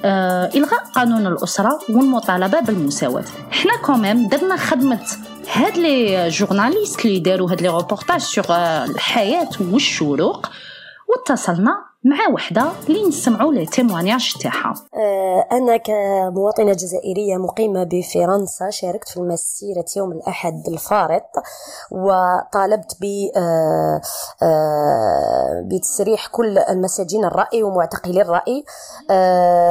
آه 0.05 0.51
إلغاء 0.55 0.85
قانون 0.95 1.27
الأسرة 1.27 1.79
والمطالبة 1.89 2.61
بالمساواة. 2.61 3.25
حنا 3.51 3.77
كوميم 3.83 4.29
درنا 4.29 4.57
خدمة 4.57 5.07
هاد 5.53 5.79
لي 5.79 6.29
جورناليست 6.29 7.05
اللي 7.05 7.21
داروا 7.21 7.51
هاد 7.51 7.63
لي 7.63 7.69
روبورتاج 7.69 8.21
سوغ 8.21 8.53
الحياة 8.85 9.51
والشروق 9.61 10.47
واتصلنا 11.09 11.94
مع 12.07 12.17
وحدة 12.35 12.73
اللي 12.89 13.09
نسمعوا 13.09 13.53
لي 13.53 13.67
تيموانياج 13.67 14.35
تاعها 14.43 14.75
أنا 15.53 15.77
كمواطنة 15.77 16.73
جزائرية 16.73 17.37
مقيمة 17.37 17.85
بفرنسا 17.85 18.71
شاركت 18.71 19.09
في 19.09 19.21
مسيره 19.21 19.85
يوم 19.97 20.13
الأحد 20.13 20.69
الفارط 20.69 21.23
وطالبت 21.91 22.97
ب 23.01 23.05
بتسريح 25.73 26.27
كل 26.27 26.59
المساجين 26.59 27.25
الرأي 27.25 27.63
ومعتقلي 27.63 28.23
الرأي. 28.23 28.65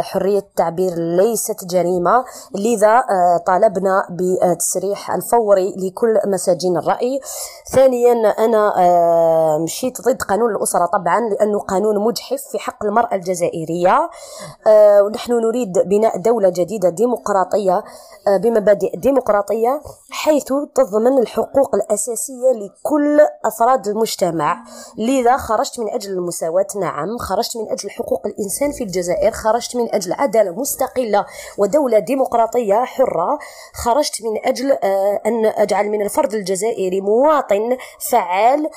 حرية 0.02 0.40
التعبير 0.40 0.94
ليست 0.96 1.66
جريمة 1.66 2.26
لذا 2.56 3.04
طالبنا 3.48 4.08
بالتسريح 4.10 5.12
الفوري 5.12 5.74
لكل 5.78 6.20
مساجين 6.26 6.78
الرأي. 6.78 7.20
ثانيا 7.72 8.14
أنا 8.46 8.74
مشيت 9.64 10.02
ضد 10.02 10.22
قانون 10.22 10.56
الأسرة 10.56 10.86
طبعا 10.86 11.20
لأنه 11.20 11.60
قانون 11.60 12.00
مجحف. 12.00 12.23
مجحف 12.24 12.52
في 12.52 12.60
حق 12.60 12.86
المرأة 12.86 13.16
الجزائرية. 13.16 14.10
آه 14.68 15.04
ونحن 15.04 15.34
نريد 15.34 15.80
بناء 15.80 16.18
دولة 16.18 16.50
جديدة 16.50 16.90
ديمقراطية 16.90 17.84
آه 18.28 18.38
بمبادئ 18.38 18.98
ديمقراطية 18.98 19.82
حيث 20.12 20.54
تضمن 20.76 21.18
الحقوق 21.18 21.76
الأساسية 21.76 22.52
لكل 22.52 23.20
أفراد 23.46 23.88
المجتمع. 23.88 24.64
لذا 24.98 25.38
خرجت 25.38 25.80
من 25.80 25.90
أجل 25.90 26.12
المساواة 26.12 26.68
نعم. 26.82 27.18
خرجت 27.18 27.58
من 27.58 27.72
أجل 27.72 27.90
حقوق 27.90 28.28
الإنسان 28.28 28.72
في 28.72 28.84
الجزائر. 28.84 29.32
خرجت 29.32 29.76
من 29.76 29.96
أجل 29.96 30.14
عدالة 30.14 30.52
مستقلة 30.52 31.26
ودولة 31.58 32.00
ديمقراطية 32.00 32.84
حرة. 32.86 33.40
خرجت 33.84 34.22
من 34.22 34.48
أجل 34.48 34.72
آه 34.72 35.22
أن 35.26 35.46
أجعل 35.46 35.90
من 35.90 36.02
الفرد 36.02 36.34
الجزائري 36.34 37.02
مواطن 37.02 37.78
فعال 38.12 38.70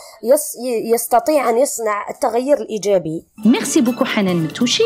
يستطيع 0.93 1.51
أن 1.51 1.59
يصنع 1.59 2.11
التغيير 2.11 2.57
الإيجابي. 2.59 3.27
ميرسي 3.46 3.82
بوكو 3.82 4.06
حنان 4.06 4.36
متوشي 4.36 4.84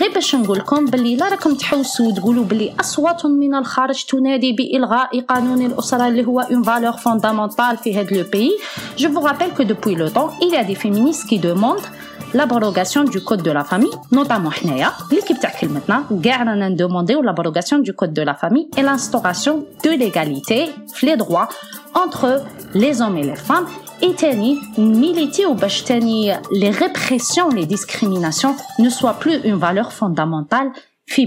غير 0.00 0.12
باش 0.14 0.34
نقول 0.34 0.58
لكم 0.58 0.86
باللي 0.86 1.16
لا 1.16 1.28
راكم 1.28 1.54
تحوسوا 1.54 2.06
وتقولوا 2.06 2.44
باللي 2.44 2.74
اصوات 2.80 3.26
من 3.26 3.54
الخارج 3.54 4.04
تنادي 4.04 4.52
بالغاء 4.52 5.20
قانون 5.20 5.66
الاسره 5.66 6.08
اللي 6.08 6.26
هو 6.26 6.40
اون 6.40 6.62
فالور 6.62 6.92
فوندامونتال 6.92 7.76
في 7.76 8.00
هذا 8.00 8.16
لو 8.16 8.24
بيي 8.32 8.50
جو 8.98 9.12
فو 9.12 9.26
رابيل 9.26 9.50
كو 9.50 9.62
دوبوي 9.62 9.94
لو 9.94 10.08
طون 10.08 10.30
il 10.30 10.54
y 10.54 10.56
a 10.56 10.64
des 10.64 10.74
féministes 10.74 11.26
qui 11.28 11.38
demandent 11.38 11.88
l'abrogation 12.34 13.04
du 13.04 13.20
code 13.28 13.42
de 13.42 13.50
la 13.50 13.64
famille 13.64 13.96
notamment 14.12 14.50
حنايا 14.50 14.92
ليكيب 15.12 15.40
تاع 15.40 15.52
كلمتنا 15.60 16.04
كاع 16.24 16.42
رانا 16.42 16.68
ندومونديو 16.68 17.22
l'abrogation 17.22 17.78
du 17.88 17.92
code 17.92 18.12
de 18.12 18.22
la 18.22 18.34
famille 18.34 18.68
et 18.76 18.82
l'instauration 18.82 19.64
de 19.84 19.90
l'égalité 19.90 20.66
في 20.94 21.06
les 21.06 21.16
droits 21.16 21.48
entre 21.94 22.42
les 22.74 23.00
hommes 23.02 23.16
et 23.16 23.22
les 23.22 23.36
femmes 23.48 23.68
et 24.01 24.15
tani 24.15 24.59
militer 24.77 25.53
باش 25.61 25.83
tani 25.83 26.31
les 26.61 26.71
répressions 26.83 27.49
les 27.49 27.65
discriminations 27.65 28.55
ne 28.79 28.89
soient 28.89 29.19
plus 29.23 29.37
une 29.49 29.59
valeur 29.67 29.91
fondamentale 29.93 30.71
في 31.05 31.25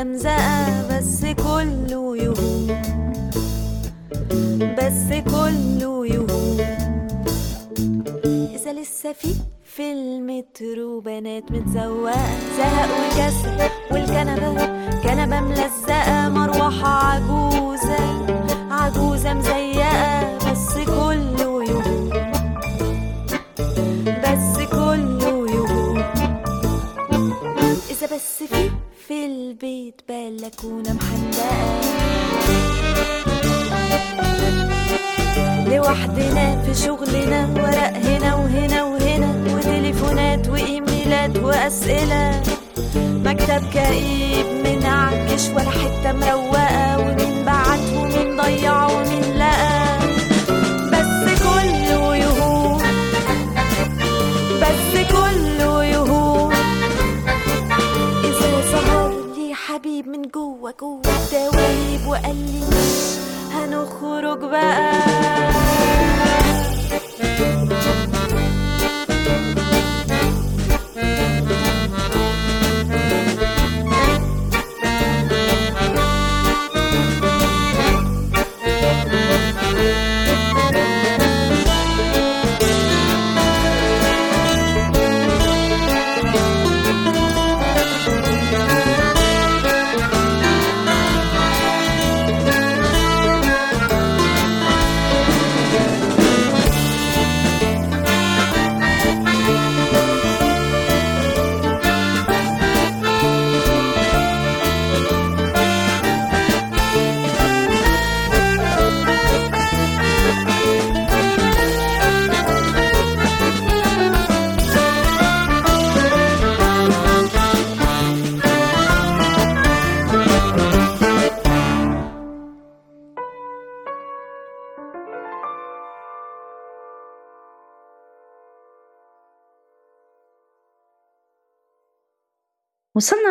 dâm 0.00 0.18
dã 0.18 0.79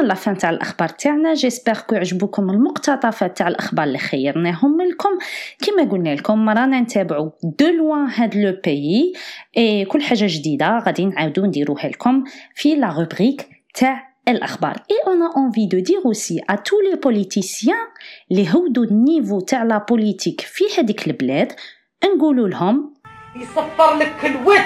وصلنا 0.10 0.34
لافان 0.34 0.38
تاع 0.38 0.50
الأخبار 0.50 0.90
تاعنا. 0.90 1.34
جيسبر 1.34 1.74
كو 1.74 1.96
عجبوكم 1.96 2.50
المقتطفات 2.50 3.38
تاع 3.38 3.48
الأخبار 3.48 3.86
اللي 3.86 3.98
خيرناهم 3.98 4.82
لكم. 4.82 5.10
كما 5.66 5.92
قلنا 5.92 6.16
لكم 6.16 6.50
رانا 6.50 6.82
نتابعوا 6.82 7.30
دو 7.44 7.68
لوان 7.68 8.08
هاد 8.10 8.36
لو 8.36 8.58
بيي 8.64 9.14
اي 9.58 9.86
كل 9.86 10.02
حاجة 10.02 10.26
جديدة 10.28 10.80
غادي 10.80 11.06
نعاودو 11.06 11.46
نديروها 11.46 11.88
لكم 11.88 12.24
في 12.56 12.76
لا 12.76 12.90
روبريك 12.90 13.50
تاع 13.74 14.10
الأخبار. 14.28 14.76
اي 14.92 14.98
اون 15.08 15.22
ا 15.24 15.38
انفي 15.38 15.66
دو 15.66 15.80
دير 15.80 16.02
اوسي 16.06 16.42
ا 16.50 16.56
تو 16.56 16.76
لي 16.80 16.96
بوليتيسيان 16.96 17.88
اللي 18.32 18.50
هودو 18.56 18.84
النيفو 18.84 19.40
تاع 19.40 19.64
لا 19.64 19.86
بوليتيك 19.90 20.42
في 20.42 20.64
هذيك 20.78 21.08
البلاد 21.08 21.52
نقولوا 22.16 22.48
لهم 22.48 22.94
يصفر 23.36 23.98
لك 23.98 24.26
الوجه 24.26 24.66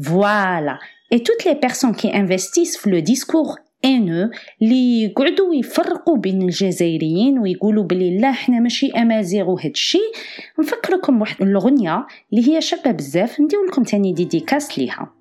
Voilà. 0.00 0.76
Et 1.14 1.22
toutes 1.22 1.44
les 1.48 1.54
personnes 1.66 1.94
qui 2.00 2.08
investissent 2.22 2.84
le 2.94 3.00
discours 3.12 3.52
haineux 3.84 4.36
اللي 4.62 5.02
يقعدوا 5.02 5.54
يفرقوا 5.54 6.16
بين 6.16 6.42
الجزائريين 6.42 7.38
ويقولوا 7.38 7.84
بلي 7.84 8.18
لا 8.18 8.30
إحنا 8.30 8.60
ماشي 8.60 8.90
امازيغ 8.90 9.50
وهاد 9.50 9.70
الشيء 9.70 10.12
نفكركم 10.60 11.20
واحد 11.20 11.42
الاغنيه 11.42 12.06
اللي 12.32 12.48
هي 12.56 12.60
شابه 12.60 12.90
بزاف 12.90 13.40
ندير 13.40 13.58
لكم 13.68 13.82
تاني 13.82 14.12
ديديكاس 14.12 14.78
ليها 14.78 15.12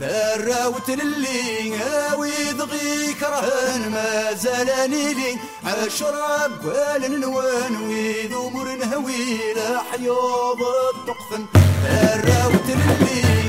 دراوت 0.00 0.90
للي 0.90 1.70
ويضغي 2.18 3.14
كرهن 3.20 3.90
ما 3.92 4.32
زالني 4.32 5.14
لي 5.14 5.32
عشرة 5.64 6.46
بوال 6.46 7.20
نوان 7.20 7.76
ويد 7.88 8.32
امور 8.32 8.76
نهوي 8.76 9.36
لا 9.56 9.78
حيوض 9.78 10.60
الطقفن 10.94 11.44
دراوت 11.84 12.66
للي 12.68 13.43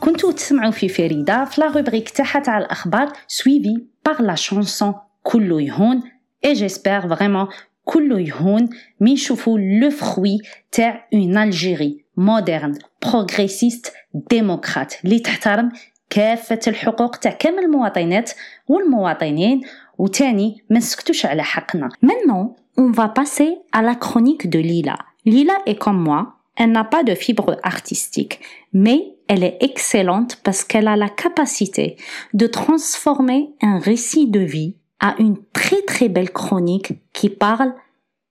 كنتو 0.00 0.30
تسمعوا 0.30 0.70
في 0.70 0.88
فريدة 0.88 1.44
في 1.44 1.60
لا 1.60 1.66
روبريك 1.66 2.08
تاعها 2.10 2.40
تاع 2.40 2.58
الأخبار 2.58 3.12
سويفي 3.28 3.84
باغ 4.06 4.22
لا 4.22 4.34
شانسون 4.34 4.94
كلو 5.22 5.58
يهون 5.58 6.02
اي 6.44 6.52
جيسبر 6.52 7.16
فريمون 7.16 7.48
كلو 7.84 8.18
يهون 8.18 8.68
مي 9.00 9.12
نشوفو 9.12 9.56
لو 9.56 9.90
فخوي 9.90 10.38
تاع 10.72 11.08
اون 11.14 11.38
الجيري 11.38 12.04
مودرن 12.16 12.78
بروغريسيست 13.02 13.92
ديموقراط 14.30 14.92
اللي 15.04 15.18
تحترم 15.18 15.72
كافة 16.10 16.60
الحقوق 16.66 17.16
تاع 17.16 17.32
كامل 17.32 17.58
المواطنات 17.58 18.30
والمواطنين 18.68 19.60
وتاني 19.98 20.64
ما 20.70 20.78
نسكتوش 20.78 21.26
على 21.26 21.42
حقنا 21.42 21.88
Maintenant, 22.02 22.56
on 22.78 22.90
va 22.90 23.08
passer 23.08 23.58
à 23.72 23.82
la 23.82 23.94
chronique 23.94 24.50
de 24.50 24.58
Lila. 24.58 24.96
Lila 25.24 25.54
est 25.66 25.76
comme 25.76 26.00
moi, 26.00 26.36
Elle 26.57 26.71
n'a 26.71 26.83
pas 26.83 27.03
de 27.03 27.15
fibre 27.15 27.57
artistique, 27.63 28.39
mais 28.73 29.15
elle 29.27 29.43
est 29.43 29.57
excellente 29.61 30.39
parce 30.43 30.63
qu'elle 30.63 30.87
a 30.87 30.95
la 30.95 31.09
capacité 31.09 31.95
de 32.33 32.47
transformer 32.47 33.49
un 33.61 33.79
récit 33.79 34.27
de 34.27 34.41
vie 34.41 34.75
à 34.99 35.15
une 35.19 35.37
très 35.53 35.81
très 35.83 36.09
belle 36.09 36.31
chronique 36.31 36.93
qui 37.13 37.29
parle 37.29 37.73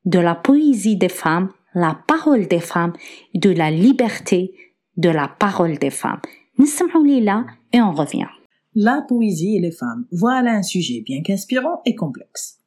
de 0.05 0.19
la 0.19 0.35
poésie 0.35 0.97
des 0.97 1.09
femmes, 1.09 1.51
la 1.75 1.99
parole 2.07 2.47
des 2.47 2.61
femmes, 2.61 2.93
de 3.35 3.51
la 3.51 3.71
liberté 3.71 4.55
de 4.97 5.09
la 5.09 5.29
parole 5.29 5.79
des 5.79 5.91
femmes. 5.91 6.21
Nous 6.59 6.67
sommes 6.67 6.91
là 7.07 7.47
et 7.73 7.81
on 7.81 7.93
revient. 7.93 8.29
La 8.75 9.03
poésie 9.09 9.57
et 9.57 9.61
les 9.61 9.73
femmes, 9.73 10.07
voilà 10.13 10.53
un 10.53 10.63
sujet 10.63 11.03
bien 11.05 11.23
qu'inspirant 11.23 11.81
et 11.87 11.95
complexe. 11.95 12.59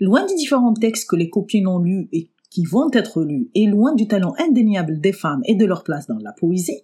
Loin 0.00 0.26
des 0.26 0.34
différents 0.34 0.74
textes 0.74 1.08
que 1.08 1.16
les 1.16 1.30
copines 1.30 1.66
ont 1.66 1.78
lus 1.78 2.08
et 2.12 2.30
qui 2.49 2.65
vont 2.65 2.89
être 2.91 3.23
lus, 3.23 3.49
et 3.55 3.65
loin 3.65 3.95
du 3.95 4.07
talent 4.07 4.33
indéniable 4.37 4.99
des 4.99 5.13
femmes 5.13 5.41
et 5.45 5.55
de 5.55 5.65
leur 5.65 5.83
place 5.83 6.07
dans 6.07 6.19
la 6.19 6.33
poésie, 6.33 6.83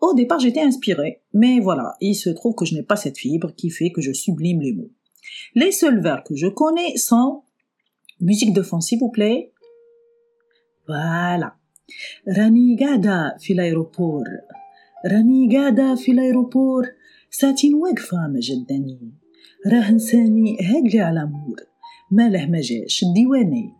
au 0.00 0.14
départ 0.14 0.40
j'étais 0.40 0.60
inspirée, 0.60 1.22
mais 1.32 1.60
voilà, 1.60 1.94
il 2.00 2.14
se 2.14 2.30
trouve 2.30 2.54
que 2.54 2.64
je 2.64 2.74
n'ai 2.74 2.82
pas 2.82 2.96
cette 2.96 3.18
fibre 3.18 3.54
qui 3.54 3.70
fait 3.70 3.90
que 3.90 4.00
je 4.00 4.12
sublime 4.12 4.60
les 4.60 4.72
mots. 4.72 4.90
Les 5.54 5.72
seuls 5.72 6.00
vers 6.00 6.24
que 6.24 6.34
je 6.36 6.46
connais 6.46 6.96
sont 6.96 7.42
musique 8.20 8.52
de 8.52 8.62
fond 8.62 8.80
s'il 8.80 8.98
vous 8.98 9.10
plaît. 9.10 9.52
Voilà. 10.86 11.54
راني 12.28 12.76
قاعدة 12.80 13.36
في 13.38 13.52
الأيروبور 13.52 14.24
راني 15.06 15.56
قاعدة 15.56 15.94
في 15.94 16.12
الأيروبور 16.12 16.86
ساعتين 17.30 17.74
واقفة 17.74 18.16
ما 18.16 18.40
جداني 18.40 19.12
راه 19.66 19.90
نساني 19.92 20.58
هاقلي 20.60 21.00
على 21.00 21.26
مور 21.26 21.56
ماله 22.10 22.46
ما 22.46 22.60
جاش 22.60 23.02
الديواني 23.02 23.72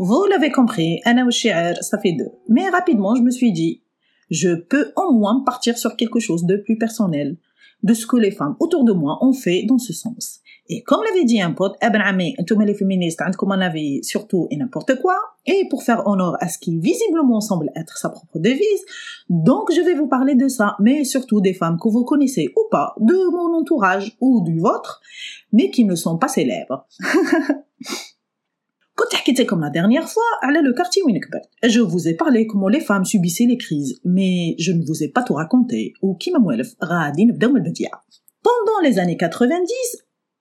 vous 0.00 0.26
l'avez 0.30 0.52
compris, 0.52 1.00
Anna 1.04 1.24
ou 1.24 1.32
ça 1.32 1.98
fait 1.98 2.12
deux. 2.12 2.30
Mais 2.48 2.68
rapidement, 2.68 3.16
je 3.16 3.22
me 3.22 3.32
suis 3.32 3.50
dit, 3.50 3.82
je 4.30 4.54
peux 4.54 4.92
au 4.94 5.12
moins 5.12 5.42
partir 5.44 5.76
sur 5.76 5.96
quelque 5.96 6.20
chose 6.20 6.44
de 6.44 6.56
plus 6.56 6.78
personnel, 6.78 7.36
de 7.82 7.94
ce 7.94 8.06
que 8.06 8.16
les 8.16 8.30
femmes 8.30 8.54
autour 8.60 8.84
de 8.84 8.92
moi 8.92 9.18
ont 9.22 9.32
fait 9.32 9.64
dans 9.66 9.78
ce 9.78 9.92
sens. 9.92 10.38
Et 10.68 10.82
comme 10.84 11.02
l'avait 11.02 11.24
dit 11.24 11.40
un 11.40 11.50
pote, 11.50 11.74
Eben 11.82 12.00
Ami, 12.00 12.36
tous 12.46 12.60
les 12.60 12.74
féministes, 12.74 13.20
comme 13.36 13.50
un 13.50 13.60
avis 13.60 14.04
surtout 14.04 14.46
et 14.52 14.56
n'importe 14.56 15.00
quoi, 15.00 15.16
et 15.46 15.66
pour 15.68 15.82
faire 15.82 16.06
honneur 16.06 16.36
à 16.40 16.48
ce 16.48 16.58
qui 16.58 16.78
visiblement 16.78 17.40
semble 17.40 17.72
être 17.74 17.98
sa 17.98 18.10
propre 18.10 18.38
devise, 18.38 18.84
donc 19.28 19.72
je 19.74 19.80
vais 19.80 19.94
vous 19.94 20.06
parler 20.06 20.36
de 20.36 20.46
ça, 20.46 20.76
mais 20.78 21.02
surtout 21.02 21.40
des 21.40 21.54
femmes 21.54 21.78
que 21.82 21.88
vous 21.88 22.04
connaissez 22.04 22.52
ou 22.54 22.68
pas, 22.70 22.94
de 23.00 23.16
mon 23.32 23.58
entourage 23.58 24.16
ou 24.20 24.44
du 24.44 24.60
vôtre, 24.60 25.00
mais 25.52 25.72
qui 25.72 25.84
ne 25.84 25.96
sont 25.96 26.18
pas 26.18 26.28
célèbres. 26.28 26.86
Quand 28.98 29.04
tu 29.08 29.40
as 29.40 29.44
comme 29.44 29.60
la 29.60 29.70
dernière 29.70 30.08
fois, 30.08 30.24
le 30.42 30.72
quartier 30.72 31.02
Je 31.64 31.78
vous 31.78 32.08
ai 32.08 32.14
parlé 32.14 32.48
comment 32.48 32.66
les 32.66 32.80
femmes 32.80 33.04
subissaient 33.04 33.46
les 33.46 33.56
crises, 33.56 34.00
mais 34.04 34.56
je 34.58 34.72
ne 34.72 34.84
vous 34.84 35.04
ai 35.04 35.08
pas 35.08 35.22
tout 35.22 35.34
raconté. 35.34 35.92
Pendant 38.42 38.80
les 38.82 38.98
années 38.98 39.16
90 39.16 39.72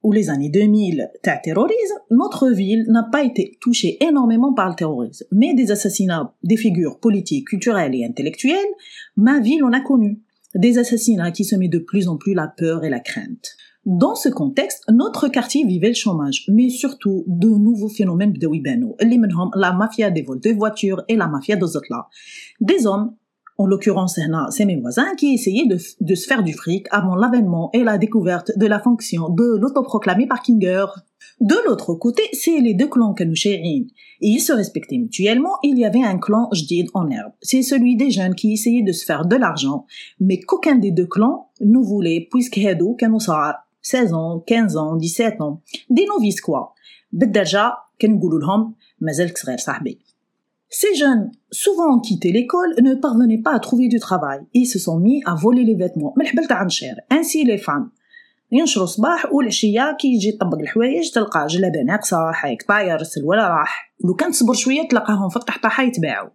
ou 0.02 0.12
les 0.12 0.32
années 0.32 0.50
2000, 0.50 1.08
terrorisme, 1.44 1.96
notre 2.10 2.50
ville 2.50 2.86
n'a 2.88 3.04
pas 3.12 3.24
été 3.24 3.60
touchée 3.62 4.04
énormément 4.04 4.56
par 4.56 4.70
le 4.70 4.76
terrorisme, 4.76 5.28
mais 5.32 5.54
des 5.54 5.70
assassinats 5.70 6.34
des 6.42 6.58
figures 6.58 7.00
politiques, 7.00 7.50
culturelles 7.50 7.94
et 7.94 8.06
intellectuelles, 8.06 8.58
ma 9.18 9.40
ville 9.40 9.64
en 9.64 9.72
a 9.72 9.82
connu. 9.82 10.24
Des 10.56 10.80
assassinats 10.80 11.30
qui 11.30 11.46
semaient 11.46 11.70
de 11.70 11.78
plus 11.78 12.08
en 12.08 12.18
plus 12.18 12.34
la 12.34 12.48
peur 12.48 12.84
et 12.84 12.90
la 12.90 13.02
crainte. 13.02 13.56
Dans 13.88 14.16
ce 14.16 14.28
contexte, 14.28 14.84
notre 14.90 15.30
quartier 15.30 15.66
vivait 15.66 15.88
le 15.88 15.94
chômage, 15.94 16.44
mais 16.50 16.68
surtout 16.68 17.24
de 17.26 17.48
nouveaux 17.48 17.88
phénomènes 17.88 18.34
de 18.34 18.46
Wibano, 18.46 18.98
la 19.56 19.72
mafia 19.72 20.12
des 20.12 20.24
vols 20.24 20.42
de 20.42 20.50
voitures 20.50 21.06
et 21.08 21.16
la 21.16 21.30
mafia 21.30 21.56
des 21.56 21.64
autres 21.64 22.10
Des 22.60 22.86
hommes 22.86 23.16
en 23.58 23.66
l'occurrence 23.66 24.20
c'est 24.50 24.66
mes 24.66 24.76
voisins, 24.76 25.16
qui 25.16 25.36
essayaient 25.36 25.68
de, 25.68 26.16
se 26.16 26.28
faire 26.28 26.44
du 26.44 26.52
fric 26.52 26.88
avant 26.92 27.16
l'avènement 27.16 27.70
et 27.72 27.86
la 27.86 27.98
découverte 27.98 28.52
de 28.58 28.66
la 28.66 28.82
fonction 28.82 29.30
de 29.30 29.58
l'autoproclamé 29.58 30.28
parkinger. 30.28 30.86
De 31.40 31.56
l'autre 31.66 31.94
côté, 31.94 32.24
c'est 32.34 32.60
les 32.60 32.74
deux 32.74 32.88
clans 32.88 33.16
et 33.18 33.86
ils 34.20 34.40
se 34.42 34.52
respectaient 34.52 34.98
mutuellement, 34.98 35.54
il 35.64 35.78
y 35.78 35.86
avait 35.86 36.04
un 36.04 36.18
clan 36.18 36.50
jdid 36.52 36.90
en 36.94 37.10
herbe. 37.10 37.32
C'est 37.42 37.62
celui 37.62 37.96
des 37.96 38.12
jeunes 38.12 38.36
qui 38.36 38.52
essayaient 38.52 38.84
de 38.84 38.92
se 38.92 39.06
faire 39.06 39.26
de 39.26 39.38
l'argent, 39.38 39.86
mais 40.20 40.40
qu'aucun 40.42 40.76
des 40.76 40.92
deux 40.92 41.08
clans 41.08 41.52
ne 41.62 41.78
voulait, 41.78 42.28
puisque 42.30 42.58
Hedou, 42.58 42.96
16 43.87 44.15
ans, 44.15 44.41
15 44.47 44.77
ans, 44.77 44.97
17 44.97 45.41
ans, 45.41 45.61
des 45.91 46.07
novices 46.07 46.41
quoi. 46.41 46.75
بالدرجة 47.13 47.73
كنقولوا 48.01 48.41
لهم 48.41 48.75
مازالك 49.01 49.39
صغير 49.39 49.59
صاحبي 49.59 49.99
ces 50.75 50.95
jeunes, 50.95 51.31
souvent 51.51 52.01
quitté 52.01 52.33
l'école, 52.33 52.75
ne 52.81 52.95
parvenaient 52.95 53.43
pas 53.43 53.55
à 53.55 53.59
trouver 53.59 53.89
du 53.89 54.01
travail 54.01 54.41
et 54.55 54.65
se 54.65 54.79
sont 54.79 54.99
mis 54.99 55.23
à 55.27 55.35
voler 55.35 55.65
les 55.65 55.75
vêtements 55.75 56.15
Ainsi 57.11 57.45
les 57.45 57.59
femmes. 57.59 57.91
ينشروا 58.53 58.87
صباح 58.87 59.33
والعشية 59.33 59.97
كي 60.01 60.09
يجي 60.09 60.29
يطبق 60.29 60.59
الحوايج 60.59 61.11
تلقى 61.11 61.47
جلابة 61.47 61.83
ناقصة 61.83 62.33
حايك 62.33 62.63
طاير 62.63 63.03
سلوى 63.03 63.37
راح 63.37 63.95
ولو 64.05 64.15
كان 64.15 64.31
تصبر 64.31 64.55
شوية 64.55 64.89
تلقاهم 64.89 65.29
في 65.29 65.37
الطحطحة 65.37 65.83
يتباعوا 65.83 66.31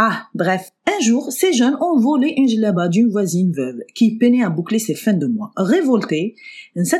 ah, 0.00 0.28
bref. 0.32 0.70
Un 0.86 1.00
jour, 1.00 1.32
ces 1.32 1.52
jeunes 1.52 1.76
ont 1.80 1.98
volé 1.98 2.32
une 2.36 2.46
djellaba 2.46 2.86
d'une 2.86 3.08
voisine 3.08 3.50
veuve 3.50 3.80
qui 3.96 4.16
peinait 4.16 4.44
à 4.44 4.48
boucler 4.48 4.78
ses 4.78 4.94
fins 4.94 5.12
de 5.12 5.26
mois. 5.26 5.50
Révoltés, 5.56 6.36
dans 6.76 6.84
ce 6.84 6.94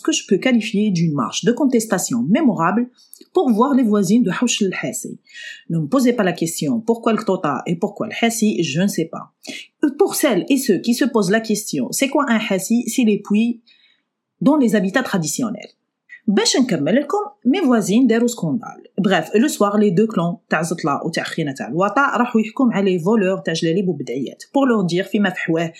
que 0.00 0.12
je 0.12 0.26
peux 0.26 0.38
qualifier 0.38 0.90
d'une 0.90 1.12
marche 1.12 1.44
de 1.44 1.52
contestation 1.52 2.22
mémorable 2.22 2.88
pour 3.34 3.50
voir 3.50 3.74
les 3.74 3.82
voisines 3.82 4.22
de 4.22 4.30
el 4.30 4.72
Ne 5.68 5.80
me 5.80 5.86
posez 5.86 6.14
pas 6.14 6.22
la 6.22 6.32
question 6.32 6.80
pourquoi 6.80 7.12
le 7.12 7.22
Tota 7.22 7.62
et 7.66 7.76
pourquoi 7.76 8.06
le 8.06 8.14
Hassi, 8.22 8.62
je 8.62 8.80
ne 8.80 8.86
sais 8.86 9.10
pas. 9.12 9.34
Pour 9.98 10.14
celles 10.14 10.46
et 10.48 10.56
ceux 10.56 10.78
qui 10.78 10.94
se 10.94 11.04
posent 11.04 11.30
la 11.30 11.40
question, 11.40 11.88
c'est 11.90 12.08
quoi 12.08 12.24
un 12.26 12.40
Hassi 12.48 12.88
C'est 12.88 13.04
les 13.04 13.18
puits 13.18 13.60
dans 14.40 14.56
les 14.56 14.76
habitats 14.76 15.02
traditionnels? 15.02 15.74
باش 16.27 16.57
نكمل 16.57 16.95
لكم 16.95 17.17
مي 17.45 17.61
فوازين 17.61 18.07
داروا 18.07 18.27
سكوندال 18.27 18.83
بغاف 18.99 19.35
لو 19.35 19.47
سوار 19.47 19.77
لي 19.77 19.89
دو 19.89 20.07
كلون 20.07 20.37
تاع 20.49 20.61
زطلا 20.61 21.01
و 21.05 21.09
تاع 21.09 21.23
خينا 21.23 21.53
تاع 21.53 21.67
الوطا 21.67 22.17
راحوا 22.17 22.41
يحكم 22.41 22.71
على 22.71 22.91
لي 22.91 22.99
فولور 22.99 23.37
تاع 23.37 23.53
جلاليب 23.53 23.87
وبدعيات 23.87 24.43
بور 24.53 24.67
لور 24.67 24.85
دير 24.85 25.03
فيما 25.03 25.29
فحواه 25.29 25.73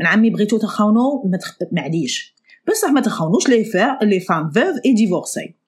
من 0.00 0.06
عمي 0.06 0.30
بغيتو 0.30 0.58
تخاونو 0.58 1.22
ما 1.24 1.38
معليش 1.72 2.34
بصح 2.68 2.90
ما 2.90 3.00
تخاونوش 3.00 3.48
لي 3.48 3.64
فا 3.64 3.98
لي 4.02 4.20
فام 4.20 4.50
فوف 4.50 4.76
اي 4.86 4.94
ديفورسي 4.94 5.58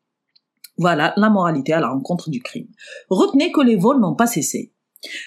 Voilà 0.80 1.12
la 1.18 1.28
moralité 1.28 1.74
à 1.74 1.80
la 1.80 1.90
rencontre 1.90 2.30
du 2.30 2.40
crime. 2.40 2.68
Retenez 3.10 3.52
que 3.52 3.60
les 3.60 3.76
vols 3.76 4.00
n'ont 4.00 4.14
pas 4.14 4.26
cessé. 4.26 4.72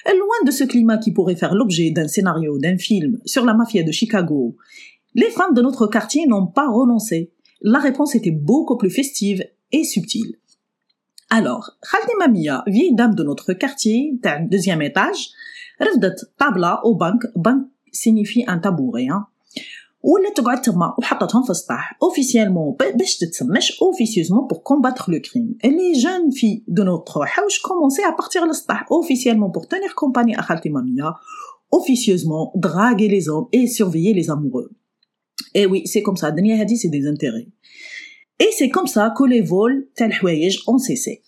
Loin 0.07 0.39
de 0.47 0.51
ce 0.51 0.63
climat 0.63 0.97
qui 0.97 1.11
pourrait 1.11 1.35
faire 1.35 1.53
l'objet 1.53 1.91
d'un 1.91 2.07
scénario, 2.07 2.57
d'un 2.57 2.79
film 2.79 3.19
sur 3.25 3.45
la 3.45 3.53
mafia 3.53 3.83
de 3.83 3.91
Chicago, 3.91 4.55
les 5.13 5.29
femmes 5.29 5.53
de 5.53 5.61
notre 5.61 5.85
quartier 5.85 6.25
n'ont 6.25 6.47
pas 6.47 6.67
renoncé 6.67 7.31
la 7.61 7.79
réponse 7.79 8.15
était 8.15 8.31
beaucoup 8.31 8.77
plus 8.77 8.89
festive 8.89 9.43
et 9.71 9.83
subtile. 9.83 10.35
Alors, 11.29 11.71
Khaldi 11.81 12.13
Mamia, 12.19 12.63
vieille 12.67 12.95
dame 12.95 13.15
de 13.15 13.23
notre 13.23 13.53
quartier, 13.53 14.19
deuxième 14.51 14.81
étage, 14.81 15.31
رفضت 15.81 16.35
tabla 16.37 16.81
au 16.83 16.95
banc, 16.95 17.19
banc 17.35 17.61
signifie 17.91 18.43
un 18.47 18.59
tabouret, 18.59 19.07
hein. 19.07 19.27
ولا 20.03 20.29
تقعد 20.35 20.61
تما 20.61 20.95
وحطتهم 20.97 21.43
في 21.43 21.49
السطح 21.49 21.97
officiellement 22.03 22.77
باش 22.95 23.17
تتسمش 23.17 23.71
officieusement 23.71 24.47
pour 24.47 24.63
combattre 24.63 25.11
le 25.11 25.19
crime 25.19 25.55
et 25.63 25.69
les 25.69 25.93
jeunes 25.95 26.31
filles 26.31 26.63
de 26.67 26.83
notre 26.83 27.21
house 27.37 27.59
commençaient 27.59 28.03
à 28.03 28.11
partir 28.11 28.45
l'سطح 28.45 28.85
officiellement 28.89 29.49
pour 29.49 29.67
tenir 29.67 29.95
compagnie 29.95 30.35
à 30.35 30.43
Khalti 30.43 30.69
Mamia 30.69 31.15
officieusement 31.71 32.51
draguer 32.55 33.07
les 33.07 33.29
hommes 33.29 33.47
et 33.53 33.65
surveiller 33.67 34.13
les 34.13 34.29
amoureux 34.29 34.71
Et 35.54 35.66
oui, 35.66 35.82
c'est 35.86 36.02
comme 36.02 36.16
ça. 36.16 36.30
Dania 36.30 36.60
Hadi, 36.60 36.76
c'est 36.76 36.88
des 36.88 37.06
intérêts. 37.06 37.48
Et 38.40 38.48
c'est 38.56 38.68
comme 38.68 38.86
ça 38.86 39.12
que 39.16 39.24
les 39.24 39.40
vols, 39.40 39.88
tel 39.94 40.12
voyage, 40.20 40.62
ont 40.66 40.78
cessé. 40.78 41.22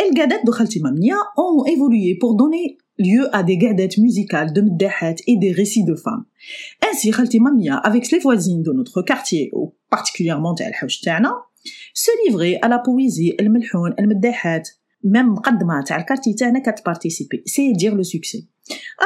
Et 0.00 0.08
les 0.08 0.14
gadettes 0.14 0.44
de 0.44 0.50
Khaltimamnia 0.50 1.16
ont 1.36 1.64
évolué 1.64 2.16
pour 2.16 2.34
donner 2.34 2.78
lieu 2.98 3.28
à 3.34 3.42
des 3.42 3.56
gadettes 3.58 3.98
musicales 3.98 4.52
de 4.52 4.60
Mdehet 4.60 5.16
et 5.26 5.36
des 5.36 5.52
récits 5.52 5.84
de 5.84 5.94
femmes. 5.94 6.24
Ainsi, 6.90 7.10
Khaltimamnia, 7.10 7.76
avec 7.76 8.10
les 8.10 8.18
voisines 8.18 8.62
de 8.62 8.72
notre 8.72 9.02
quartier, 9.02 9.50
ou 9.52 9.74
particulièrement 9.90 10.54
tel 10.54 10.72
se 11.94 12.10
livrait 12.26 12.58
à 12.60 12.68
la 12.68 12.78
poésie, 12.78 13.34
el 13.38 13.50
melhoun, 13.50 13.94
el 13.96 14.08
Mdehet, 14.08 14.62
même 15.02 15.36
Qadma, 15.42 15.82
tel 15.84 16.04
quartier, 16.04 16.34
participer. 16.84 17.42
C'est 17.46 17.72
dire 17.72 17.94
le 17.94 18.04
succès. 18.04 18.46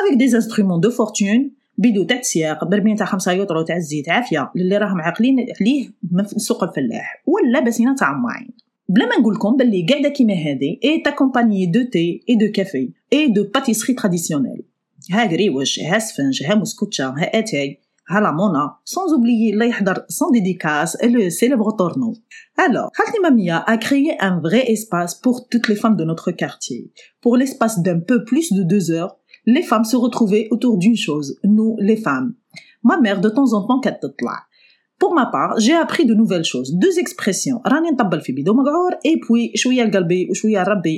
Avec 0.00 0.18
des 0.18 0.34
instruments 0.34 0.78
de 0.78 0.90
fortune, 0.90 1.50
بيدو 1.78 2.04
تاع 2.04 2.18
السياق 2.18 2.64
برميل 2.64 2.96
تاع 2.96 3.06
خمسة 3.06 3.32
يوطرو 3.32 3.62
تاع 3.62 3.76
الزيت 3.76 4.08
عافية 4.08 4.50
للي 4.54 4.78
راهم 4.78 5.00
عاقلين 5.00 5.46
عليه 5.60 5.90
من 6.12 6.24
سوق 6.24 6.64
الفلاح 6.64 7.22
ولا 7.26 7.60
بسينة 7.60 7.94
تاع 7.94 8.12
معين 8.12 8.50
بلا 8.88 9.06
ما 9.06 9.18
نقول 9.18 9.34
لكم 9.34 9.56
باللي 9.56 9.86
قاعدة 9.86 10.08
كيما 10.08 10.34
هذه 10.34 10.78
اي 10.84 11.02
تاكومباني 11.04 11.66
دو 11.66 11.82
تي 11.82 12.24
اي 12.28 12.34
دو 12.34 12.52
كافي 12.52 12.90
اي 13.12 13.28
دو 13.28 13.44
باتيسري 13.54 13.94
تراديسيونيل 13.94 14.62
ها 15.12 15.24
قريوش 15.24 15.80
ها 15.80 15.98
سفنج 15.98 16.42
ها 16.42 16.54
مسكوتشا 16.54 17.04
ها 17.04 17.38
اتاي 17.38 17.78
ها 18.10 18.20
لامونا 18.20 18.76
sans 18.84 19.12
oublier 19.18 19.52
الله 19.52 19.66
يحضر 19.66 19.94
dédicace 20.32 20.96
et 21.00 21.08
le 21.08 21.30
célèbre 21.30 21.76
tourneau. 21.76 22.14
Alors, 22.56 22.90
Khalti 22.96 23.20
Mamia 23.20 23.58
a 23.58 23.76
créé 23.76 24.16
un 24.20 24.40
vrai 24.40 24.62
espace 24.72 25.14
pour 25.14 25.48
toutes 25.48 25.68
les 25.68 25.76
femmes 25.76 25.96
de 25.96 26.04
notre 26.04 26.30
quartier. 26.32 26.90
Pour 27.20 27.36
l'espace 27.36 27.76
d'un 27.84 28.00
peu 28.00 28.24
plus 28.24 28.52
de 28.52 28.62
les 29.48 29.62
femmes 29.62 29.84
se 29.84 29.96
retrouvaient 29.96 30.46
autour 30.50 30.76
d'une 30.76 30.94
chose, 30.94 31.38
nous, 31.42 31.74
les 31.80 31.96
femmes. 31.96 32.34
Ma 32.82 33.00
mère, 33.00 33.22
de 33.22 33.30
temps 33.30 33.54
en 33.54 33.66
temps, 33.66 33.80
Pour 34.98 35.14
ma 35.14 35.24
part, 35.24 35.58
j'ai 35.58 35.72
appris 35.72 36.04
de 36.04 36.12
nouvelles 36.12 36.44
choses. 36.44 36.74
Deux 36.74 36.98
expressions. 36.98 37.62
Et 39.04 39.20
puis, 39.20 39.52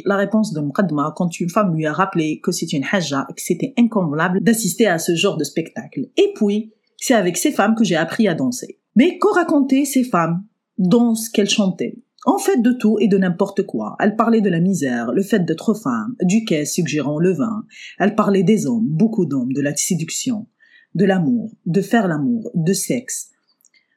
la 0.04 0.16
réponse 0.16 0.52
de 0.52 0.60
Mqadma 0.60 1.14
quand 1.16 1.38
une 1.38 1.48
femme 1.48 1.76
lui 1.76 1.86
a 1.86 1.92
rappelé 1.92 2.40
que 2.40 2.50
c'est 2.50 2.72
une 2.72 2.84
hajja 2.90 3.24
et 3.30 3.34
que 3.34 3.40
c'était 3.40 3.72
inconvenable 3.78 4.40
d'assister 4.40 4.88
à 4.88 4.98
ce 4.98 5.14
genre 5.14 5.36
de 5.36 5.44
spectacle. 5.44 6.08
Et 6.16 6.32
puis, 6.34 6.72
c'est 6.96 7.14
avec 7.14 7.36
ces 7.36 7.52
femmes 7.52 7.76
que 7.76 7.84
j'ai 7.84 7.96
appris 7.96 8.26
à 8.26 8.34
danser. 8.34 8.80
Mais 8.96 9.16
qu'ont 9.18 9.30
raconté 9.30 9.84
ces 9.84 10.02
femmes 10.02 10.42
dans 10.76 11.14
ce 11.14 11.30
qu'elles 11.30 11.48
chantaient? 11.48 12.02
En 12.24 12.38
fait 12.38 12.60
de 12.60 12.72
tout 12.72 12.98
et 13.00 13.08
de 13.08 13.18
n'importe 13.18 13.62
quoi. 13.62 13.96
Elle 13.98 14.16
parlait 14.16 14.40
de 14.40 14.50
la 14.50 14.60
misère, 14.60 15.12
le 15.12 15.22
fait 15.22 15.44
d'être 15.44 15.74
femme, 15.74 16.14
du 16.22 16.44
quai 16.44 16.64
suggérant 16.64 17.18
le 17.18 17.32
vin. 17.32 17.64
Elle 17.98 18.14
parlait 18.14 18.42
des 18.42 18.66
hommes, 18.66 18.86
beaucoup 18.86 19.26
d'hommes, 19.26 19.52
de 19.52 19.62
la 19.62 19.74
séduction, 19.74 20.46
de 20.94 21.04
l'amour, 21.04 21.52
de 21.66 21.80
faire 21.80 22.08
l'amour, 22.08 22.50
de 22.54 22.72
sexe, 22.72 23.30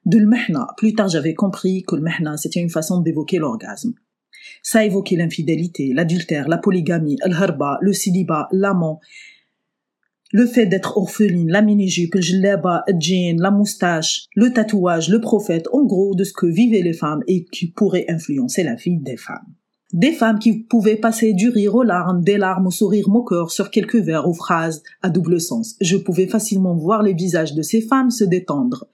de 0.05 0.17
le 0.17 0.29
Plus 0.77 0.93
tard, 0.93 1.07
j'avais 1.07 1.33
compris 1.33 1.83
que 1.83 1.95
le 1.95 2.03
c'était 2.37 2.59
une 2.59 2.69
façon 2.69 3.01
d'évoquer 3.01 3.39
l'orgasme. 3.39 3.93
Ça 4.61 4.85
évoquait 4.85 5.15
l'infidélité, 5.15 5.93
l'adultère, 5.93 6.47
la 6.47 6.57
polygamie, 6.57 7.17
le 7.25 7.33
harba, 7.33 7.77
le 7.81 7.93
célibat, 7.93 8.47
l'amant, 8.51 8.99
le 10.33 10.47
fait 10.47 10.65
d'être 10.65 10.97
orpheline, 10.97 11.49
la 11.49 11.61
mini-jupe, 11.61 12.15
le 12.15 12.21
djellaba, 12.21 12.83
le 12.87 12.99
jean, 12.99 13.39
la 13.39 13.51
moustache, 13.51 14.25
le 14.35 14.51
tatouage, 14.51 15.09
le 15.09 15.21
prophète, 15.21 15.67
en 15.71 15.85
gros 15.85 16.15
de 16.15 16.23
ce 16.23 16.33
que 16.33 16.47
vivaient 16.47 16.81
les 16.81 16.93
femmes 16.93 17.21
et 17.27 17.45
qui 17.45 17.67
pourrait 17.67 18.07
influencer 18.09 18.63
la 18.63 18.73
vie 18.73 18.97
des 18.97 19.15
femmes. 19.15 19.53
Des 19.93 20.11
femmes 20.11 20.39
qui 20.39 20.63
pouvaient 20.63 20.95
passer 20.95 21.33
du 21.33 21.49
rire 21.49 21.75
aux 21.75 21.83
larmes, 21.83 22.23
des 22.23 22.39
larmes 22.39 22.65
au 22.65 22.71
sourire 22.71 23.09
moqueur 23.09 23.51
sur 23.51 23.69
quelques 23.69 23.97
vers 23.97 24.27
ou 24.27 24.33
phrases 24.33 24.81
à 25.03 25.11
double 25.11 25.39
sens. 25.39 25.75
Je 25.81 25.97
pouvais 25.97 26.25
facilement 26.25 26.75
voir 26.75 27.03
les 27.03 27.13
visages 27.13 27.53
de 27.53 27.61
ces 27.61 27.81
femmes 27.81 28.09
se 28.09 28.23
détendre. 28.23 28.87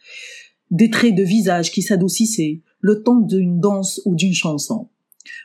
Des 0.72 0.90
traits 0.90 1.16
de 1.16 1.24
visage 1.24 1.72
qui 1.72 1.82
s'adoucissaient, 1.82 2.64
le 2.82 3.02
temps 3.02 3.22
d'une 3.22 3.61
danse 3.61 4.02
ou 4.03 4.14
d'une 4.14 4.34
chanson. 4.34 4.90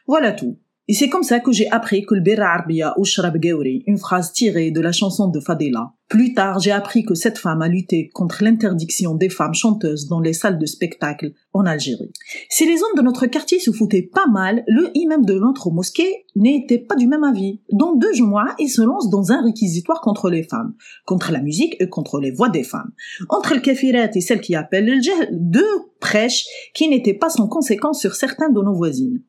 Voilà 0.09 0.33
tout. 0.33 0.59
Et 0.87 0.93
c'est 0.93 1.09
comme 1.09 1.23
ça 1.23 1.41
que 1.41 1.51
j'ai 1.51 1.71
appris 1.71 2.05
que 2.05 2.15
le 2.15 2.21
Bera 2.21 2.53
Arbia 2.53 2.95
ou 2.99 3.05
Shrab 3.05 3.43
Geori, 3.43 3.85
une 3.87 3.97
phrase 3.97 4.33
tirée 4.33 4.71
de 4.71 4.83
la 4.83 4.93
chanson 4.93 5.29
de 5.29 5.41
Fadela. 5.41 5.93
Plus 6.11 6.35
tard, 6.35 6.59
j'ai 6.59 6.73
appris 6.73 7.07
que 7.07 7.15
cette 7.15 7.39
femme 7.39 7.63
a 7.63 7.69
lutté 7.69 8.11
contre 8.13 8.45
l'interdiction 8.45 9.15
des 9.15 9.31
femmes 9.31 9.55
chanteuses 9.55 10.09
dans 10.09 10.21
les 10.21 10.35
salles 10.35 10.59
de 10.59 10.67
spectacle 10.67 11.33
en 11.55 11.65
Algérie. 11.65 12.13
Si 12.51 12.67
les 12.67 12.83
hommes 12.83 12.99
de 12.99 13.03
notre 13.03 13.27
quartier 13.27 13.59
se 13.59 13.71
foutaient 13.71 14.11
pas 14.13 14.27
mal, 14.27 14.63
le 14.69 14.91
imam 14.95 15.25
de 15.25 15.39
notre 15.39 15.71
mosquée 15.71 16.27
n'était 16.37 16.79
pas 16.79 16.97
du 16.97 17.07
même 17.07 17.25
avis. 17.25 17.63
Dans 17.73 17.95
deux 17.95 18.23
mois, 18.23 18.55
il 18.59 18.69
se 18.69 18.83
lance 18.83 19.09
dans 19.09 19.33
un 19.33 19.43
réquisitoire 19.43 20.03
contre 20.03 20.29
les 20.29 20.43
femmes, 20.43 20.75
contre 21.07 21.33
la 21.33 21.41
musique 21.41 21.77
et 21.81 21.89
contre 21.89 22.21
les 22.21 22.31
voix 22.31 22.51
des 22.51 22.63
femmes. 22.63 22.93
Entre 23.31 23.55
le 23.55 23.61
kafirat 23.61 24.11
et 24.15 24.21
celle 24.21 24.43
qui 24.43 24.55
appelle 24.55 24.85
le 24.85 25.01
deux 25.33 25.65
prêches 25.99 26.45
qui 26.75 26.89
n'étaient 26.89 27.15
pas 27.15 27.31
sans 27.31 27.49
conséquence 27.49 28.01
sur 28.01 28.15
certains 28.15 28.51
de 28.51 28.61
nos 28.61 28.75
voisines. 28.75 29.23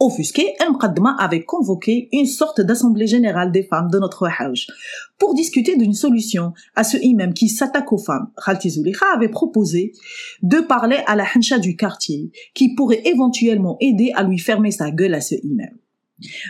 Offusqué, 0.00 0.54
El 0.60 0.70
Mqaddama 0.74 1.16
avait 1.18 1.44
convoqué 1.44 2.08
une 2.12 2.26
sorte 2.26 2.60
d'assemblée 2.60 3.08
générale 3.08 3.50
des 3.50 3.64
femmes 3.64 3.90
de 3.90 3.98
notre 3.98 4.28
Hajj 4.28 4.68
pour 5.18 5.34
discuter 5.34 5.76
d'une 5.76 5.92
solution 5.92 6.52
à 6.76 6.84
ce 6.84 6.96
imam 6.98 7.34
qui 7.34 7.48
s'attaque 7.48 7.92
aux 7.92 7.98
femmes. 7.98 8.30
Khalti 8.44 8.80
avait 9.12 9.28
proposé 9.28 9.92
de 10.42 10.60
parler 10.60 10.98
à 11.06 11.16
la 11.16 11.24
hancha 11.24 11.58
du 11.58 11.74
quartier 11.74 12.30
qui 12.54 12.76
pourrait 12.76 13.02
éventuellement 13.06 13.76
aider 13.80 14.12
à 14.14 14.22
lui 14.22 14.38
fermer 14.38 14.70
sa 14.70 14.92
gueule 14.92 15.14
à 15.14 15.20
ce 15.20 15.34
imam. 15.42 15.76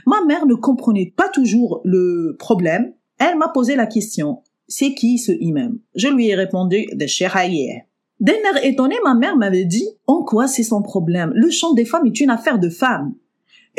Ma 0.07 0.23
mère 0.27 0.45
ne 0.45 0.55
comprenait 0.55 1.15
pas 1.17 1.31
toujours 1.31 1.81
le 1.85 2.37
problème. 2.39 2.93
Elle 3.19 3.39
m'a 3.39 3.49
posé 3.49 3.77
la 3.77 3.87
question, 3.87 4.43
c'est 4.67 4.93
qui 4.93 5.19
ce 5.19 5.33
imam? 5.33 5.79
Je 5.95 6.09
lui 6.09 6.29
ai 6.29 6.35
répondu, 6.35 6.85
de 6.93 7.07
Sheraye. 7.07 7.83
D'un 8.21 8.33
air 8.33 8.63
étonné, 8.63 8.97
ma 9.05 9.15
mère 9.15 9.37
m'avait 9.37 9.65
dit, 9.65 9.89
en 10.07 10.23
quoi 10.23 10.49
c'est 10.49 10.63
son 10.63 10.83
problème? 10.83 11.33
Le 11.35 11.51
chant 11.51 11.73
des 11.73 11.87
femmes 11.87 12.07
est 12.07 12.21
une 12.21 12.31
affaire 12.31 12.59
de 12.59 12.69
femmes. 12.69 13.15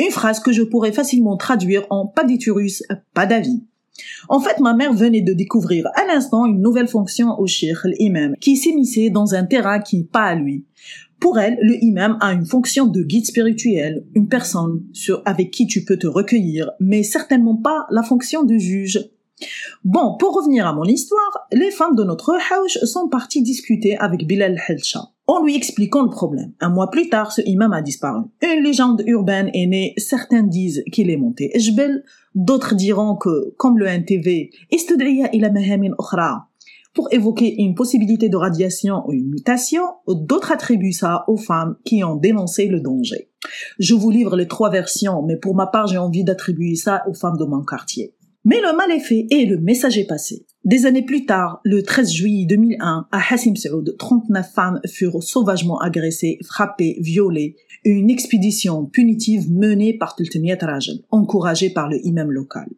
Une 0.00 0.10
phrase 0.10 0.40
que 0.40 0.50
je 0.50 0.62
pourrais 0.62 0.92
facilement 0.92 1.36
traduire 1.36 1.86
en 1.90 2.06
pas 2.06 2.24
d'iturus, 2.24 2.82
pas 3.12 3.26
d'avis. 3.26 3.62
En 4.30 4.40
fait, 4.40 4.58
ma 4.58 4.72
mère 4.72 4.94
venait 4.94 5.20
de 5.20 5.34
découvrir 5.34 5.86
à 5.94 6.06
l'instant 6.06 6.46
une 6.46 6.62
nouvelle 6.62 6.88
fonction 6.88 7.38
au 7.38 7.46
shir, 7.46 7.82
l'imam, 7.98 8.34
qui 8.40 8.56
s'immisçait 8.56 9.10
dans 9.10 9.34
un 9.34 9.44
terrain 9.44 9.78
qui 9.78 9.98
n'est 9.98 10.04
pas 10.04 10.24
à 10.24 10.34
lui. 10.34 10.64
Pour 11.20 11.38
elle, 11.38 11.58
le 11.60 11.74
imam 11.84 12.16
a 12.22 12.32
une 12.32 12.46
fonction 12.46 12.86
de 12.86 13.02
guide 13.02 13.26
spirituel, 13.26 14.06
une 14.14 14.28
personne 14.28 14.82
avec 15.26 15.50
qui 15.50 15.66
tu 15.66 15.84
peux 15.84 15.98
te 15.98 16.06
recueillir, 16.06 16.70
mais 16.80 17.02
certainement 17.02 17.56
pas 17.56 17.86
la 17.90 18.02
fonction 18.02 18.42
de 18.42 18.56
juge. 18.56 19.06
Bon, 19.84 20.16
pour 20.18 20.34
revenir 20.34 20.66
à 20.66 20.72
mon 20.72 20.84
histoire, 20.84 21.46
les 21.52 21.70
femmes 21.70 21.94
de 21.94 22.04
notre 22.04 22.32
house 22.50 22.78
sont 22.84 23.08
parties 23.08 23.42
discuter 23.42 23.98
avec 23.98 24.26
Bilal 24.26 24.58
Helcha 24.66 25.10
en 25.30 25.44
lui 25.44 25.56
expliquant 25.56 26.02
le 26.02 26.10
problème. 26.10 26.52
Un 26.60 26.70
mois 26.70 26.90
plus 26.90 27.08
tard, 27.08 27.32
ce 27.32 27.40
imam 27.44 27.72
a 27.72 27.82
disparu. 27.82 28.22
Une 28.42 28.64
légende 28.64 29.02
urbaine 29.06 29.50
est 29.54 29.66
née. 29.66 29.94
Certains 29.96 30.42
disent 30.42 30.82
qu'il 30.92 31.10
est 31.10 31.16
monté 31.16 31.50
Ejbel, 31.56 32.04
d'autres 32.34 32.74
diront 32.74 33.16
que, 33.16 33.54
comme 33.56 33.78
le 33.78 33.86
NTV, 33.86 34.50
istudriya 34.70 35.32
ila 35.34 35.50
mahamin 35.50 35.92
ukhra, 35.98 36.48
pour 36.94 37.12
évoquer 37.12 37.62
une 37.62 37.76
possibilité 37.76 38.28
de 38.28 38.36
radiation 38.36 39.06
ou 39.06 39.12
une 39.12 39.28
mutation, 39.28 39.82
d'autres 40.08 40.50
attribuent 40.50 40.92
ça 40.92 41.24
aux 41.28 41.36
femmes 41.36 41.76
qui 41.84 42.02
ont 42.02 42.16
dénoncé 42.16 42.66
le 42.66 42.80
danger. 42.80 43.30
Je 43.78 43.94
vous 43.94 44.10
livre 44.10 44.36
les 44.36 44.48
trois 44.48 44.70
versions, 44.70 45.22
mais 45.22 45.36
pour 45.36 45.54
ma 45.54 45.66
part, 45.66 45.86
j'ai 45.86 45.98
envie 45.98 46.24
d'attribuer 46.24 46.74
ça 46.74 47.04
aux 47.08 47.14
femmes 47.14 47.36
de 47.36 47.44
mon 47.44 47.62
quartier. 47.62 48.14
Mais 48.42 48.60
le 48.62 48.74
mal 48.74 48.90
est 48.90 49.00
fait 49.00 49.26
et 49.30 49.44
le 49.44 49.58
message 49.58 49.98
est 49.98 50.06
passé. 50.06 50.46
Des 50.64 50.86
années 50.86 51.04
plus 51.04 51.26
tard, 51.26 51.60
le 51.62 51.82
13 51.82 52.10
juillet 52.10 52.46
2001, 52.46 53.06
à 53.12 53.20
Hassim 53.32 53.54
Saoud, 53.54 53.94
39 53.98 54.50
femmes 54.50 54.80
furent 54.86 55.22
sauvagement 55.22 55.78
agressées, 55.78 56.38
frappées, 56.42 56.96
violées. 57.00 57.56
Une 57.84 58.08
expédition 58.08 58.86
punitive 58.86 59.52
menée 59.52 59.92
par 59.92 60.16
Tultemiyat 60.16 60.56
Rajal, 60.60 60.96
encouragée 61.10 61.68
par 61.68 61.88
le 61.88 61.98
imam 62.06 62.30
local. 62.30 62.68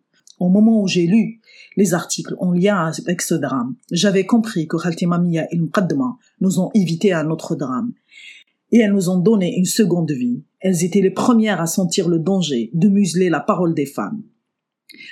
Au 0.40 0.48
moment 0.48 0.82
où 0.82 0.88
j'ai 0.88 1.06
lu 1.06 1.40
les 1.76 1.94
articles 1.94 2.34
en 2.40 2.50
lien 2.50 2.90
avec 3.06 3.22
ce 3.22 3.34
drame, 3.34 3.76
j'avais 3.92 4.26
compris 4.26 4.66
que 4.66 4.76
Khaltima 4.76 5.22
et 5.52 5.58
Mqaddama 5.58 6.16
nous 6.40 6.58
ont 6.58 6.72
évité 6.74 7.12
un 7.12 7.30
autre 7.30 7.54
drame. 7.54 7.92
Et 8.72 8.78
elles 8.78 8.92
nous 8.92 9.10
ont 9.10 9.18
donné 9.18 9.56
une 9.56 9.64
seconde 9.64 10.10
vie. 10.10 10.42
Elles 10.58 10.84
étaient 10.84 11.00
les 11.00 11.10
premières 11.10 11.60
à 11.60 11.66
sentir 11.66 12.08
le 12.08 12.18
danger 12.18 12.70
de 12.74 12.88
museler 12.88 13.28
la 13.28 13.40
parole 13.40 13.74
des 13.74 13.86
femmes. 13.86 14.22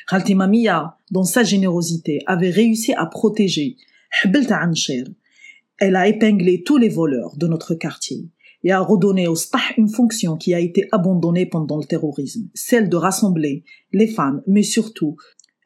Khaltima 0.08 0.46
Mia, 0.46 0.96
dans 1.10 1.24
sa 1.24 1.42
générosité, 1.42 2.20
avait 2.26 2.50
réussi 2.50 2.92
à 2.94 3.06
protéger 3.06 3.76
Hbelta 4.24 4.60
Ancher. 4.64 5.04
Elle 5.78 5.96
a 5.96 6.08
épinglé 6.08 6.62
tous 6.62 6.76
les 6.76 6.88
voleurs 6.88 7.36
de 7.36 7.46
notre 7.46 7.74
quartier 7.74 8.28
et 8.62 8.72
a 8.72 8.80
redonné 8.80 9.26
au 9.26 9.36
Stah 9.36 9.58
une 9.78 9.88
fonction 9.88 10.36
qui 10.36 10.52
a 10.54 10.60
été 10.60 10.88
abandonnée 10.92 11.46
pendant 11.46 11.78
le 11.78 11.84
terrorisme, 11.84 12.48
celle 12.54 12.88
de 12.88 12.96
rassembler 12.96 13.64
les 13.92 14.06
femmes, 14.06 14.42
mais 14.46 14.62
surtout 14.62 15.16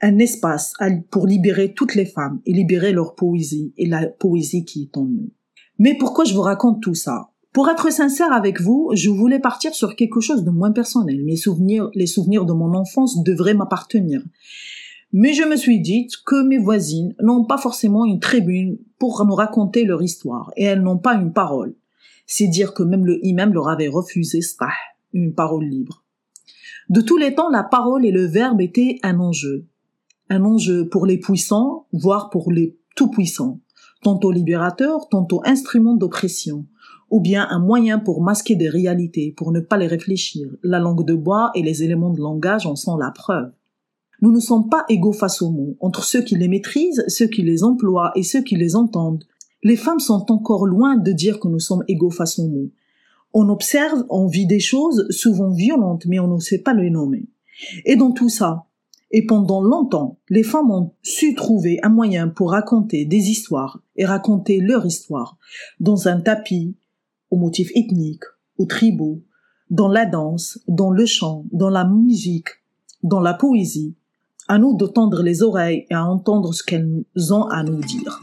un 0.00 0.18
espace 0.18 0.72
pour 1.10 1.26
libérer 1.26 1.72
toutes 1.72 1.94
les 1.94 2.06
femmes 2.06 2.40
et 2.46 2.52
libérer 2.52 2.92
leur 2.92 3.14
poésie 3.14 3.72
et 3.76 3.86
la 3.86 4.06
poésie 4.06 4.64
qui 4.64 4.82
est 4.82 4.96
en 4.96 5.06
nous. 5.06 5.32
Mais 5.78 5.96
pourquoi 5.96 6.24
je 6.24 6.34
vous 6.34 6.42
raconte 6.42 6.82
tout 6.82 6.94
ça? 6.94 7.30
Pour 7.54 7.68
être 7.68 7.92
sincère 7.92 8.32
avec 8.32 8.60
vous, 8.60 8.90
je 8.94 9.10
voulais 9.10 9.38
partir 9.38 9.76
sur 9.76 9.94
quelque 9.94 10.20
chose 10.20 10.42
de 10.42 10.50
moins 10.50 10.72
personnel. 10.72 11.24
Mes 11.24 11.36
souvenirs, 11.36 11.88
les 11.94 12.08
souvenirs 12.08 12.46
de 12.46 12.52
mon 12.52 12.74
enfance 12.74 13.22
devraient 13.22 13.54
m'appartenir. 13.54 14.24
Mais 15.12 15.34
je 15.34 15.44
me 15.44 15.54
suis 15.54 15.80
dit 15.80 16.08
que 16.26 16.42
mes 16.42 16.58
voisines 16.58 17.14
n'ont 17.22 17.44
pas 17.44 17.56
forcément 17.56 18.06
une 18.06 18.18
tribune 18.18 18.78
pour 18.98 19.24
nous 19.24 19.36
raconter 19.36 19.84
leur 19.84 20.02
histoire 20.02 20.50
et 20.56 20.64
elles 20.64 20.82
n'ont 20.82 20.98
pas 20.98 21.14
une 21.14 21.32
parole. 21.32 21.76
C'est 22.26 22.48
dire 22.48 22.74
que 22.74 22.82
même 22.82 23.06
le 23.06 23.24
imam 23.24 23.52
leur 23.52 23.68
avait 23.68 23.86
refusé 23.86 24.42
ça, 24.42 24.70
une 25.12 25.32
parole 25.32 25.64
libre. 25.64 26.02
De 26.88 27.00
tous 27.02 27.18
les 27.18 27.36
temps, 27.36 27.50
la 27.50 27.62
parole 27.62 28.04
et 28.04 28.10
le 28.10 28.26
verbe 28.26 28.62
étaient 28.62 28.98
un 29.04 29.20
enjeu. 29.20 29.68
Un 30.28 30.44
enjeu 30.44 30.88
pour 30.88 31.06
les 31.06 31.18
puissants, 31.18 31.86
voire 31.92 32.30
pour 32.30 32.50
les 32.50 32.76
tout-puissants. 32.96 33.60
Tantôt 34.02 34.32
libérateur, 34.32 35.08
tantôt 35.08 35.40
instrument 35.44 35.94
d'oppression 35.94 36.66
ou 37.10 37.20
bien 37.20 37.46
un 37.50 37.58
moyen 37.58 37.98
pour 37.98 38.22
masquer 38.22 38.56
des 38.56 38.68
réalités, 38.68 39.32
pour 39.36 39.52
ne 39.52 39.60
pas 39.60 39.76
les 39.76 39.86
réfléchir. 39.86 40.48
La 40.62 40.78
langue 40.78 41.04
de 41.04 41.14
bois 41.14 41.50
et 41.54 41.62
les 41.62 41.82
éléments 41.82 42.10
de 42.10 42.20
langage 42.20 42.66
en 42.66 42.76
sont 42.76 42.96
la 42.96 43.10
preuve. 43.10 43.52
Nous 44.20 44.32
ne 44.32 44.40
sommes 44.40 44.68
pas 44.68 44.84
égaux 44.88 45.12
face 45.12 45.42
aux 45.42 45.50
mots. 45.50 45.76
Entre 45.80 46.04
ceux 46.04 46.22
qui 46.22 46.36
les 46.36 46.48
maîtrisent, 46.48 47.04
ceux 47.08 47.26
qui 47.26 47.42
les 47.42 47.62
emploient 47.62 48.12
et 48.14 48.22
ceux 48.22 48.42
qui 48.42 48.56
les 48.56 48.76
entendent, 48.76 49.24
les 49.62 49.76
femmes 49.76 50.00
sont 50.00 50.30
encore 50.30 50.66
loin 50.66 50.96
de 50.96 51.12
dire 51.12 51.40
que 51.40 51.48
nous 51.48 51.60
sommes 51.60 51.84
égaux 51.88 52.10
face 52.10 52.38
aux 52.38 52.48
mots. 52.48 52.70
On 53.32 53.48
observe, 53.48 54.04
on 54.10 54.26
vit 54.26 54.46
des 54.46 54.60
choses 54.60 55.06
souvent 55.10 55.50
violentes, 55.50 56.06
mais 56.06 56.20
on 56.20 56.28
ne 56.28 56.40
sait 56.40 56.58
pas 56.58 56.74
les 56.74 56.90
nommer. 56.90 57.26
Et 57.84 57.96
dans 57.96 58.12
tout 58.12 58.28
ça, 58.28 58.66
et 59.10 59.26
pendant 59.26 59.62
longtemps, 59.62 60.18
les 60.28 60.42
femmes 60.42 60.70
ont 60.70 60.92
su 61.02 61.34
trouver 61.34 61.78
un 61.82 61.88
moyen 61.88 62.28
pour 62.28 62.50
raconter 62.50 63.04
des 63.04 63.30
histoires 63.30 63.80
et 63.96 64.04
raconter 64.04 64.58
leur 64.60 64.84
histoire 64.86 65.38
dans 65.80 66.08
un 66.08 66.20
tapis, 66.20 66.74
aux 67.34 67.36
motifs 67.36 67.72
ethniques, 67.74 68.22
aux 68.58 68.66
tribaux, 68.66 69.20
dans 69.68 69.88
la 69.88 70.06
danse, 70.06 70.60
dans 70.68 70.90
le 70.90 71.04
chant, 71.04 71.46
dans 71.50 71.68
la 71.68 71.84
musique, 71.84 72.48
dans 73.02 73.20
la 73.20 73.34
poésie. 73.34 73.96
À 74.46 74.58
nous 74.58 74.76
de 74.76 74.86
tendre 74.86 75.22
les 75.22 75.42
oreilles 75.42 75.84
et 75.90 75.94
à 75.94 76.04
entendre 76.04 76.54
ce 76.54 76.62
qu'elles 76.62 77.04
ont 77.32 77.44
à 77.48 77.64
nous 77.64 77.80
dire. 77.80 78.22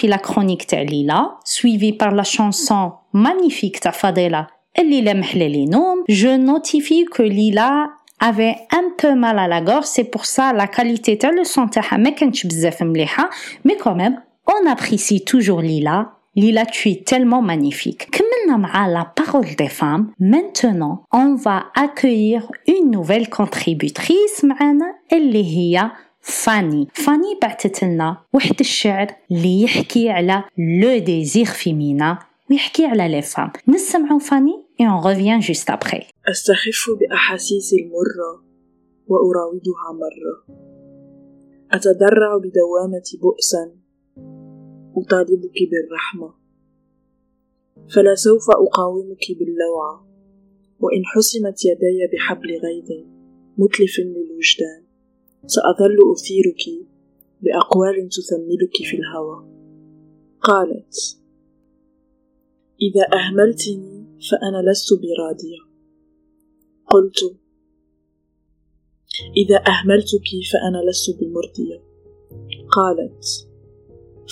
في 0.00 0.08
la 0.08 0.18
chronique 0.18 0.66
تاع 0.66 0.82
ليلى 0.82 1.28
suivi 1.44 1.92
par 1.92 2.10
la 2.10 2.24
chanson 2.24 2.92
magnifique 3.14 3.78
تاع 3.80 3.90
فضيلة 3.90 4.46
اللي 4.78 5.00
لا 5.00 5.12
محلى 5.12 5.48
لي 5.48 5.64
نوم 5.64 6.04
je 6.10 6.36
notifie 6.50 7.04
que 7.16 7.22
Lila 7.22 7.90
avait 8.20 8.56
un 8.72 8.88
peu 8.98 9.14
mal 9.14 9.38
à 9.38 9.48
la 9.48 9.60
gorge 9.60 9.84
c'est 9.84 10.10
pour 10.10 10.24
ça 10.24 10.52
la 10.52 10.66
qualité 10.66 11.16
تاع 11.16 11.30
le 11.30 11.44
son 11.44 11.70
تاعها 11.70 11.96
ما 11.96 12.10
كانتش 12.10 12.46
بزاف 12.46 12.82
مليحة 12.82 13.30
mais 13.68 13.76
quand 13.84 13.96
même 13.96 14.20
on 14.50 14.70
apprécie 14.70 15.24
toujours 15.24 15.60
Lila 15.60 16.16
Lila, 16.38 16.66
tu 16.66 16.90
es 16.90 17.02
tellement 17.02 17.40
magnifique. 17.40 18.10
Comme 18.14 18.26
la 18.92 19.04
parole 19.06 19.54
des 19.56 19.68
femmes, 19.68 20.12
maintenant, 20.20 21.04
on 21.10 21.34
va 21.34 21.64
accueillir 21.74 22.52
une 22.68 22.90
nouvelle 22.90 23.30
contributrice 23.30 24.44
معنا 24.44 24.94
اللي 25.12 25.44
هي 25.56 25.90
فاني 26.21 26.87
فاني 26.93 27.39
بعثت 27.41 27.83
لنا 27.83 28.17
واحد 28.33 28.55
الشعر 28.59 29.07
اللي 29.31 29.61
يحكي 29.61 30.09
على 30.09 30.43
لو 30.57 30.97
ديزير 30.97 31.45
فيمينا 31.45 32.19
ويحكي 32.51 32.85
على 32.85 33.07
لي 33.07 33.21
فام 33.21 33.51
نسمعوا 33.67 34.19
فاني 34.19 34.71
et 34.81 34.87
on 34.87 34.99
revient 34.99 35.39
juste 35.41 35.69
après. 35.69 36.11
أستخف 36.27 36.89
بأحاسيسي 36.99 37.75
المرة 37.75 38.45
وأراودها 39.07 39.91
مرة. 40.03 40.57
أتدرع 41.71 42.37
بدوامة 42.37 43.07
بؤسا 43.21 43.75
أطالبك 44.97 45.57
بالرحمة. 45.71 46.33
فلا 47.95 48.15
سوف 48.15 48.49
أقاومك 48.49 49.25
باللوعة. 49.39 50.07
وإن 50.79 51.05
حسمت 51.05 51.65
يدي 51.65 52.07
بحبل 52.13 52.49
غيظ 52.49 53.05
متلف 53.57 53.99
للوجدان. 53.99 54.80
سأظل 55.45 55.97
أثيرك 56.13 56.87
بأقوال 57.41 58.09
تثملك 58.09 58.75
في 58.89 58.97
الهوى. 58.97 59.51
قالت 60.41 61.17
إذا 62.81 63.05
أهملتني 63.19 64.07
فأنا 64.29 64.71
لست 64.71 64.93
براضية 64.93 65.71
قلت 66.89 67.37
إذا 69.37 69.55
أهملتك 69.55 70.29
فأنا 70.51 70.89
لست 70.89 71.17
بمرضية. 71.19 71.83
قالت 72.71 73.47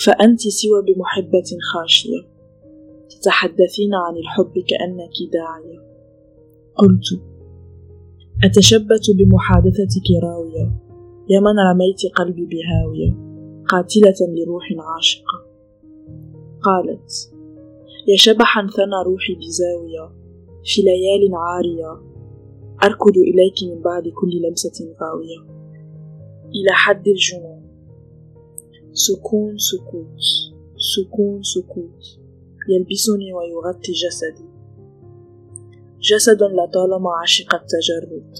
فأنت 0.04 0.40
سوى 0.40 0.82
بمحبة 0.82 1.58
خاشية. 1.72 2.30
تتحدثين 3.10 3.94
عن 3.94 4.16
الحب 4.16 4.52
كأنك 4.68 5.32
داعية. 5.32 5.78
قلت 6.76 7.22
أتشبت 8.44 9.10
بمحادثتك 9.18 10.08
راوية. 10.22 10.89
يا 11.30 11.40
من 11.40 11.58
رميت 11.58 12.00
قلبي 12.16 12.46
بهاوية 12.46 13.12
قاتلة 13.68 14.34
لروح 14.34 14.64
عاشقة. 14.78 15.46
قالت 16.62 17.32
يا 18.08 18.16
شبحا 18.16 18.60
ثنى 18.60 19.02
روحي 19.06 19.34
بزاوية 19.34 20.12
في 20.64 20.82
ليال 20.82 21.34
عارية 21.34 22.02
أركض 22.84 23.16
إليك 23.16 23.54
من 23.62 23.82
بعد 23.82 24.02
كل 24.02 24.42
لمسة 24.48 24.94
غاوية. 25.02 25.38
إلى 26.46 26.72
حد 26.72 27.08
الجنون. 27.08 27.62
سكون 28.92 29.58
سكوت 29.58 30.20
سكون 30.96 31.42
سكوت. 31.42 32.20
يلبسني 32.68 33.32
ويغطي 33.32 33.92
جسدي. 33.92 34.48
جسد 36.00 36.42
لطالما 36.42 37.10
عشق 37.22 37.54
التجرد. 37.54 38.34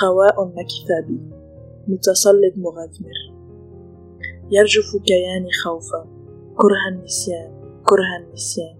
خواء 0.00 0.44
مكث 0.44 1.08
بي. 1.08 1.31
متسلط 1.88 2.54
مغذمر 2.56 3.18
يرجف 4.50 4.96
كياني 5.06 5.52
خوفا 5.64 6.06
كره 6.56 6.88
النسيان 6.96 7.62
كره 7.84 8.26
النسيان. 8.26 8.76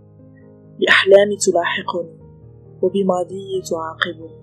بأحلامي 0.81 1.37
تلاحقني 1.37 2.19
وبماضي 2.83 3.63
تعاقبني. 3.71 4.43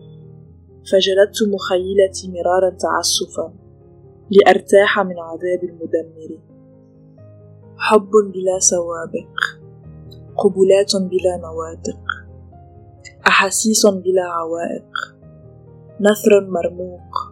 فجلدت 0.92 1.38
مخيلتي 1.54 2.32
مرارا 2.32 2.70
تعسفا 2.70 3.54
لأرتاح 4.32 5.00
من 5.00 5.20
عذاب 5.20 5.64
المدمر. 5.64 6.42
حب 7.78 8.12
بلا 8.12 8.60
سوابق 8.60 9.36
قبلات 10.38 10.96
بلا 10.96 11.38
نواتق 11.38 12.04
أحاسيس 13.28 13.86
بلا 13.86 14.24
عوائق. 14.24 15.20
نثر 16.02 16.50
مرموق 16.50 17.29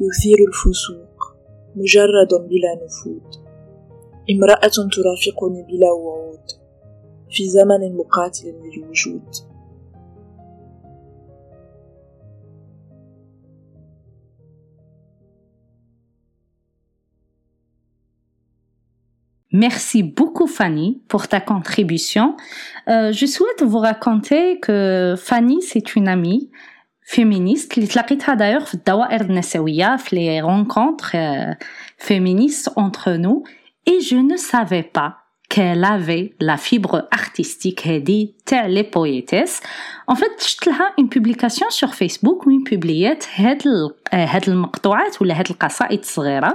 يثير 0.00 0.38
الفسوق 0.48 1.36
مجرد 1.76 2.48
بلا 2.48 2.84
نفوذ 2.84 3.46
امرأة 4.30 4.68
ترافقني 4.68 5.62
بلا 5.62 5.92
وعود 5.92 6.46
في 7.30 7.48
زمن 7.48 7.96
مقاتل 7.96 8.54
للوجود 8.64 9.56
Merci 19.52 20.02
beaucoup 20.02 20.46
Fanny 20.46 21.00
pour 21.08 21.28
ta 21.28 21.40
contribution. 21.40 22.36
Euh, 22.88 23.10
je 23.10 23.24
souhaite 23.24 23.62
vous 23.62 23.78
raconter 23.78 24.60
que 24.60 25.14
Fanny 25.16 25.62
c'est 25.62 25.96
une 25.96 26.08
amie 26.08 26.50
féministe 27.10 27.76
اللي 27.76 27.86
تلاقيتها 27.86 28.34
d'ailleurs 28.34 28.64
في 28.64 28.74
الدوائر 28.74 29.20
النسوية 29.20 29.96
في 29.96 30.16
les 30.16 30.42
rencontres 30.42 31.14
euh, 31.14 31.54
féministes 31.98 32.70
entre 32.76 33.10
nous 33.10 33.44
et 33.86 34.00
je 34.00 34.16
ne 34.16 34.36
savais 34.36 34.82
pas 34.82 35.26
qu'elle 35.48 35.84
avait 35.84 36.34
la 36.40 36.56
fibre 36.56 37.06
artistique 37.10 37.86
هذه 37.86 38.28
تاع 38.46 38.68
les 38.68 38.84
poétesses. 38.84 39.60
En 40.10 40.14
fait 40.14 40.42
شفت 40.42 40.66
لها 40.66 40.94
une 41.00 41.08
publication 41.08 41.70
sur 41.70 41.94
Facebook 41.94 42.46
وين 42.46 42.64
publiet 42.68 43.40
هاد 43.40 43.62
هاد 44.12 44.48
المقطوعات 44.48 45.22
ولا 45.22 45.38
هاد 45.38 45.50
القصائد 45.50 45.98
الصغيرة 45.98 46.54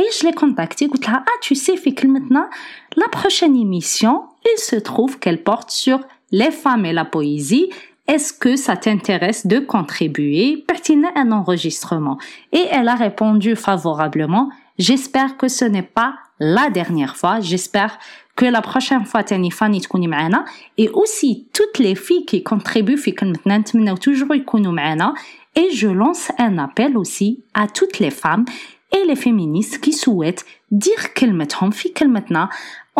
et 0.00 0.04
je 0.12 0.26
l'ai 0.26 0.34
contactée 0.34 0.86
قلت 0.92 1.08
لها 1.08 1.24
ah 1.28 1.46
tu 1.46 1.54
sais 1.54 1.76
في 1.76 1.90
كلمتنا 1.90 2.50
la 2.96 3.08
prochaine 3.08 3.56
émission 3.56 4.22
il 4.44 4.58
se 4.58 4.76
trouve 4.76 5.18
qu'elle 5.18 5.42
porte 5.42 5.70
sur 5.70 6.00
les 6.32 6.50
femmes 6.50 6.84
et 6.84 6.92
la 6.92 7.04
poésie 7.04 7.70
est-ce 8.10 8.32
que 8.32 8.54
ça 8.56 8.76
t'intéresse 8.76 9.46
de 9.46 9.58
contribuer 9.58 10.64
Pertinent 10.66 11.10
un 11.16 11.32
enregistrement. 11.32 12.18
Et 12.52 12.64
elle 12.70 12.88
a 12.88 12.94
répondu 12.94 13.56
favorablement. 13.56 14.48
J'espère 14.78 15.36
que 15.36 15.48
ce 15.48 15.64
n'est 15.64 15.82
pas 15.82 16.14
la 16.38 16.70
dernière 16.70 17.16
fois. 17.16 17.40
J'espère 17.40 17.98
que 18.36 18.44
la 18.44 18.60
prochaine 18.60 19.06
fois 19.06 19.22
تاني 19.22 19.50
فاني 19.50 19.80
تكوني 19.80 20.06
معنا 20.06 20.44
et 20.78 20.88
aussi 20.88 21.46
toutes 21.52 21.78
les 21.78 21.94
filles 21.94 22.26
qui 22.26 22.42
contribuent 22.42 22.96
في 22.96 23.10
كلمتنا 23.10 23.58
نتمنى 23.58 23.94
toujours 23.96 24.34
يكونوا 24.34 24.72
معنا 24.72 25.14
et 25.58 25.74
je 25.74 25.88
lance 25.88 26.30
un 26.38 26.58
appel 26.58 26.96
aussi 26.98 27.42
à 27.54 27.66
toutes 27.66 27.98
les 27.98 28.10
femmes 28.10 28.44
et 28.92 29.04
les 29.08 29.16
féministes 29.16 29.80
qui 29.80 29.92
souhaitent 29.92 30.44
dire 30.74 31.06
كلمتهم 31.16 31.70
في 31.70 31.88
كلمتنا 31.88 32.48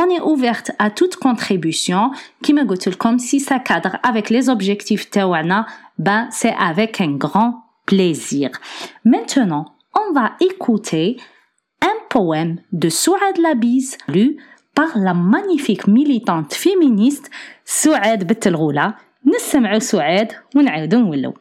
on 0.01 0.09
est 0.11 0.21
ouverte 0.21 0.71
à 0.79 0.91
toute 0.91 1.17
contribution 1.17 2.11
qui 2.43 2.53
me 2.53 2.65
comme 2.97 3.19
si 3.19 3.41
ça 3.41 3.59
cadre 3.59 3.97
avec 4.03 4.31
les 4.31 4.49
objectifs 4.49 5.11
تاعنا 5.11 5.67
ben 5.99 6.29
c'est 6.31 6.55
avec 6.55 7.01
un 7.01 7.13
grand 7.17 7.53
plaisir 7.87 8.51
maintenant 9.05 9.65
on 9.95 10.13
va 10.13 10.33
écouter 10.41 11.17
un 11.83 11.97
poème 12.11 12.59
de 12.73 12.89
Souad 12.89 13.37
Labiz 13.39 13.97
lu 14.09 14.37
par 14.75 14.99
la 14.99 15.15
magnifique 15.15 15.87
militante 15.87 16.53
féministe 16.53 17.31
سعاد 17.65 18.27
بتلغولة 18.27 18.95
نسمعوا 19.27 19.79
سعاد 19.79 20.33
ونعاودوا 20.57 20.99
نولو 20.99 21.35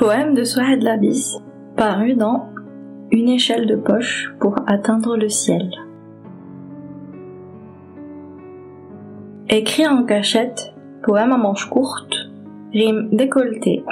Poème 0.00 0.32
de 0.32 0.44
Souad 0.44 0.80
Labis, 0.82 1.36
paru 1.76 2.14
dans 2.14 2.48
Une 3.10 3.28
échelle 3.28 3.66
de 3.66 3.76
poche 3.76 4.32
pour 4.40 4.56
atteindre 4.66 5.14
le 5.14 5.28
ciel. 5.28 5.70
Écrit 9.50 9.86
en 9.86 10.04
cachette, 10.04 10.72
poème 11.02 11.32
à 11.32 11.36
manches 11.36 11.68
courtes, 11.68 12.30
rime 12.72 13.10
décolletée. 13.12 13.84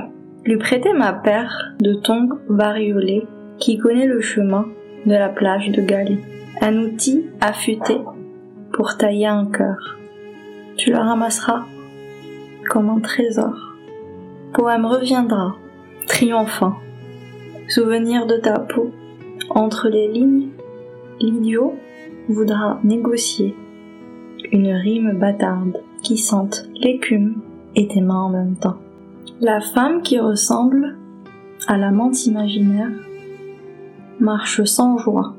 Lui 0.46 0.56
prêter 0.56 0.94
ma 0.94 1.12
paire 1.12 1.74
de 1.78 1.92
tongs 1.92 2.38
variolés 2.48 3.26
qui 3.58 3.76
connaît 3.76 4.06
le 4.06 4.22
chemin 4.22 4.64
de 5.04 5.12
la 5.12 5.28
plage 5.28 5.70
de 5.70 5.82
Gali. 5.82 6.20
Un 6.62 6.78
outil 6.78 7.26
affûté 7.42 7.98
pour 8.72 8.96
tailler 8.96 9.26
un 9.26 9.44
cœur. 9.44 9.98
Tu 10.78 10.90
le 10.90 10.96
ramasseras 10.96 11.66
comme 12.70 12.88
un 12.88 13.00
trésor. 13.00 13.74
Poème 14.54 14.86
reviendra, 14.86 15.54
triomphant. 16.08 16.74
Souvenir 17.68 18.26
de 18.26 18.38
ta 18.38 18.58
peau. 18.58 18.90
Entre 19.50 19.88
les 19.88 20.08
lignes, 20.08 20.48
l'idiot 21.20 21.74
voudra 22.28 22.80
négocier 22.82 23.54
une 24.50 24.72
rime 24.72 25.18
bâtarde 25.18 25.80
qui 26.02 26.18
sente 26.18 26.68
l'écume 26.80 27.36
et 27.76 27.86
tes 27.88 28.00
mains 28.00 28.22
en 28.22 28.30
même 28.30 28.56
temps. 28.56 28.78
La 29.40 29.60
femme 29.60 30.02
qui 30.02 30.18
ressemble 30.18 30.96
à 31.66 31.76
la 31.76 31.90
menthe 31.90 32.26
imaginaire 32.26 32.90
marche 34.20 34.64
sans 34.64 34.98
joie 34.98 35.34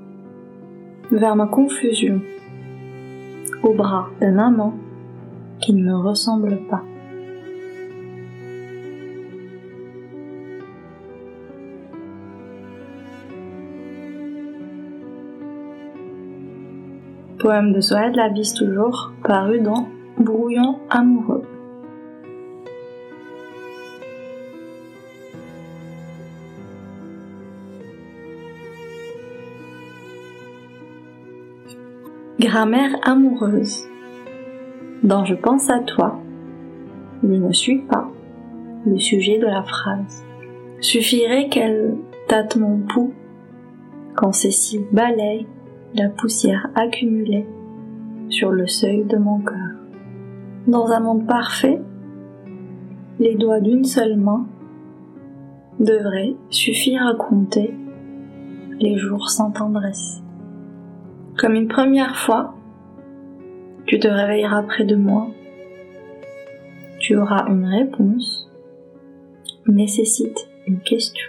vers 1.12 1.36
ma 1.36 1.48
confusion 1.48 2.22
au 3.64 3.74
bras 3.74 4.08
d'un 4.22 4.38
amant 4.38 4.76
qui 5.60 5.74
ne 5.74 5.84
me 5.84 5.96
ressemble 5.98 6.58
pas. 6.70 6.84
Poème 17.40 17.72
de 17.72 17.80
Soed 17.80 18.18
Labis 18.18 18.54
toujours, 18.54 19.14
paru 19.24 19.62
dans 19.62 19.88
Brouillon 20.18 20.80
amoureux. 20.90 21.44
Grammaire 32.42 32.92
amoureuse. 33.04 33.88
Dans 35.04 35.24
Je 35.24 35.36
pense 35.36 35.70
à 35.70 35.80
toi, 35.80 36.20
je 37.24 37.30
ne 37.30 37.54
suis 37.54 37.80
pas 37.84 38.10
le 38.86 39.00
sujet 39.00 39.38
de 39.38 39.46
la 39.46 39.64
phrase. 39.64 40.26
Suffirait 40.82 41.48
qu'elle 41.48 41.96
tâte 42.28 42.58
mon 42.58 42.80
pouls 42.80 43.14
quand 44.16 44.34
Cécile 44.34 44.86
balaye 44.92 45.48
la 45.94 46.10
poussière 46.10 46.70
accumulée 46.76 47.46
sur 48.30 48.52
le 48.52 48.68
seuil 48.68 49.04
de 49.06 49.18
mon 49.18 49.40
cœur. 49.40 49.76
Dans 50.68 50.88
un 50.88 51.00
monde 51.00 51.28
parfait, 51.28 51.82
les 53.20 53.36
doigts 53.36 53.60
d'une 53.60 53.86
seule 53.86 54.18
main 54.18 54.48
devraient 55.80 56.36
suffire 56.50 57.08
à 57.08 57.16
compter 57.16 57.74
les 58.80 58.98
jours 58.98 59.30
sans 59.30 59.52
tendresse. 59.52 60.22
Comme 61.38 61.56
une 61.56 61.68
première 61.68 62.16
fois, 62.16 62.56
tu 63.86 64.00
te 64.00 64.08
réveilleras 64.08 64.64
près 64.64 64.86
de 64.86 64.96
moi. 64.96 65.28
Tu 67.00 67.18
auras 67.18 67.48
une 67.48 67.66
réponse 67.66 68.50
nécessite 69.72 70.50
une 70.68 70.80
question. 70.80 71.28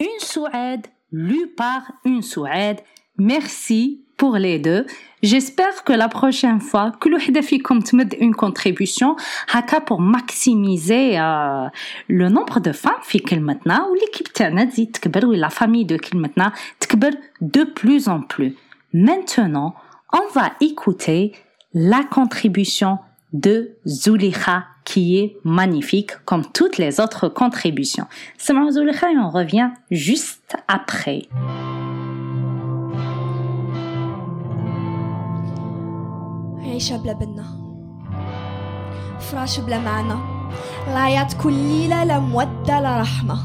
Une 0.00 0.20
Souad 0.20 0.86
lue 1.10 1.48
par 1.56 1.92
une 2.04 2.22
Souad. 2.22 2.78
Merci 3.18 4.00
pour 4.16 4.36
les 4.36 4.58
deux. 4.58 4.86
J'espère 5.22 5.84
que 5.84 5.92
la 5.92 6.08
prochaine 6.08 6.60
fois, 6.60 6.92
que 7.00 7.08
l'ouhda 7.08 7.42
fikum 7.42 7.82
tmed 7.82 8.16
une 8.20 8.34
contribution 8.34 9.16
haka 9.52 9.80
pour 9.80 10.00
maximiser 10.00 11.18
euh, 11.18 11.66
le 12.08 12.28
nombre 12.28 12.60
de 12.60 12.72
femmes 12.72 13.02
fi 13.02 13.20
kelmetna 13.20 13.86
ou 13.90 13.94
l'équipe 13.94 14.32
tana 14.32 14.66
dit 14.66 14.90
tkber 14.90 15.24
ou 15.24 15.32
la 15.32 15.50
famille 15.50 15.84
de 15.84 15.96
kelmetna 15.96 16.52
tkber 16.80 17.10
de 17.40 17.64
plus 17.64 18.08
en 18.08 18.20
plus. 18.20 18.56
Maintenant, 18.92 19.74
on 20.12 20.32
va 20.32 20.52
écouter 20.60 21.32
la 21.74 22.02
contribution 22.04 22.98
de 23.32 23.72
Zulika 23.86 24.66
qui 24.84 25.18
est 25.18 25.36
magnifique 25.44 26.12
comme 26.24 26.44
toutes 26.52 26.78
les 26.78 27.00
autres 27.00 27.28
contributions. 27.28 28.06
C'est 28.38 28.54
Zulika 28.70 29.10
et 29.10 29.18
on 29.18 29.30
revient 29.30 29.70
juste 29.90 30.56
après. 30.68 31.22
عيشة 36.66 36.96
بلا 36.96 37.12
بنا 37.12 37.44
فراش 39.20 39.60
بلا 39.60 39.78
معنى. 39.78 40.14
العياط 40.88 41.32
كل 41.32 41.52
ليلة 41.52 42.04
لا 42.04 42.18
مودة 42.18 42.80
لا 42.80 43.00
رحمة. 43.00 43.38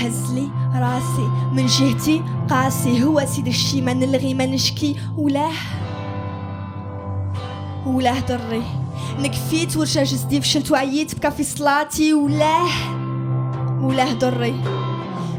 هزلي 0.00 0.48
راسي 0.74 1.28
من 1.52 1.66
جهتي 1.66 2.22
قاسي 2.50 3.04
هو 3.04 3.24
سيد 3.26 3.46
الشي 3.46 3.80
ما 3.80 3.92
نلغي 3.92 4.34
ما 4.34 4.46
نشكي. 4.46 4.96
ولاه 5.16 5.52
ولاه 7.86 8.20
ضري 8.20 8.62
نكفيت 9.18 9.76
ورجع 9.76 10.02
جسدي 10.02 10.40
فشلت 10.40 10.70
وعييت 10.70 11.14
بكى 11.14 11.30
في 11.30 11.42
صلاتي. 11.42 12.14
ولاه 12.14 12.68
ولاه 13.80 14.12
ضري 14.12 14.60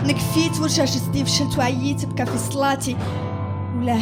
نكفيت 0.03 0.59
ورجع 0.59 0.85
جسدي 0.85 1.25
فشلت 1.25 1.57
وعييت 1.57 2.05
بكى 2.05 2.25
في 2.25 2.37
صلاتي. 2.37 2.95
ولاه. 3.77 4.01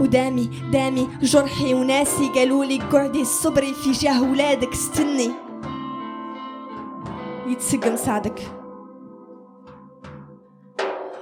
ودامي 0.00 0.50
دامي 0.72 1.08
جرحي 1.22 1.74
وناسي 1.74 2.28
قالولي 2.28 2.78
قعدي 2.78 3.24
صبري 3.24 3.74
في 3.74 3.92
جاه 3.92 4.22
ولادك 4.22 4.72
استني 4.72 5.30
يتسقم 7.46 7.96
سعدك. 7.96 8.40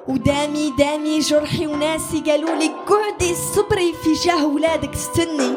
ودامي 0.09 0.71
دامي 0.79 1.19
جرحي 1.19 1.67
وناسي 1.67 2.21
قالولي 2.21 2.71
قعدي 2.87 3.35
صبري 3.35 3.93
في 3.93 4.13
جاه 4.13 4.47
ولادك 4.47 4.93
استني 4.93 5.55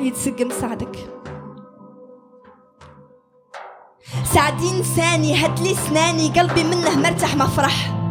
يتسقم 0.00 0.50
سعدك. 0.50 1.10
سعدي 4.34 4.70
انساني 4.70 5.46
هدلي 5.46 5.74
سناني 5.74 6.28
قلبي 6.28 6.64
منه 6.64 6.96
مرتاح 6.96 7.36
ما 7.36 7.46
فرح 7.46 8.03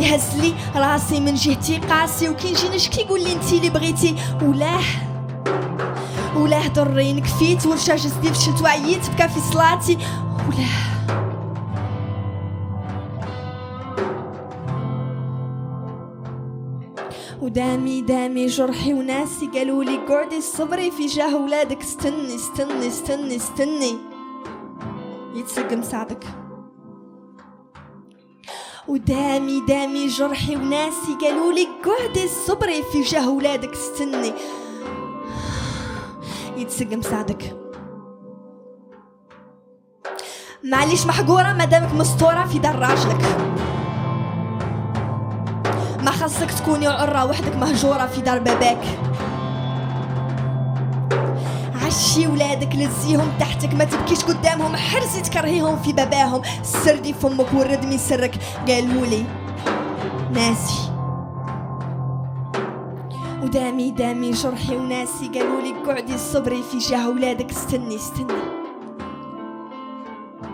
يهز 0.00 0.40
لي 0.40 0.54
راسي 0.76 1.20
من 1.20 1.34
جهتي 1.34 1.78
قاسي 1.78 2.28
وكي 2.28 2.50
نجي 2.50 2.68
نشكي 2.68 3.00
يقول 3.00 3.24
لي 3.24 3.32
انتي 3.32 3.56
اللي 3.56 3.70
بغيتي. 3.70 4.16
ولاه 4.42 4.84
ولاه 6.36 6.68
ضري 6.68 7.12
نكفيت 7.12 7.66
ورشا 7.66 7.96
جسدي 7.96 8.32
فشلت 8.32 8.62
وعييت 8.62 9.10
بكى 9.10 9.28
في 9.28 9.40
صلاتي. 9.40 9.98
ولاه. 10.48 10.90
ودامي 17.42 18.00
دامي 18.00 18.46
جرحي 18.46 18.94
وناسي 18.94 19.46
قالوا 19.46 19.84
لي 19.84 19.96
قعدي 19.96 20.40
صبري 20.40 20.90
في 20.90 21.06
جاه 21.06 21.36
ولادك 21.36 21.80
استني 21.80 22.34
استني 22.34 22.88
استني 22.88 23.36
استني. 23.36 23.96
يتسقم 25.34 25.82
سعدك 25.82 26.24
ودامي 28.88 29.60
دامي 29.68 30.06
جرحي 30.06 30.56
وناسي 30.56 31.14
قالوا 31.20 31.52
لي 31.52 31.68
قعدي 31.84 32.28
صبري 32.28 32.82
في 32.92 33.02
جاه 33.02 33.30
ولادك 33.30 33.72
استني 33.72 34.32
يتسقم 36.56 37.02
سعدك. 37.02 37.56
معليش 40.64 41.06
محقورة 41.06 41.52
مادامك 41.52 41.94
مستورة 41.94 42.44
في 42.44 42.58
دار 42.58 42.78
راجلك. 42.78 43.22
ما 46.02 46.10
خصك 46.10 46.50
تكوني 46.50 46.86
عرة 46.86 47.24
وحدك 47.24 47.56
مهجورة 47.56 48.06
في 48.06 48.20
دار 48.20 48.38
باباك. 48.38 49.09
عشي 51.90 52.26
ولادك 52.26 52.74
لزيهم 52.74 53.32
تحتك 53.40 53.74
ما 53.74 53.84
تبكيش 53.84 54.24
قدامهم. 54.24 54.76
حرزي 54.76 55.20
تكرهيهم 55.20 55.82
في 55.82 55.92
باباهم. 55.92 56.42
سردي 56.62 57.12
فمك 57.12 57.52
وردمي 57.54 57.98
سرك. 57.98 58.34
قالولي 58.68 59.24
ناسي. 60.32 60.92
ودامي 63.42 63.90
دامي 63.90 64.30
جرحي 64.30 64.76
وناسي. 64.76 65.28
قالولي 65.28 65.72
قعدي 65.86 66.18
صبري 66.18 66.62
في 66.62 66.78
جاه 66.78 67.08
ولادك. 67.08 67.50
استني 67.50 67.96
استني. 67.96 68.34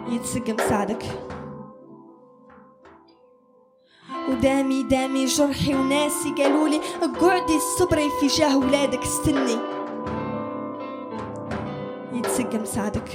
يتسقم 0.08 0.56
سعدك 0.68 1.04
ودامي 4.28 4.82
دامي 4.82 5.24
جرحي 5.24 5.74
وناسي. 5.74 6.30
قالولي 6.38 6.80
قعدي 7.20 7.58
صبري 7.78 8.10
في 8.20 8.26
جاه 8.26 8.56
ولادك. 8.56 9.02
استني. 9.02 9.75
يتسقم 12.25 12.65
سعدك 12.65 13.09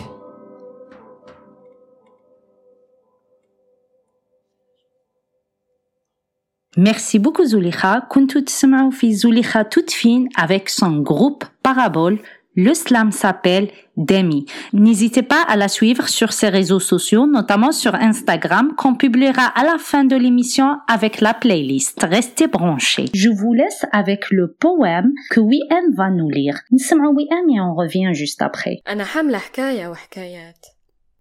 Merci 6.77 7.18
beaucoup 7.18 7.44
Zulikha. 7.47 7.98
كنتوا 8.09 8.40
تسمعوا 8.40 8.90
في 8.90 9.16
Zulikha 9.16 9.64
toute 9.64 9.90
fine 9.90 10.28
avec 10.36 10.68
son 10.68 10.98
groupe 11.02 11.44
Parabole. 11.62 12.18
Le 12.59 12.73
slam 12.73 13.12
s'appelle 13.12 13.70
Demi. 13.98 14.47
N'hésitez 14.73 15.23
pas 15.23 15.43
à 15.43 15.56
la 15.56 15.68
suivre 15.68 16.09
sur 16.09 16.32
ses 16.32 16.48
réseaux 16.48 16.81
sociaux, 16.81 17.27
notamment 17.27 17.70
sur 17.70 17.94
Instagram, 17.94 18.74
qu'on 18.77 18.94
publiera 18.94 19.43
à 19.43 19.62
la 19.62 19.77
fin 19.78 20.05
de 20.05 20.16
l'émission 20.16 20.78
avec 20.89 21.20
la 21.20 21.35
playlist. 21.35 22.02
Restez 22.02 22.47
branchés. 22.47 23.10
Je 23.14 23.28
vous 23.28 23.52
laisse 23.52 23.85
avec 23.93 24.31
le 24.31 24.55
poème 24.55 25.12
que 25.31 25.40
Wiem 25.40 25.94
va 25.94 26.09
nous 26.09 26.31
lire. 26.31 26.59
نسمعوا 26.73 27.14
Wiem 27.14 27.51
et 27.51 27.60
on 27.60 27.74
revient 27.74 28.14
juste 28.14 28.40
après. 28.40 28.82
أنا 28.89 29.05
حاملة 29.05 29.39
حكاية 29.39 29.89
وحكايات 29.89 30.66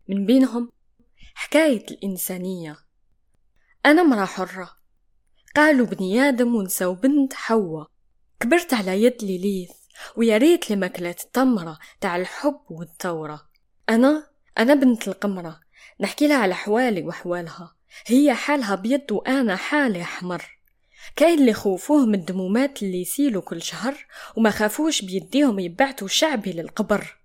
من 0.10 0.26
بينهم 0.26 0.70
حكاية 1.36 1.86
الإنسانية 1.92 2.76
أنا 3.86 4.04
مرأة 4.04 4.26
حرة 4.26 4.70
قالوا 5.56 5.88
بني 5.88 6.22
آدم 6.30 6.56
ونسى 6.56 6.86
وبنت 6.86 7.34
حواء 7.34 7.88
كبرت 8.40 8.74
على 8.74 9.04
يد 9.04 9.24
ليليث 9.24 9.79
ويا 10.17 10.37
ريت 10.37 10.71
لي 10.71 10.77
ماكلة 10.77 11.17
التمرة 11.25 11.79
تاع 12.01 12.17
الحب 12.17 12.61
والثورة. 12.71 13.49
أنا 13.89 14.27
أنا 14.59 14.75
بنت 14.75 15.09
القمرة. 15.09 15.61
نحكي 16.01 16.29
لها 16.29 16.37
على 16.37 16.55
حوالي 16.55 17.03
وحوالها. 17.03 17.77
هي 18.07 18.35
حالها 18.35 18.75
بيض 18.75 19.13
وأنا 19.13 19.57
حالي 19.57 20.03
أحمر. 20.03 20.61
كاين 21.17 21.39
اللي 21.39 21.53
خوفوه 21.53 22.07
من 22.07 22.15
الدمومات 22.15 22.83
اللي 22.83 23.01
يسيلوا 23.01 23.43
كل 23.43 23.63
شهر 23.63 24.07
وما 24.37 24.51
خافوش 24.51 25.03
بيديهم 25.03 25.59
يبعتوا 25.59 26.09
شعبي 26.09 26.53
للقبر. 26.53 27.17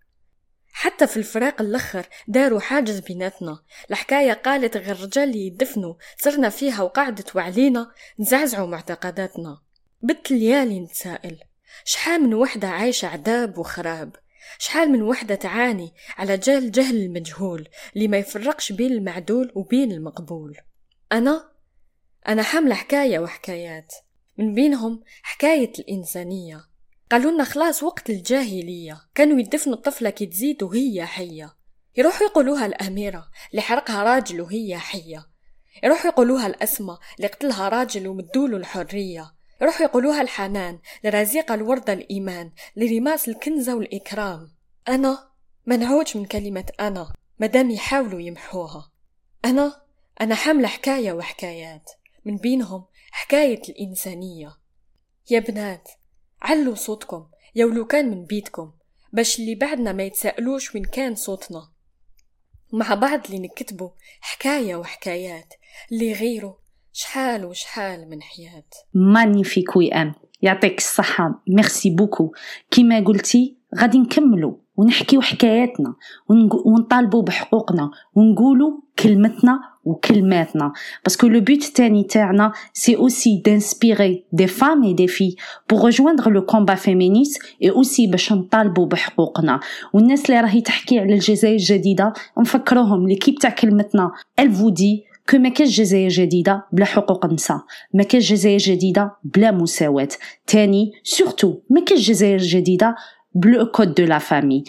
حتى 0.71 1.07
في 1.07 1.17
الفراق 1.17 1.61
الأخر 1.61 2.05
داروا 2.27 2.59
حاجز 2.59 2.99
بيناتنا. 2.99 3.59
الحكاية 3.89 4.33
قالت 4.33 4.77
غير 4.77 5.01
رجال 5.01 5.35
يدفنوا. 5.35 5.93
صرنا 6.17 6.49
فيها 6.49 6.81
وقعدت 6.83 7.35
وعلينا 7.35 7.91
نزعزعوا 8.19 8.67
معتقداتنا. 8.67 9.61
بت 10.01 10.31
ليالي 10.31 10.79
نتسائل. 10.79 11.39
شحال 11.83 12.21
من 12.21 12.33
وحدة 12.33 12.67
عايشة 12.67 13.07
عذاب 13.07 13.57
وخراب؟ 13.57 14.15
شحال 14.59 14.91
من 14.91 15.01
وحدة 15.01 15.35
تعاني 15.35 15.93
على 16.17 16.37
جال 16.37 16.71
جهل 16.71 16.95
المجهول 16.95 17.67
اللي 17.95 18.07
ما 18.07 18.17
يفرقش 18.17 18.71
بين 18.71 18.91
المعدول 18.91 19.51
وبين 19.55 19.91
المقبول؟ 19.91 20.57
أنا؟ 21.11 21.51
أنا 22.27 22.43
حاملة 22.43 22.75
حكاية 22.75 23.19
وحكايات 23.19 23.93
من 24.37 24.53
بينهم 24.53 25.03
حكاية 25.23 25.71
الإنسانية. 25.79 26.65
قالوا 27.11 27.31
لنا 27.31 27.43
خلاص 27.43 27.83
وقت 27.83 28.09
الجاهلية. 28.09 29.01
كانوا 29.15 29.39
يدفنوا 29.39 29.75
الطفلة 29.75 30.09
كي 30.09 30.25
تزيد 30.25 30.63
وهي 30.63 31.05
حية. 31.05 31.55
يروحوا 31.97 32.27
يقولوها 32.27 32.65
الأميرة 32.65 33.27
اللي 33.51 33.61
حرقها 33.61 34.03
راجل 34.03 34.41
وهي 34.41 34.77
حية. 34.77 35.25
يروحوا 35.83 36.11
يقولوها 36.11 36.47
الأسمى 36.47 36.97
اللي 37.17 37.27
قتلها 37.27 37.69
راجل 37.69 38.07
ومدوله 38.07 38.57
الحرية. 38.57 39.34
يروحوا 39.61 39.85
يقولوها 39.85 40.21
الحنان 40.21 40.79
لرزيقة 41.03 41.53
الوردة 41.53 41.93
الإيمان 41.93 42.51
لرماس 42.75 43.27
الكنزة 43.27 43.75
والإكرام. 43.75 44.55
أنا 44.87 45.29
منعوج 45.65 46.17
من 46.17 46.25
كلمة 46.25 46.65
أنا 46.79 47.13
مدام 47.39 47.71
يحاولوا 47.71 48.21
يمحوها. 48.21 48.91
أنا 49.45 49.81
أنا 50.21 50.35
حاملة 50.35 50.67
حكاية 50.67 51.13
وحكايات 51.13 51.91
من 52.25 52.37
بينهم 52.37 52.85
حكاية 53.11 53.61
الإنسانية. 53.69 54.57
يا 55.29 55.39
بنات 55.39 55.89
علوا 56.41 56.75
صوتكم 56.75 57.27
يا 57.55 57.65
ولو 57.65 57.85
كان 57.85 58.09
من 58.09 58.25
بيتكم 58.25 58.71
باش 59.13 59.39
اللي 59.39 59.55
بعدنا 59.55 59.91
ما 59.91 60.03
يتسألوش 60.03 60.75
وين 60.75 60.85
كان 60.85 61.15
صوتنا. 61.15 61.71
مع 62.73 62.93
بعض 62.93 63.25
اللي 63.25 63.39
نكتبوا 63.39 63.89
حكاية 64.21 64.75
وحكايات 64.75 65.53
اللي 65.91 66.13
غيره 66.13 66.64
شحال 66.97 67.45
وشحال 67.45 68.09
من 68.09 68.21
حياة. 68.21 68.63
مانيفيك 68.93 69.75
وي 69.75 69.93
ام 69.93 70.13
يعطيك 70.41 70.77
الصحة. 70.77 71.43
ميرسي 71.47 71.89
بوكو 71.89 72.31
كيما 72.71 72.99
قلتي 72.99 73.57
غادي 73.79 73.97
نكملوا 73.97 74.53
ونحكيو 74.77 75.21
حكاياتنا 75.21 75.95
ونطالبوا 76.65 77.21
بحقوقنا 77.21 77.91
ونقولوا 78.15 78.71
كلمتنا 78.99 79.59
وكلماتنا. 79.83 80.73
باسكو 81.03 81.27
لو 81.27 81.39
بوت 81.39 81.63
تاني 81.63 82.03
تاعنا 82.03 82.51
سي 82.73 82.95
اوسي 82.95 83.41
دانسبيري 83.45 84.25
دي 84.31 84.47
فام 84.47 84.83
اي 84.83 84.93
دي 84.93 85.07
في 85.07 85.35
بور 85.69 85.91
rejoindre 85.91 86.27
لو 86.27 86.45
كومبا 86.45 86.75
فيمينيست 86.75 87.41
اي 87.63 87.69
اوسي 87.69 88.07
باش 88.07 88.33
نطالبوا 88.33 88.85
بحقوقنا. 88.85 89.59
والناس 89.93 90.29
اللي 90.29 90.41
راهي 90.41 90.61
تحكي 90.61 90.99
على 90.99 91.13
الجزائر 91.13 91.55
الجديدة 91.55 92.13
نفكروهم. 92.39 93.07
ليكيب 93.07 93.35
تاع 93.35 93.49
كلمتنا 93.49 94.11
ال 94.39 94.51
فو 94.51 94.69
دي 94.69 95.05
كو 95.29 95.37
ما 95.37 95.49
كاش 95.49 95.77
جزائر 95.77 96.09
جديدة 96.09 96.65
بلا 96.71 96.85
حقوق 96.85 97.25
النساء 97.25 97.61
ما 97.93 98.03
كاش 98.03 98.31
جزائر 98.31 98.57
جديدة 98.57 99.11
بلا 99.23 99.51
مساواة. 99.51 100.09
تاني 100.47 100.91
سورتو 101.03 101.55
ما 101.69 101.81
كاش 101.81 102.07
جزائر 102.07 102.37
جديدة 102.37 102.95
بلو 103.35 103.65
كود 103.65 103.93
دو 103.93 104.03
لا 104.03 104.17
فامي 104.17 104.63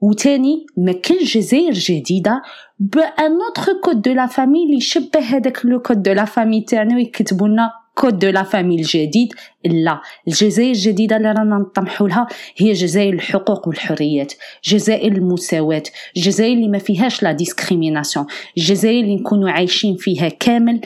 وتاني 0.00 0.66
ما 0.76 0.92
كاش 0.92 1.38
جزائر 1.38 1.72
جديدة 1.72 2.42
بأن 2.78 3.38
اوتر 3.42 3.72
كود 3.84 4.02
دو 4.02 4.12
لا 4.12 4.26
فامي 4.26 4.64
اللي 4.64 4.76
يشبه 4.76 5.20
هذاك 5.20 5.66
لو 5.66 5.82
كود 5.82 6.02
دو 6.02 6.12
لا 6.12 6.24
فامي 6.24 6.60
تاعنا 6.60 6.96
ويكتبوا 6.96 7.48
لنا 7.48 7.70
كود 7.97 8.19
دو 8.19 8.29
لا 8.29 8.43
فامي 8.43 8.75
الجديد 8.75 9.33
لا 9.65 10.01
الجزائر 10.27 10.71
الجديدة 10.71 11.17
اللي 11.17 11.31
رانا 11.31 11.57
نطمحوا 11.57 12.07
لها 12.07 12.27
هي 12.57 12.71
جزائر 12.71 13.13
الحقوق 13.13 13.67
والحريات 13.67 14.33
جزائر 14.63 15.11
المساواة 15.11 15.83
جزائر 16.15 16.53
اللي 16.53 16.67
ما 16.67 16.77
فيهاش 16.77 17.23
لا 17.23 17.31
ديسكريميناسيون 17.31 18.25
جزائر 18.57 19.03
اللي 19.03 19.15
نكونوا 19.15 19.49
عايشين 19.49 19.95
فيها 19.95 20.29
كامل 20.29 20.81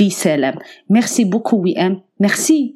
بسلام 0.00 0.54
ميرسي 0.90 1.24
بوكو 1.24 1.56
وي 1.56 1.78
ام 1.78 2.02
ميرسي 2.20 2.74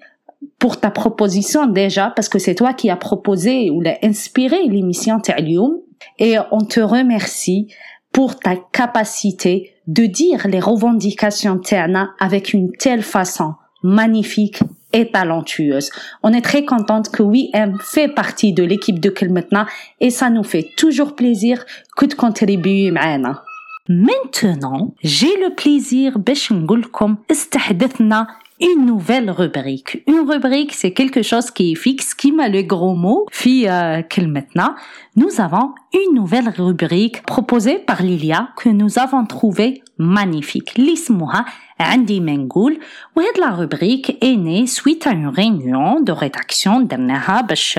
pour 0.59 0.81
ta 0.81 0.91
proposition 0.91 1.67
déjà, 1.67 2.13
parce 2.15 2.29
que 2.29 2.39
c'est 2.39 2.55
toi 2.55 2.73
qui 2.73 2.91
as 2.91 2.97
proposé 2.97 3.71
ou 3.71 3.81
l'a 3.81 3.99
inspiré 4.03 4.59
l'émission 4.69 5.19
Terlium. 5.21 5.81
Et 6.19 6.37
on 6.51 6.65
te 6.65 6.81
remercie 6.81 7.69
pour 8.13 8.39
ta 8.39 8.57
capacité 8.73 9.73
de 9.87 10.07
dire 10.07 10.47
les 10.47 10.61
revendications 10.61 11.59
Terna 11.59 12.11
avec 12.21 12.53
une 12.53 12.71
telle 12.73 13.03
façon 13.03 13.55
magnifique 13.83 14.61
et 14.93 15.11
talentueuse. 15.11 15.91
On 16.23 16.33
est 16.33 16.41
très 16.41 16.65
contente 16.65 17.11
que 17.11 17.23
WM 17.23 17.79
fait 17.81 18.09
partie 18.09 18.53
de 18.53 18.65
l'équipe 18.65 19.01
de 19.01 19.11
Kelmetna 19.11 19.67
et 20.01 20.11
ça 20.11 20.31
nous 20.31 20.45
fait 20.45 20.67
toujours 20.77 21.15
plaisir 21.15 21.65
que 21.97 22.07
de 22.07 22.15
contribuer 22.15 22.91
معنا. 22.91 23.43
Maintenant, 23.89 24.95
j'ai 25.05 25.37
le 25.37 25.55
plaisir 25.55 26.19
باش 26.19 26.53
نقولكم 26.53 27.17
استحدثنا 27.31 28.27
une 28.61 28.87
nouvelle 28.87 29.31
rubrique. 29.31 30.03
Une 30.07 30.29
rubrique, 30.31 30.73
c'est 30.73 30.93
quelque 30.93 31.23
chose 31.23 31.51
qui 31.51 31.73
est 31.73 31.75
fixe, 31.75 32.15
qui 32.15 32.33
m'a 32.33 32.49
le 32.49 32.63
gros 32.63 32.95
mot. 32.95 33.27
Puis, 33.31 33.69
euh, 33.69 34.01
maintenant, 34.27 34.75
nous 35.15 35.41
avons 35.41 35.75
une 35.93 36.15
nouvelle 36.15 36.49
rubrique 36.49 37.23
proposée 37.23 37.79
par 37.79 38.03
Lilia 38.03 38.49
que 38.57 38.71
nous 38.71 38.99
avons 38.99 39.27
trouvée 39.27 39.83
magnifique. 40.01 40.73
L'ismoha 40.79 41.45
عندي 41.81 42.21
ما 42.21 42.37
نقول 42.37 42.81
وهاد 43.17 43.39
لا 43.39 43.51
روبريك 43.51 44.11
est 44.11 44.37
née 44.37 44.67
suite 44.67 45.07
à 45.07 45.11
une 45.11 45.29
réunion 45.29 46.01
de 46.01 46.13
rédaction 46.13 46.87
درناها 46.87 47.41
باش 47.41 47.79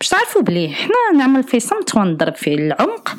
باش 0.00 0.08
تعرفوا 0.08 0.42
بلي 0.42 0.68
حنا 0.68 1.18
نعمل 1.18 1.42
في 1.42 1.60
صمت 1.60 1.96
ونضرب 1.96 2.34
في 2.34 2.54
العمق 2.54 3.16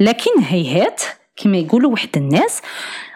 لكن 0.00 0.30
هيهات 0.38 1.02
كما 1.36 1.56
يقولوا 1.56 1.90
واحد 1.90 2.16
الناس 2.16 2.62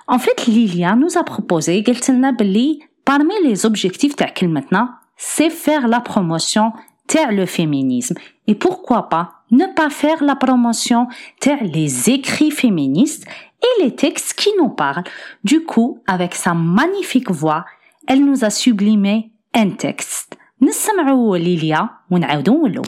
En 0.07 0.19
fait, 0.19 0.47
Lilia 0.47 0.95
nous 0.97 1.17
a 1.17 1.25
proposé 1.25 1.83
قالت 1.87 2.11
لنا 2.11 2.31
بلي 2.31 2.79
Parmi 3.05 3.35
les 3.45 3.67
objectifs 3.67 4.17
de 4.17 4.25
Kilmetna, 4.25 5.01
c'est 5.17 5.51
faire 5.51 5.89
la 5.89 6.01
promotion 6.01 6.73
de 7.13 7.35
le 7.35 7.45
féminisme. 7.45 8.17
Et 8.49 8.55
pourquoi 8.55 9.11
pas 9.11 9.27
ne 9.51 9.67
pas 9.67 9.91
faire 9.91 10.25
la 10.25 10.37
promotion 10.37 11.07
de 11.45 11.53
les 11.75 12.11
écrits 12.11 12.51
féministes 12.51 13.25
et 13.68 13.84
les 13.84 13.96
textes 13.96 14.34
qui 14.40 14.52
nous 14.58 14.70
parlent. 14.70 15.04
Du 15.44 15.64
coup, 15.66 16.02
avec 16.08 16.36
sa 16.36 16.54
magnifique 16.54 17.32
voix, 17.32 17.66
elle 18.08 18.24
nous 18.26 18.44
a 18.44 18.50
sublimé 18.50 19.32
un 19.54 19.70
texte. 19.72 20.36
نسمعوا 20.62 21.38
ليليا 21.38 21.90
ونعاودوا 22.12 22.68
له. 22.68 22.82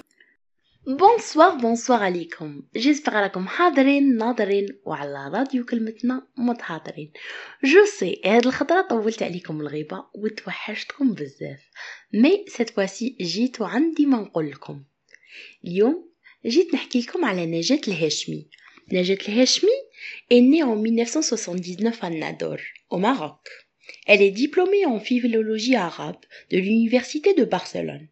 بونسوار 0.88 1.56
بونسوار 1.56 2.04
عليكم. 2.04 2.64
جيسبر 2.76 3.14
راكم 3.14 3.48
حاضرين 3.48 4.18
ناظرين 4.18 4.66
وعلى 4.86 5.32
راديو 5.34 5.66
كلمتنا 5.66 6.28
متحاضرين. 6.38 7.12
جو 7.64 7.86
سي 7.86 8.22
هاد 8.26 8.48
الخطرة 8.48 8.82
طولت 8.82 9.24
عليكم 9.24 9.62
الغيبة 9.62 10.06
وتوحشتكم 10.16 11.14
بزاف. 11.14 11.60
مي 12.14 12.46
سيت 12.48 12.70
فواسي 12.70 13.18
جيت 13.22 13.62
وعندي 13.62 14.06
ما 14.06 14.18
نقول 14.18 14.52
لكم. 14.52 14.84
اليوم 15.66 16.10
جيت 16.46 16.74
نحكي 16.74 17.00
لكم 17.00 17.26
على 17.26 17.46
نجاة 17.46 17.82
الهاشمي. 17.88 18.48
نجاة 18.94 19.18
الهاشمي 19.30 19.78
est 20.30 20.42
née 20.42 20.64
en 20.64 20.76
1979 20.76 22.04
à 22.04 22.10
Nador, 22.10 22.58
au 22.90 22.98
Maroc. 22.98 23.40
Elle 24.08 24.22
est 24.22 24.32
diplômée 24.32 24.86
en 24.86 25.00
philologie 25.00 25.76
arabe 25.76 26.18
de 26.50 26.58
l'Université 26.58 27.34
de 27.34 27.44
Barcelone. 27.44 28.08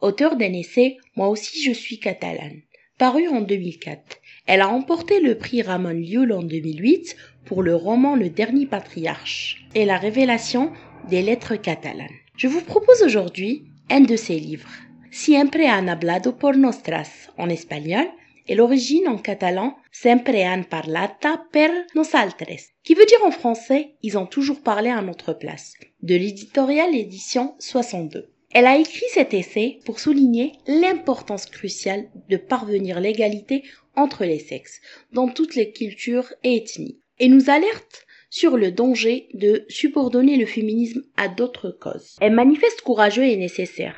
Auteur 0.00 0.36
d'un 0.36 0.52
essai 0.52 0.98
Moi 1.16 1.28
aussi 1.28 1.62
je 1.62 1.72
suis 1.72 1.98
catalane, 1.98 2.62
paru 2.98 3.28
en 3.28 3.40
2004. 3.40 4.18
Elle 4.46 4.60
a 4.60 4.66
remporté 4.66 5.20
le 5.20 5.36
prix 5.36 5.62
Ramon 5.62 5.90
Llull 5.90 6.32
en 6.32 6.42
2008 6.42 7.16
pour 7.44 7.62
le 7.62 7.74
roman 7.74 8.16
Le 8.16 8.30
Dernier 8.30 8.66
Patriarche 8.66 9.64
et 9.74 9.84
la 9.84 9.98
révélation 9.98 10.72
des 11.08 11.22
lettres 11.22 11.56
catalanes. 11.56 12.08
Je 12.36 12.48
vous 12.48 12.60
propose 12.60 13.02
aujourd'hui 13.02 13.64
un 13.90 14.00
de 14.00 14.16
ses 14.16 14.38
livres, 14.38 14.72
Siempre 15.16 15.66
han 15.68 15.88
hablado 15.88 16.36
por 16.36 16.58
nostras 16.58 17.30
en 17.38 17.50
espagnol 17.50 18.10
et 18.46 18.54
l'origine 18.54 19.08
en 19.08 19.18
catalan 19.18 19.76
Sempre 19.92 20.44
han 20.44 20.64
parlata 20.64 21.46
per 21.52 21.70
nosaltres, 21.94 22.72
qui 22.84 22.94
veut 22.94 23.06
dire 23.06 23.24
en 23.24 23.30
français 23.30 23.94
Ils 24.02 24.18
ont 24.18 24.26
toujours 24.26 24.60
parlé 24.60 24.90
à 24.90 25.02
notre 25.02 25.32
place, 25.32 25.74
de 26.02 26.14
l'éditorial 26.14 26.94
édition 26.94 27.54
62. 27.58 28.30
Elle 28.52 28.66
a 28.66 28.78
écrit 28.78 29.06
cet 29.12 29.34
essai 29.34 29.80
pour 29.84 30.00
souligner 30.00 30.52
l'importance 30.66 31.46
cruciale 31.46 32.08
de 32.28 32.36
parvenir 32.36 33.00
l'égalité 33.00 33.64
entre 33.94 34.24
les 34.24 34.38
sexes 34.38 34.80
dans 35.12 35.28
toutes 35.28 35.54
les 35.54 35.72
cultures 35.72 36.32
et 36.44 36.56
ethnies, 36.56 36.98
et 37.18 37.28
nous 37.28 37.50
alerte 37.50 38.06
sur 38.30 38.56
le 38.56 38.70
danger 38.70 39.28
de 39.34 39.64
subordonner 39.68 40.36
le 40.36 40.46
féminisme 40.46 41.02
à 41.16 41.28
d'autres 41.28 41.70
causes. 41.70 42.16
Un 42.20 42.30
manifeste 42.30 42.82
courageux 42.82 43.24
est 43.24 43.36
nécessaire. 43.36 43.96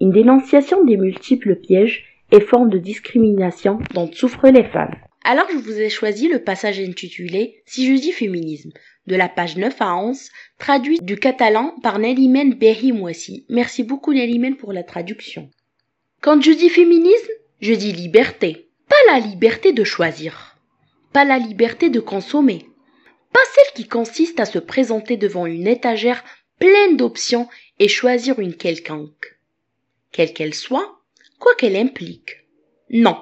une 0.00 0.12
dénonciation 0.12 0.84
des 0.84 0.96
multiples 0.96 1.56
pièges 1.56 2.13
et 2.30 2.40
formes 2.40 2.70
de 2.70 2.78
discrimination 2.78 3.78
dont 3.92 4.10
souffrent 4.12 4.48
les 4.48 4.64
femmes. 4.64 4.94
Alors 5.24 5.46
je 5.50 5.56
vous 5.56 5.80
ai 5.80 5.88
choisi 5.88 6.28
le 6.28 6.42
passage 6.42 6.78
intitulé 6.80 7.62
Si 7.66 7.86
je 7.86 8.00
dis 8.00 8.12
féminisme 8.12 8.72
de 9.06 9.16
la 9.16 9.28
page 9.28 9.56
9 9.56 9.74
à 9.80 9.96
11, 9.96 10.30
traduit 10.58 10.98
du 11.00 11.16
catalan 11.16 11.74
par 11.82 11.98
Nelimen 11.98 12.54
Behimwasi. 12.54 13.44
Merci 13.48 13.82
beaucoup 13.82 14.12
Nelimen 14.12 14.56
pour 14.56 14.72
la 14.72 14.82
traduction. 14.82 15.50
Quand 16.20 16.40
je 16.42 16.52
dis 16.52 16.70
féminisme, 16.70 17.32
je 17.60 17.72
dis 17.74 17.92
liberté. 17.92 18.68
Pas 18.88 19.12
la 19.12 19.20
liberté 19.20 19.72
de 19.72 19.84
choisir. 19.84 20.56
Pas 21.12 21.24
la 21.24 21.38
liberté 21.38 21.90
de 21.90 22.00
consommer. 22.00 22.66
Pas 23.32 23.40
celle 23.54 23.74
qui 23.74 23.88
consiste 23.88 24.40
à 24.40 24.44
se 24.44 24.58
présenter 24.58 25.16
devant 25.16 25.46
une 25.46 25.66
étagère 25.66 26.24
pleine 26.58 26.96
d'options 26.96 27.48
et 27.78 27.88
choisir 27.88 28.38
une 28.38 28.54
quelconque. 28.54 29.38
Quelle 30.12 30.32
qu'elle 30.32 30.54
soit, 30.54 30.93
quoi 31.44 31.54
qu'elle 31.56 31.76
implique. 31.76 32.38
Non. 32.88 33.18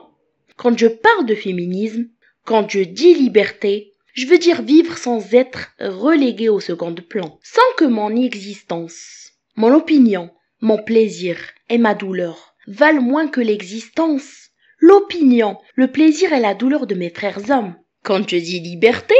Quand 0.55 0.79
je 0.79 0.87
parle 0.87 1.27
de 1.27 1.35
féminisme, 1.35 2.07
quand 2.45 2.71
je 2.71 2.79
dis 2.79 3.15
liberté, 3.15 3.95
je 4.15 4.29
veux 4.29 4.39
dire 4.39 4.63
vivre 4.63 4.97
sans 4.97 5.35
être 5.35 5.73
relégué 5.81 6.49
au 6.49 6.61
second 6.61 6.95
plan, 6.95 7.41
sans 7.43 7.61
que 7.77 7.85
mon 7.85 8.15
existence, 8.15 9.33
mon 9.57 9.75
opinion, 9.75 10.31
mon 10.61 10.79
plaisir 10.79 11.37
et 11.69 11.79
ma 11.79 11.97
douleur 11.97 12.55
valent 12.69 13.03
moins 13.03 13.27
que 13.27 13.41
l'existence, 13.41 14.51
l'opinion, 14.79 15.59
le 15.75 15.91
plaisir 15.91 16.33
et 16.33 16.39
la 16.39 16.55
douleur 16.55 16.87
de 16.87 16.95
mes 16.95 17.11
frères 17.11 17.51
hommes. 17.51 17.75
Quand 18.05 18.29
je 18.29 18.37
dis 18.37 18.61
liberté, 18.61 19.17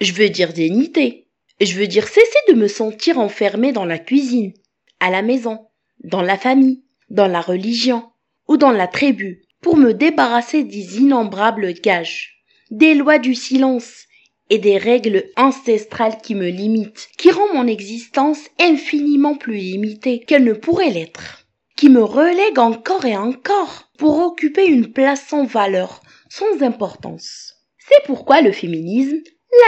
je 0.00 0.12
veux 0.12 0.28
dire 0.28 0.52
dignité. 0.52 1.26
Je 1.60 1.76
veux 1.76 1.88
dire 1.88 2.06
cesser 2.06 2.38
de 2.48 2.54
me 2.54 2.68
sentir 2.68 3.18
enfermé 3.18 3.72
dans 3.72 3.86
la 3.86 3.98
cuisine, 3.98 4.52
à 5.00 5.10
la 5.10 5.22
maison, 5.22 5.66
dans 6.04 6.22
la 6.22 6.38
famille, 6.38 6.84
dans 7.10 7.26
la 7.26 7.40
religion 7.40 8.04
ou 8.48 8.56
dans 8.56 8.72
la 8.72 8.86
tribu, 8.86 9.42
pour 9.60 9.76
me 9.76 9.92
débarrasser 9.92 10.64
des 10.64 10.98
innombrables 10.98 11.72
gages, 11.74 12.42
des 12.70 12.94
lois 12.94 13.18
du 13.18 13.34
silence 13.34 14.04
et 14.50 14.58
des 14.58 14.78
règles 14.78 15.24
ancestrales 15.36 16.18
qui 16.22 16.34
me 16.34 16.48
limitent, 16.48 17.08
qui 17.18 17.30
rend 17.30 17.52
mon 17.54 17.66
existence 17.66 18.40
infiniment 18.60 19.36
plus 19.36 19.56
limitée 19.56 20.20
qu'elle 20.20 20.44
ne 20.44 20.52
pourrait 20.52 20.90
l'être, 20.90 21.46
qui 21.76 21.88
me 21.88 22.02
relègue 22.02 22.58
encore 22.58 23.04
et 23.04 23.16
encore 23.16 23.90
pour 23.98 24.18
occuper 24.18 24.66
une 24.66 24.92
place 24.92 25.26
sans 25.28 25.44
valeur, 25.44 26.00
sans 26.28 26.62
importance. 26.62 27.54
C'est 27.78 28.06
pourquoi 28.06 28.40
le 28.40 28.52
féminisme, 28.52 29.18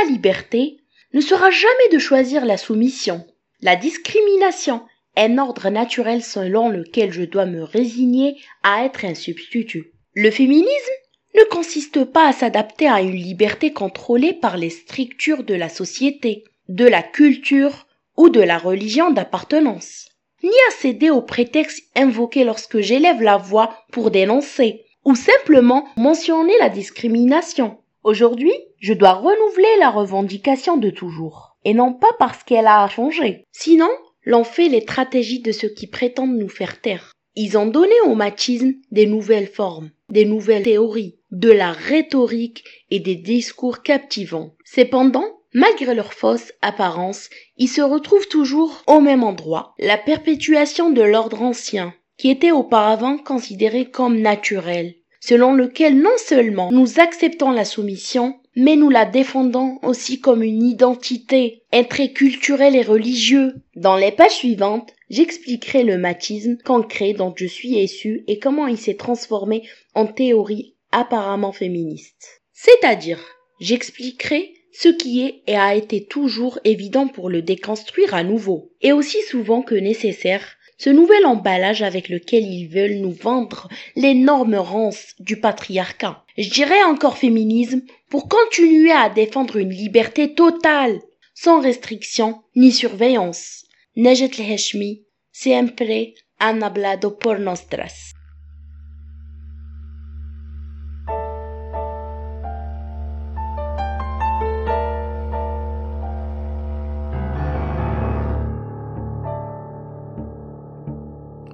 la 0.02 0.10
liberté, 0.10 0.78
ne 1.12 1.20
sera 1.20 1.50
jamais 1.50 1.88
de 1.92 1.98
choisir 1.98 2.44
la 2.44 2.56
soumission, 2.56 3.26
la 3.60 3.76
discrimination, 3.76 4.82
un 5.18 5.36
ordre 5.36 5.68
naturel 5.68 6.22
selon 6.22 6.68
lequel 6.68 7.12
je 7.12 7.24
dois 7.24 7.44
me 7.44 7.64
résigner 7.64 8.36
à 8.62 8.84
être 8.84 9.04
un 9.04 9.14
substitut. 9.14 9.92
Le 10.14 10.30
féminisme 10.30 10.92
ne 11.34 11.42
consiste 11.50 12.04
pas 12.04 12.28
à 12.28 12.32
s'adapter 12.32 12.88
à 12.88 13.02
une 13.02 13.16
liberté 13.16 13.72
contrôlée 13.72 14.32
par 14.32 14.56
les 14.56 14.70
strictures 14.70 15.42
de 15.42 15.54
la 15.54 15.68
société, 15.68 16.44
de 16.68 16.86
la 16.86 17.02
culture 17.02 17.86
ou 18.16 18.28
de 18.28 18.40
la 18.40 18.58
religion 18.58 19.10
d'appartenance, 19.10 20.06
ni 20.42 20.50
à 20.68 20.72
céder 20.72 21.10
aux 21.10 21.22
prétextes 21.22 21.84
invoqués 21.96 22.44
lorsque 22.44 22.80
j'élève 22.80 23.20
la 23.20 23.36
voix 23.36 23.74
pour 23.92 24.10
dénoncer, 24.10 24.84
ou 25.04 25.14
simplement 25.14 25.86
mentionner 25.96 26.54
la 26.60 26.68
discrimination. 26.68 27.78
Aujourd'hui, 28.04 28.52
je 28.78 28.92
dois 28.92 29.14
renouveler 29.14 29.76
la 29.80 29.90
revendication 29.90 30.76
de 30.76 30.90
toujours, 30.90 31.56
et 31.64 31.74
non 31.74 31.92
pas 31.92 32.12
parce 32.18 32.44
qu'elle 32.44 32.66
a 32.66 32.86
changé. 32.88 33.44
Sinon, 33.52 33.90
l'on 34.28 34.44
fait 34.44 34.68
les 34.68 34.82
stratégies 34.82 35.40
de 35.40 35.52
ceux 35.52 35.70
qui 35.70 35.86
prétendent 35.86 36.36
nous 36.36 36.50
faire 36.50 36.82
taire. 36.82 37.14
Ils 37.34 37.56
ont 37.56 37.64
donné 37.64 37.94
au 38.04 38.14
machisme 38.14 38.74
des 38.90 39.06
nouvelles 39.06 39.46
formes, 39.46 39.90
des 40.10 40.26
nouvelles 40.26 40.64
théories, 40.64 41.16
de 41.30 41.50
la 41.50 41.72
rhétorique 41.72 42.62
et 42.90 43.00
des 43.00 43.14
discours 43.14 43.82
captivants. 43.82 44.54
Cependant, 44.66 45.24
malgré 45.54 45.94
leur 45.94 46.12
fausse 46.12 46.52
apparence, 46.60 47.30
ils 47.56 47.68
se 47.68 47.80
retrouvent 47.80 48.28
toujours 48.28 48.82
au 48.86 49.00
même 49.00 49.24
endroit, 49.24 49.74
la 49.78 49.96
perpétuation 49.96 50.90
de 50.90 51.00
l'ordre 51.00 51.40
ancien, 51.40 51.94
qui 52.18 52.28
était 52.28 52.52
auparavant 52.52 53.16
considéré 53.16 53.86
comme 53.86 54.20
naturel, 54.20 54.94
selon 55.20 55.54
lequel 55.54 55.98
non 55.98 56.18
seulement 56.18 56.70
nous 56.70 57.00
acceptons 57.00 57.50
la 57.50 57.64
soumission, 57.64 58.38
mais 58.58 58.74
nous 58.74 58.90
la 58.90 59.06
défendons 59.06 59.78
aussi 59.82 60.20
comme 60.20 60.42
une 60.42 60.64
identité, 60.64 61.62
un 61.72 61.84
culturel 61.84 62.74
et 62.74 62.82
religieux. 62.82 63.54
Dans 63.76 63.96
les 63.96 64.10
pages 64.10 64.32
suivantes, 64.32 64.92
j'expliquerai 65.10 65.84
le 65.84 65.96
machisme 65.96 66.58
concret 66.64 67.12
dont 67.12 67.32
je 67.36 67.46
suis 67.46 67.78
issu 67.78 68.24
et 68.26 68.40
comment 68.40 68.66
il 68.66 68.76
s'est 68.76 68.96
transformé 68.96 69.62
en 69.94 70.06
théorie 70.06 70.74
apparemment 70.90 71.52
féministe. 71.52 72.42
C'est-à-dire, 72.52 73.20
j'expliquerai 73.60 74.52
ce 74.72 74.88
qui 74.88 75.22
est 75.22 75.42
et 75.46 75.54
a 75.54 75.76
été 75.76 76.04
toujours 76.04 76.58
évident 76.64 77.06
pour 77.06 77.30
le 77.30 77.42
déconstruire 77.42 78.12
à 78.12 78.24
nouveau, 78.24 78.72
et 78.82 78.90
aussi 78.90 79.22
souvent 79.22 79.62
que 79.62 79.76
nécessaire, 79.76 80.56
ce 80.78 80.90
nouvel 80.90 81.26
emballage 81.26 81.82
avec 81.82 82.08
lequel 82.08 82.44
ils 82.44 82.68
veulent 82.68 83.00
nous 83.00 83.12
vendre 83.12 83.68
l'énorme 83.96 84.54
rance 84.54 85.14
du 85.20 85.38
patriarcat. 85.40 86.24
Je 86.36 86.50
dirais 86.50 86.82
encore 86.84 87.18
féminisme 87.18 87.82
pour 88.08 88.28
continuer 88.28 88.92
à 88.92 89.08
défendre 89.10 89.56
une 89.56 89.70
liberté 89.70 90.34
totale, 90.34 91.00
sans 91.34 91.60
restriction 91.60 92.42
ni 92.56 92.72
surveillance. 92.72 93.64
Nejet 93.96 94.30
Heshmi, 94.38 95.04
siempre 95.32 96.14
han 96.38 96.62
hablado 96.62 97.18
por 97.18 97.38
nostras. 97.40 98.14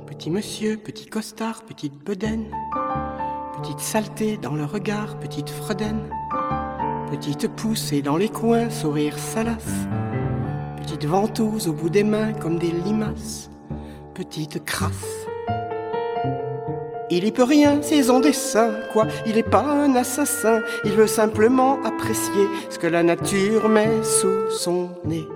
Petit 0.06 0.31
monsieur, 0.31 0.76
petit 0.78 1.06
costard, 1.06 1.64
petite 1.64 2.02
bedaine, 2.02 2.51
petite 3.59 3.81
saleté 3.81 4.39
dans 4.39 4.55
le 4.55 4.64
regard, 4.64 5.18
petite 5.18 5.51
fredaine, 5.51 6.09
petite 7.16 7.47
poussée 7.47 8.03
dans 8.03 8.16
les 8.16 8.28
coins, 8.28 8.70
sourire 8.70 9.16
salace, 9.16 9.86
petite 10.78 11.07
ventouse 11.07 11.69
au 11.69 11.73
bout 11.73 11.89
des 11.89 12.03
mains 12.03 12.32
comme 12.32 12.59
des 12.59 12.73
limaces, 12.73 13.51
petite 14.15 14.65
crasse. 14.65 15.28
Il 17.11 17.24
y 17.24 17.31
peut 17.31 17.45
rien, 17.45 17.78
c'est 17.82 18.03
son 18.03 18.19
dessin, 18.19 18.73
quoi, 18.93 19.07
il 19.27 19.39
est 19.39 19.49
pas 19.49 19.62
un 19.62 19.95
assassin, 19.95 20.62
il 20.85 20.91
veut 20.91 21.07
simplement 21.07 21.78
apprécier 21.85 22.49
ce 22.69 22.81
que 22.81 22.89
la 22.89 23.05
nature 23.05 23.69
met 23.69 24.03
sous 24.03 24.51
son 24.51 24.91
nez. 25.05 25.28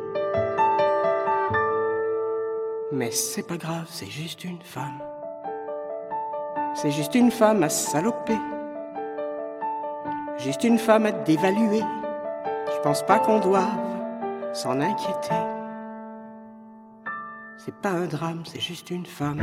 Mais 2.91 3.13
c'est 3.13 3.47
pas 3.47 3.57
grave, 3.57 3.87
c'est 3.89 4.11
juste 4.11 4.43
une 4.43 4.61
femme. 4.63 5.01
C'est 6.75 6.91
juste 6.91 7.15
une 7.15 7.31
femme 7.31 7.63
à 7.63 7.69
saloper. 7.69 8.39
Juste 10.39 10.63
une 10.63 10.79
femme 10.79 11.05
à 11.07 11.11
dévaluer. 11.11 11.83
Je 12.73 12.81
pense 12.83 13.05
pas 13.05 13.19
qu'on 13.19 13.41
doive 13.41 13.67
s'en 14.53 14.81
inquiéter. 14.81 15.35
C'est 17.57 17.75
pas 17.75 17.91
un 17.91 18.07
drame, 18.07 18.43
c'est 18.45 18.61
juste 18.61 18.91
une 18.91 19.05
femme. 19.05 19.41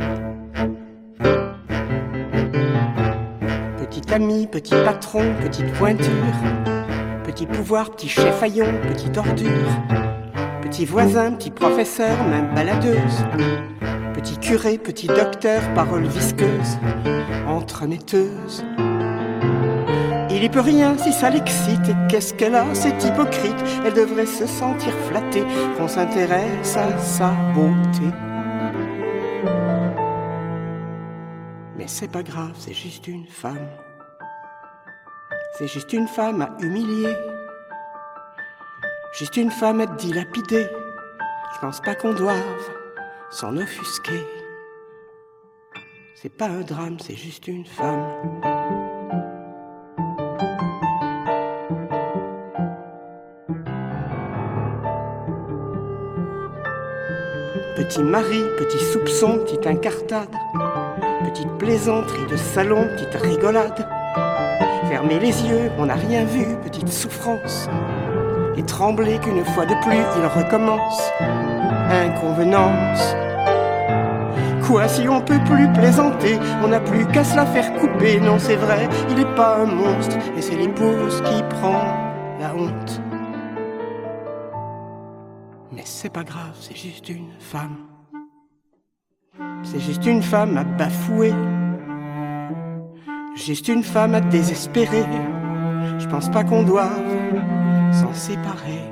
Petit 3.76 4.14
ami, 4.14 4.46
petit 4.46 4.74
patron, 4.84 5.34
petite 5.42 5.70
pointure. 5.74 6.10
Petit 7.24 7.46
pouvoir, 7.46 7.90
petit 7.90 8.08
chef 8.08 8.42
haillon, 8.42 8.72
petite 8.88 9.18
ordure. 9.18 9.68
Petit 10.62 10.86
voisin, 10.86 11.32
petit 11.32 11.50
professeur, 11.50 12.24
même 12.24 12.54
baladeuse. 12.54 13.24
Petit 14.14 14.38
curé, 14.38 14.78
petit 14.78 15.08
docteur, 15.08 15.60
parole 15.74 16.06
visqueuse, 16.06 16.78
entremetteuse. 17.46 18.64
Il 20.36 20.44
y 20.44 20.50
peut 20.50 20.60
rien 20.60 20.98
si 20.98 21.14
ça 21.14 21.30
l'excite. 21.30 21.96
Qu'est-ce 22.10 22.34
qu'elle 22.34 22.54
a, 22.54 22.66
c'est 22.74 23.02
hypocrite? 23.02 23.56
Elle 23.86 23.94
devrait 23.94 24.26
se 24.26 24.46
sentir 24.46 24.92
flattée 25.08 25.42
qu'on 25.78 25.88
s'intéresse 25.88 26.76
à 26.76 26.98
sa 26.98 27.30
beauté. 27.54 28.04
Mais 31.78 31.86
c'est 31.86 32.12
pas 32.12 32.22
grave, 32.22 32.52
c'est 32.58 32.74
juste 32.74 33.08
une 33.08 33.26
femme. 33.26 33.66
C'est 35.56 35.68
juste 35.68 35.94
une 35.94 36.06
femme 36.06 36.42
à 36.42 36.50
humilier. 36.60 37.16
Juste 39.14 39.38
une 39.38 39.50
femme 39.50 39.80
à 39.80 39.86
dilapider. 39.86 40.66
Je 41.54 41.60
pense 41.60 41.80
pas 41.80 41.94
qu'on 41.94 42.12
doive 42.12 42.70
s'en 43.30 43.56
offusquer. 43.56 44.20
C'est 46.14 46.36
pas 46.36 46.48
un 46.48 46.60
drame, 46.60 46.98
c'est 47.00 47.16
juste 47.16 47.48
une 47.48 47.64
femme. 47.64 48.06
Petit 57.88 58.02
mari, 58.02 58.42
petit 58.58 58.84
soupçon, 58.84 59.38
petite 59.38 59.64
incartade. 59.64 60.34
petite 61.24 61.52
plaisanterie 61.56 62.26
de 62.28 62.36
salon, 62.36 62.88
petite 62.96 63.14
rigolade. 63.14 63.86
Fermez 64.88 65.20
les 65.20 65.46
yeux, 65.46 65.70
on 65.78 65.86
n'a 65.86 65.94
rien 65.94 66.24
vu, 66.24 66.46
petite 66.64 66.88
souffrance. 66.88 67.68
Et 68.56 68.64
trembler 68.64 69.18
qu'une 69.18 69.44
fois 69.44 69.66
de 69.66 69.74
plus 69.84 70.02
il 70.18 70.26
recommence. 70.26 71.12
Inconvenance. 71.90 73.14
Quoi 74.66 74.88
si 74.88 75.08
on 75.08 75.20
peut 75.20 75.40
plus 75.44 75.72
plaisanter, 75.72 76.40
on 76.64 76.68
n'a 76.68 76.80
plus 76.80 77.06
qu'à 77.06 77.22
se 77.22 77.36
la 77.36 77.46
faire 77.46 77.72
couper. 77.74 78.18
Non, 78.18 78.40
c'est 78.40 78.56
vrai, 78.56 78.88
il 79.10 79.20
est 79.20 79.34
pas 79.36 79.58
un 79.58 79.66
monstre, 79.66 80.16
et 80.36 80.42
c'est 80.42 80.56
l'épouse 80.56 81.22
qui 81.24 81.40
prend 81.60 81.84
la 82.40 82.52
honte. 82.52 83.00
C'est 85.88 86.12
pas 86.12 86.24
grave, 86.24 86.56
c'est 86.60 86.76
juste 86.76 87.08
une 87.08 87.30
femme. 87.38 87.76
C'est 89.62 89.78
juste 89.78 90.04
une 90.04 90.20
femme 90.20 90.56
à 90.58 90.64
bafouer. 90.64 91.32
Juste 93.36 93.68
une 93.68 93.84
femme 93.84 94.16
à 94.16 94.20
désespérer. 94.20 95.04
Je 95.98 96.06
pense 96.08 96.28
pas 96.28 96.42
qu'on 96.42 96.64
doive 96.64 96.90
s'en 97.92 98.12
séparer. 98.12 98.82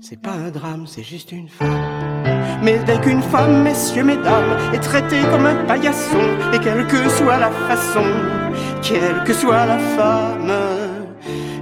C'est 0.00 0.20
pas 0.20 0.32
un 0.32 0.50
drame, 0.50 0.86
c'est 0.86 1.02
juste 1.02 1.32
une 1.32 1.50
femme. 1.50 1.68
Mais 2.62 2.78
dès 2.84 2.98
qu'une 2.98 3.22
femme, 3.22 3.62
messieurs, 3.62 4.04
mesdames, 4.04 4.56
est 4.72 4.80
traitée 4.80 5.20
comme 5.30 5.44
un 5.44 5.66
paillasson, 5.66 6.24
et 6.54 6.58
quelle 6.60 6.86
que 6.86 7.08
soit 7.10 7.38
la 7.38 7.50
façon, 7.50 8.06
quelle 8.80 9.22
que 9.24 9.34
soit 9.34 9.66
la 9.66 9.78
femme, 9.78 10.52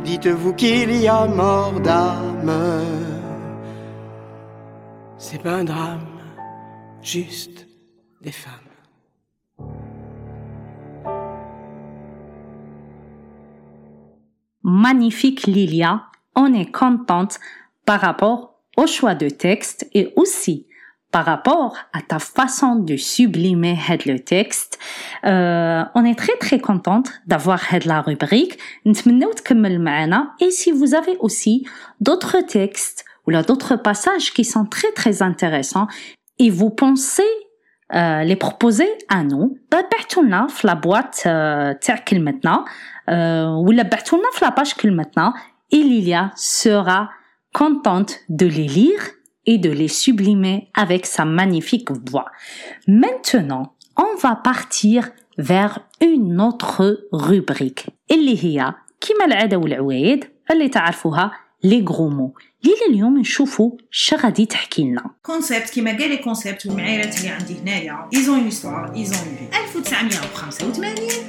dites-vous 0.05 0.55
qu'il 0.55 0.95
y 0.95 1.09
a 1.09 1.27
mort 1.27 1.81
d'âme. 1.81 3.08
C'est 5.21 5.43
pas 5.43 5.55
un 5.55 5.65
drame, 5.65 6.07
juste 7.03 7.67
des 8.21 8.31
femmes. 8.31 8.53
Magnifique 14.63 15.49
Lilia, 15.49 16.05
on 16.37 16.55
est 16.55 16.71
contente 16.71 17.41
par 17.85 18.01
rapport 18.01 18.61
au 18.77 18.87
choix 18.87 19.17
de 19.17 19.29
texte 19.29 19.89
et 19.93 20.13
aussi 20.15 20.69
par 21.11 21.25
rapport 21.25 21.75
à 21.93 22.01
ta 22.01 22.21
façon 22.21 22.77
de 22.77 22.97
sublimer 22.97 23.77
le 24.07 24.21
texte. 24.21 24.79
Euh, 25.25 25.83
on 25.97 26.05
est 26.05 26.17
très 26.17 26.37
très 26.37 26.61
contente 26.61 27.11
d'avoir 27.27 27.61
la 27.85 28.03
rubrique. 28.03 28.57
Et 28.85 30.51
si 30.53 30.71
vous 30.71 30.95
avez 30.95 31.17
aussi 31.19 31.67
d'autres 32.01 32.41
textes 32.47 33.05
ou 33.28 33.32
là 33.32 33.44
d'autres 33.44 33.76
passages 33.76 34.34
qui 34.34 34.46
sont 34.46 34.66
très 34.66 34.92
très 34.92 35.22
intéressants 35.22 35.88
et 36.40 36.50
vous 36.50 36.70
pensez 36.70 37.32
euh, 37.94 38.24
les 38.24 38.36
proposer 38.36 38.90
à 39.10 39.24
nous 39.24 39.58
بعتوا 39.72 40.24
لنا 40.24 40.48
في 40.48 40.68
la 40.68 40.76
boîte 40.76 41.20
euh, 41.26 41.80
تاع 41.82 41.96
كلمتنا 42.08 42.66
euh, 43.10 43.66
ou 43.66 43.72
la 43.72 43.84
بعتوا 43.84 44.18
لنا 44.18 44.28
في 44.34 44.46
la 44.46 44.50
page 44.50 44.76
كلمتنا 44.82 45.34
et 45.74 45.84
Lilia 45.84 46.32
sera 46.36 47.10
contente 47.54 48.20
de 48.30 48.46
les 48.46 48.68
lire 48.68 49.04
et 49.46 49.58
de 49.58 49.70
les 49.70 49.88
sublimer 49.88 50.70
avec 50.74 51.06
sa 51.06 51.26
magnifique 51.26 51.90
voix. 52.10 52.30
Maintenant, 52.88 53.74
on 53.98 54.16
va 54.22 54.36
partir 54.36 55.10
vers 55.38 55.80
une 56.02 56.40
autre 56.42 57.08
rubrique 57.12 57.90
اللي 58.12 58.44
هي 58.44 58.74
كما 59.02 59.26
العادة 59.26 59.58
والعوايد 59.58 60.26
اللي 60.52 60.70
تعرفوها 60.70 61.32
les 61.66 61.82
gros 61.82 62.10
mots 62.10 62.34
ليلى 62.64 62.86
اليوم 62.90 63.20
نشوفوا 63.20 63.72
شا 63.92 64.18
غادي 64.18 64.46
تحكي 64.46 64.84
لنا 64.84 65.04
كونسيبت 65.22 65.70
كيما 65.70 65.92
قال 65.92 66.10
لي 66.10 66.18
كونسيبت 66.18 66.66
والمعايرات 66.66 67.18
اللي 67.18 67.30
عندي 67.30 67.60
هنايا 67.60 68.10
ils 68.16 68.30
ont 68.30 68.38
une 68.38 68.52
histoire 68.54 68.86
ils 68.96 69.10
ont 69.14 69.24
une 69.30 69.38
vie 69.38 69.50
1985 69.52 70.78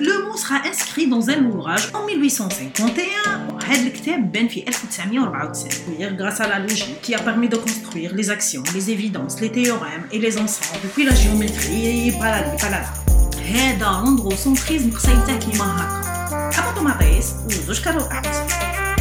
le 0.01 0.25
mot 0.25 0.37
sera 0.37 0.57
inscrit 0.71 1.07
dans 1.09 1.31
un 1.31 1.45
ouvrage 1.45 1.89
en 1.95 2.07
1851 2.07 3.59
هذا 3.65 3.87
الكتاب 3.87 4.33
بان 4.33 4.49
في 4.49 4.61
1994 4.61 6.17
grâce 6.17 6.41
à 6.41 6.49
la 6.49 6.59
logique 6.59 7.01
qui 7.03 7.15
a 7.15 7.19
permis 7.19 7.49
de 7.49 7.57
construire 7.57 8.15
les 8.15 8.31
actions 8.31 8.63
les 8.75 8.91
évidences 8.91 9.41
les 9.41 9.53
théorèmes 9.53 10.07
et 10.13 10.19
les 10.19 10.39
ensembles 10.39 10.81
depuis 10.85 11.05
la 11.05 11.15
géométrie 11.15 12.11
بالالي 12.21 12.57
بالالي 12.63 13.05
هذا 13.55 14.03
لندروسونتريزم 14.07 14.91
قصيته 14.91 15.39
كيما 15.39 15.65
هكا 15.65 16.51
حبطوا 16.53 16.83
مطيس 16.83 17.35
وزوج 17.47 17.81
كروات 17.85 18.27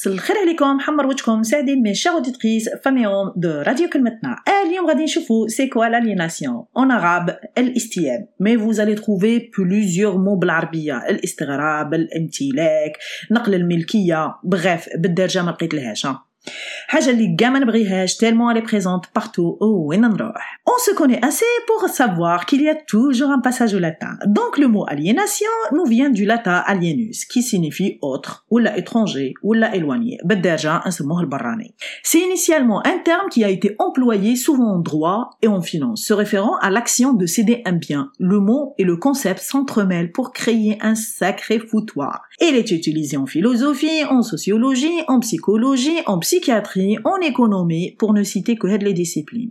مساء 0.00 0.12
الخير 0.12 0.36
عليكم 0.38 0.80
حمر 0.80 1.06
وجهكم 1.06 1.42
سعدين 1.42 1.82
من 1.82 1.94
شير 1.94 2.12
اوديتريس 2.12 2.68
فاميوم 2.84 3.32
دو 3.36 3.50
راديو 3.50 3.88
كلمتنا. 3.88 4.36
اليوم 4.66 4.86
غادي 4.86 5.04
نشوفوا 5.04 5.48
سي 5.48 5.66
كوا 5.66 5.84
لاليناسيون 5.84 6.64
اون 6.76 6.90
عرب 6.90 7.36
الاستياب. 7.58 8.28
مي 8.40 8.58
فوز 8.58 8.80
الي 8.80 8.94
تروفي 8.94 9.50
بلوزيور 9.58 10.18
مو 10.18 10.36
بالعربية. 10.36 11.08
الاستغراب 11.08 11.94
الامتلاك 11.94 12.92
نقل 13.30 13.54
الملكية. 13.54 14.34
بغاف 14.44 14.88
بالدرجة 14.98 15.42
ما 15.42 15.50
لقيت 15.50 15.74
لهاش 15.74 16.06
حاجة 16.87 17.09
اللي 17.09 17.35
كاع 17.39 17.49
ما 17.49 17.59
نبغيهاش 17.59 18.17
tellement 18.17 18.51
elle 18.51 18.57
est 18.57 18.67
présente 18.71 19.05
partout 19.19 19.57
وين 19.61 20.01
نروح. 20.01 20.61
On 20.67 20.79
se 20.79 20.91
connaît 20.95 21.25
assez 21.25 21.45
pour 21.67 21.89
savoir 21.89 22.45
qu'il 22.45 22.61
y 22.61 22.69
a 22.69 22.75
toujours 22.75 23.31
un 23.31 23.39
passage 23.39 23.73
au 23.73 23.79
latin. 23.79 24.13
Donc 24.27 24.57
le 24.57 24.67
mot 24.67 24.85
aliénation 24.87 25.55
nous 25.71 25.85
vient 25.85 26.09
du 26.09 26.25
latin 26.25 26.63
alienus 26.71 27.25
qui 27.25 27.41
signifie 27.41 27.97
autre 28.01 28.45
ou 28.51 28.57
la 28.59 28.77
étranger 28.77 29.33
ou 29.43 29.53
la 29.53 29.75
éloigné. 29.75 30.17
بالدارجة 30.25 30.81
نسموه 30.87 31.21
البراني. 31.21 31.75
C'est 32.03 32.19
initialement 32.19 32.85
un 32.85 32.99
terme 32.99 33.29
qui 33.29 33.43
a 33.43 33.49
été 33.49 33.75
employé 33.79 34.35
souvent 34.35 34.71
en 34.75 34.79
droit 34.79 35.29
et 35.41 35.47
en 35.47 35.61
finance, 35.61 36.01
se 36.03 36.13
référant 36.13 36.57
à 36.61 36.69
l'action 36.69 37.13
de 37.13 37.25
céder 37.25 37.61
un 37.65 37.73
bien. 37.73 38.11
Le 38.19 38.39
mot 38.39 38.73
et 38.77 38.83
le 38.83 38.97
concept 38.97 39.41
s'entremêlent 39.41 40.11
pour 40.11 40.33
créer 40.33 40.77
un 40.81 40.95
sacré 40.95 41.57
foutoir. 41.59 42.21
Il 42.41 42.55
est 42.55 42.71
utilisé 42.71 43.17
en 43.17 43.25
philosophie, 43.25 44.03
en 44.09 44.21
sociologie, 44.21 44.99
en 45.07 45.19
psychologie, 45.19 45.99
en 46.05 46.19
psychiatrie, 46.30 46.96
en 47.02 47.16
économie, 47.16 47.96
pour 47.98 48.14
ne 48.14 48.22
citer 48.22 48.54
que 48.54 48.68
les 48.68 48.92
disciplines. 48.92 49.50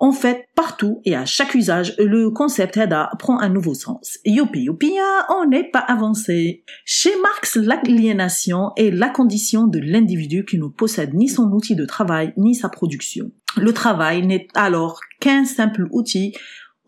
En 0.00 0.10
fait, 0.10 0.48
partout 0.56 1.00
et 1.04 1.14
à 1.14 1.24
chaque 1.24 1.54
usage, 1.54 1.94
le 1.98 2.30
concept 2.30 2.76
HEDA 2.76 3.10
prend 3.20 3.38
un 3.38 3.48
nouveau 3.48 3.74
sens. 3.74 4.18
Youpi 4.24 4.62
youpi, 4.62 4.94
on 5.30 5.46
n'est 5.46 5.70
pas 5.70 5.78
avancé. 5.78 6.64
Chez 6.84 7.12
Marx, 7.22 7.54
l'aliénation 7.54 8.72
est 8.76 8.90
la 8.90 9.10
condition 9.10 9.68
de 9.68 9.78
l'individu 9.78 10.44
qui 10.44 10.58
ne 10.58 10.66
possède 10.66 11.14
ni 11.14 11.28
son 11.28 11.52
outil 11.52 11.76
de 11.76 11.84
travail 11.84 12.32
ni 12.36 12.56
sa 12.56 12.68
production. 12.68 13.30
Le 13.56 13.72
travail 13.72 14.26
n'est 14.26 14.48
alors 14.54 15.00
qu'un 15.20 15.44
simple 15.44 15.86
outil 15.92 16.34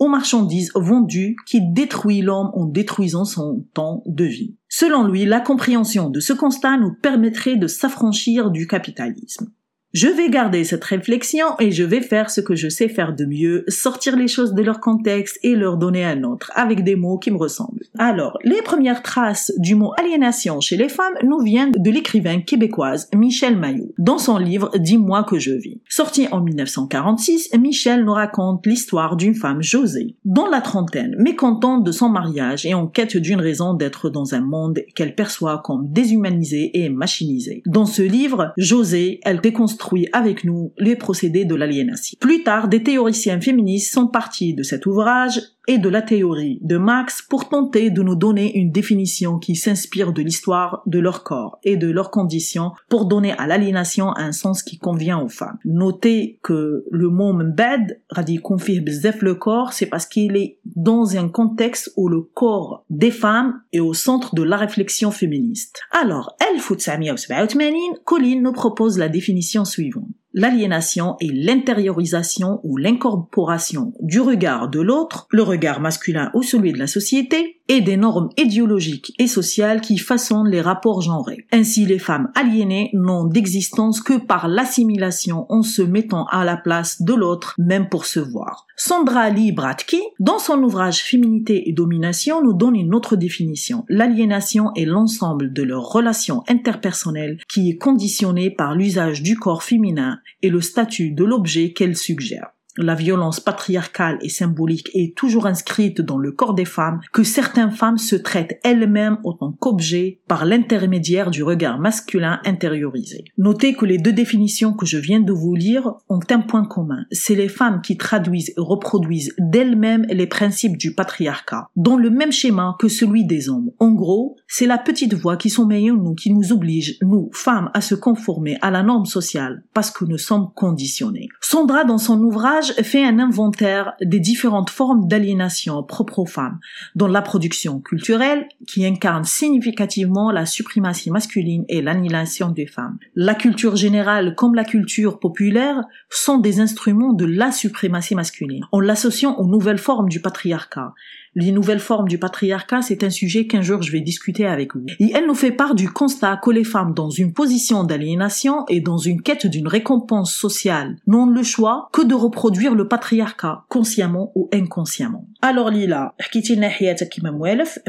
aux 0.00 0.08
marchandises 0.08 0.72
vendues 0.74 1.36
qui 1.46 1.60
détruit 1.72 2.20
l'homme 2.20 2.50
en 2.54 2.64
détruisant 2.64 3.24
son 3.24 3.64
temps 3.74 4.02
de 4.06 4.24
vie. 4.24 4.56
Selon 4.72 5.04
lui, 5.06 5.26
la 5.26 5.40
compréhension 5.40 6.08
de 6.08 6.20
ce 6.20 6.32
constat 6.32 6.78
nous 6.78 6.94
permettrait 6.94 7.56
de 7.56 7.66
s'affranchir 7.66 8.52
du 8.52 8.68
capitalisme. 8.68 9.52
Je 9.92 10.06
vais 10.06 10.30
garder 10.30 10.62
cette 10.62 10.84
réflexion 10.84 11.46
et 11.58 11.72
je 11.72 11.82
vais 11.82 12.00
faire 12.00 12.30
ce 12.30 12.40
que 12.40 12.54
je 12.54 12.68
sais 12.68 12.88
faire 12.88 13.12
de 13.12 13.24
mieux, 13.24 13.64
sortir 13.66 14.14
les 14.14 14.28
choses 14.28 14.54
de 14.54 14.62
leur 14.62 14.78
contexte 14.78 15.40
et 15.42 15.56
leur 15.56 15.78
donner 15.78 16.04
un 16.04 16.22
autre, 16.22 16.52
avec 16.54 16.84
des 16.84 16.94
mots 16.94 17.18
qui 17.18 17.32
me 17.32 17.36
ressemblent. 17.36 17.82
Alors, 17.98 18.38
les 18.44 18.62
premières 18.62 19.02
traces 19.02 19.52
du 19.58 19.74
mot 19.74 19.92
aliénation 19.98 20.60
chez 20.60 20.76
les 20.76 20.88
femmes 20.88 21.14
nous 21.24 21.40
viennent 21.40 21.72
de 21.72 21.90
l'écrivain 21.90 22.40
québécoise 22.40 23.08
Michel 23.16 23.56
Maillot, 23.56 23.92
dans 23.98 24.18
son 24.18 24.38
livre 24.38 24.70
Dis-moi 24.78 25.24
que 25.24 25.40
je 25.40 25.50
vis. 25.50 25.80
Sorti 25.88 26.28
en 26.30 26.40
1946, 26.40 27.50
Michel 27.58 28.04
nous 28.04 28.12
raconte 28.12 28.64
l'histoire 28.66 29.16
d'une 29.16 29.34
femme 29.34 29.60
Josée, 29.60 30.14
dans 30.24 30.46
la 30.46 30.60
trentaine, 30.60 31.16
mécontente 31.18 31.82
de 31.82 31.90
son 31.90 32.08
mariage 32.08 32.64
et 32.64 32.74
en 32.74 32.86
quête 32.86 33.16
d'une 33.16 33.40
raison 33.40 33.74
d'être 33.74 34.08
dans 34.08 34.34
un 34.34 34.40
monde 34.40 34.84
qu'elle 34.94 35.16
perçoit 35.16 35.60
comme 35.64 35.90
déshumanisé 35.90 36.70
et 36.78 36.90
machinisé. 36.90 37.64
Dans 37.66 37.86
ce 37.86 38.02
livre, 38.02 38.52
Josée, 38.56 39.18
elle 39.24 39.40
déconstruit 39.40 39.79
avec 40.12 40.44
nous 40.44 40.72
les 40.78 40.96
procédés 40.96 41.44
de 41.44 41.54
l'aliénation. 41.54 42.16
Plus 42.20 42.42
tard, 42.42 42.68
des 42.68 42.82
théoriciens 42.82 43.40
féministes 43.40 43.92
sont 43.92 44.06
partis 44.06 44.54
de 44.54 44.62
cet 44.62 44.86
ouvrage 44.86 45.40
et 45.68 45.78
de 45.78 45.88
la 45.88 46.02
théorie 46.02 46.58
de 46.62 46.76
Marx 46.76 47.22
pour 47.22 47.48
tenter 47.48 47.90
de 47.90 48.02
nous 48.02 48.16
donner 48.16 48.56
une 48.56 48.70
définition 48.70 49.38
qui 49.38 49.56
s'inspire 49.56 50.12
de 50.12 50.22
l'histoire 50.22 50.82
de 50.86 50.98
leur 50.98 51.22
corps 51.22 51.58
et 51.64 51.76
de 51.76 51.90
leurs 51.90 52.10
conditions 52.10 52.72
pour 52.88 53.06
donner 53.06 53.32
à 53.32 53.46
l'aliénation 53.46 54.16
un 54.16 54.32
sens 54.32 54.62
qui 54.62 54.78
convient 54.78 55.20
aux 55.20 55.28
femmes. 55.28 55.58
Notez 55.64 56.38
que 56.42 56.84
le 56.90 57.08
mot 57.08 57.32
mbed, 57.32 58.00
radis 58.10 58.38
confie 58.38 58.80
bzef 58.80 59.22
le 59.22 59.34
corps, 59.34 59.72
c'est 59.72 59.86
parce 59.86 60.06
qu'il 60.06 60.36
est 60.36 60.58
dans 60.64 61.16
un 61.16 61.28
contexte 61.28 61.92
où 61.96 62.08
le 62.08 62.22
corps 62.22 62.84
des 62.90 63.10
femmes 63.10 63.60
est 63.72 63.80
au 63.80 63.94
centre 63.94 64.34
de 64.34 64.42
la 64.42 64.56
réflexion 64.56 65.10
féministe. 65.10 65.80
Alors, 65.92 66.36
El 66.40 66.56
1987, 66.56 68.00
Colline 68.04 68.42
nous 68.42 68.52
propose 68.52 68.98
la 68.98 69.08
définition 69.08 69.64
suivante. 69.64 70.08
L'aliénation 70.32 71.16
est 71.20 71.32
l'intériorisation 71.32 72.60
ou 72.62 72.76
l'incorporation 72.76 73.92
du 74.00 74.20
regard 74.20 74.68
de 74.68 74.80
l'autre, 74.80 75.26
le 75.30 75.42
regard 75.42 75.80
masculin 75.80 76.30
ou 76.34 76.42
celui 76.42 76.72
de 76.72 76.78
la 76.78 76.86
société, 76.86 77.59
et 77.70 77.80
des 77.80 77.96
normes 77.96 78.30
idéologiques 78.36 79.14
et 79.20 79.28
sociales 79.28 79.80
qui 79.80 79.96
façonnent 79.96 80.50
les 80.50 80.60
rapports 80.60 81.02
genrés. 81.02 81.46
Ainsi, 81.52 81.86
les 81.86 82.00
femmes 82.00 82.32
aliénées 82.34 82.90
n'ont 82.94 83.26
d'existence 83.26 84.00
que 84.00 84.18
par 84.18 84.48
l'assimilation 84.48 85.46
en 85.48 85.62
se 85.62 85.80
mettant 85.80 86.24
à 86.32 86.44
la 86.44 86.56
place 86.56 87.00
de 87.00 87.14
l'autre, 87.14 87.54
même 87.58 87.88
pour 87.88 88.06
se 88.06 88.18
voir. 88.18 88.66
Sandra 88.74 89.30
Lee 89.30 89.52
Bratky, 89.52 90.00
dans 90.18 90.40
son 90.40 90.60
ouvrage 90.64 91.04
Féminité 91.04 91.68
et 91.68 91.72
domination, 91.72 92.42
nous 92.42 92.54
donne 92.54 92.74
une 92.74 92.92
autre 92.92 93.14
définition. 93.14 93.84
L'aliénation 93.88 94.72
est 94.74 94.84
l'ensemble 94.84 95.52
de 95.52 95.62
leurs 95.62 95.92
relations 95.92 96.42
interpersonnelles 96.48 97.38
qui 97.48 97.70
est 97.70 97.76
conditionnée 97.76 98.50
par 98.50 98.74
l'usage 98.74 99.22
du 99.22 99.36
corps 99.36 99.62
féminin 99.62 100.18
et 100.42 100.50
le 100.50 100.60
statut 100.60 101.12
de 101.12 101.22
l'objet 101.22 101.72
qu'elle 101.72 101.96
suggère 101.96 102.50
la 102.82 102.94
violence 102.94 103.40
patriarcale 103.40 104.18
et 104.22 104.28
symbolique 104.28 104.90
est 104.94 105.16
toujours 105.16 105.46
inscrite 105.46 106.00
dans 106.00 106.18
le 106.18 106.32
corps 106.32 106.54
des 106.54 106.64
femmes, 106.64 107.00
que 107.12 107.22
certaines 107.22 107.70
femmes 107.70 107.98
se 107.98 108.16
traitent 108.16 108.58
elles-mêmes 108.64 109.18
autant 109.24 109.52
qu'objet 109.52 110.20
par 110.28 110.44
l'intermédiaire 110.44 111.30
du 111.30 111.42
regard 111.42 111.78
masculin 111.78 112.40
intériorisé. 112.44 113.24
Notez 113.38 113.74
que 113.74 113.86
les 113.86 113.98
deux 113.98 114.12
définitions 114.12 114.72
que 114.72 114.86
je 114.86 114.98
viens 114.98 115.20
de 115.20 115.32
vous 115.32 115.54
lire 115.54 115.94
ont 116.08 116.20
un 116.30 116.40
point 116.40 116.64
commun. 116.64 117.04
C'est 117.10 117.34
les 117.34 117.48
femmes 117.48 117.80
qui 117.82 117.96
traduisent 117.96 118.50
et 118.50 118.54
reproduisent 118.56 119.34
d'elles-mêmes 119.38 120.06
les 120.10 120.26
principes 120.26 120.76
du 120.76 120.94
patriarcat, 120.94 121.68
dans 121.76 121.96
le 121.96 122.10
même 122.10 122.32
schéma 122.32 122.76
que 122.78 122.88
celui 122.88 123.24
des 123.24 123.48
hommes. 123.48 123.70
En 123.78 123.92
gros, 123.92 124.36
c'est 124.46 124.66
la 124.66 124.78
petite 124.78 125.14
voix 125.14 125.36
qui 125.36 125.50
sommeille 125.50 125.90
en 125.90 125.96
nous 125.96 126.14
qui 126.14 126.32
nous 126.32 126.52
oblige, 126.52 126.98
nous, 127.02 127.30
femmes, 127.32 127.70
à 127.74 127.80
se 127.80 127.94
conformer 127.94 128.58
à 128.62 128.70
la 128.70 128.82
norme 128.82 129.06
sociale, 129.06 129.64
parce 129.74 129.90
que 129.90 130.04
nous 130.04 130.18
sommes 130.18 130.50
conditionnés. 130.54 131.28
Sandra, 131.40 131.84
dans 131.84 131.98
son 131.98 132.20
ouvrage, 132.22 132.69
fait 132.82 133.04
un 133.04 133.18
inventaire 133.18 133.94
des 134.00 134.20
différentes 134.20 134.70
formes 134.70 135.08
d'aliénation 135.08 135.82
propres 135.82 136.20
aux 136.20 136.26
femmes, 136.26 136.58
dont 136.94 137.06
la 137.06 137.22
production 137.22 137.80
culturelle, 137.80 138.46
qui 138.66 138.86
incarne 138.86 139.24
significativement 139.24 140.30
la 140.30 140.46
suprématie 140.46 141.10
masculine 141.10 141.64
et 141.68 141.82
l'annihilation 141.82 142.50
des 142.50 142.66
femmes. 142.66 142.98
La 143.14 143.34
culture 143.34 143.76
générale 143.76 144.34
comme 144.34 144.54
la 144.54 144.64
culture 144.64 145.18
populaire 145.18 145.82
sont 146.08 146.38
des 146.38 146.60
instruments 146.60 147.12
de 147.12 147.24
la 147.24 147.52
suprématie 147.52 148.14
masculine, 148.14 148.64
en 148.72 148.80
l'associant 148.80 149.36
aux 149.36 149.46
nouvelles 149.46 149.78
formes 149.78 150.08
du 150.08 150.20
patriarcat, 150.20 150.94
les 151.34 151.52
nouvelles 151.52 151.80
formes 151.80 152.08
du 152.08 152.18
patriarcat, 152.18 152.82
c'est 152.82 153.04
un 153.04 153.10
sujet 153.10 153.46
qu'un 153.46 153.62
jour 153.62 153.82
je 153.82 153.92
vais 153.92 154.00
discuter 154.00 154.46
avec 154.46 154.74
vous. 154.74 154.86
Et 154.98 155.12
elle 155.14 155.26
nous 155.26 155.34
fait 155.34 155.52
part 155.52 155.74
du 155.74 155.88
constat 155.88 156.40
que 156.42 156.50
les 156.50 156.64
femmes 156.64 156.94
dans 156.94 157.10
une 157.10 157.32
position 157.32 157.84
d'aliénation 157.84 158.64
et 158.68 158.80
dans 158.80 158.98
une 158.98 159.22
quête 159.22 159.46
d'une 159.46 159.68
récompense 159.68 160.34
sociale 160.34 160.96
n'ont 161.06 161.26
le 161.26 161.42
choix 161.42 161.88
que 161.92 162.02
de 162.02 162.14
reproduire 162.14 162.74
le 162.74 162.88
patriarcat, 162.88 163.64
consciemment 163.68 164.32
ou 164.34 164.48
inconsciemment. 164.52 165.26
Alors 165.42 165.70
Lila, 165.70 166.14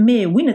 mais 0.02 0.26
oui, 0.26 0.46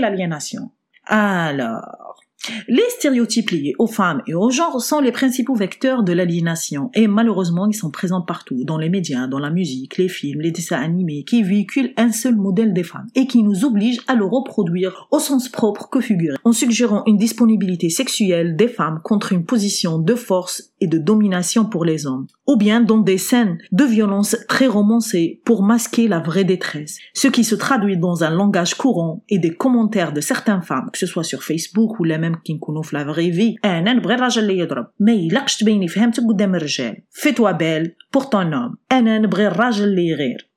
l'aliénation. 0.00 0.70
Alors, 1.06 2.23
les 2.68 2.82
stéréotypes 2.90 3.50
liés 3.50 3.74
aux 3.78 3.86
femmes 3.86 4.22
et 4.26 4.34
aux 4.34 4.50
genres 4.50 4.80
sont 4.80 5.00
les 5.00 5.12
principaux 5.12 5.54
vecteurs 5.54 6.02
de 6.02 6.12
l'aliénation 6.12 6.90
et 6.94 7.06
malheureusement 7.06 7.66
ils 7.66 7.74
sont 7.74 7.90
présents 7.90 8.20
partout, 8.20 8.64
dans 8.64 8.78
les 8.78 8.88
médias, 8.88 9.26
dans 9.26 9.38
la 9.38 9.50
musique, 9.50 9.96
les 9.96 10.08
films, 10.08 10.40
les 10.40 10.50
dessins 10.50 10.80
animés 10.80 11.24
qui 11.24 11.42
véhiculent 11.42 11.92
un 11.96 12.12
seul 12.12 12.36
modèle 12.36 12.72
des 12.72 12.82
femmes 12.82 13.08
et 13.14 13.26
qui 13.26 13.42
nous 13.42 13.64
obligent 13.64 14.02
à 14.06 14.14
le 14.14 14.24
reproduire 14.24 15.08
au 15.10 15.18
sens 15.18 15.48
propre 15.48 15.88
que 15.90 16.00
figuré, 16.00 16.36
en 16.44 16.52
suggérant 16.52 17.02
une 17.06 17.16
disponibilité 17.16 17.90
sexuelle 17.90 18.56
des 18.56 18.68
femmes 18.68 19.00
contre 19.02 19.32
une 19.32 19.44
position 19.44 19.98
de 19.98 20.14
force 20.14 20.73
et 20.83 20.87
de 20.87 20.97
domination 20.97 21.65
pour 21.65 21.85
les 21.85 22.07
hommes, 22.07 22.27
ou 22.47 22.55
bien 22.57 22.81
dans 22.81 22.97
des 22.97 23.17
scènes 23.17 23.57
de 23.71 23.83
violence 23.83 24.35
très 24.47 24.67
romancées 24.67 25.41
pour 25.45 25.63
masquer 25.63 26.07
la 26.07 26.19
vraie 26.19 26.43
détresse, 26.43 26.97
ce 27.13 27.27
qui 27.27 27.43
se 27.43 27.55
traduit 27.55 27.97
dans 27.97 28.23
un 28.23 28.29
langage 28.29 28.75
courant 28.75 29.23
et 29.29 29.39
des 29.39 29.53
commentaires 29.53 30.13
de 30.13 30.21
certaines 30.21 30.61
femmes, 30.61 30.89
que 30.91 30.99
ce 30.99 31.05
soit 31.05 31.23
sur 31.23 31.43
Facebook 31.43 31.99
ou 31.99 32.03
les 32.03 32.17
mêmes 32.17 32.39
كي 32.43 32.53
نكونوا 32.53 32.83
في 32.83 32.95
لا 32.95 33.03
فغي 33.03 33.33
في 33.33 33.55
انا 33.65 33.93
نبغي 33.93 34.15
الراجل 34.15 34.41
اللي 34.41 34.57
يضرب 34.57 34.87
ما 34.99 35.11
يلقش 35.11 35.57
تبيني 35.57 35.87
فهمتك 35.87 36.23
قدام 36.23 36.55
الرجال 36.55 36.97
فيتوا 37.11 37.51
بال 37.51 37.95
بور 38.13 38.23
طون 38.23 38.49
نوم 38.49 38.75
انا 38.91 39.19
نبغي 39.19 39.47
الراجل 39.47 39.83
اللي 39.83 40.07
يغير 40.07 40.49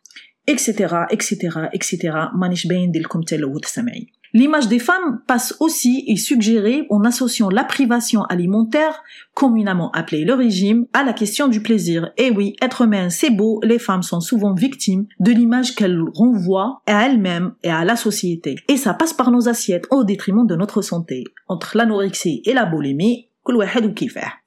اكسيتيرا 0.48 1.06
اكسيتيرا 1.12 1.70
اكسيتيرا 1.74 2.32
مانيش 2.34 2.66
باين 2.66 2.88
ندير 2.88 3.02
لكم 3.02 3.20
تلوث 3.20 3.66
سمعي 3.66 4.06
L'image 4.37 4.67
des 4.67 4.77
femmes 4.77 5.23
passe 5.25 5.55
aussi 5.59 6.03
et 6.05 6.15
suggérée 6.15 6.85
en 6.91 7.03
associant 7.05 7.49
la 7.49 7.63
privation 7.63 8.21
alimentaire, 8.25 9.01
communément 9.33 9.89
appelée 9.93 10.25
le 10.25 10.35
régime, 10.35 10.85
à 10.93 11.03
la 11.03 11.13
question 11.13 11.47
du 11.47 11.63
plaisir. 11.63 12.11
Et 12.17 12.29
oui, 12.29 12.55
être 12.61 12.83
humain, 12.83 13.09
c'est 13.09 13.31
beau, 13.31 13.59
les 13.63 13.79
femmes 13.79 14.03
sont 14.03 14.19
souvent 14.19 14.53
victimes 14.53 15.07
de 15.19 15.31
l'image 15.31 15.73
qu'elles 15.73 15.99
renvoient 16.13 16.83
à 16.85 17.07
elles-mêmes 17.07 17.53
et 17.63 17.71
à 17.71 17.83
la 17.83 17.95
société. 17.95 18.57
Et 18.67 18.77
ça 18.77 18.93
passe 18.93 19.11
par 19.11 19.31
nos 19.31 19.49
assiettes 19.49 19.87
au 19.89 20.03
détriment 20.03 20.45
de 20.45 20.55
notre 20.55 20.83
santé. 20.83 21.23
Entre 21.47 21.75
l'anorexie 21.75 22.43
et 22.45 22.53
la 22.53 22.65
boulimie, 22.65 23.26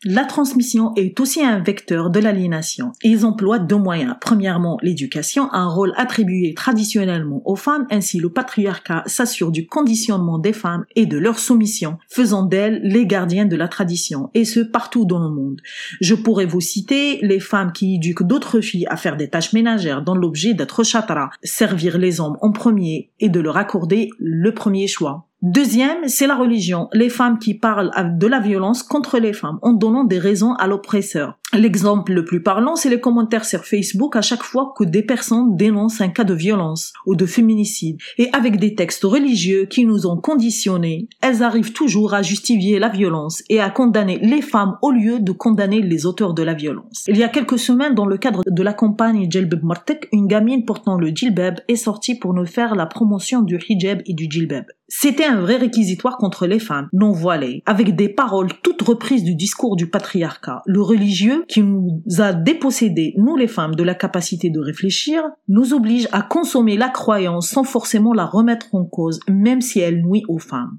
la 0.04 0.24
transmission 0.24 0.92
est 0.96 1.20
aussi 1.20 1.42
un 1.42 1.58
vecteur 1.58 2.10
de 2.10 2.20
l'aliénation. 2.20 2.92
Ils 3.02 3.24
emploient 3.24 3.58
deux 3.58 3.76
moyens. 3.76 4.16
Premièrement, 4.20 4.78
l'éducation, 4.82 5.52
un 5.52 5.68
rôle 5.68 5.92
attribué 5.96 6.54
traditionnellement 6.54 7.42
aux 7.44 7.56
femmes, 7.56 7.86
ainsi 7.90 8.18
le 8.18 8.30
patriarcat 8.30 9.02
s'assure 9.06 9.50
du 9.50 9.66
conditionnement 9.66 10.38
des 10.38 10.52
femmes 10.52 10.84
et 10.96 11.06
de 11.06 11.18
leur 11.18 11.38
soumission, 11.38 11.98
faisant 12.08 12.42
d'elles 12.42 12.80
les 12.82 13.06
gardiens 13.06 13.46
de 13.46 13.56
la 13.56 13.68
tradition, 13.68 14.30
et 14.34 14.44
ce 14.44 14.60
partout 14.60 15.04
dans 15.04 15.22
le 15.22 15.30
monde. 15.30 15.60
Je 16.00 16.14
pourrais 16.14 16.46
vous 16.46 16.60
citer 16.60 17.18
les 17.22 17.40
femmes 17.40 17.72
qui 17.72 17.94
éduquent 17.94 18.24
d'autres 18.26 18.60
filles 18.60 18.86
à 18.88 18.96
faire 18.96 19.16
des 19.16 19.30
tâches 19.30 19.52
ménagères 19.52 20.02
dans 20.02 20.14
l'objet 20.14 20.54
d'être 20.54 20.84
chatra, 20.84 21.30
servir 21.42 21.98
les 21.98 22.20
hommes 22.20 22.36
en 22.42 22.52
premier 22.52 23.10
et 23.20 23.28
de 23.28 23.40
leur 23.40 23.56
accorder 23.56 24.10
le 24.18 24.52
premier 24.52 24.86
choix. 24.86 25.29
Deuxième, 25.42 26.06
c'est 26.06 26.26
la 26.26 26.36
religion. 26.36 26.88
Les 26.92 27.08
femmes 27.08 27.38
qui 27.38 27.54
parlent 27.54 27.90
de 28.18 28.26
la 28.26 28.40
violence 28.40 28.82
contre 28.82 29.18
les 29.18 29.32
femmes 29.32 29.58
en 29.62 29.72
donnant 29.72 30.04
des 30.04 30.18
raisons 30.18 30.52
à 30.54 30.66
l'oppresseur. 30.66 31.39
L'exemple 31.52 32.12
le 32.12 32.24
plus 32.24 32.42
parlant, 32.42 32.76
c'est 32.76 32.88
les 32.88 33.00
commentaires 33.00 33.44
sur 33.44 33.64
Facebook 33.64 34.14
à 34.14 34.22
chaque 34.22 34.44
fois 34.44 34.72
que 34.76 34.84
des 34.84 35.02
personnes 35.02 35.56
dénoncent 35.56 36.00
un 36.00 36.08
cas 36.08 36.22
de 36.22 36.34
violence 36.34 36.92
ou 37.06 37.16
de 37.16 37.26
féminicide. 37.26 37.98
Et 38.18 38.28
avec 38.32 38.58
des 38.60 38.76
textes 38.76 39.02
religieux 39.02 39.66
qui 39.66 39.84
nous 39.84 40.06
ont 40.06 40.16
conditionnés, 40.16 41.08
elles 41.20 41.42
arrivent 41.42 41.72
toujours 41.72 42.14
à 42.14 42.22
justifier 42.22 42.78
la 42.78 42.88
violence 42.88 43.42
et 43.48 43.60
à 43.60 43.68
condamner 43.70 44.18
les 44.22 44.42
femmes 44.42 44.76
au 44.80 44.92
lieu 44.92 45.18
de 45.18 45.32
condamner 45.32 45.82
les 45.82 46.06
auteurs 46.06 46.34
de 46.34 46.42
la 46.42 46.54
violence. 46.54 47.04
Il 47.08 47.16
y 47.16 47.24
a 47.24 47.28
quelques 47.28 47.58
semaines, 47.58 47.94
dans 47.94 48.06
le 48.06 48.16
cadre 48.16 48.42
de 48.46 48.62
la 48.62 48.72
campagne 48.72 49.26
Djilbab 49.28 49.64
Martek, 49.64 50.08
une 50.12 50.28
gamine 50.28 50.64
portant 50.64 50.96
le 50.96 51.08
djilbab 51.08 51.60
est 51.66 51.76
sortie 51.76 52.14
pour 52.14 52.32
nous 52.32 52.46
faire 52.46 52.76
la 52.76 52.86
promotion 52.86 53.42
du 53.42 53.58
hijab 53.68 54.02
et 54.06 54.14
du 54.14 54.26
djilbab. 54.30 54.64
C'était 54.92 55.24
un 55.24 55.40
vrai 55.40 55.56
réquisitoire 55.56 56.16
contre 56.16 56.48
les 56.48 56.58
femmes 56.58 56.88
non 56.92 57.12
voilées, 57.12 57.62
avec 57.64 57.94
des 57.94 58.08
paroles 58.08 58.50
toutes 58.62 58.82
reprises 58.82 59.22
du 59.22 59.36
discours 59.36 59.76
du 59.76 59.88
patriarcat. 59.88 60.62
Le 60.66 60.82
religieux, 60.82 61.39
qui 61.48 61.62
nous 61.62 62.02
a 62.18 62.32
dépossédés, 62.32 63.14
nous 63.16 63.36
les 63.36 63.48
femmes, 63.48 63.74
de 63.74 63.82
la 63.82 63.94
capacité 63.94 64.50
de 64.50 64.60
réfléchir, 64.60 65.22
nous 65.48 65.74
oblige 65.74 66.08
à 66.12 66.22
consommer 66.22 66.76
la 66.76 66.88
croyance 66.88 67.48
sans 67.48 67.64
forcément 67.64 68.12
la 68.12 68.26
remettre 68.26 68.74
en 68.74 68.84
cause, 68.84 69.20
même 69.28 69.60
si 69.60 69.80
elle 69.80 70.02
nuit 70.02 70.24
aux 70.28 70.38
femmes. 70.38 70.78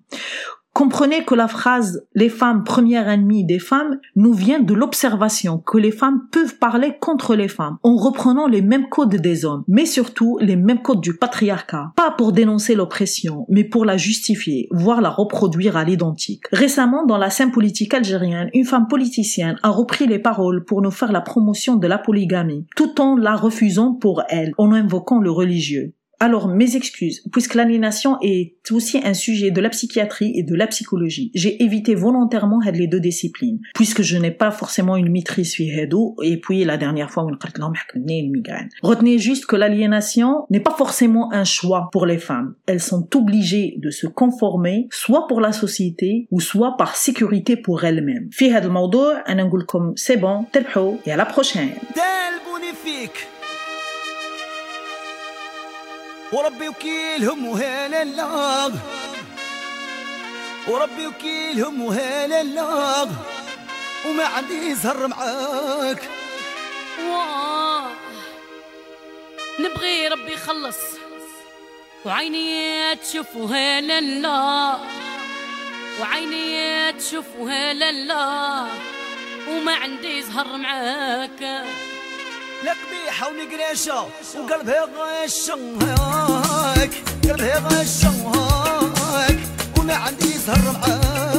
Comprenez 0.73 1.25
que 1.25 1.35
la 1.35 1.49
phrase 1.49 2.07
les 2.15 2.29
femmes 2.29 2.63
premières 2.63 3.09
ennemies 3.09 3.45
des 3.45 3.59
femmes 3.59 3.99
nous 4.15 4.33
vient 4.33 4.61
de 4.61 4.73
l'observation 4.73 5.57
que 5.57 5.77
les 5.77 5.91
femmes 5.91 6.21
peuvent 6.31 6.57
parler 6.57 6.95
contre 6.99 7.35
les 7.35 7.49
femmes 7.49 7.77
en 7.83 7.97
reprenant 7.97 8.47
les 8.47 8.61
mêmes 8.61 8.87
codes 8.87 9.15
des 9.15 9.43
hommes, 9.43 9.63
mais 9.67 9.85
surtout 9.85 10.37
les 10.39 10.55
mêmes 10.55 10.81
codes 10.81 11.01
du 11.01 11.17
patriarcat. 11.17 11.91
Pas 11.97 12.11
pour 12.11 12.31
dénoncer 12.31 12.75
l'oppression, 12.75 13.45
mais 13.49 13.65
pour 13.65 13.83
la 13.83 13.97
justifier, 13.97 14.69
voire 14.71 15.01
la 15.01 15.09
reproduire 15.09 15.75
à 15.75 15.83
l'identique. 15.83 16.45
Récemment, 16.53 17.05
dans 17.05 17.17
la 17.17 17.29
scène 17.29 17.51
politique 17.51 17.93
algérienne, 17.93 18.49
une 18.53 18.65
femme 18.65 18.87
politicienne 18.87 19.57
a 19.63 19.69
repris 19.69 20.07
les 20.07 20.19
paroles 20.19 20.63
pour 20.63 20.81
nous 20.81 20.91
faire 20.91 21.11
la 21.11 21.21
promotion 21.21 21.75
de 21.75 21.87
la 21.87 21.97
polygamie, 21.97 22.65
tout 22.77 23.01
en 23.01 23.17
la 23.17 23.35
refusant 23.35 23.93
pour 23.93 24.23
elle, 24.29 24.53
en 24.57 24.71
invoquant 24.71 25.19
le 25.19 25.31
religieux. 25.31 25.93
Alors 26.23 26.47
mes 26.47 26.75
excuses, 26.75 27.23
puisque 27.31 27.55
l'aliénation 27.55 28.19
est 28.21 28.53
aussi 28.69 28.99
un 29.03 29.15
sujet 29.15 29.49
de 29.49 29.59
la 29.59 29.69
psychiatrie 29.69 30.31
et 30.35 30.43
de 30.43 30.53
la 30.53 30.67
psychologie. 30.67 31.31
J'ai 31.33 31.63
évité 31.63 31.95
volontairement 31.95 32.59
les 32.71 32.85
deux 32.85 32.99
disciplines, 32.99 33.59
puisque 33.73 34.03
je 34.03 34.17
n'ai 34.17 34.29
pas 34.29 34.51
forcément 34.51 34.95
une 34.97 35.11
maîtrise 35.11 35.51
sur 35.51 35.65
Hedo, 35.65 36.15
et 36.21 36.37
puis 36.37 36.63
la 36.63 36.77
dernière 36.77 37.09
fois, 37.09 37.25
une 37.27 38.31
migraine. 38.31 38.69
Retenez 38.83 39.17
juste 39.17 39.47
que 39.47 39.55
l'aliénation 39.55 40.45
n'est 40.51 40.59
pas 40.59 40.75
forcément 40.77 41.33
un 41.33 41.43
choix 41.43 41.89
pour 41.91 42.05
les 42.05 42.19
femmes. 42.19 42.53
Elles 42.67 42.81
sont 42.81 43.07
obligées 43.15 43.73
de 43.79 43.89
se 43.89 44.05
conformer, 44.05 44.87
soit 44.91 45.25
pour 45.27 45.41
la 45.41 45.53
société, 45.53 46.27
ou 46.29 46.39
soit 46.39 46.77
par 46.77 46.95
sécurité 46.95 47.55
pour 47.55 47.83
elles-mêmes. 47.83 48.29
في 48.31 48.51
هذا 48.51 48.67
الموضوع 48.67 49.23
أنا 49.29 49.43
نقول 49.43 49.61
لكم 49.61 49.93
c'est 49.95 50.17
bon, 50.17 50.45
تلحو 50.53 50.97
et 51.05 51.11
à 51.11 51.17
la 51.17 51.25
prochaine. 51.25 51.71
وربي 56.31 56.69
وكيلهم 56.69 57.45
وهلا 57.45 58.01
الله 58.01 58.73
وربي 60.67 61.07
وكيلهم 61.07 61.81
وهلا 61.81 62.41
الله 62.41 63.09
وما 64.05 64.25
عندي 64.25 64.53
يزهر 64.53 65.07
معاك. 65.07 66.09
واه 67.09 67.91
نبغي 69.59 70.07
ربي 70.07 70.33
يخلص. 70.33 70.77
وعيني 72.05 72.95
تشوف 72.95 73.35
وهلا 73.35 73.99
الله 73.99 74.79
وعيني 76.01 76.93
تشوف 76.93 77.25
وهلا 77.39 77.89
الله 77.89 78.67
وما 79.49 79.75
عندي 79.75 80.17
يزهر 80.17 80.57
معاك. 80.57 81.65
لقبيحة 82.63 83.27
ونقريشة 83.29 84.07
وقلبها 84.35 84.87
غشنهاك 85.25 86.89
قلبها 87.23 87.59
غشنهاك 87.59 89.39
وما 89.79 89.93
عندي 89.93 90.33
سهر 90.45 90.71
معاك. 90.73 91.30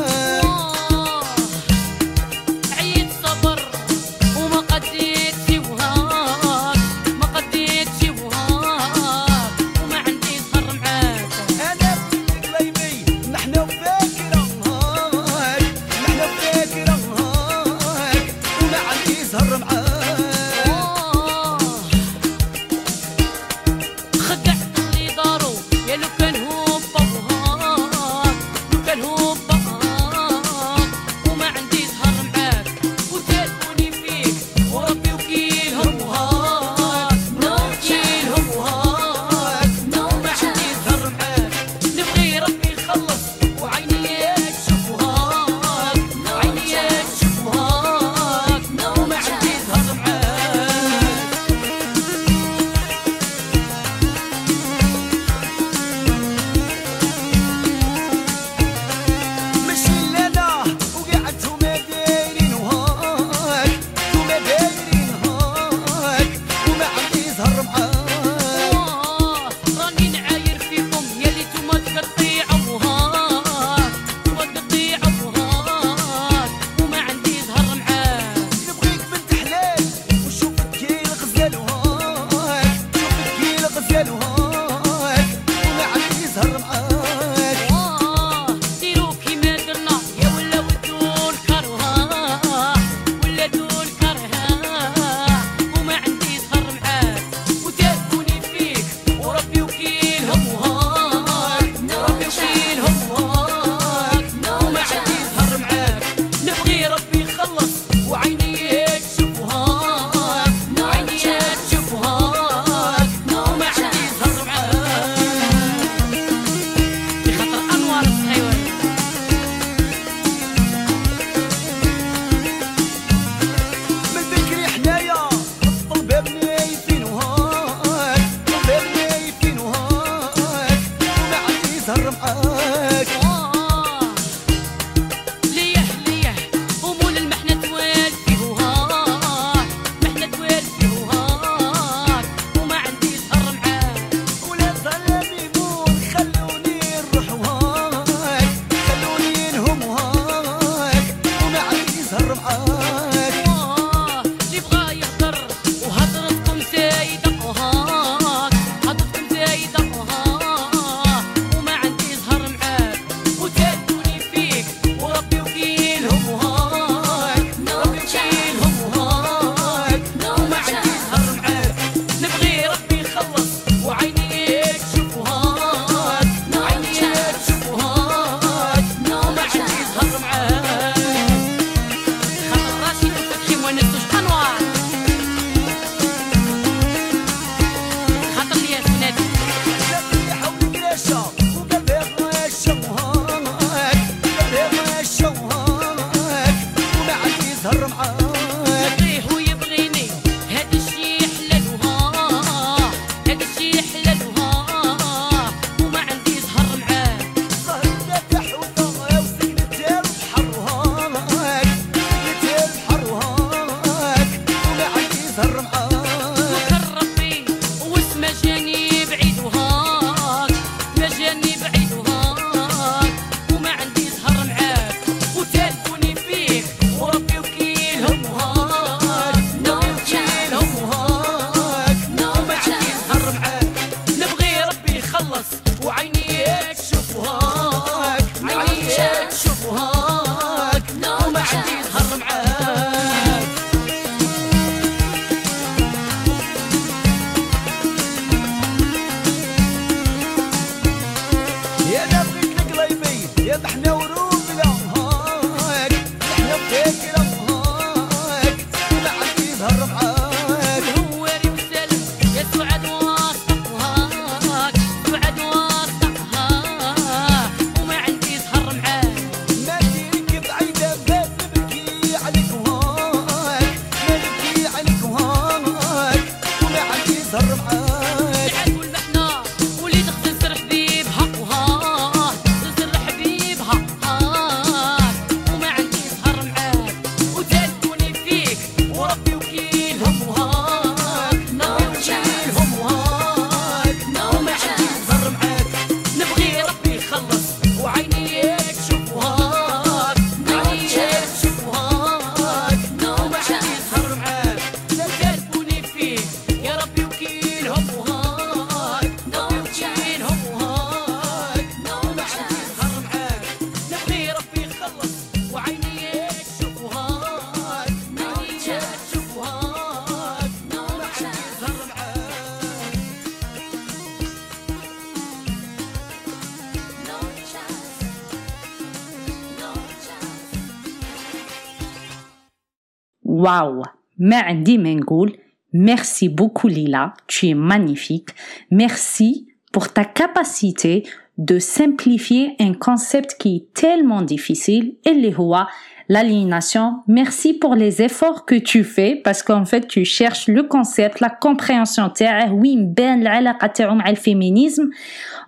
Waouh! 333.33 333.83
Ma'di 334.19 334.77
Mengoul, 334.77 335.33
merci 335.73 336.29
beaucoup 336.29 336.69
Lila, 336.69 337.15
tu 337.27 337.49
es 337.49 337.55
magnifique. 337.55 338.29
Merci 338.71 339.49
pour 339.73 339.91
ta 339.91 340.05
capacité 340.05 341.05
de 341.39 341.59
simplifier 341.59 342.55
un 342.61 342.75
concept 342.75 343.37
qui 343.39 343.57
est 343.57 343.73
tellement 343.73 344.21
difficile 344.21 344.97
et 345.07 345.15
les 345.15 345.33
rois, 345.33 345.67
l'aliénation. 346.11 346.97
Merci 347.09 347.55
pour 347.55 347.75
les 347.75 348.03
efforts 348.03 348.45
que 348.45 348.55
tu 348.55 348.85
fais 348.85 349.17
parce 349.25 349.43
qu'en 349.43 349.65
fait 349.65 349.89
tu 349.89 350.05
cherches 350.05 350.47
le 350.49 350.65
concept, 350.65 351.21
la 351.21 351.31
compréhension. 351.31 352.13
Oui, 352.53 352.77
ben 352.79 353.25
le 353.25 354.11
um, 354.11 354.17
féminisme. 354.17 354.91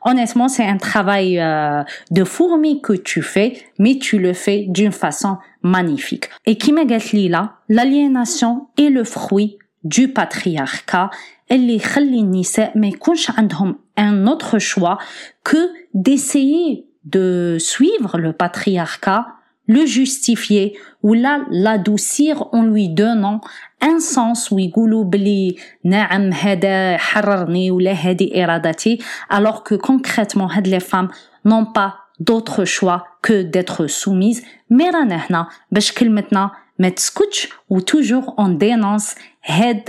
Honnêtement, 0.07 0.49
c'est 0.49 0.65
un 0.65 0.79
travail 0.79 1.39
euh, 1.39 1.83
de 2.11 2.25
fourmi 2.25 2.81
que 2.81 2.95
tu 2.95 3.21
fais, 3.21 3.59
mais 3.79 3.99
tu 3.99 4.19
le 4.19 4.33
fais 4.33 4.65
d'une 4.69 4.93
façon 4.93 5.37
magnifique. 5.64 6.30
Et 6.46 6.58
qui 6.58 6.72
m'a 6.72 6.86
dit 6.86 7.30
là, 7.30 7.58
l'aliénation 7.70 8.68
est 8.78 8.90
le 8.90 9.04
fruit 9.04 9.58
du 9.84 10.12
patriarcat 10.12 11.10
اللي 11.52 11.76
يخلي 11.76 12.20
النساء 12.20 12.78
ما 12.78 12.88
يكونش 12.88 13.32
عندهم 13.32 13.76
un 14.00 14.28
autre 14.28 14.60
choix 14.60 14.98
que 15.44 15.58
d'essayer 15.94 16.86
de 17.06 17.58
suivre 17.60 18.18
le 18.18 18.34
patriarcat 18.34 19.26
le 19.68 19.86
justifier 19.86 20.78
ou 21.04 21.14
là 21.14 21.46
l'adoucir 21.52 22.48
en 22.52 22.64
lui 22.64 22.90
donnant 22.90 23.42
un 23.82 24.00
sens 24.00 24.52
ويقولوا 24.52 25.04
بلي 25.04 25.56
نعم 25.86 26.34
هذا 26.34 26.98
حررني 26.98 27.72
ولا 27.72 27.92
هذه 27.92 28.44
إرادتي 28.44 29.00
alors 29.30 29.64
que 29.64 29.76
concrètement 29.76 30.48
هاد 30.52 30.68
les 30.68 30.80
femmes 30.80 31.10
n'ont 31.46 31.66
pas 31.66 32.03
d'autre 32.20 32.66
choix 32.66 33.04
que 33.22 33.42
d'être 33.42 33.88
soumises 33.88 34.44
mais 34.70 34.92
رانا 34.94 35.16
هنا 35.16 35.48
باش 35.72 35.92
كلمتنا 35.92 36.52
ما 36.80 36.90
تسكتش 36.90 37.50
و 37.70 37.80
toujours 37.80 38.34
on 38.38 38.50
dénonce 38.50 39.16
هاد 39.46 39.84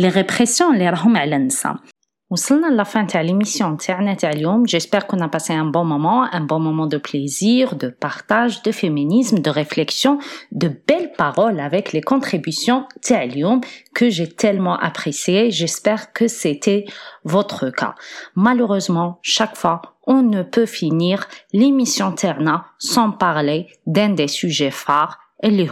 les 0.00 0.08
répressions 0.08 0.72
اللي 0.72 0.90
راهم 0.90 1.16
على 1.16 1.36
النساء 1.36 1.76
وصلنا 2.32 2.66
لافان 2.66 3.06
تاع 3.06 3.20
ليميسيون 3.20 3.76
تاعنا 3.76 4.14
تاع 4.14 4.30
اليوم 4.30 4.66
j'espère 4.66 5.06
qu'on 5.06 5.20
a 5.20 5.28
passé 5.28 5.52
un 5.52 5.66
bon 5.66 5.84
moment 5.84 6.22
un 6.32 6.40
bon 6.40 6.60
moment 6.60 6.86
de 6.86 6.96
plaisir 6.96 7.74
de 7.76 7.88
partage 7.88 8.62
de 8.62 8.72
féminisme 8.72 9.38
de 9.38 9.50
réflexion 9.50 10.18
de 10.52 10.68
belles 10.88 11.12
paroles 11.18 11.60
avec 11.60 11.92
les 11.92 12.00
contributions 12.00 12.84
تاع 13.02 13.22
اليوم 13.22 13.60
que 13.98 14.08
j'ai 14.08 14.28
tellement 14.28 14.78
apprécié 14.78 15.50
j'espère 15.50 16.12
que 16.12 16.26
c'était 16.26 16.84
votre 17.24 17.70
cas 17.70 17.94
malheureusement 18.34 19.18
chaque 19.22 19.56
fois 19.56 19.82
on 20.07 20.23
ne 20.23 20.41
peut 20.41 20.65
finir 20.65 21.27
l'émission 21.53 22.13
Terna 22.13 22.65
sans 22.79 23.11
parler 23.11 23.67
d'un 23.85 24.09
des 24.09 24.27
sujets 24.27 24.71
phares, 24.71 25.19
les 25.43 25.69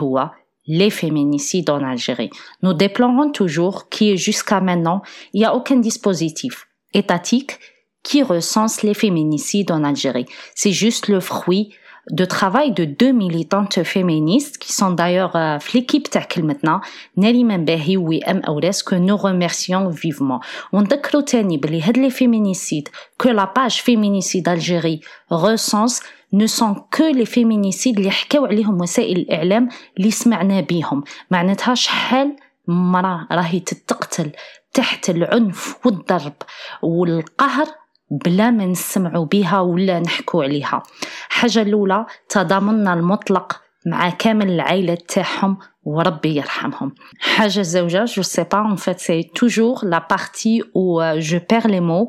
les 0.67 0.89
féminicides 0.89 1.69
en 1.69 1.83
Algérie. 1.83 2.29
Nous 2.61 2.73
déplorons 2.73 3.31
toujours 3.31 3.89
qu'il 3.89 4.17
jusqu'à 4.17 4.61
maintenant, 4.61 5.01
il 5.33 5.39
n'y 5.39 5.45
a 5.45 5.55
aucun 5.55 5.77
dispositif 5.77 6.67
étatique 6.93 7.59
qui 8.03 8.23
recense 8.23 8.83
les 8.83 8.93
féminicides 8.93 9.71
en 9.71 9.83
Algérie. 9.83 10.27
C'est 10.53 10.71
juste 10.71 11.07
le 11.07 11.19
fruit 11.19 11.73
de 12.11 12.25
travail 12.25 12.71
de 12.71 12.85
deux 12.85 13.11
militantes 13.11 13.83
féministes 13.83 14.57
qui 14.57 14.71
sont 14.71 14.91
d'ailleurs 14.91 15.35
euh, 15.35 15.57
l'équipe 15.73 16.09
Takel 16.09 16.43
maintenant, 16.43 16.81
Nelly 17.17 17.43
Membehi 17.43 17.97
ou 17.97 18.11
M. 18.11 18.41
Aures, 18.45 18.83
que 18.85 18.95
nous 18.95 19.17
remercions 19.17 19.89
vivement. 19.89 20.39
On 20.71 20.83
déclare 20.83 21.23
بلي 21.33 21.81
هاد 21.81 21.97
les 21.97 22.09
féminicides 22.09 22.89
que 23.17 23.29
la 23.29 23.47
page 23.47 23.81
féminicide 23.81 24.47
Algérie 24.47 25.01
recense 25.29 26.01
ne 26.31 26.47
sont 26.47 26.75
que 26.91 27.13
les 27.13 27.25
féminicides 27.25 27.97
اللي 27.97 28.11
حكاو 28.11 28.45
عليهم 28.45 28.81
وسائل 28.81 29.17
الإعلام 29.17 29.69
اللي 29.97 30.11
سمعنا 30.11 30.61
بيهم 30.61 31.03
معناتها 31.31 31.75
شحال 31.75 32.35
مرة 32.67 33.27
راهي 33.31 33.59
تتقتل 33.59 34.31
تحت 34.73 35.09
العنف 35.09 35.85
والضرب 35.85 36.33
والقهر 36.81 37.67
بلا 38.11 38.51
ما 38.51 38.65
نسمعوا 38.65 39.25
بها 39.25 39.59
ولا 39.59 39.99
نحكوا 39.99 40.43
عليها. 40.43 40.83
حاجة 41.29 41.61
الأولى 41.61 42.05
تضامننا 42.29 42.93
المطلق 42.93 43.61
مع 43.87 44.09
كامل 44.09 44.49
العائلة 44.49 44.97
تاعهم 45.07 45.57
وربي 45.83 46.35
يرحمهم. 46.35 46.95
حاجة 47.19 47.61
زوجة 47.61 48.05
جو 48.05 48.21
سي 48.21 48.43
با 48.43 48.57
اون 48.57 48.75
فات 48.75 48.99
سي 48.99 49.23
توجور 49.23 49.79
لا 49.83 50.07
بارتي 50.09 50.61
أو 50.75 51.19
جو 51.19 51.39
بير 51.49 51.67
لي 51.67 51.79
مو 51.79 52.07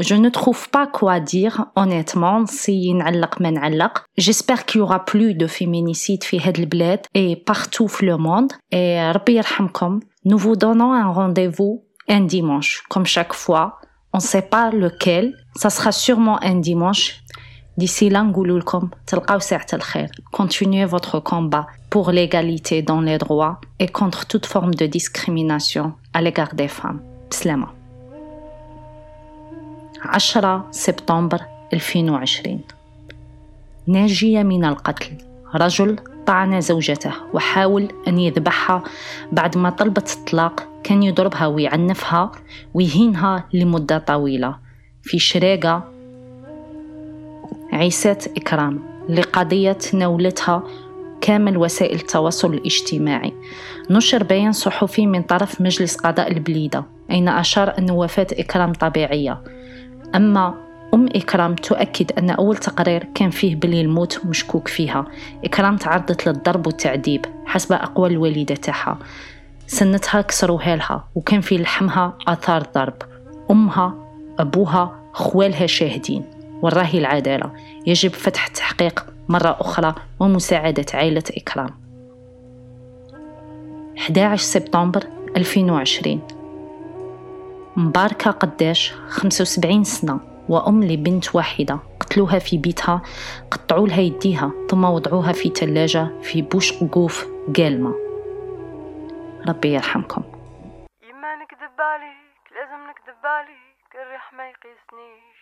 جو 0.00 0.16
نو 0.16 0.28
تروف 0.28 0.68
با 0.74 0.84
كوا 0.84 1.18
دير 1.18 1.52
اونيتمون 1.78 2.46
سي 2.46 2.92
نعلق 2.92 3.42
ما 3.42 3.50
نعلق. 3.50 4.04
جيسبر 4.18 4.56
كي 4.56 4.78
يورا 4.78 5.04
بلو 5.14 5.32
دو 5.32 5.46
فيمينيسيد 5.46 6.22
في 6.22 6.40
هاد 6.40 6.58
البلاد 6.58 7.06
اي 7.16 7.44
بارتو 7.46 7.86
في 7.86 8.06
لو 8.06 8.18
موند 8.18 8.52
اي 8.72 9.12
ربي 9.12 9.36
يرحمكم. 9.36 10.00
نو 10.26 10.38
فو 10.38 10.54
دونون 10.54 10.96
ان 10.96 11.06
رونديفو 11.06 11.78
ان 12.10 12.26
ديمونش 12.26 12.82
كوم 12.88 13.04
شاك 13.04 13.32
فوا 13.32 13.87
on 14.13 14.19
sait 14.19 14.47
pas 14.55 14.71
lequel 14.71 15.35
ça 15.55 15.69
sera 15.69 15.91
sûrement 15.91 16.41
un 16.41 16.55
dimanche 16.55 17.23
D'ici 17.77 18.09
là, 18.09 18.23
نقول 18.23 18.59
لكم 18.59 18.89
تلقاو 19.07 19.39
ساعة 19.39 19.65
الخير. 19.73 20.09
Continuez 20.31 20.85
votre 20.85 21.19
combat 21.19 21.65
pour 21.89 22.11
l'égalité 22.11 22.83
dans 22.83 23.01
les 23.01 23.17
droits 23.17 23.59
et 23.79 23.87
contre 23.87 24.27
toute 24.27 24.45
forme 24.45 24.75
de 24.75 24.85
discrimination 24.85 25.93
à 26.13 26.21
l'égard 26.21 26.53
des 26.53 26.67
femmes. 26.67 27.01
بسلامة. 27.31 27.67
10 30.13 30.61
سبتمبر 30.71 31.41
2020 31.71 32.59
ناجية 33.87 34.43
من 34.43 34.65
القتل 34.65 35.17
رجل 35.55 35.99
طعن 36.28 36.60
زوجته 36.60 37.12
وحاول 37.32 37.88
أن 38.08 38.18
يذبحها. 38.18 38.82
بعد 39.32 39.58
ما 39.58 39.70
طلبت 39.70 40.12
الطلاق 40.12 40.68
كان 40.84 41.02
يضربها 41.02 41.46
ويعنفها 41.46 42.32
ويهينها 42.74 43.44
لمدة 43.52 43.98
طويلة. 43.98 44.56
في 45.02 45.18
شراقة 45.18 45.84
عيسات 47.72 48.26
إكرام 48.26 48.80
لقضية 49.08 49.72
تناولتها 49.72 50.62
كامل 51.20 51.56
وسائل 51.56 51.96
التواصل 51.96 52.54
الاجتماعي. 52.54 53.32
نشر 53.90 54.22
بيان 54.22 54.52
صحفي 54.52 55.06
من 55.06 55.22
طرف 55.22 55.60
مجلس 55.60 55.96
قضاء 55.96 56.32
البليدة 56.32 56.84
أين 57.10 57.28
أشار 57.28 57.78
أن 57.78 57.90
وفاة 57.90 58.26
إكرام 58.32 58.72
طبيعية. 58.72 59.42
أما 60.14 60.67
أم 60.94 61.06
إكرام 61.06 61.54
تؤكد 61.54 62.12
أن 62.18 62.30
أول 62.30 62.56
تقرير 62.56 63.04
كان 63.14 63.30
فيه 63.30 63.56
بلي 63.56 63.80
الموت 63.80 64.26
مشكوك 64.26 64.68
فيها. 64.68 65.04
إكرام 65.44 65.76
تعرضت 65.76 66.28
للضرب 66.28 66.66
والتعذيب 66.66 67.26
حسب 67.46 67.72
أقوال 67.72 68.12
الوالدة 68.12 68.54
تاعها 68.54 68.98
سنتها 69.66 70.20
كسروها 70.20 70.76
لها 70.76 71.04
وكان 71.14 71.40
في 71.40 71.58
لحمها 71.58 72.18
آثار 72.28 72.62
ضرب. 72.74 72.94
أمها 73.50 73.94
أبوها 74.38 75.00
خوالها 75.12 75.66
شاهدين. 75.66 76.24
والراهي 76.62 76.98
العدالة. 76.98 77.50
يجب 77.86 78.10
فتح 78.10 78.46
التحقيق 78.46 79.06
مرة 79.28 79.56
أخرى 79.60 79.94
ومساعدة 80.20 80.86
عائلة 80.94 81.22
إكرام. 81.36 81.70
11 83.98 84.42
سبتمبر 84.42 85.04
2020 85.36 86.20
مباركة 87.76 88.30
قداش 88.30 88.92
75 89.08 89.84
سنة. 89.84 90.37
وأم 90.48 90.84
لبنت 90.84 91.34
واحدة. 91.34 91.78
قتلوها 92.00 92.38
في 92.38 92.58
بيتها 92.58 93.02
قطعوا 93.50 93.88
لها 93.88 94.00
يديها 94.00 94.52
ثم 94.70 94.84
وضعوها 94.84 95.32
في 95.32 95.48
ثلاجة 95.48 96.20
في 96.22 96.42
بوش 96.42 96.72
قوف 96.72 97.26
قالمة 97.56 97.94
ربي 99.48 99.68
يرحمكم. 99.74 100.22
يما 101.02 101.36
نكذب 101.36 101.80
عليك 101.80 102.42
لازم 102.56 102.80
نكذب 102.90 103.26
عليك 103.26 103.90
الريح 103.94 104.32
ما 104.32 104.48
يقيسنيش. 104.48 105.40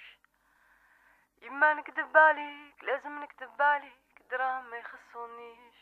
يما 1.47 1.75
نكذب 1.75 2.17
عليك 2.17 2.77
لازم 2.87 3.15
نكذب 3.23 3.61
عليك 3.61 4.07
دراهم 4.31 4.65
ما 4.71 4.77
يخصونيش. 4.83 5.79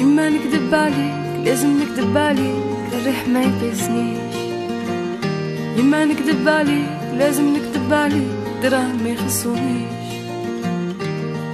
يما 0.00 0.28
نكذب 0.28 0.74
عليك 0.74 1.46
لازم 1.46 1.68
نكذب 1.82 2.16
عليك 2.18 2.92
الريح 2.92 3.28
ما 3.28 3.42
يقيسنيش. 3.42 4.55
يما 5.76 6.04
نكذب 6.04 6.48
عليك 6.48 6.90
لازم 7.18 7.56
نكذب 7.56 7.92
عليك 7.92 8.28
دراهم 8.62 9.02
ما 9.02 9.08
يخصونيش. 9.08 10.06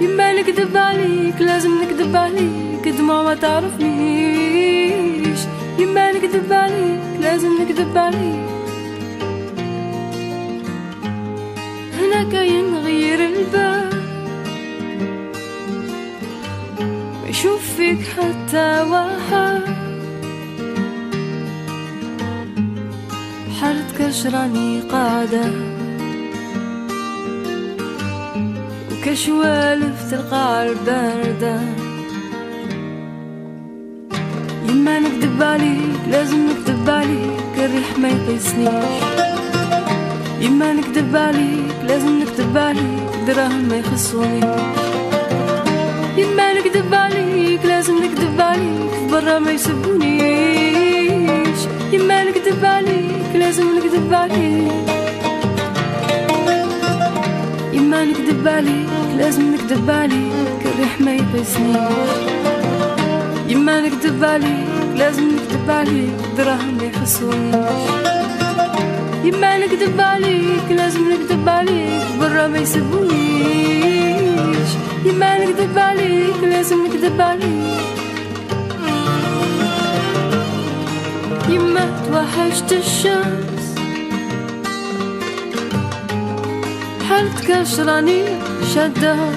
يما 0.01 0.33
نكذب 0.33 0.77
عليك 0.77 1.41
لازم 1.41 1.71
نكذب 1.83 2.15
عليك 2.15 2.87
دموع 2.97 3.23
ما 3.23 3.35
تعرفنيش. 3.35 5.39
يما 5.79 6.11
نكذب 6.11 6.53
عليك 6.53 7.01
لازم 7.21 7.49
نكذب 7.61 7.97
عليك. 7.97 8.43
هنا 11.99 12.23
كاين 12.31 12.75
غير 12.75 13.19
الباب 13.19 13.93
ما 17.23 17.29
يشوف 17.29 17.61
فيك 17.77 17.99
حتى 18.17 18.81
واحد. 18.89 19.82
حالة 23.93 24.09
كشراني 24.09 24.81
قاعدة 24.81 25.51
وكشوالف 28.91 30.11
تلقى 30.11 30.69
الباردة. 30.69 31.59
نكذب 34.99 35.43
عليك 35.43 36.01
لازم 36.11 36.49
نكذب 36.49 36.89
عليك 36.89 37.57
الريح 37.57 37.97
ما 37.97 38.09
يقيسنيش. 38.09 39.03
يما 40.41 40.73
نكذب 40.73 41.15
عليك 41.15 41.75
لازم 41.87 42.19
نكذب 42.19 42.57
عليك 42.57 43.09
دراهم 43.27 43.67
ما 43.69 43.75
يخصونيش. 43.75 44.43
يما 46.17 46.53
نكذب 46.53 46.93
عليك 46.93 47.65
لازم 47.65 47.97
نكذب 48.03 48.41
عليك 48.41 49.11
برا 49.11 49.39
ما 49.39 49.51
يسبونيش. 49.51 50.72
يما 51.91 52.23
نكذب 52.23 52.65
عليك 52.65 53.35
لازم 53.35 53.63
نكذب 53.77 54.13
عليك 54.13 54.71
يما 57.73 58.03
نكذب 58.05 58.47
عليك 58.47 58.89
لازم 59.17 59.53
نكذب 59.53 59.89
عليك 59.91 60.61
الريح 60.65 61.01
ما 61.01 61.13
يقيسنيش 61.13 62.09
يما 63.47 63.79
نكذب 63.81 64.23
عليك 64.23 64.67
لازم 64.97 65.23
نكذب 65.23 65.69
عليك 65.71 66.13
دراهم 66.37 66.77
ما 66.77 66.83
يخصونيش 66.83 67.83
يما 69.23 69.57
نكذب 69.57 70.01
عليك 70.01 70.67
لازم 70.71 71.01
نكذب 71.11 71.49
عليك 71.49 72.01
برا 72.19 72.47
ما 72.47 72.57
يسبونيش 72.59 73.13
يما 75.05 75.37
نكذب 75.37 75.77
عليك 75.77 76.43
لازم 76.43 76.85
نكذب 76.85 77.21
عليك 77.21 77.82
يما 81.53 81.85
توحشت 82.07 82.71
الشمس 82.71 83.75
حالتك 87.09 87.61
كشراني 87.61 88.23
شدها 88.75 89.29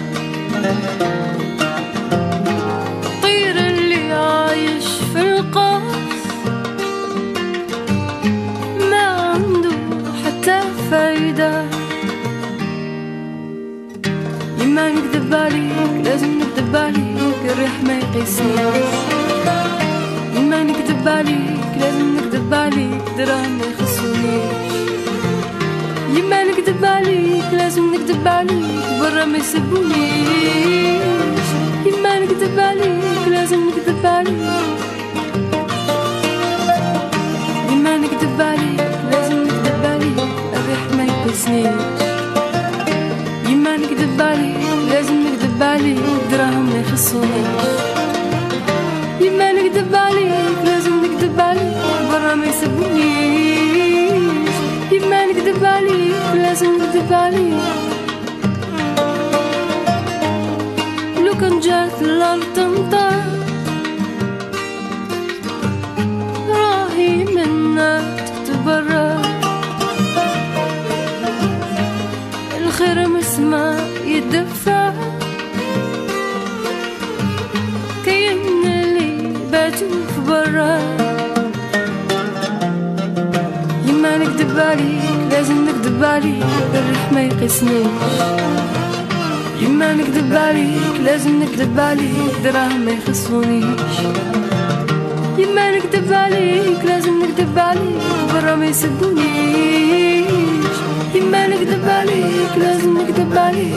طير 3.22 3.56
اللي 3.56 4.12
عايش 4.12 4.84
في 5.12 5.20
القاص 5.20 5.82
ما 8.90 9.04
عنده 9.06 9.70
حتى 10.24 10.60
فايدة 10.90 11.62
يما 14.60 14.90
نكذب 14.90 15.34
عليك 15.34 16.04
لازم 16.04 16.38
نكذب 16.38 16.76
عليك 16.76 17.36
الريح 17.52 17.72
ما 17.86 17.98
يقيسنيش 17.98 18.86
يما 20.36 20.62
نكذب 20.62 21.08
عليك 21.08 21.66
لازم 21.80 21.95
دراهم 23.18 23.58
ما 23.58 23.64
يخصونيش 23.64 24.72
يما 26.18 26.44
نكذب 26.44 26.84
عليك 26.84 27.44
لازم 27.52 27.94
نكذب 27.94 28.28
عليك 28.28 29.00
برا 29.00 29.24
ما 29.24 29.38
يسبونيش 29.38 31.06
يما 31.86 32.18
نكذب 32.18 32.60
عليك 32.60 33.28
لازم 33.30 33.60
نكذب 33.68 34.06
عليك. 34.06 34.50
يما 37.72 37.96
نكذب 37.98 38.40
عليك 38.40 38.80
لازم 39.12 39.42
نكذب 39.42 39.84
عليك 39.84 40.18
الريح 40.56 40.82
ما 40.96 41.04
يما 43.50 43.76
نكذب 43.76 44.20
عليك 44.20 44.56
لازم 44.90 45.14
نكذب 45.26 45.62
عليك 45.62 45.98
ما 46.60 46.80
يخصونيش 46.80 47.75
ما 52.46 52.52
يسبونيش 52.52 54.22
يما 54.92 55.26
نكذب 55.26 55.64
عليك 55.64 56.34
لازم 56.34 56.76
نكذب 56.76 57.12
عليك 57.12 57.62
لو 61.24 61.34
كان 61.40 61.60
جات 61.60 62.02
الأرض 62.02 62.42
تمطر 62.56 63.22
راهي 66.48 67.24
منا 67.24 68.16
تتبرر. 68.44 69.20
الخير 72.58 73.08
مسمى 73.08 73.76
يدفع. 74.04 74.92
كاين 78.04 78.66
اللي 78.66 79.32
باتوا 79.52 79.88
في 80.14 80.20
برا. 80.26 80.95
عليك 84.58 85.30
لازم 85.30 85.64
نكذب 85.68 86.04
عليك 86.04 86.44
الريح 86.74 87.12
ما 87.12 87.20
يقيسنيش. 87.20 87.86
يما 89.62 89.92
نكذب 89.94 90.34
عليك 90.34 91.00
لازم 91.04 91.42
نكذب 91.42 91.80
عليك 91.80 92.34
دراهم 92.44 92.80
ما 92.80 92.90
يخصونيش. 92.90 93.96
يما 95.38 95.70
نكذب 95.76 96.12
عليك 96.12 96.84
لازم 96.84 97.22
نكذب 97.22 97.58
عليك 97.58 98.02
برا 98.32 98.54
ما 98.54 98.66
يسبونيش 98.66 100.26
يما 101.14 101.46
نكذب 101.46 101.88
عليك 101.88 102.52
لازم 102.56 102.98
نكذب 102.98 103.38
عليك 103.38 103.74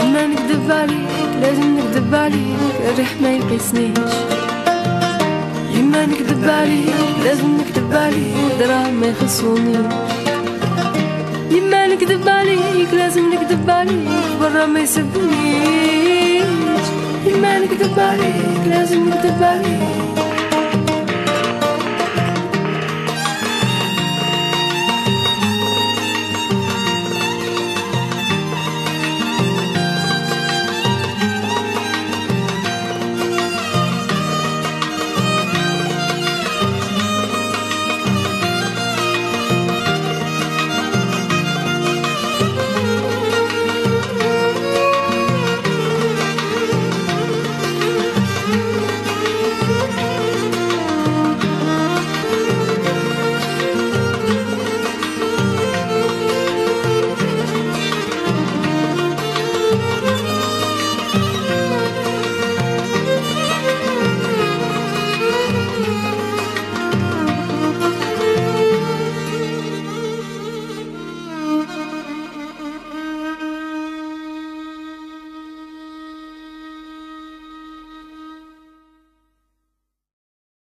يما 0.00 0.26
نكذب 0.26 0.70
عليك 0.70 1.08
لازم 1.40 1.78
نكذب 1.78 2.14
عليك 2.14 2.58
الريح 2.88 3.12
ما 3.22 3.30
يقيسنيش. 3.32 4.37
يما 5.88 6.06
نكذب 6.06 6.48
عليك 6.48 6.94
لازم 7.24 7.56
نكذب 7.56 7.92
عليك 7.92 8.34
دراهم 8.60 8.94
ما 9.00 9.06
يخصونيش 9.06 9.76
يما 11.50 11.86
نكذب 11.86 12.28
عليك 12.28 12.88
لازم 12.92 13.32
نكذب 13.32 13.70
عليك 13.70 14.08
برا 14.40 14.66
ما 14.66 14.80
يسبونيش 14.80 16.44
يما 17.26 17.58
نكذب 17.58 17.98
عليك 17.98 18.66
لازم 18.66 19.08
نكذب 19.08 19.42
عليك 19.42 20.07